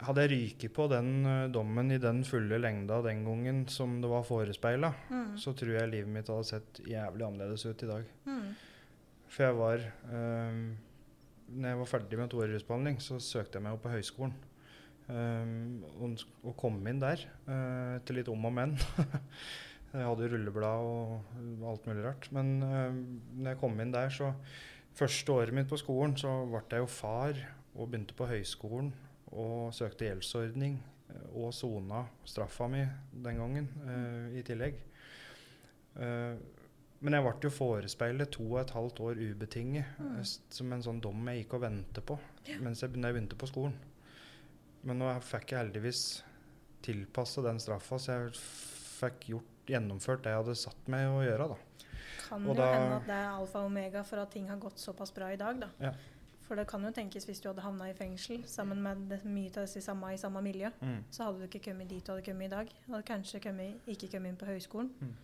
Hadde 0.05 0.21
jeg 0.27 0.31
ryket 0.35 0.73
på 0.75 0.85
den 0.91 1.25
ø, 1.25 1.49
dommen 1.49 1.91
i 1.95 1.97
den 2.03 2.23
fulle 2.29 2.59
lengda 2.61 2.99
den 3.07 3.23
gangen 3.25 3.63
som 3.73 4.01
det 4.03 4.11
var 4.11 4.23
forespeila, 4.29 4.91
mm. 5.09 5.39
så 5.41 5.55
tror 5.57 5.73
jeg 5.79 5.89
livet 5.89 6.13
mitt 6.13 6.29
hadde 6.29 6.45
sett 6.51 6.81
jævlig 6.85 7.25
annerledes 7.25 7.65
ut 7.65 7.83
i 7.83 7.87
dag. 7.87 8.05
Mm. 8.27 8.51
For 9.31 9.47
jeg 9.47 9.57
var 9.57 9.87
um, 10.13 10.77
Når 11.49 11.69
jeg 11.69 11.79
var 11.79 11.91
ferdig 11.95 12.19
med 12.19 12.31
toårig 12.35 12.55
rusbehandling, 12.59 13.01
så 13.01 13.17
søkte 13.23 13.57
jeg 13.57 13.63
meg 13.65 13.73
opp 13.79 13.83
på 13.87 13.95
høyskolen. 13.95 14.35
Um, 15.05 15.83
og, 16.01 16.23
og 16.47 16.55
kom 16.57 16.79
inn 16.89 17.03
der 17.03 17.21
uh, 17.45 18.01
til 18.07 18.21
litt 18.21 18.31
om 18.33 18.47
og 18.49 18.55
men. 18.57 18.77
jeg 19.95 20.07
hadde 20.09 20.31
rulleblad 20.33 20.87
og 20.89 21.67
alt 21.73 21.89
mulig 21.91 22.07
rart. 22.07 22.31
Men 22.33 22.55
uh, 22.63 23.03
når 23.37 23.53
jeg 23.53 23.61
kom 23.61 23.83
inn 23.85 23.93
der, 23.95 24.13
så 24.15 24.33
Første 24.95 25.33
året 25.33 25.55
mitt 25.55 25.67
på 25.67 25.79
skolen 25.81 26.13
så 26.15 26.31
ble 26.47 26.61
jeg 26.71 26.85
jo 26.85 26.91
far 26.91 27.39
og 27.75 27.89
begynte 27.91 28.15
på 28.15 28.29
høyskolen 28.31 28.93
og 29.35 29.73
søkte 29.75 30.07
gjeldsordning 30.07 30.77
eh, 31.11 31.25
og 31.35 31.51
sona 31.57 32.05
straffa 32.23 32.69
mi 32.71 32.85
den 33.25 33.41
gangen 33.43 33.67
uh, 33.83 34.29
i 34.31 34.45
tillegg. 34.47 34.79
Uh, 35.99 36.39
men 37.03 37.17
jeg 37.19 37.27
ble 37.27 37.35
jo 37.43 37.51
forespeilet 37.57 38.31
to 38.37 38.47
og 38.53 38.61
et 38.63 38.75
halvt 38.77 39.03
år 39.03 39.19
ubetinget, 39.33 39.99
Mm. 39.99 40.23
som 40.25 40.73
en 40.73 40.87
sånn 40.87 41.03
dom 41.03 41.27
jeg 41.29 41.43
gikk 41.43 41.59
og 41.59 41.65
ventet 41.67 42.07
på 42.07 42.19
mens 42.63 42.83
jeg, 42.83 42.95
jeg 42.95 43.17
begynte 43.17 43.37
på 43.37 43.51
skolen. 43.51 43.75
Men 44.85 44.99
nå 45.01 45.11
fikk 45.25 45.53
jeg 45.55 45.59
heldigvis 45.65 46.23
tilpassa 46.85 47.43
den 47.43 47.59
straffa, 47.63 47.97
så 47.99 48.13
jeg 48.19 48.35
fikk 48.37 49.29
gjort, 49.33 49.51
gjennomført 49.67 50.23
det 50.27 50.33
jeg 50.35 50.43
hadde 50.43 50.55
satt 50.61 50.89
meg 50.93 51.07
å 51.09 51.23
gjøre. 51.25 51.49
da. 51.55 51.87
Kan 52.29 52.43
Og 52.49 52.55
jo 52.55 52.55
da- 52.61 52.73
hende 52.75 52.97
at 52.97 53.07
det 53.07 53.15
er 53.17 53.31
alfa 53.31 53.59
og 53.61 53.67
omega 53.71 54.03
for 54.05 54.17
at 54.21 54.31
ting 54.31 54.49
har 54.49 54.57
gått 54.61 54.77
såpass 54.79 55.11
bra 55.15 55.31
i 55.33 55.37
dag, 55.37 55.61
da. 55.61 55.69
Ja. 55.81 55.93
For 56.45 56.55
det 56.57 56.67
kan 56.69 56.83
jo 56.85 56.91
tenkes 56.93 57.25
hvis 57.25 57.41
du 57.41 57.49
hadde 57.49 57.63
havna 57.65 57.89
i 57.89 57.95
fengsel 57.97 58.43
sammen 58.45 58.83
med 58.83 59.09
det, 59.09 59.23
mye 59.25 59.49
av 59.57 59.65
disse 59.65 59.81
samme 59.81 60.13
i 60.13 60.17
samme 60.21 60.43
miljø, 60.45 60.69
så 61.11 61.25
hadde 61.25 61.39
du 61.41 61.47
ikke 61.49 61.71
kommet 61.71 61.89
dit 61.89 62.05
du 62.05 62.13
hadde 62.13 62.25
kommet 62.27 62.45
i 62.53 62.55
dag. 62.57 62.69
Du 62.87 62.93
hadde 62.93 63.07
kanskje 63.09 63.41
kommet, 63.41 63.81
ikke 63.89 64.11
kommet 64.13 64.29
inn 64.29 64.37
på 64.37 64.47
høyskolen. 64.47 64.91
Mm. 65.01 65.15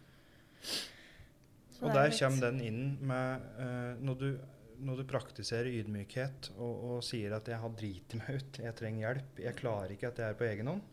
Og 1.83 1.89
er 1.91 1.93
der 1.93 2.09
litt- 2.09 2.21
kommer 2.21 2.41
den 2.41 2.61
inn 2.61 2.99
med 3.01 3.41
uh, 3.59 3.95
når, 4.05 4.15
du, 4.19 4.39
når 4.85 5.01
du 5.01 5.09
praktiserer 5.09 5.71
ydmykhet 5.81 6.51
og, 6.57 6.85
og 6.91 7.05
sier 7.05 7.35
at 7.37 7.49
'jeg 7.49 7.61
har 7.63 7.77
driti 7.77 8.21
meg 8.21 8.41
ut, 8.41 8.61
jeg 8.65 8.77
trenger 8.77 9.07
hjelp', 9.07 9.43
'jeg 9.45 9.59
klarer 9.59 9.95
ikke 9.95 10.09
at 10.09 10.19
jeg 10.19 10.29
er 10.29 10.39
på 10.39 10.49
egen 10.49 10.73
hånd'. 10.73 10.89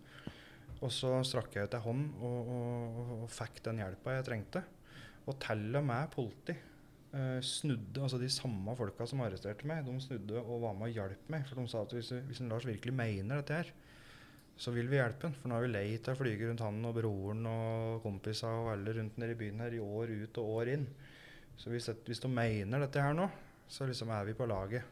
Og 0.85 0.91
så 0.93 1.11
strakk 1.25 1.55
jeg 1.55 1.65
ut 1.65 1.73
ei 1.73 1.81
hånd 1.81 2.03
og, 2.21 2.49
og, 2.53 3.13
og 3.23 3.29
fikk 3.33 3.63
den 3.65 3.79
hjelpa 3.81 4.17
jeg 4.17 4.27
trengte. 4.27 4.61
Og 5.27 5.39
til 5.41 5.75
og 5.75 5.83
med 5.87 6.11
politi 6.13 6.53
eh, 6.53 7.39
snudde, 7.41 8.03
altså 8.03 8.19
de 8.21 8.29
samme 8.29 8.75
folka 8.77 9.07
som 9.09 9.23
arresterte 9.25 9.67
meg, 9.67 9.83
de 9.87 9.97
snudde 10.03 10.37
og 10.37 10.61
var 10.67 10.77
med 10.77 10.91
og 10.91 10.99
hjalp 10.99 11.31
meg. 11.33 11.47
For 11.49 11.59
de 11.59 11.71
sa 11.71 11.81
at 11.81 11.95
hvis, 11.97 12.13
hvis 12.29 12.43
Lars 12.45 12.67
virkelig 12.69 12.93
mener 12.93 13.41
dette 13.41 13.57
her, 13.57 13.73
så 14.57 14.73
vil 14.73 14.89
vi 14.89 14.99
hjelpe 14.99 15.29
han. 15.29 15.35
For 15.41 15.49
nå 15.49 15.57
har 15.57 15.65
vi 15.65 15.73
lei 15.73 15.87
av 15.97 16.13
å 16.13 16.19
flyge 16.21 16.49
rundt 16.49 16.65
han 16.65 16.79
og 16.89 16.95
broren 16.97 17.49
og 17.49 18.05
kompisene 18.05 18.61
og 18.61 18.71
alle 18.75 18.95
rundt 18.99 19.17
nede 19.21 19.33
i 19.33 19.41
byen 19.41 19.65
her 19.65 19.75
i 19.77 19.83
år 19.83 20.13
ut 20.13 20.41
og 20.41 20.55
år 20.61 20.73
inn. 20.77 20.87
Så 21.57 21.73
hvis, 21.73 21.89
hvis 22.05 22.21
de 22.21 22.29
mener 22.29 22.85
dette 22.85 23.01
her 23.01 23.17
nå, 23.17 23.25
så 23.67 23.87
liksom 23.87 24.11
er 24.15 24.27
vi 24.27 24.35
på 24.37 24.47
laget. 24.49 24.83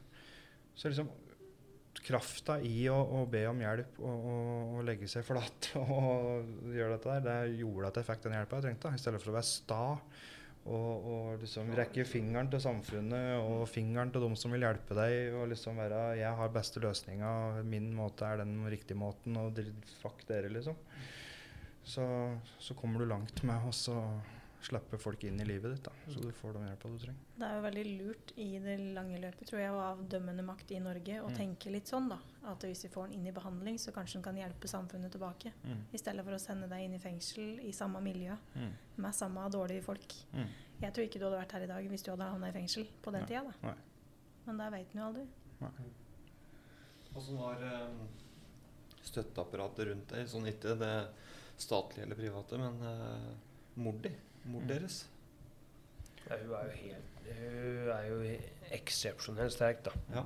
Så 0.76 0.91
liksom 0.91 1.11
krafta 2.06 2.60
i 2.61 2.85
å, 2.91 2.97
å 3.18 3.23
be 3.30 3.45
om 3.49 3.61
hjelp 3.64 3.97
og, 4.03 4.26
og, 4.30 4.72
og 4.77 4.85
legge 4.85 5.07
seg 5.10 5.26
flat 5.26 5.72
og 5.81 6.72
gjøre 6.76 6.97
dette 6.97 7.15
der, 7.15 7.26
det 7.26 7.60
gjorde 7.61 7.89
at 7.89 7.99
jeg 7.99 8.10
fikk 8.10 8.26
den 8.26 8.38
hjelpa 8.38 8.60
jeg 8.60 8.68
trengte. 8.68 8.93
I 8.93 9.02
stedet 9.02 9.22
for 9.23 9.34
å 9.34 9.38
være 9.38 9.49
sta 9.49 9.84
og, 10.65 10.93
og 11.06 11.43
liksom 11.43 11.69
rekke 11.77 12.07
fingeren 12.10 12.49
til 12.49 12.61
samfunnet 12.64 13.35
og 13.38 13.68
fingeren 13.69 14.10
til 14.14 14.23
de 14.26 14.31
som 14.39 14.53
vil 14.56 14.65
hjelpe 14.65 14.97
deg. 14.97 15.35
Og 15.38 15.49
liksom 15.52 15.77
være 15.77 16.18
'Jeg 16.18 16.39
har 16.39 16.53
beste 16.53 16.81
løsninga. 16.81 17.61
Min 17.64 17.91
måte 17.93 18.26
er 18.26 18.41
den 18.41 18.65
riktige 18.65 18.97
måten.' 18.97 19.38
Og 19.38 19.61
fuck 20.02 20.26
dere, 20.27 20.49
liksom. 20.49 20.76
Så, 21.85 22.06
så 22.57 22.73
kommer 22.73 22.99
du 22.99 23.06
langt 23.06 23.43
med 23.43 23.68
oss. 23.69 23.85
så 23.85 23.93
slippe 24.65 24.97
folk 24.99 25.23
inn 25.27 25.39
i 25.41 25.45
livet 25.45 25.75
ditt, 25.75 25.83
da, 25.85 25.91
så 26.09 26.21
du 26.23 26.31
får 26.33 26.53
den 26.57 26.65
hjelpa 26.67 26.89
du 26.89 26.97
trenger. 27.03 27.23
Det 27.37 27.45
er 27.47 27.55
jo 27.59 27.63
veldig 27.65 27.83
lurt 27.99 28.31
i 28.41 28.47
det 28.63 28.75
lange 28.97 29.19
løpet, 29.21 29.47
tror 29.49 29.59
jeg, 29.61 29.71
og 29.75 29.81
av 29.85 30.01
dømmende 30.09 30.45
makt 30.47 30.71
i 30.73 30.79
Norge 30.81 31.19
å 31.21 31.29
Mm. 31.29 31.35
tenke 31.37 31.71
litt 31.71 31.85
sånn, 31.91 32.09
da. 32.09 32.17
At 32.51 32.61
hvis 32.65 32.83
vi 32.85 32.89
får 32.89 33.07
den 33.09 33.19
inn 33.19 33.27
i 33.27 33.31
behandling, 33.35 33.77
så 33.77 33.91
kanskje 33.93 34.13
den 34.19 34.23
kan 34.23 34.35
hjelpe 34.41 34.67
samfunnet 34.67 35.11
tilbake. 35.13 35.53
I 35.93 35.97
stedet 35.97 36.23
for 36.25 36.33
å 36.33 36.39
sende 36.41 36.67
deg 36.69 36.83
inn 36.85 36.93
i 36.93 36.99
fengsel 36.99 37.59
i 37.63 37.71
samme 37.71 38.01
miljø 38.01 38.35
med 38.97 39.13
samme 39.13 39.49
dårlige 39.51 39.83
folk. 39.83 40.13
Mm. 40.33 40.47
Jeg 40.81 40.93
tror 40.93 41.03
ikke 41.07 41.19
du 41.19 41.25
hadde 41.29 41.39
vært 41.45 41.51
her 41.53 41.63
i 41.63 41.67
dag 41.67 41.87
hvis 41.89 42.03
du 42.03 42.11
hadde 42.11 42.23
havna 42.31 42.49
i 42.49 42.51
fengsel 42.51 42.87
på 43.01 43.11
den 43.11 43.21
Nei. 43.21 43.27
tida, 43.27 43.43
da. 43.43 43.67
Nei. 43.69 43.75
Men 44.45 44.57
det 44.57 44.71
veit 44.71 44.95
en 44.95 45.01
jo 45.01 45.07
aldri. 45.07 45.27
Åssen 47.15 47.37
var 47.39 47.61
um, 47.63 48.07
støtteapparatet 49.05 49.87
rundt 49.89 50.09
deg? 50.11 50.27
Sånn 50.27 50.47
ikke 50.49 50.75
det 50.79 50.93
statlige 51.61 52.03
eller 52.05 52.19
private, 52.19 52.57
men 52.59 52.81
uh, 52.83 53.35
mor 53.79 53.93
di? 54.03 54.11
Mor 54.45 54.61
Mm. 54.61 54.67
deres? 54.67 55.05
Ja, 56.30 56.35
hun 56.38 56.53
er 56.53 56.65
jo 56.65 56.72
helt 56.81 57.11
Hun 57.26 57.89
er 57.89 58.03
jo 58.09 58.17
eksepsjonelt 58.72 59.51
sterk, 59.51 59.84
da. 59.84 59.91
Ja. 60.13 60.23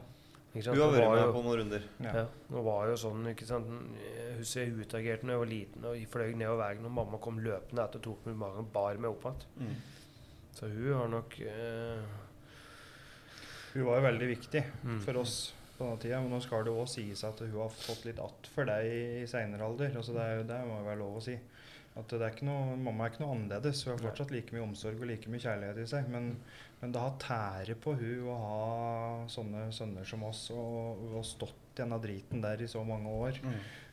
Ikke 0.53 0.63
sant? 0.65 0.75
Du 0.75 0.81
har 0.81 0.91
vært 0.91 1.11
med 1.13 1.21
jo- 1.25 1.33
på 1.33 1.43
noen 1.45 1.59
runder. 1.59 1.83
Ja. 2.03 2.11
Ja, 2.13 2.25
nå 2.51 2.63
var 2.63 2.87
jo 2.89 2.95
sånn, 2.97 3.23
ikke 3.33 3.45
sant 3.47 3.65
Hun 3.67 4.43
ser 4.45 4.65
utagert 4.67 5.21
da 5.21 5.27
jeg 5.31 5.37
var 5.39 5.45
liten 5.45 5.85
og 5.85 5.95
fløy 6.11 6.33
nedover 6.35 6.57
veien, 6.75 6.85
og 6.85 6.91
mamma 6.91 7.17
kom 7.19 7.39
løpende 7.39 7.83
etter 7.83 7.99
og 7.99 8.03
tok 8.03 8.25
meg 8.25 8.35
i 8.35 8.37
magen 8.39 8.57
og 8.65 8.73
bar 8.73 8.97
meg 8.97 9.11
opp 9.11 9.23
igjen. 9.25 9.75
Så 10.55 10.67
hun 10.67 10.93
har 10.93 11.07
nok 11.07 11.39
eh, 11.39 12.01
Hun 13.73 13.85
var 13.85 13.99
jo 13.99 14.07
veldig 14.07 14.27
viktig 14.37 14.63
Mm. 14.83 14.99
for 15.01 15.17
oss 15.21 15.53
på 15.77 15.85
den 15.89 15.97
tida, 15.99 16.19
men 16.21 16.31
nå 16.31 16.41
skal 16.41 16.63
det 16.63 16.73
jo 16.73 16.81
òg 16.83 16.89
sies 16.89 17.23
at 17.23 17.39
hun 17.39 17.51
har 17.51 17.69
fått 17.69 18.05
litt 18.05 18.19
att 18.19 18.47
for 18.53 18.65
deg 18.65 18.85
i 18.85 19.25
seinere 19.27 19.61
alder. 19.61 19.95
Altså 19.95 20.13
det, 20.13 20.21
er 20.21 20.37
jo, 20.37 20.43
det 20.43 20.67
må 20.67 20.83
være 20.83 20.97
lov 20.99 21.17
å 21.17 21.21
si. 21.23 21.37
At 21.99 22.13
det 22.13 22.21
er 22.21 22.31
ikke 22.33 22.47
noe, 22.47 22.77
mamma 22.79 23.05
er 23.05 23.11
ikke 23.13 23.23
noe 23.25 23.35
annerledes. 23.35 23.83
Hun 23.85 23.93
har 23.95 24.03
fortsatt 24.07 24.31
like 24.31 24.55
mye 24.55 24.63
omsorg 24.65 25.01
og 25.03 25.09
like 25.09 25.29
mye 25.31 25.43
kjærlighet 25.43 25.81
i 25.83 25.87
seg. 25.91 26.07
Men, 26.13 26.31
men 26.81 26.95
det 26.95 27.01
har 27.03 27.17
tæret 27.21 27.81
på 27.83 27.93
hun 27.99 28.29
å 28.31 28.37
ha 28.45 29.27
sånne 29.31 29.67
sønner 29.75 30.07
som 30.07 30.23
oss 30.29 30.45
og, 30.55 31.03
og 31.13 31.25
stått 31.27 31.75
i 31.75 31.81
denne 31.83 31.99
driten 32.03 32.41
der 32.43 32.59
i 32.63 32.67
så 32.71 32.81
mange 32.87 33.11
år. 33.27 33.37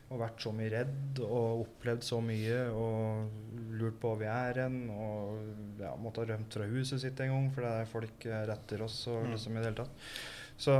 Og 0.07 0.21
vært 0.23 0.39
så 0.43 0.53
mye 0.55 0.71
redd 0.71 1.19
og 1.27 1.65
opplevd 1.65 2.05
så 2.07 2.21
mye 2.23 2.59
og 2.71 3.73
lurt 3.81 3.97
på 4.03 4.13
hvor 4.13 4.21
vi 4.21 4.29
er 4.31 4.61
hen. 4.63 4.77
Og 4.95 5.81
ja, 5.83 5.91
måtte 5.99 6.23
ha 6.23 6.29
rømt 6.31 6.55
fra 6.55 6.69
huset 6.71 7.03
sitt 7.03 7.21
en 7.25 7.33
gang, 7.35 7.49
for 7.55 7.67
det 7.67 7.73
er 7.81 7.91
folk 7.91 8.27
retter 8.53 8.87
oss 8.87 9.01
og 9.11 9.25
Mm. 9.27 9.33
liksom 9.35 9.57
i 9.57 9.61
det 9.61 9.67
hele 9.73 9.81
tatt. 9.83 10.07
Så 10.57 10.77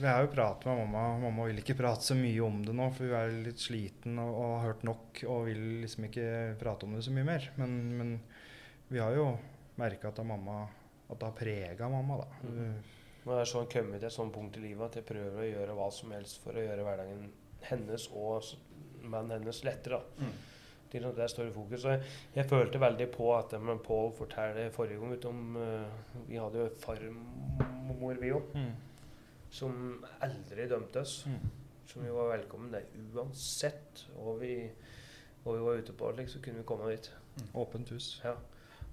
vi 0.00 0.06
har 0.06 0.24
jo 0.24 0.30
pratet 0.32 0.66
med 0.66 0.80
mamma. 0.82 1.04
Mamma 1.22 1.46
vil 1.48 1.60
ikke 1.62 1.76
prate 1.78 2.06
så 2.08 2.16
mye 2.18 2.40
om 2.44 2.62
det 2.66 2.74
nå, 2.76 2.88
for 2.94 3.06
hun 3.06 3.18
er 3.18 3.36
litt 3.46 3.62
sliten 3.62 4.18
og, 4.22 4.32
og 4.34 4.54
har 4.56 4.64
hørt 4.68 4.86
nok 4.88 5.22
og 5.30 5.46
vil 5.48 5.62
liksom 5.84 6.08
ikke 6.08 6.26
prate 6.60 6.88
om 6.88 6.96
det 6.96 7.04
så 7.06 7.14
mye 7.14 7.28
mer. 7.28 7.50
Men, 7.60 7.76
men 7.98 8.14
vi 8.90 9.02
har 9.02 9.14
jo 9.16 9.28
merka 9.80 10.10
at, 10.10 10.18
det 10.20 10.26
at 10.34 11.18
det 11.20 11.28
har 11.28 11.38
prega 11.38 11.88
mamma, 11.90 12.20
da. 12.24 12.42
Mhm. 12.48 12.74
Nå 13.24 13.32
er 13.40 13.48
sånn 13.48 13.70
kommet 13.72 14.02
til 14.02 14.10
et 14.10 14.12
sånt 14.12 14.34
punkt 14.34 14.56
i 14.58 14.62
livet 14.66 14.84
at 14.90 14.98
jeg 14.98 15.06
prøver 15.08 15.38
å 15.40 15.46
gjøre 15.48 15.76
hva 15.78 15.86
som 15.96 16.10
helst 16.12 16.42
for 16.44 16.58
å 16.58 16.64
gjøre 16.64 16.84
hverdagen 16.84 17.22
hennes 17.70 18.08
og 18.12 18.50
mannen 19.00 19.38
hennes 19.38 19.62
lettere. 19.64 20.00
da. 20.00 20.26
Mm. 20.26 20.34
Til 20.92 21.06
at 21.08 21.16
Det 21.16 21.28
står 21.32 21.48
i 21.48 21.54
fokus. 21.54 21.86
Jeg, 21.88 22.02
jeg 22.36 22.48
følte 22.50 22.80
veldig 22.82 23.06
på 23.16 23.30
at 23.34 23.54
men 23.60 23.80
Pål 23.82 24.12
fortalte 24.18 24.68
forrige 24.74 25.00
gang 25.00 25.24
om 25.30 25.56
uh, 25.56 26.20
Vi 26.28 26.36
hadde 26.38 26.60
jo 26.60 26.68
farmor, 26.84 28.20
vi 28.20 28.34
òg, 28.36 28.52
Mm. 28.54 28.74
Som 29.54 30.04
aldri 30.24 30.66
dømte 30.70 31.04
oss. 31.04 31.20
Mm. 31.30 31.44
Som 31.86 32.02
vi 32.06 32.14
var 32.14 32.32
velkommen 32.32 32.72
der 32.72 32.88
uansett 33.14 34.06
hva 34.16 34.34
vi, 34.40 34.56
hva 35.44 35.54
vi 35.54 35.66
var 35.68 35.78
ute 35.82 35.94
på. 35.94 36.10
liksom, 36.10 36.40
så 36.40 36.44
kunne 36.44 36.62
vi 36.62 36.68
komme 36.68 36.90
dit. 36.90 37.10
Åpent 37.54 37.92
hus. 37.94 38.20
Ja. 38.24 38.34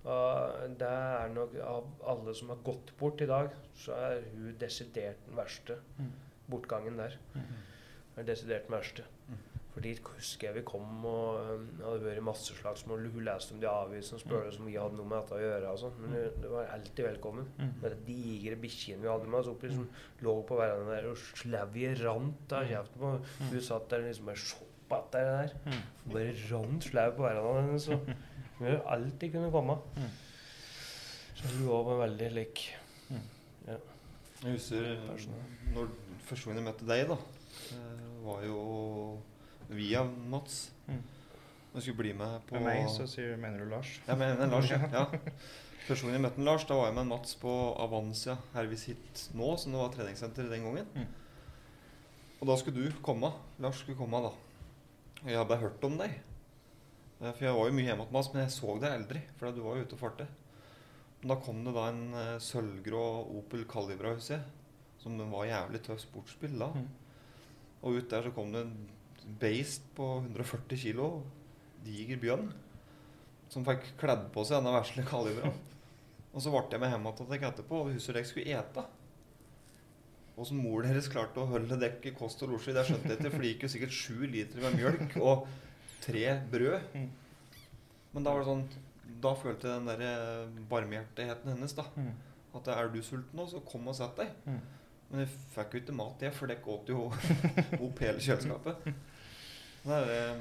Og 0.02 0.78
det 0.82 0.88
er 0.90 1.28
nok 1.30 1.54
Av 1.62 1.90
alle 2.10 2.34
som 2.34 2.50
har 2.50 2.62
gått 2.66 2.90
bort 2.98 3.22
i 3.22 3.28
dag, 3.30 3.52
så 3.78 3.94
er 3.94 4.24
hun 4.34 4.56
desidert 4.60 5.20
den 5.28 5.38
verste. 5.38 5.78
Mm. 5.98 6.12
Bortgangen 6.50 6.98
der 6.98 7.18
er 8.18 8.24
desidert 8.28 8.68
den 8.68 8.76
verste. 8.76 9.06
Mm. 9.72 9.76
For 9.76 9.86
dit 9.86 10.00
husker 10.04 10.50
jeg 10.50 10.56
vi 10.58 10.64
kom 10.68 11.06
og 11.08 11.62
det 11.78 11.86
hadde 11.86 12.04
vært 12.04 12.26
masse 12.28 12.56
slagsmål. 12.58 13.06
Hun 13.14 13.24
leste 13.24 13.56
om 13.56 13.62
de 13.62 13.70
avisene 13.72 14.18
og 14.18 14.24
spurte 14.26 14.60
om 14.60 14.68
vi 14.68 14.76
hadde 14.76 14.98
noe 14.98 15.08
med 15.08 15.22
dette 15.22 15.38
å 15.38 15.40
gjøre. 15.40 15.70
og 15.72 15.80
sånn. 15.80 15.94
Men 16.02 16.16
det, 16.18 16.24
det 16.44 16.52
var 16.52 16.74
alltid 16.76 17.08
velkommen. 17.08 17.48
Mm. 17.56 17.70
Med 17.84 17.96
de 17.96 18.02
digre 18.10 18.58
bikkjene 18.66 19.06
vi 19.06 19.12
hadde 19.12 19.32
med 19.32 19.40
oss 19.40 19.52
oppi, 19.54 19.72
som 19.72 19.88
lå 20.28 20.36
på 20.50 20.60
verandaen 20.60 20.92
der 20.92 21.08
og 21.14 21.24
slauet 21.24 22.04
rant 22.04 22.58
av 22.58 22.68
kjeften 22.68 23.06
på 23.06 23.14
Hun 23.54 23.64
satt 23.70 23.88
der 23.94 24.06
liksom 24.10 24.28
bare 24.34 24.44
shoppa 24.44 25.02
etter 25.06 25.30
det 25.30 25.40
der. 25.40 25.56
Mm. 25.72 26.12
Bare 26.18 26.36
rant 26.52 26.90
slau 26.92 27.08
på 27.16 27.28
verandaen 27.30 27.72
hennes. 27.72 27.88
Så 27.88 28.00
hun 28.60 28.68
har 28.68 28.84
alltid 28.98 29.38
kunne 29.38 29.56
komme. 29.56 29.80
Mm. 29.96 30.12
Så 31.40 31.56
hun 31.56 31.74
òg 31.80 31.88
var 31.94 32.04
veldig 32.10 32.32
lik. 32.36 32.68
Jeg 34.42 34.56
husker 34.58 34.96
når 35.76 35.92
første 36.26 36.50
gang 36.50 36.58
jeg 36.58 36.66
møtte 36.66 36.86
deg, 36.90 37.04
da, 37.12 37.18
eh, 37.76 38.06
var 38.26 38.40
jo 38.42 38.62
via 39.76 40.04
Mats. 40.04 40.72
Mm. 40.88 41.02
Han 41.72 41.82
skulle 41.82 41.98
bli 42.02 42.14
med 42.14 42.42
på 42.48 42.60
Med 42.60 42.68
meg 42.68 42.90
så 42.92 43.08
sier, 43.08 43.38
mener 43.40 43.64
du 43.64 43.72
Lars. 43.72 43.94
Ja, 44.08 44.18
men, 44.20 44.36
men 44.40 44.52
Lars, 44.52 44.72
ja. 44.72 44.82
ja. 44.98 45.06
Første 45.86 46.06
gang 46.06 46.18
jeg 46.18 46.24
møtte 46.26 46.44
Lars, 46.46 46.66
da 46.68 46.78
var 46.78 46.90
jeg 46.90 46.98
med 47.00 47.10
Mats 47.14 47.38
på 47.40 47.54
Avancia 47.80 48.36
her 48.56 48.68
vi 48.70 48.80
sitter 48.80 49.38
nå, 49.40 49.54
som 49.58 49.74
det 49.74 49.80
var 49.82 49.94
treningssenter 49.96 50.52
den 50.52 50.68
gangen. 50.68 50.92
Mm. 50.96 51.08
Og 52.42 52.50
da 52.50 52.58
skulle 52.60 52.84
du 52.84 53.02
komme. 53.06 53.32
Lars 53.62 53.82
skulle 53.82 54.00
komme 54.00 54.20
da. 54.26 54.34
Og 55.22 55.30
jeg 55.30 55.40
hadde 55.40 55.62
hørt 55.62 55.88
om 55.88 55.98
deg. 56.02 56.20
For 57.22 57.44
jeg 57.46 57.54
var 57.54 57.68
jo 57.70 57.74
mye 57.78 57.86
hjemme 57.86 58.06
hos 58.08 58.14
Mats, 58.16 58.32
men 58.34 58.44
jeg 58.44 58.54
så 58.56 58.78
deg 58.82 58.96
aldri, 58.96 59.20
for 59.38 59.54
du 59.54 59.62
var 59.62 59.78
jo 59.78 59.86
ute 59.86 59.98
og 59.98 60.02
farte. 60.02 60.26
Men 61.22 61.36
da 61.36 61.38
kom 61.46 61.60
det 61.64 61.74
da 61.76 61.84
en 61.92 62.16
eh, 62.18 62.40
sølvgrå 62.42 63.04
Opel 63.38 63.68
Calibra, 63.70 64.16
husker 64.18 64.40
jeg, 64.40 64.48
som 65.04 65.20
var 65.30 65.46
jævlig 65.46 65.84
tøff 65.86 66.02
sportsbil 66.02 66.56
da. 66.58 66.72
Mm. 66.74 66.88
Og 67.82 68.00
ut 68.00 68.10
der 68.10 68.26
så 68.26 68.34
kom 68.34 68.50
det 68.54 68.66
en 68.66 68.74
beist 69.40 69.86
på 69.98 70.08
140 70.24 70.80
kilo, 70.80 71.12
diger 71.86 72.20
bjørn, 72.22 72.50
som 73.52 73.66
fikk 73.68 73.94
kledd 74.00 74.28
på 74.34 74.44
seg 74.48 74.60
denne 74.60 74.74
vesle 74.78 75.06
kaliberen. 75.08 75.56
Og 76.32 76.44
så 76.44 76.52
ble 76.54 76.64
jeg 76.72 76.80
med 76.80 76.94
hjem 76.94 77.08
dere 77.12 77.50
etterpå, 77.52 77.84
og 77.84 77.96
huset 77.96 78.16
dere 78.16 78.28
skulle 78.28 78.58
ete. 78.60 78.86
Åssen 80.40 80.62
mor 80.64 80.86
deres 80.86 81.10
klarte 81.12 81.42
å 81.42 81.50
holde 81.50 81.78
dere 81.78 82.08
i 82.08 82.14
kost 82.16 82.42
og 82.46 82.54
losji, 82.54 82.74
det 82.74 82.86
skjønte 82.88 83.12
jeg 83.12 83.20
ikke, 83.20 83.34
for 83.34 83.44
det 83.44 83.52
gikk 83.52 83.66
jo 83.66 83.72
sikkert 83.74 83.98
sju 83.98 84.22
liter 84.32 84.64
med 84.64 84.78
mjølk 84.80 85.18
og 85.20 85.44
tre 86.02 86.24
brød. 86.54 86.96
Mm. 86.96 87.10
Men 88.12 88.26
da 88.26 88.34
var 88.34 88.42
det 88.42 88.50
sånn 88.50 88.64
Da 89.22 89.32
følte 89.38 89.68
jeg 89.70 89.80
den 89.82 89.90
der 89.90 90.02
eh, 90.08 90.62
barmhjertigheten 90.72 91.52
hennes, 91.52 91.76
da. 91.78 91.86
Mm. 92.00 92.14
At 92.58 92.70
er 92.74 92.90
du 92.92 93.02
sulten 93.04 93.38
nå, 93.38 93.46
så 93.52 93.60
kom 93.68 93.92
og 93.92 93.98
sett 93.98 94.16
deg. 94.18 94.32
Mm. 94.48 94.62
Men 95.12 95.26
jeg 95.26 95.34
fikk 95.54 95.76
jo 95.76 95.82
ikke 95.84 95.96
mat, 96.00 96.24
jeg, 96.24 96.34
for 96.36 96.52
dere 96.52 96.74
åt 96.74 96.90
jo 96.90 97.06
opp 97.86 98.04
hele 98.06 98.24
kjøleskapet. 98.24 98.88
Det 99.84 100.00
er 100.18 100.36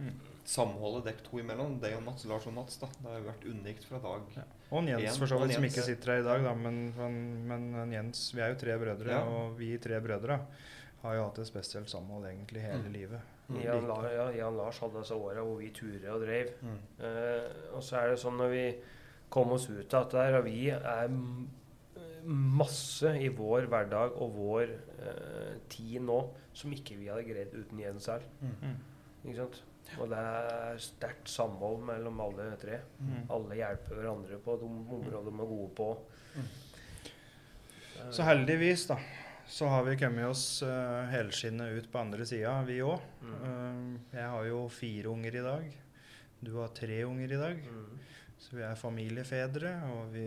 Mm. 0.00 0.14
samholdet 0.44 1.04
dekk 1.04 1.18
to 1.30 1.38
imellom, 1.38 1.78
deg 1.80 1.94
og 1.94 2.02
Mats, 2.02 2.24
Lars 2.26 2.46
og 2.46 2.54
Mats, 2.54 2.76
da. 2.80 2.86
Det 2.86 3.06
har 3.06 3.18
jo 3.20 3.26
vært 3.30 3.44
unikt 3.46 3.84
fra 3.84 3.98
dag 4.02 4.20
Ja. 4.36 4.42
Og 4.72 4.78
en 4.82 4.88
Jens 4.88 5.12
En, 5.14 5.18
for 5.20 5.26
så 5.26 5.38
vidt, 5.42 5.54
som 5.54 5.64
ikke 5.64 5.84
sitter 5.84 6.12
her 6.14 6.20
i 6.20 6.24
dag, 6.26 6.42
da, 6.42 6.54
men, 6.54 6.92
men, 6.96 7.46
men 7.46 7.74
en 7.74 7.92
Jens 7.92 8.32
Vi 8.34 8.40
er 8.40 8.54
jo 8.54 8.58
tre 8.58 8.78
brødre, 8.80 9.10
Ja. 9.12 9.20
og 9.22 9.56
vi 9.58 9.76
tre 9.78 10.00
brødre 10.00 10.40
har 11.02 11.14
jo 11.14 11.24
hatt 11.28 11.38
et 11.38 11.46
spesielt 11.46 11.88
samhold 11.90 12.24
egentlig 12.26 12.62
hele 12.62 12.82
Mm. 12.88 12.92
livet. 12.92 13.20
Mm. 13.50 13.60
Jan, 13.62 13.86
La, 13.86 13.96
ja, 14.10 14.30
Jan 14.32 14.56
Lars 14.56 14.78
hadde 14.80 15.00
disse 15.02 15.14
åra 15.14 15.42
hvor 15.44 15.58
vi 15.58 15.70
turer 15.70 16.10
og 16.14 16.20
drev. 16.22 16.50
Mm. 16.62 16.78
Eh, 17.04 17.74
og 17.74 17.82
så 17.82 17.96
er 18.02 18.10
det 18.10 18.18
sånn 18.18 18.36
når 18.38 18.50
vi 18.50 18.74
kom 19.30 19.52
oss 19.52 19.68
ut 19.68 19.94
av 19.94 20.04
dette 20.08 20.18
her, 20.24 20.38
og 20.38 20.44
vi 20.44 20.70
er 20.70 21.08
masse 22.28 23.10
i 23.18 23.28
vår 23.34 23.66
hverdag 23.70 24.16
og 24.22 24.34
vår 24.36 24.72
eh, 24.72 25.52
tid 25.72 26.02
nå 26.04 26.18
som 26.54 26.72
ikke 26.74 26.98
vi 27.00 27.08
hadde 27.10 27.26
greid 27.26 27.54
uten 27.56 27.80
Jens 27.80 28.08
selv. 28.08 28.26
Mm. 28.42 28.76
Ikke 29.24 29.38
sant? 29.40 29.62
Og 30.00 30.08
det 30.08 30.18
er 30.18 30.78
sterkt 30.80 31.28
samhold 31.28 31.82
mellom 31.88 32.20
alle 32.24 32.52
tre. 32.60 32.78
Mm. 33.00 33.24
Alle 33.34 33.58
hjelper 33.58 33.98
hverandre 33.98 34.38
på 34.44 34.54
de 34.60 34.68
områdene 34.68 35.24
de 35.26 35.42
er 35.44 35.50
gode 35.50 35.72
på. 35.76 35.88
Mm. 36.36 36.46
Eh, 37.98 38.12
Så 38.14 38.26
heldigvis, 38.28 38.86
da, 38.88 38.98
så 39.48 39.68
har 39.72 39.84
vi 39.88 39.98
kommet 40.00 40.30
oss 40.30 40.62
uh, 40.64 41.02
helskinnet 41.12 41.76
ut 41.76 41.90
på 41.92 42.00
andre 42.00 42.26
sida, 42.28 42.54
vi 42.68 42.78
òg. 42.84 43.02
Mm. 43.22 43.98
jeg 44.14 44.28
har 44.34 44.46
jo 44.48 44.62
fire 44.72 45.12
unger 45.12 45.40
i 45.40 45.44
dag. 45.44 45.72
Du 46.42 46.56
har 46.58 46.72
tre 46.74 47.04
unger 47.06 47.32
i 47.36 47.40
dag. 47.42 47.60
Så 48.42 48.56
vi 48.58 48.62
er 48.66 48.78
familiefedre, 48.78 49.70
og 49.94 50.08
vi 50.14 50.26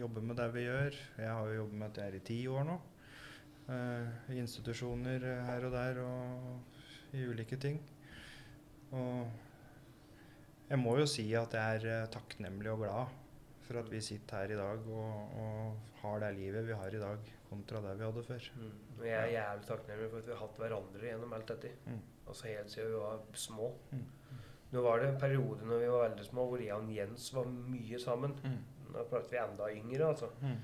jobber 0.00 0.24
med 0.24 0.38
det 0.40 0.46
vi 0.54 0.62
gjør. 0.64 0.94
Jeg 1.20 1.28
har 1.28 1.48
jo 1.50 1.58
jobbet 1.58 1.80
med 1.80 1.90
dette 1.90 2.06
her 2.06 2.16
i 2.16 2.22
ti 2.24 2.38
år 2.48 2.64
nå. 2.70 2.76
eh, 3.68 4.14
I 4.32 4.38
institusjoner 4.40 5.26
her 5.50 5.66
og 5.68 5.74
der 5.74 6.00
og 6.04 7.18
i 7.18 7.26
ulike 7.28 7.58
ting. 7.60 7.82
Og 8.96 9.28
jeg 10.70 10.80
må 10.80 10.96
jo 10.98 11.06
si 11.10 11.26
at 11.36 11.52
jeg 11.58 11.82
er 11.82 11.86
eh, 11.98 12.08
takknemlig 12.14 12.72
og 12.72 12.80
glad 12.86 13.20
for 13.64 13.80
at 13.80 13.92
vi 13.92 14.00
sitter 14.04 14.40
her 14.40 14.56
i 14.56 14.58
dag 14.60 14.88
og, 14.92 15.38
og 15.40 16.00
har 16.02 16.18
det 16.24 16.34
livet 16.36 16.66
vi 16.66 16.76
har 16.76 16.96
i 16.96 17.00
dag, 17.00 17.30
kontra 17.48 17.80
det 17.84 17.94
vi 18.00 18.08
hadde 18.08 18.24
før. 18.24 18.50
Mm. 18.56 18.74
Og 18.98 19.06
jeg 19.08 19.20
er 19.20 19.32
jævlig 19.36 19.68
takknemlig 19.68 20.10
for 20.10 20.20
at 20.20 20.26
vi 20.28 20.34
har 20.34 20.42
hatt 20.46 20.60
hverandre 20.64 21.08
gjennom 21.12 21.36
alt 21.36 21.52
dette. 21.52 21.76
Mm. 21.86 22.02
Altså 22.24 22.48
helt 22.48 22.72
siden 22.72 22.92
vi 22.92 23.00
var 23.04 23.24
små. 23.36 23.70
Mm. 23.92 24.04
Nå 24.74 24.82
var 24.82 25.00
det 25.00 25.12
en 25.12 25.20
periode 25.20 25.66
når 25.68 25.82
vi 25.82 25.90
var 25.92 26.08
veldig 26.08 26.24
små 26.26 26.46
hvor 26.50 26.62
jeg 26.62 26.74
og 26.74 26.88
Jens 26.90 27.28
var 27.34 27.50
mye 27.50 28.00
sammen. 28.02 28.34
Mm. 28.42 28.90
Da 28.94 29.04
pratet 29.10 29.32
vi 29.32 29.38
enda 29.38 29.68
yngre, 29.70 30.08
altså. 30.08 30.30
Mm. 30.42 30.56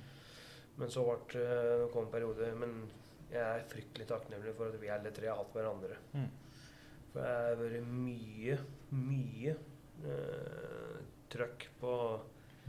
Men 0.81 0.91
så 0.91 1.05
ble 1.07 1.19
det 1.35 1.45
det 1.82 1.91
kom 1.93 2.07
en 2.07 2.12
periode 2.12 2.49
Men 2.59 2.77
jeg 3.31 3.43
er 3.43 3.66
fryktelig 3.70 4.07
takknemlig 4.11 4.55
for 4.59 4.73
at 4.73 4.81
vi 4.82 4.91
alle 4.91 5.12
tre 5.15 5.28
har 5.31 5.39
hatt 5.39 5.55
hverandre. 5.55 5.99
Mm. 6.16 6.27
For 7.12 7.23
det 7.23 7.37
har 7.37 7.61
vært 7.61 7.87
mye, 7.91 8.57
mye 8.99 9.55
eh, 9.55 10.99
trøkk 11.31 11.69
på 11.81 11.95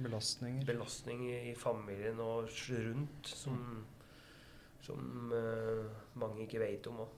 Belastninger. 0.01 0.65
belastning 0.65 1.25
i, 1.29 1.39
i 1.51 1.55
familien 1.57 2.21
og 2.23 2.49
rundt 2.69 3.27
som, 3.27 3.57
som 4.85 5.33
eh, 5.37 5.89
mange 6.21 6.45
ikke 6.45 6.61
vet 6.61 6.89
om 6.89 7.03
òg. 7.05 7.17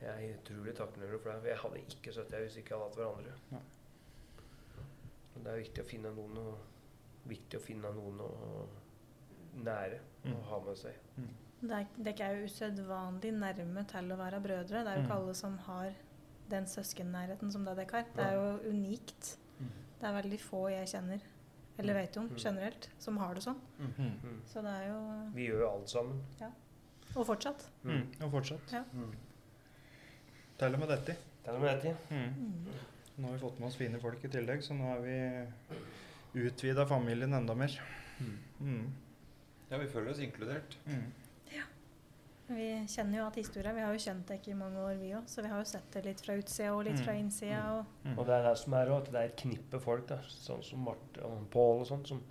Mm. 0.00 0.06
Mm. 0.06 0.06
jeg 0.06 0.30
er 0.30 0.36
utrolig 0.38 0.74
takknemlig 0.76 1.20
for 1.22 1.30
det. 1.32 1.48
Jeg 1.50 1.58
hadde 1.62 1.78
ikke 1.78 2.12
sittet 2.12 2.32
her 2.34 2.40
hvis 2.46 2.56
ikke 2.56 2.70
jeg 2.74 2.78
hadde 2.78 2.88
hatt 2.88 2.96
hverandre. 2.96 3.32
Ja. 3.52 3.58
Det 5.36 5.52
er 5.52 5.60
viktig 5.60 5.82
å 5.84 5.86
finne 5.86 6.10
noen 6.16 6.38
å, 6.40 6.54
viktig 7.28 7.58
å 7.58 7.62
finne 7.62 7.92
noen 7.94 8.20
å 8.20 8.30
nære 9.64 10.00
Mm. 10.26 10.32
og 10.34 10.42
ha 10.50 10.58
med 10.60 10.76
seg. 10.76 10.94
Det 11.62 11.70
er, 11.70 11.86
det 12.02 12.20
er 12.20 12.32
jo 12.36 12.44
usedvanlig 12.48 13.30
nærme 13.32 13.84
til 13.88 14.10
å 14.12 14.16
være 14.18 14.40
brødre. 14.42 14.80
Det 14.84 14.88
er 14.90 14.96
jo 14.96 15.02
ikke 15.04 15.14
Mm. 15.14 15.22
alle 15.22 15.34
som 15.34 15.58
har 15.58 15.92
den 16.50 16.64
søskennærheten 16.66 17.52
som 17.52 17.64
det 17.64 17.76
dere 17.76 17.90
har. 17.92 18.04
Det 18.16 18.24
er 18.24 18.34
jo 18.34 18.70
unikt. 18.70 19.36
Mm. 19.60 19.70
Det 20.00 20.08
er 20.08 20.22
veldig 20.22 20.40
få 20.40 20.68
jeg 20.70 20.86
kjenner, 20.88 21.20
eller 21.78 21.94
vet 21.94 22.16
om 22.16 22.28
Mm. 22.28 22.36
generelt, 22.36 22.88
som 22.98 23.16
har 23.16 23.34
det 23.34 23.42
sånn. 23.44 23.60
Mm. 23.78 23.92
Mm. 23.98 24.42
Så 24.46 24.62
det 24.62 24.70
er 24.72 24.88
jo 24.88 25.30
Vi 25.34 25.46
gjør 25.48 25.60
jo 25.60 25.70
alt 25.70 25.88
sammen. 25.88 26.20
Ja. 26.40 26.50
Og 27.16 27.26
fortsatt. 27.26 27.68
Mm. 27.84 28.06
Og 28.22 28.30
fortsatt. 28.32 28.74
Mm. 28.92 29.12
Til 30.58 30.74
og 30.74 30.80
med 30.80 30.88
dette. 30.88 31.16
Til 31.44 31.54
og 31.54 31.60
med 31.60 31.74
dette. 31.74 31.96
Mm. 32.10 32.30
Mm. 32.36 32.78
Nå 33.16 33.28
har 33.28 33.36
vi 33.36 33.42
fått 33.42 33.58
med 33.60 33.68
oss 33.68 33.76
fine 33.80 34.00
folk 34.00 34.24
i 34.24 34.28
tillegg, 34.32 34.62
så 34.64 34.74
nå 34.76 34.88
har 34.90 35.00
vi 35.04 35.16
utvida 36.46 36.86
familien 36.88 37.32
enda 37.36 37.54
mer. 37.56 37.72
Mm. 38.60 38.90
Ja, 39.70 39.78
vi 39.80 39.86
føler 39.90 40.10
oss 40.12 40.20
inkludert. 40.24 40.76
Mm. 40.86 41.06
Vi 42.46 42.66
kjenner 42.86 43.18
jo 43.18 43.24
at 43.26 43.34
historia 43.40 43.72
Vi 43.74 43.80
har 43.82 43.90
jo 43.96 43.98
kjent 43.98 44.28
dere 44.30 44.52
i 44.52 44.54
mange 44.54 44.78
år, 44.78 44.94
vi 45.00 45.08
òg. 45.18 45.24
Så 45.26 45.42
vi 45.42 45.48
har 45.50 45.58
jo 45.58 45.66
sett 45.66 45.88
det 45.96 46.04
litt 46.06 46.20
fra 46.22 46.36
utsida 46.38 46.68
og 46.76 46.84
litt 46.86 47.00
fra 47.02 47.12
Mm. 47.16 47.18
innsida. 47.24 47.62
Og 47.80 47.86
Mm. 48.04 48.18
Og 48.18 48.26
det 48.26 48.34
er 48.34 48.42
det 48.48 48.58
som 48.58 48.72
er 48.74 48.92
at 48.96 49.04
det 49.10 49.14
er 49.14 49.24
et 49.24 49.36
knippe 49.36 49.80
folk, 49.80 50.06
da, 50.06 50.18
sånn 50.28 50.62
som 50.62 50.78
Marte 50.84 51.24
og 51.24 51.50
Pål 51.50 51.80
og 51.80 51.86
sånn, 51.86 52.06
som 52.06 52.22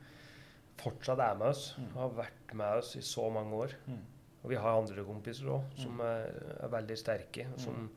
fortsatt 0.77 1.19
er 1.19 1.35
med 1.35 1.47
oss. 1.49 1.75
Mm. 1.77 1.91
Har 1.95 2.09
vært 2.11 2.53
med 2.53 2.77
oss 2.77 2.95
i 2.95 3.01
så 3.01 3.29
mange 3.29 3.51
år. 3.53 3.73
Mm. 3.89 3.99
Og 4.45 4.49
vi 4.49 4.55
har 4.55 4.77
andre 4.81 5.03
kompiser 5.03 5.45
òg, 5.47 5.63
som 5.77 5.97
Mm. 5.97 6.01
er, 6.01 6.63
er 6.63 6.67
veldig 6.69 6.97
sterke. 6.97 7.47
og 7.53 7.59
Som, 7.59 7.89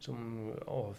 som 0.00 0.50
og 0.66 0.94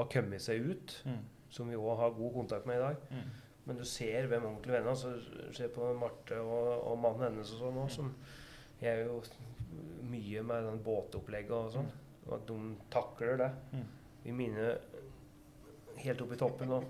har 0.00 0.10
kommet 0.12 0.42
seg 0.42 0.68
ut. 0.70 0.98
Mm. 1.08 1.22
Som 1.54 1.70
vi 1.70 1.78
òg 1.78 1.98
har 2.00 2.16
god 2.16 2.32
kontakt 2.34 2.66
med 2.66 2.80
i 2.80 2.82
dag. 2.82 3.02
Mm. 3.10 3.42
Men 3.64 3.78
du 3.80 3.84
ser 3.88 4.26
hvem 4.28 4.44
ordentlige 4.44 4.76
venner 4.76 4.92
altså, 4.92 5.14
Se 5.56 5.68
på 5.72 5.92
Marte 5.96 6.40
og, 6.42 6.72
og 6.90 6.98
mannen 7.00 7.30
hennes 7.30 7.52
og 7.54 7.62
sånn 7.62 7.78
òg, 7.80 7.92
som 7.94 8.10
jeg 8.82 8.90
er 8.90 9.06
jo 9.06 9.20
mye 10.04 10.42
med 10.44 10.66
den 10.68 10.82
båtopplegget 10.84 11.54
og 11.56 11.70
sånn. 11.76 11.88
Og 12.26 12.34
at 12.38 12.44
de 12.48 12.58
takler 12.92 13.40
det. 13.40 13.50
Mm. 13.72 13.86
vi 14.24 14.32
mine 14.32 14.68
helt 16.00 16.22
oppe 16.24 16.36
i 16.36 16.40
toppen, 16.40 16.72
og 16.72 16.84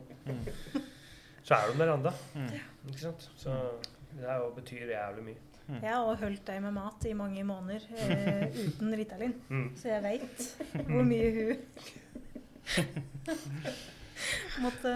så 1.44 1.56
er 1.58 1.70
de 1.70 1.78
der 1.80 1.92
ennå. 1.92 2.12
Ikke 2.88 3.00
sant? 3.02 3.26
Så 3.36 3.54
det 4.14 4.24
her 4.24 4.44
betyr 4.56 4.92
jævlig 4.94 5.26
mye. 5.30 5.53
Jeg 5.68 5.94
har 5.94 6.16
holdt 6.20 6.44
deg 6.46 6.60
med 6.62 6.72
mat 6.76 7.04
i 7.08 7.14
mange 7.16 7.40
måneder 7.48 7.80
eh, 7.96 8.52
uten 8.66 8.92
Ritalin, 9.00 9.32
Mm. 9.48 9.70
så 9.80 9.88
jeg 9.88 10.02
veit 10.04 10.38
hvor 10.90 11.04
mye 11.08 11.30
hun 11.34 11.56
måtte 14.64 14.92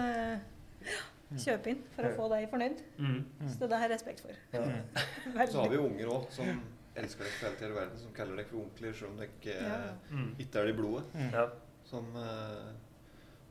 kjøpe 1.39 1.71
inn 1.73 1.81
for 1.93 2.07
å 2.07 2.11
få 2.17 2.27
deg 2.33 2.47
fornøyd. 2.51 2.79
Mm. 2.97 3.19
Så 3.53 3.67
det 3.69 3.77
har 3.77 3.85
jeg 3.87 3.93
respekt 3.95 4.23
for. 4.25 4.35
Ja. 4.53 4.61
Så 5.49 5.61
har 5.63 5.71
vi 5.73 5.77
jo 5.77 5.87
unger 5.89 6.07
òg 6.15 6.29
som 6.33 6.47
elsker 6.99 7.25
dere 7.25 7.35
for 7.37 7.49
hele 7.49 7.61
hele 7.67 7.77
verden, 7.77 7.97
som 8.01 8.13
kaller 8.17 8.39
dere 8.39 8.49
for 8.49 8.61
onkler, 8.63 8.95
selv 8.97 9.11
om 9.13 9.19
dere 9.21 9.33
ikke, 9.35 9.57
Ja. 9.57 9.79
Mm. 10.09 10.29
er 10.41 10.69
det 10.69 10.73
i 10.73 10.77
blodet. 10.79 11.05
Ja. 11.33 11.45
Som 11.89 12.05
eh, 12.17 12.69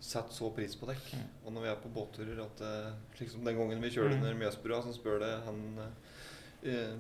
setter 0.00 0.34
så 0.34 0.50
pris 0.54 0.74
på 0.78 0.86
dere. 0.90 1.02
Mm. 1.14 1.28
Og 1.44 1.52
når 1.54 1.62
vi 1.66 1.70
er 1.72 1.80
på 1.84 1.92
båtturer, 1.94 2.38
at 2.44 2.58
eh, 2.66 2.90
slik 3.18 3.30
som 3.34 3.44
den 3.46 3.58
gangen 3.58 3.82
vi 3.82 3.90
kjører 3.94 4.14
Mm. 4.14 4.18
under 4.22 4.34
Mjøsbrua, 4.42 4.82
så 4.82 4.92
spør 4.94 5.18
det 5.22 5.32
han 5.46 5.62
eh, 5.78 5.92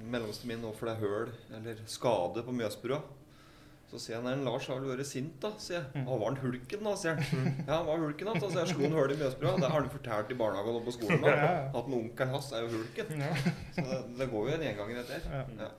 mellomste 0.08 0.46
min 0.46 0.62
for 0.70 0.86
det 0.86 0.94
er 0.94 1.00
høl 1.02 1.32
eller 1.58 1.80
skade 1.90 2.44
på 2.46 2.54
Mjøsbrua. 2.54 3.00
Så 3.88 3.96
sier 4.02 4.18
han 4.18 4.26
nei, 4.28 4.34
Lars 4.44 4.66
har 4.68 4.82
vel 4.82 4.90
vært 4.92 5.08
sint, 5.08 5.38
da. 5.40 5.48
sier 5.56 5.78
jeg. 5.78 5.86
Mm. 5.94 6.08
Å, 6.12 6.16
var 6.20 6.34
han 6.34 6.40
hulken, 6.42 6.82
da? 6.84 6.92
sier 7.00 7.16
han. 7.16 7.46
Ja, 7.62 7.78
han 7.78 7.86
var 7.88 8.02
hulken, 8.02 8.28
da. 8.28 8.34
Så 8.42 8.50
jeg 8.52 8.72
slo 8.74 8.84
han 8.84 8.96
hull 8.98 9.14
i 9.14 9.16
Mjøsbrua. 9.16 9.54
Det 9.56 9.70
har 9.72 9.80
han 9.80 9.90
fortalt 9.94 10.32
i 10.34 10.36
barnehagen 10.42 10.76
og 10.76 10.84
på 10.84 10.96
skolen. 10.98 11.24
Da. 11.24 11.52
At 11.78 11.88
en 11.88 11.96
onkelen 11.96 12.34
hans 12.36 12.50
er 12.52 12.66
jo 12.66 12.72
hulken. 12.74 13.14
Ja. 13.22 13.30
Så 13.72 13.84
det, 13.88 14.00
det 14.18 14.26
går 14.34 14.50
jo 14.50 14.56
en 14.58 14.64
gjenganger 14.66 15.00
etter. 15.06 15.28
Ja. 15.32 15.44
Ja. 15.64 15.70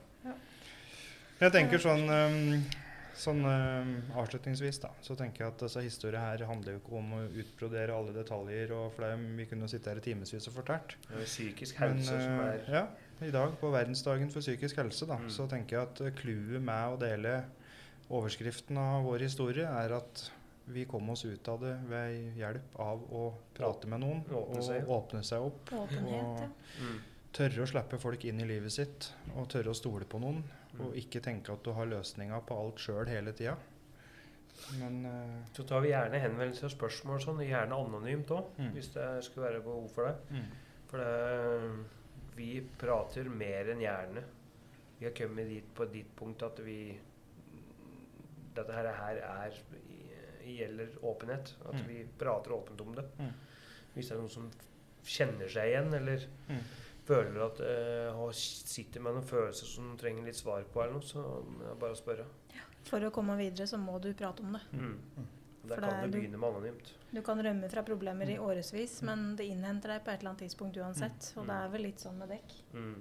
Jeg 1.40 1.54
tenker 1.54 1.80
sånn, 1.80 2.10
um, 2.10 2.64
sånn 3.16 3.46
um, 3.46 3.92
avslutningsvis, 4.20 4.82
da, 4.84 4.90
så 5.06 5.16
tenker 5.20 5.46
jeg 5.46 5.54
at 5.54 5.62
disse 5.68 5.84
historiene 5.86 6.24
her 6.34 6.42
handler 6.50 6.76
jo 6.76 6.82
ikke 6.82 6.98
om 7.00 7.14
å 7.16 7.22
utbrodere 7.44 7.96
alle 7.96 8.16
detaljer, 8.18 8.74
og 8.76 8.90
for 8.98 9.06
det, 9.06 9.14
vi 9.38 9.46
kunne 9.48 9.70
jo 9.70 9.72
sitte 9.72 9.94
her 9.94 10.02
i 10.02 10.04
timevis 10.04 10.50
og 10.50 10.58
fortalt. 10.58 10.98
Det 11.06 11.22
er 11.22 11.30
psykisk 11.30 11.80
Men 11.80 12.02
helse 12.02 12.18
som 12.26 12.42
uh, 12.42 12.50
er 12.50 12.74
ja, 12.74 12.84
i 13.28 13.32
dag, 13.32 13.52
på 13.60 13.70
verdensdagen 13.74 14.30
for 14.32 14.40
psykisk 14.42 14.78
helse, 14.78 15.06
da, 15.10 15.18
Mm. 15.18 15.30
så 15.30 15.48
tenker 15.50 15.78
jeg 15.78 15.88
at 15.88 16.02
uh, 16.02 16.10
clouet 16.16 16.62
med 16.62 16.94
å 16.94 17.00
dele 17.02 17.44
overskriften 18.10 18.78
av 18.78 19.04
vår 19.06 19.20
historie 19.28 19.66
er 19.68 19.94
at 20.00 20.32
vi 20.70 20.86
kom 20.86 21.10
oss 21.10 21.26
ut 21.26 21.48
av 21.50 21.60
det 21.62 21.76
ved 21.90 22.38
hjelp 22.38 22.76
av 22.80 23.02
å 23.12 23.24
prate 23.58 23.88
med 23.90 24.00
noen 24.04 24.20
Åpne 24.30 24.60
og 24.86 24.92
åpne 25.00 25.24
seg 25.26 25.42
opp. 25.42 25.72
Åpenhet, 25.74 26.44
ja. 26.44 26.50
mm. 26.86 27.00
Tørre 27.34 27.64
å 27.66 27.70
slippe 27.70 27.98
folk 28.02 28.24
inn 28.26 28.40
i 28.42 28.46
livet 28.50 28.72
sitt, 28.74 29.12
og 29.36 29.50
tørre 29.50 29.70
å 29.74 29.78
stole 29.78 30.06
på 30.10 30.20
noen. 30.22 30.44
Mm. 30.74 30.80
Og 30.86 30.96
ikke 30.98 31.22
tenke 31.26 31.54
at 31.54 31.64
du 31.66 31.72
har 31.74 31.86
løsninga 31.90 32.40
på 32.46 32.58
alt 32.58 32.78
sjøl 32.82 33.10
hele 33.10 33.34
tida. 33.34 33.56
Men 34.80 35.06
uh, 35.06 35.38
Så 35.56 35.64
tar 35.70 35.82
vi 35.82 35.90
gjerne 35.94 36.20
henvendelser 36.22 36.70
og 36.70 36.74
spørsmål 36.76 37.22
sånn, 37.24 37.42
gjerne 37.46 37.78
anonymt 37.78 38.30
òg, 38.36 38.50
Mm. 38.58 38.72
hvis 38.76 38.92
det 38.94 39.08
skulle 39.26 39.48
være 39.50 39.62
behov 39.66 39.90
for 39.94 40.06
det. 40.10 40.16
mm, 40.30 40.50
For 40.90 40.98
det, 40.98 41.86
vi 42.40 42.50
prater 42.82 43.28
mer 43.30 43.70
enn 43.74 43.84
gjerne. 43.84 44.24
Vi 45.00 45.06
har 45.08 45.14
kommet 45.16 45.48
dit 45.52 45.70
på 45.76 45.86
ditt 45.92 46.10
punkt 46.20 46.44
at 46.48 46.60
vi 46.66 46.80
Dette 48.56 48.74
her, 48.76 48.88
her 48.92 49.20
er, 49.24 49.54
gjelder 50.44 50.96
åpenhet. 51.06 51.54
At 51.70 51.76
Mm. 51.78 51.86
vi 51.88 52.00
prater 52.20 52.52
åpent 52.52 52.82
om 52.82 52.96
det. 52.96 53.06
Mm. 53.20 53.30
Hvis 53.94 54.10
det 54.10 54.16
er 54.16 54.20
noen 54.24 54.30
som 54.34 54.50
kjenner 55.06 55.48
seg 55.48 55.70
igjen, 55.70 55.94
eller 55.94 56.26
Mm. 56.50 56.64
føler 57.06 57.46
at 57.46 57.60
øh, 57.62 58.32
sitter 58.34 59.00
med 59.02 59.14
noen 59.14 59.24
følelser 59.30 59.66
som 59.66 59.96
trenger 59.98 60.26
litt 60.26 60.36
svar 60.36 60.64
på, 60.64 60.82
eller 60.82 60.94
noe, 60.94 61.02
så 61.02 61.24
er 61.64 61.70
det 61.70 61.80
bare 61.80 61.92
å 61.96 62.02
spørre. 62.02 62.26
For 62.84 63.00
å 63.00 63.12
komme 63.12 63.38
videre 63.38 63.68
så 63.68 63.78
må 63.78 64.00
du 64.02 64.14
prate 64.14 64.42
om 64.42 64.54
det. 64.54 64.62
Mm. 64.74 65.00
Der 65.70 65.76
For 65.76 65.82
kan 65.82 65.90
det 65.90 66.00
er 66.04 66.08
du- 66.12 66.18
begynne 66.20 66.40
med 66.40 66.50
anonymt. 66.50 66.94
Du 67.14 67.22
kan 67.22 67.38
rømme 67.46 67.70
fra 67.70 67.82
problemer 67.84 68.26
Mm. 68.26 68.34
i 68.36 68.38
årevis, 68.38 69.02
men 69.04 69.36
det 69.36 69.46
innhenter 69.50 69.88
deg 69.94 70.04
på 70.06 70.12
et 70.12 70.20
eller 70.20 70.32
annet 70.34 70.42
tidspunkt 70.46 70.78
uansett. 70.78 71.34
Og 71.38 71.46
det 71.48 71.56
er 71.56 71.70
vel 71.70 71.82
litt 71.82 72.00
sånn 72.00 72.18
med 72.18 72.30
dekk. 72.30 72.56
Mm. 72.74 72.96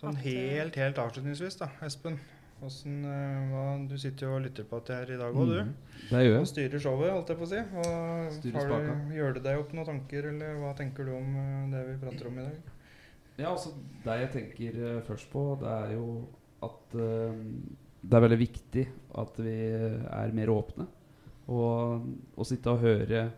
sånn 0.00 0.16
At, 0.16 0.26
eh, 0.26 0.48
helt, 0.58 0.74
helt 0.76 0.96
avslutningsvis, 0.96 1.58
da, 1.58 1.68
Espen. 1.82 2.18
Hvordan, 2.60 3.04
eh, 3.04 3.50
hva, 3.52 3.88
du 3.88 3.96
sitter 3.98 4.26
jo 4.26 4.34
og 4.36 4.42
lytter 4.42 4.64
på 4.64 4.78
dette 4.80 4.94
her 4.94 5.14
i 5.14 5.16
dag 5.18 5.32
òg, 5.34 5.46
du. 5.46 5.62
Mhm. 5.62 5.74
Det 6.10 6.22
gjør 6.26 6.40
Og 6.40 6.46
styrer 6.46 6.80
showet, 6.80 7.10
holdt 7.12 7.28
jeg 7.28 7.36
på 7.38 7.42
å 7.42 7.48
si. 7.48 7.56
Og 7.56 7.84
har 8.54 8.68
du, 8.68 9.14
gjør 9.14 9.34
det 9.34 9.42
deg 9.44 9.58
opp 9.58 9.72
noen 9.72 9.86
tanker, 9.86 10.24
eller 10.28 10.54
hva 10.58 10.76
tenker 10.76 11.04
du 11.04 11.12
om 11.16 11.36
eh, 11.36 11.70
det 11.70 11.86
vi 12.00 12.06
prater 12.06 12.26
om 12.26 12.38
i 12.38 12.42
dag? 12.42 12.56
Ja, 13.38 13.50
altså 13.54 13.72
Det 14.04 14.32
jeg 14.32 14.32
tenker 14.32 15.02
først 15.06 15.30
på, 15.30 15.58
det 15.60 15.68
er 15.68 15.92
jo 15.94 16.26
at 16.60 16.94
uh, 16.94 17.32
det 18.02 18.14
er 18.14 18.20
veldig 18.28 18.38
viktig 18.38 18.88
at 19.14 19.36
vi 19.36 19.54
er 20.10 20.32
mer 20.32 20.46
åpne. 20.48 20.88
Og 21.48 22.36
å 22.36 22.44
sitte 22.46 22.72
og 22.74 22.82
høre 22.84 23.28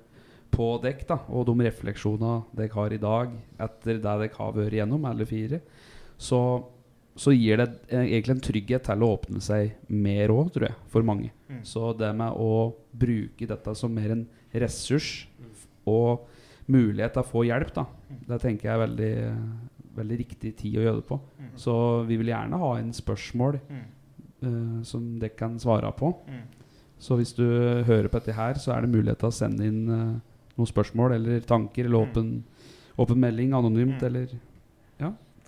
på 0.50 0.66
dekk 0.82 1.04
da, 1.06 1.20
og 1.30 1.46
de 1.46 1.54
refleksjonene 1.68 2.40
dere 2.58 2.74
har 2.74 2.92
i 2.92 2.98
dag 2.98 3.34
etter 3.62 4.00
det 4.00 4.02
dere 4.02 4.30
har 4.34 4.52
vært 4.56 4.74
igjennom, 4.74 5.04
alle 5.06 5.26
fire, 5.28 5.60
så, 6.18 6.40
så 7.14 7.30
gir 7.32 7.60
det 7.62 7.68
egentlig 7.94 8.34
en 8.34 8.42
trygghet 8.48 8.88
til 8.88 9.04
å 9.06 9.12
åpne 9.14 9.40
seg 9.44 9.76
mer 9.94 10.34
òg, 10.34 10.50
tror 10.56 10.66
jeg, 10.66 10.76
for 10.90 11.06
mange. 11.06 11.30
Mm. 11.48 11.62
Så 11.70 11.92
det 11.96 12.10
med 12.18 12.34
å 12.34 12.50
bruke 12.90 13.46
dette 13.46 13.76
som 13.78 13.94
mer 13.94 14.16
en 14.16 14.26
ressurs 14.58 15.28
og 15.86 16.26
mulighet 16.70 17.14
til 17.14 17.22
å 17.22 17.30
få 17.30 17.46
hjelp, 17.46 17.70
da, 17.78 17.86
det 18.26 18.40
tenker 18.42 18.68
jeg 18.68 18.74
er 18.74 18.84
veldig, 18.84 19.14
veldig 20.02 20.18
riktig 20.24 20.52
tid 20.58 20.76
å 20.80 20.84
gjøre 20.88 21.00
det 21.00 21.08
på. 21.08 21.20
Mm. 21.38 21.54
Så 21.62 21.74
vi 22.10 22.18
vil 22.20 22.34
gjerne 22.34 22.58
ha 22.62 22.74
inn 22.82 22.92
spørsmål 22.94 23.62
Mm. 23.70 23.86
uh, 24.42 24.82
som 24.82 25.06
dere 25.20 25.34
kan 25.36 25.58
svare 25.62 25.90
på. 25.94 26.10
Mm. 26.26 26.44
Så 27.00 27.16
hvis 27.16 27.32
du 27.34 27.44
hører 27.88 28.08
på 28.12 28.18
dette 28.20 28.34
her, 28.36 28.54
så 28.60 28.74
er 28.76 28.82
det 28.84 28.90
mulighet 28.92 29.18
til 29.22 29.28
å 29.30 29.32
sende 29.32 29.64
inn 29.64 29.88
uh, 29.88 30.20
noen 30.58 30.68
spørsmål 30.68 31.14
eller 31.16 31.40
tanker 31.48 31.86
eller 31.88 31.98
Mm. 32.04 32.10
åpen, 32.10 32.44
åpen 32.98 33.16
melding 33.22 33.54
anonymt 33.56 34.00
Mm. 34.02 34.06
eller 34.06 34.28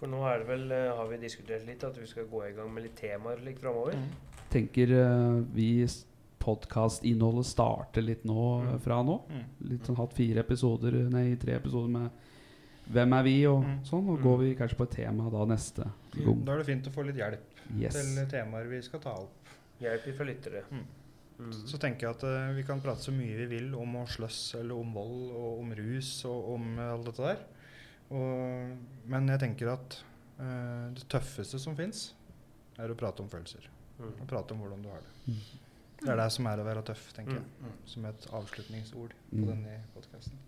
For 0.02 0.08
nå 0.10 0.18
er 0.26 0.38
det 0.40 0.46
vel, 0.48 0.64
uh, 0.72 0.96
har 0.96 1.06
vi 1.06 1.16
diskutert 1.22 1.64
litt 1.64 1.84
at 1.84 1.94
vi 1.96 2.06
skal 2.10 2.24
gå 2.26 2.40
i 2.48 2.52
gang 2.56 2.72
med 2.74 2.82
litt 2.82 2.96
temaer 2.96 3.38
litt 3.44 3.60
framover. 3.60 3.92
Mm. 3.94 4.08
Tenker 4.50 4.90
uh, 4.98 5.44
vi 5.54 5.86
podkastinnholdet 6.42 7.46
starter 7.46 8.02
litt 8.02 8.24
nå 8.26 8.62
Mm. 8.64 8.80
fra 8.80 9.02
nå. 9.02 9.20
Mm. 9.30 9.44
Litt 9.70 9.84
sånn 9.86 9.96
hatt 9.96 10.12
fire 10.16 10.40
episoder 10.42 10.92
Nei, 11.10 11.36
tre 11.36 11.54
episoder 11.54 11.88
med 11.88 12.10
Hvem 12.92 13.12
er 13.14 13.22
vi? 13.22 13.46
og 13.46 13.62
Mm. 13.64 13.78
sånn. 13.84 14.08
Og 14.10 14.18
Mm. 14.18 14.22
går 14.24 14.38
vi 14.40 14.54
kanskje 14.56 14.76
på 14.76 14.82
et 14.82 14.90
tema 14.90 15.30
da 15.30 15.44
neste 15.46 15.84
gang. 16.16 16.44
Da 16.44 16.52
er 16.52 16.58
det 16.58 16.66
fint 16.66 16.86
å 16.88 16.90
få 16.90 17.06
litt 17.06 17.16
hjelp 17.16 17.38
Yes. 17.78 17.92
til 17.94 18.26
temaer 18.26 18.68
vi 18.68 18.80
skal 18.82 18.98
ta 19.00 19.10
opp. 19.10 19.30
Hjelp 19.80 20.16
fra 20.16 20.24
lyttere. 20.26 20.62
Mm. 20.72 20.82
Mm. 21.38 21.52
Så 21.66 21.78
tenker 21.80 22.06
jeg 22.06 22.16
at 22.16 22.24
uh, 22.28 22.52
vi 22.56 22.62
kan 22.66 22.80
prate 22.84 23.02
så 23.06 23.14
mye 23.14 23.36
vi 23.40 23.46
vil 23.56 23.72
om 23.78 23.96
å 24.02 24.06
sløss 24.10 24.54
eller 24.60 24.78
om 24.78 24.92
vold, 24.94 25.30
og 25.32 25.62
om 25.62 25.72
rus, 25.78 26.10
og 26.28 26.52
om 26.54 26.66
uh, 26.78 26.90
alt 26.92 27.08
dette 27.08 27.32
der. 27.32 27.42
Og, 28.12 28.76
men 29.10 29.30
jeg 29.32 29.40
tenker 29.42 29.72
at 29.72 29.96
uh, 30.38 30.90
det 30.94 31.08
tøffeste 31.10 31.58
som 31.62 31.76
fins, 31.78 32.10
er 32.80 32.92
å 32.92 32.96
prate 32.98 33.24
om 33.24 33.30
følelser. 33.32 33.66
Mm. 33.98 34.14
Å 34.24 34.28
prate 34.30 34.54
om 34.54 34.62
hvordan 34.64 34.84
du 34.84 34.88
har 34.92 35.02
det. 35.04 35.12
Mm. 35.26 35.42
Det 36.02 36.10
er 36.10 36.18
det 36.18 36.30
som 36.34 36.46
er 36.50 36.58
å 36.58 36.64
være 36.66 36.82
tøff, 36.88 37.02
tenker 37.14 37.36
jeg. 37.38 37.44
Mm. 37.62 37.74
Som 37.86 38.06
et 38.08 38.24
avslutningsord 38.34 39.12
på 39.30 39.42
Mm. 39.42 39.48
denne 39.52 39.76
podkasten. 39.94 40.38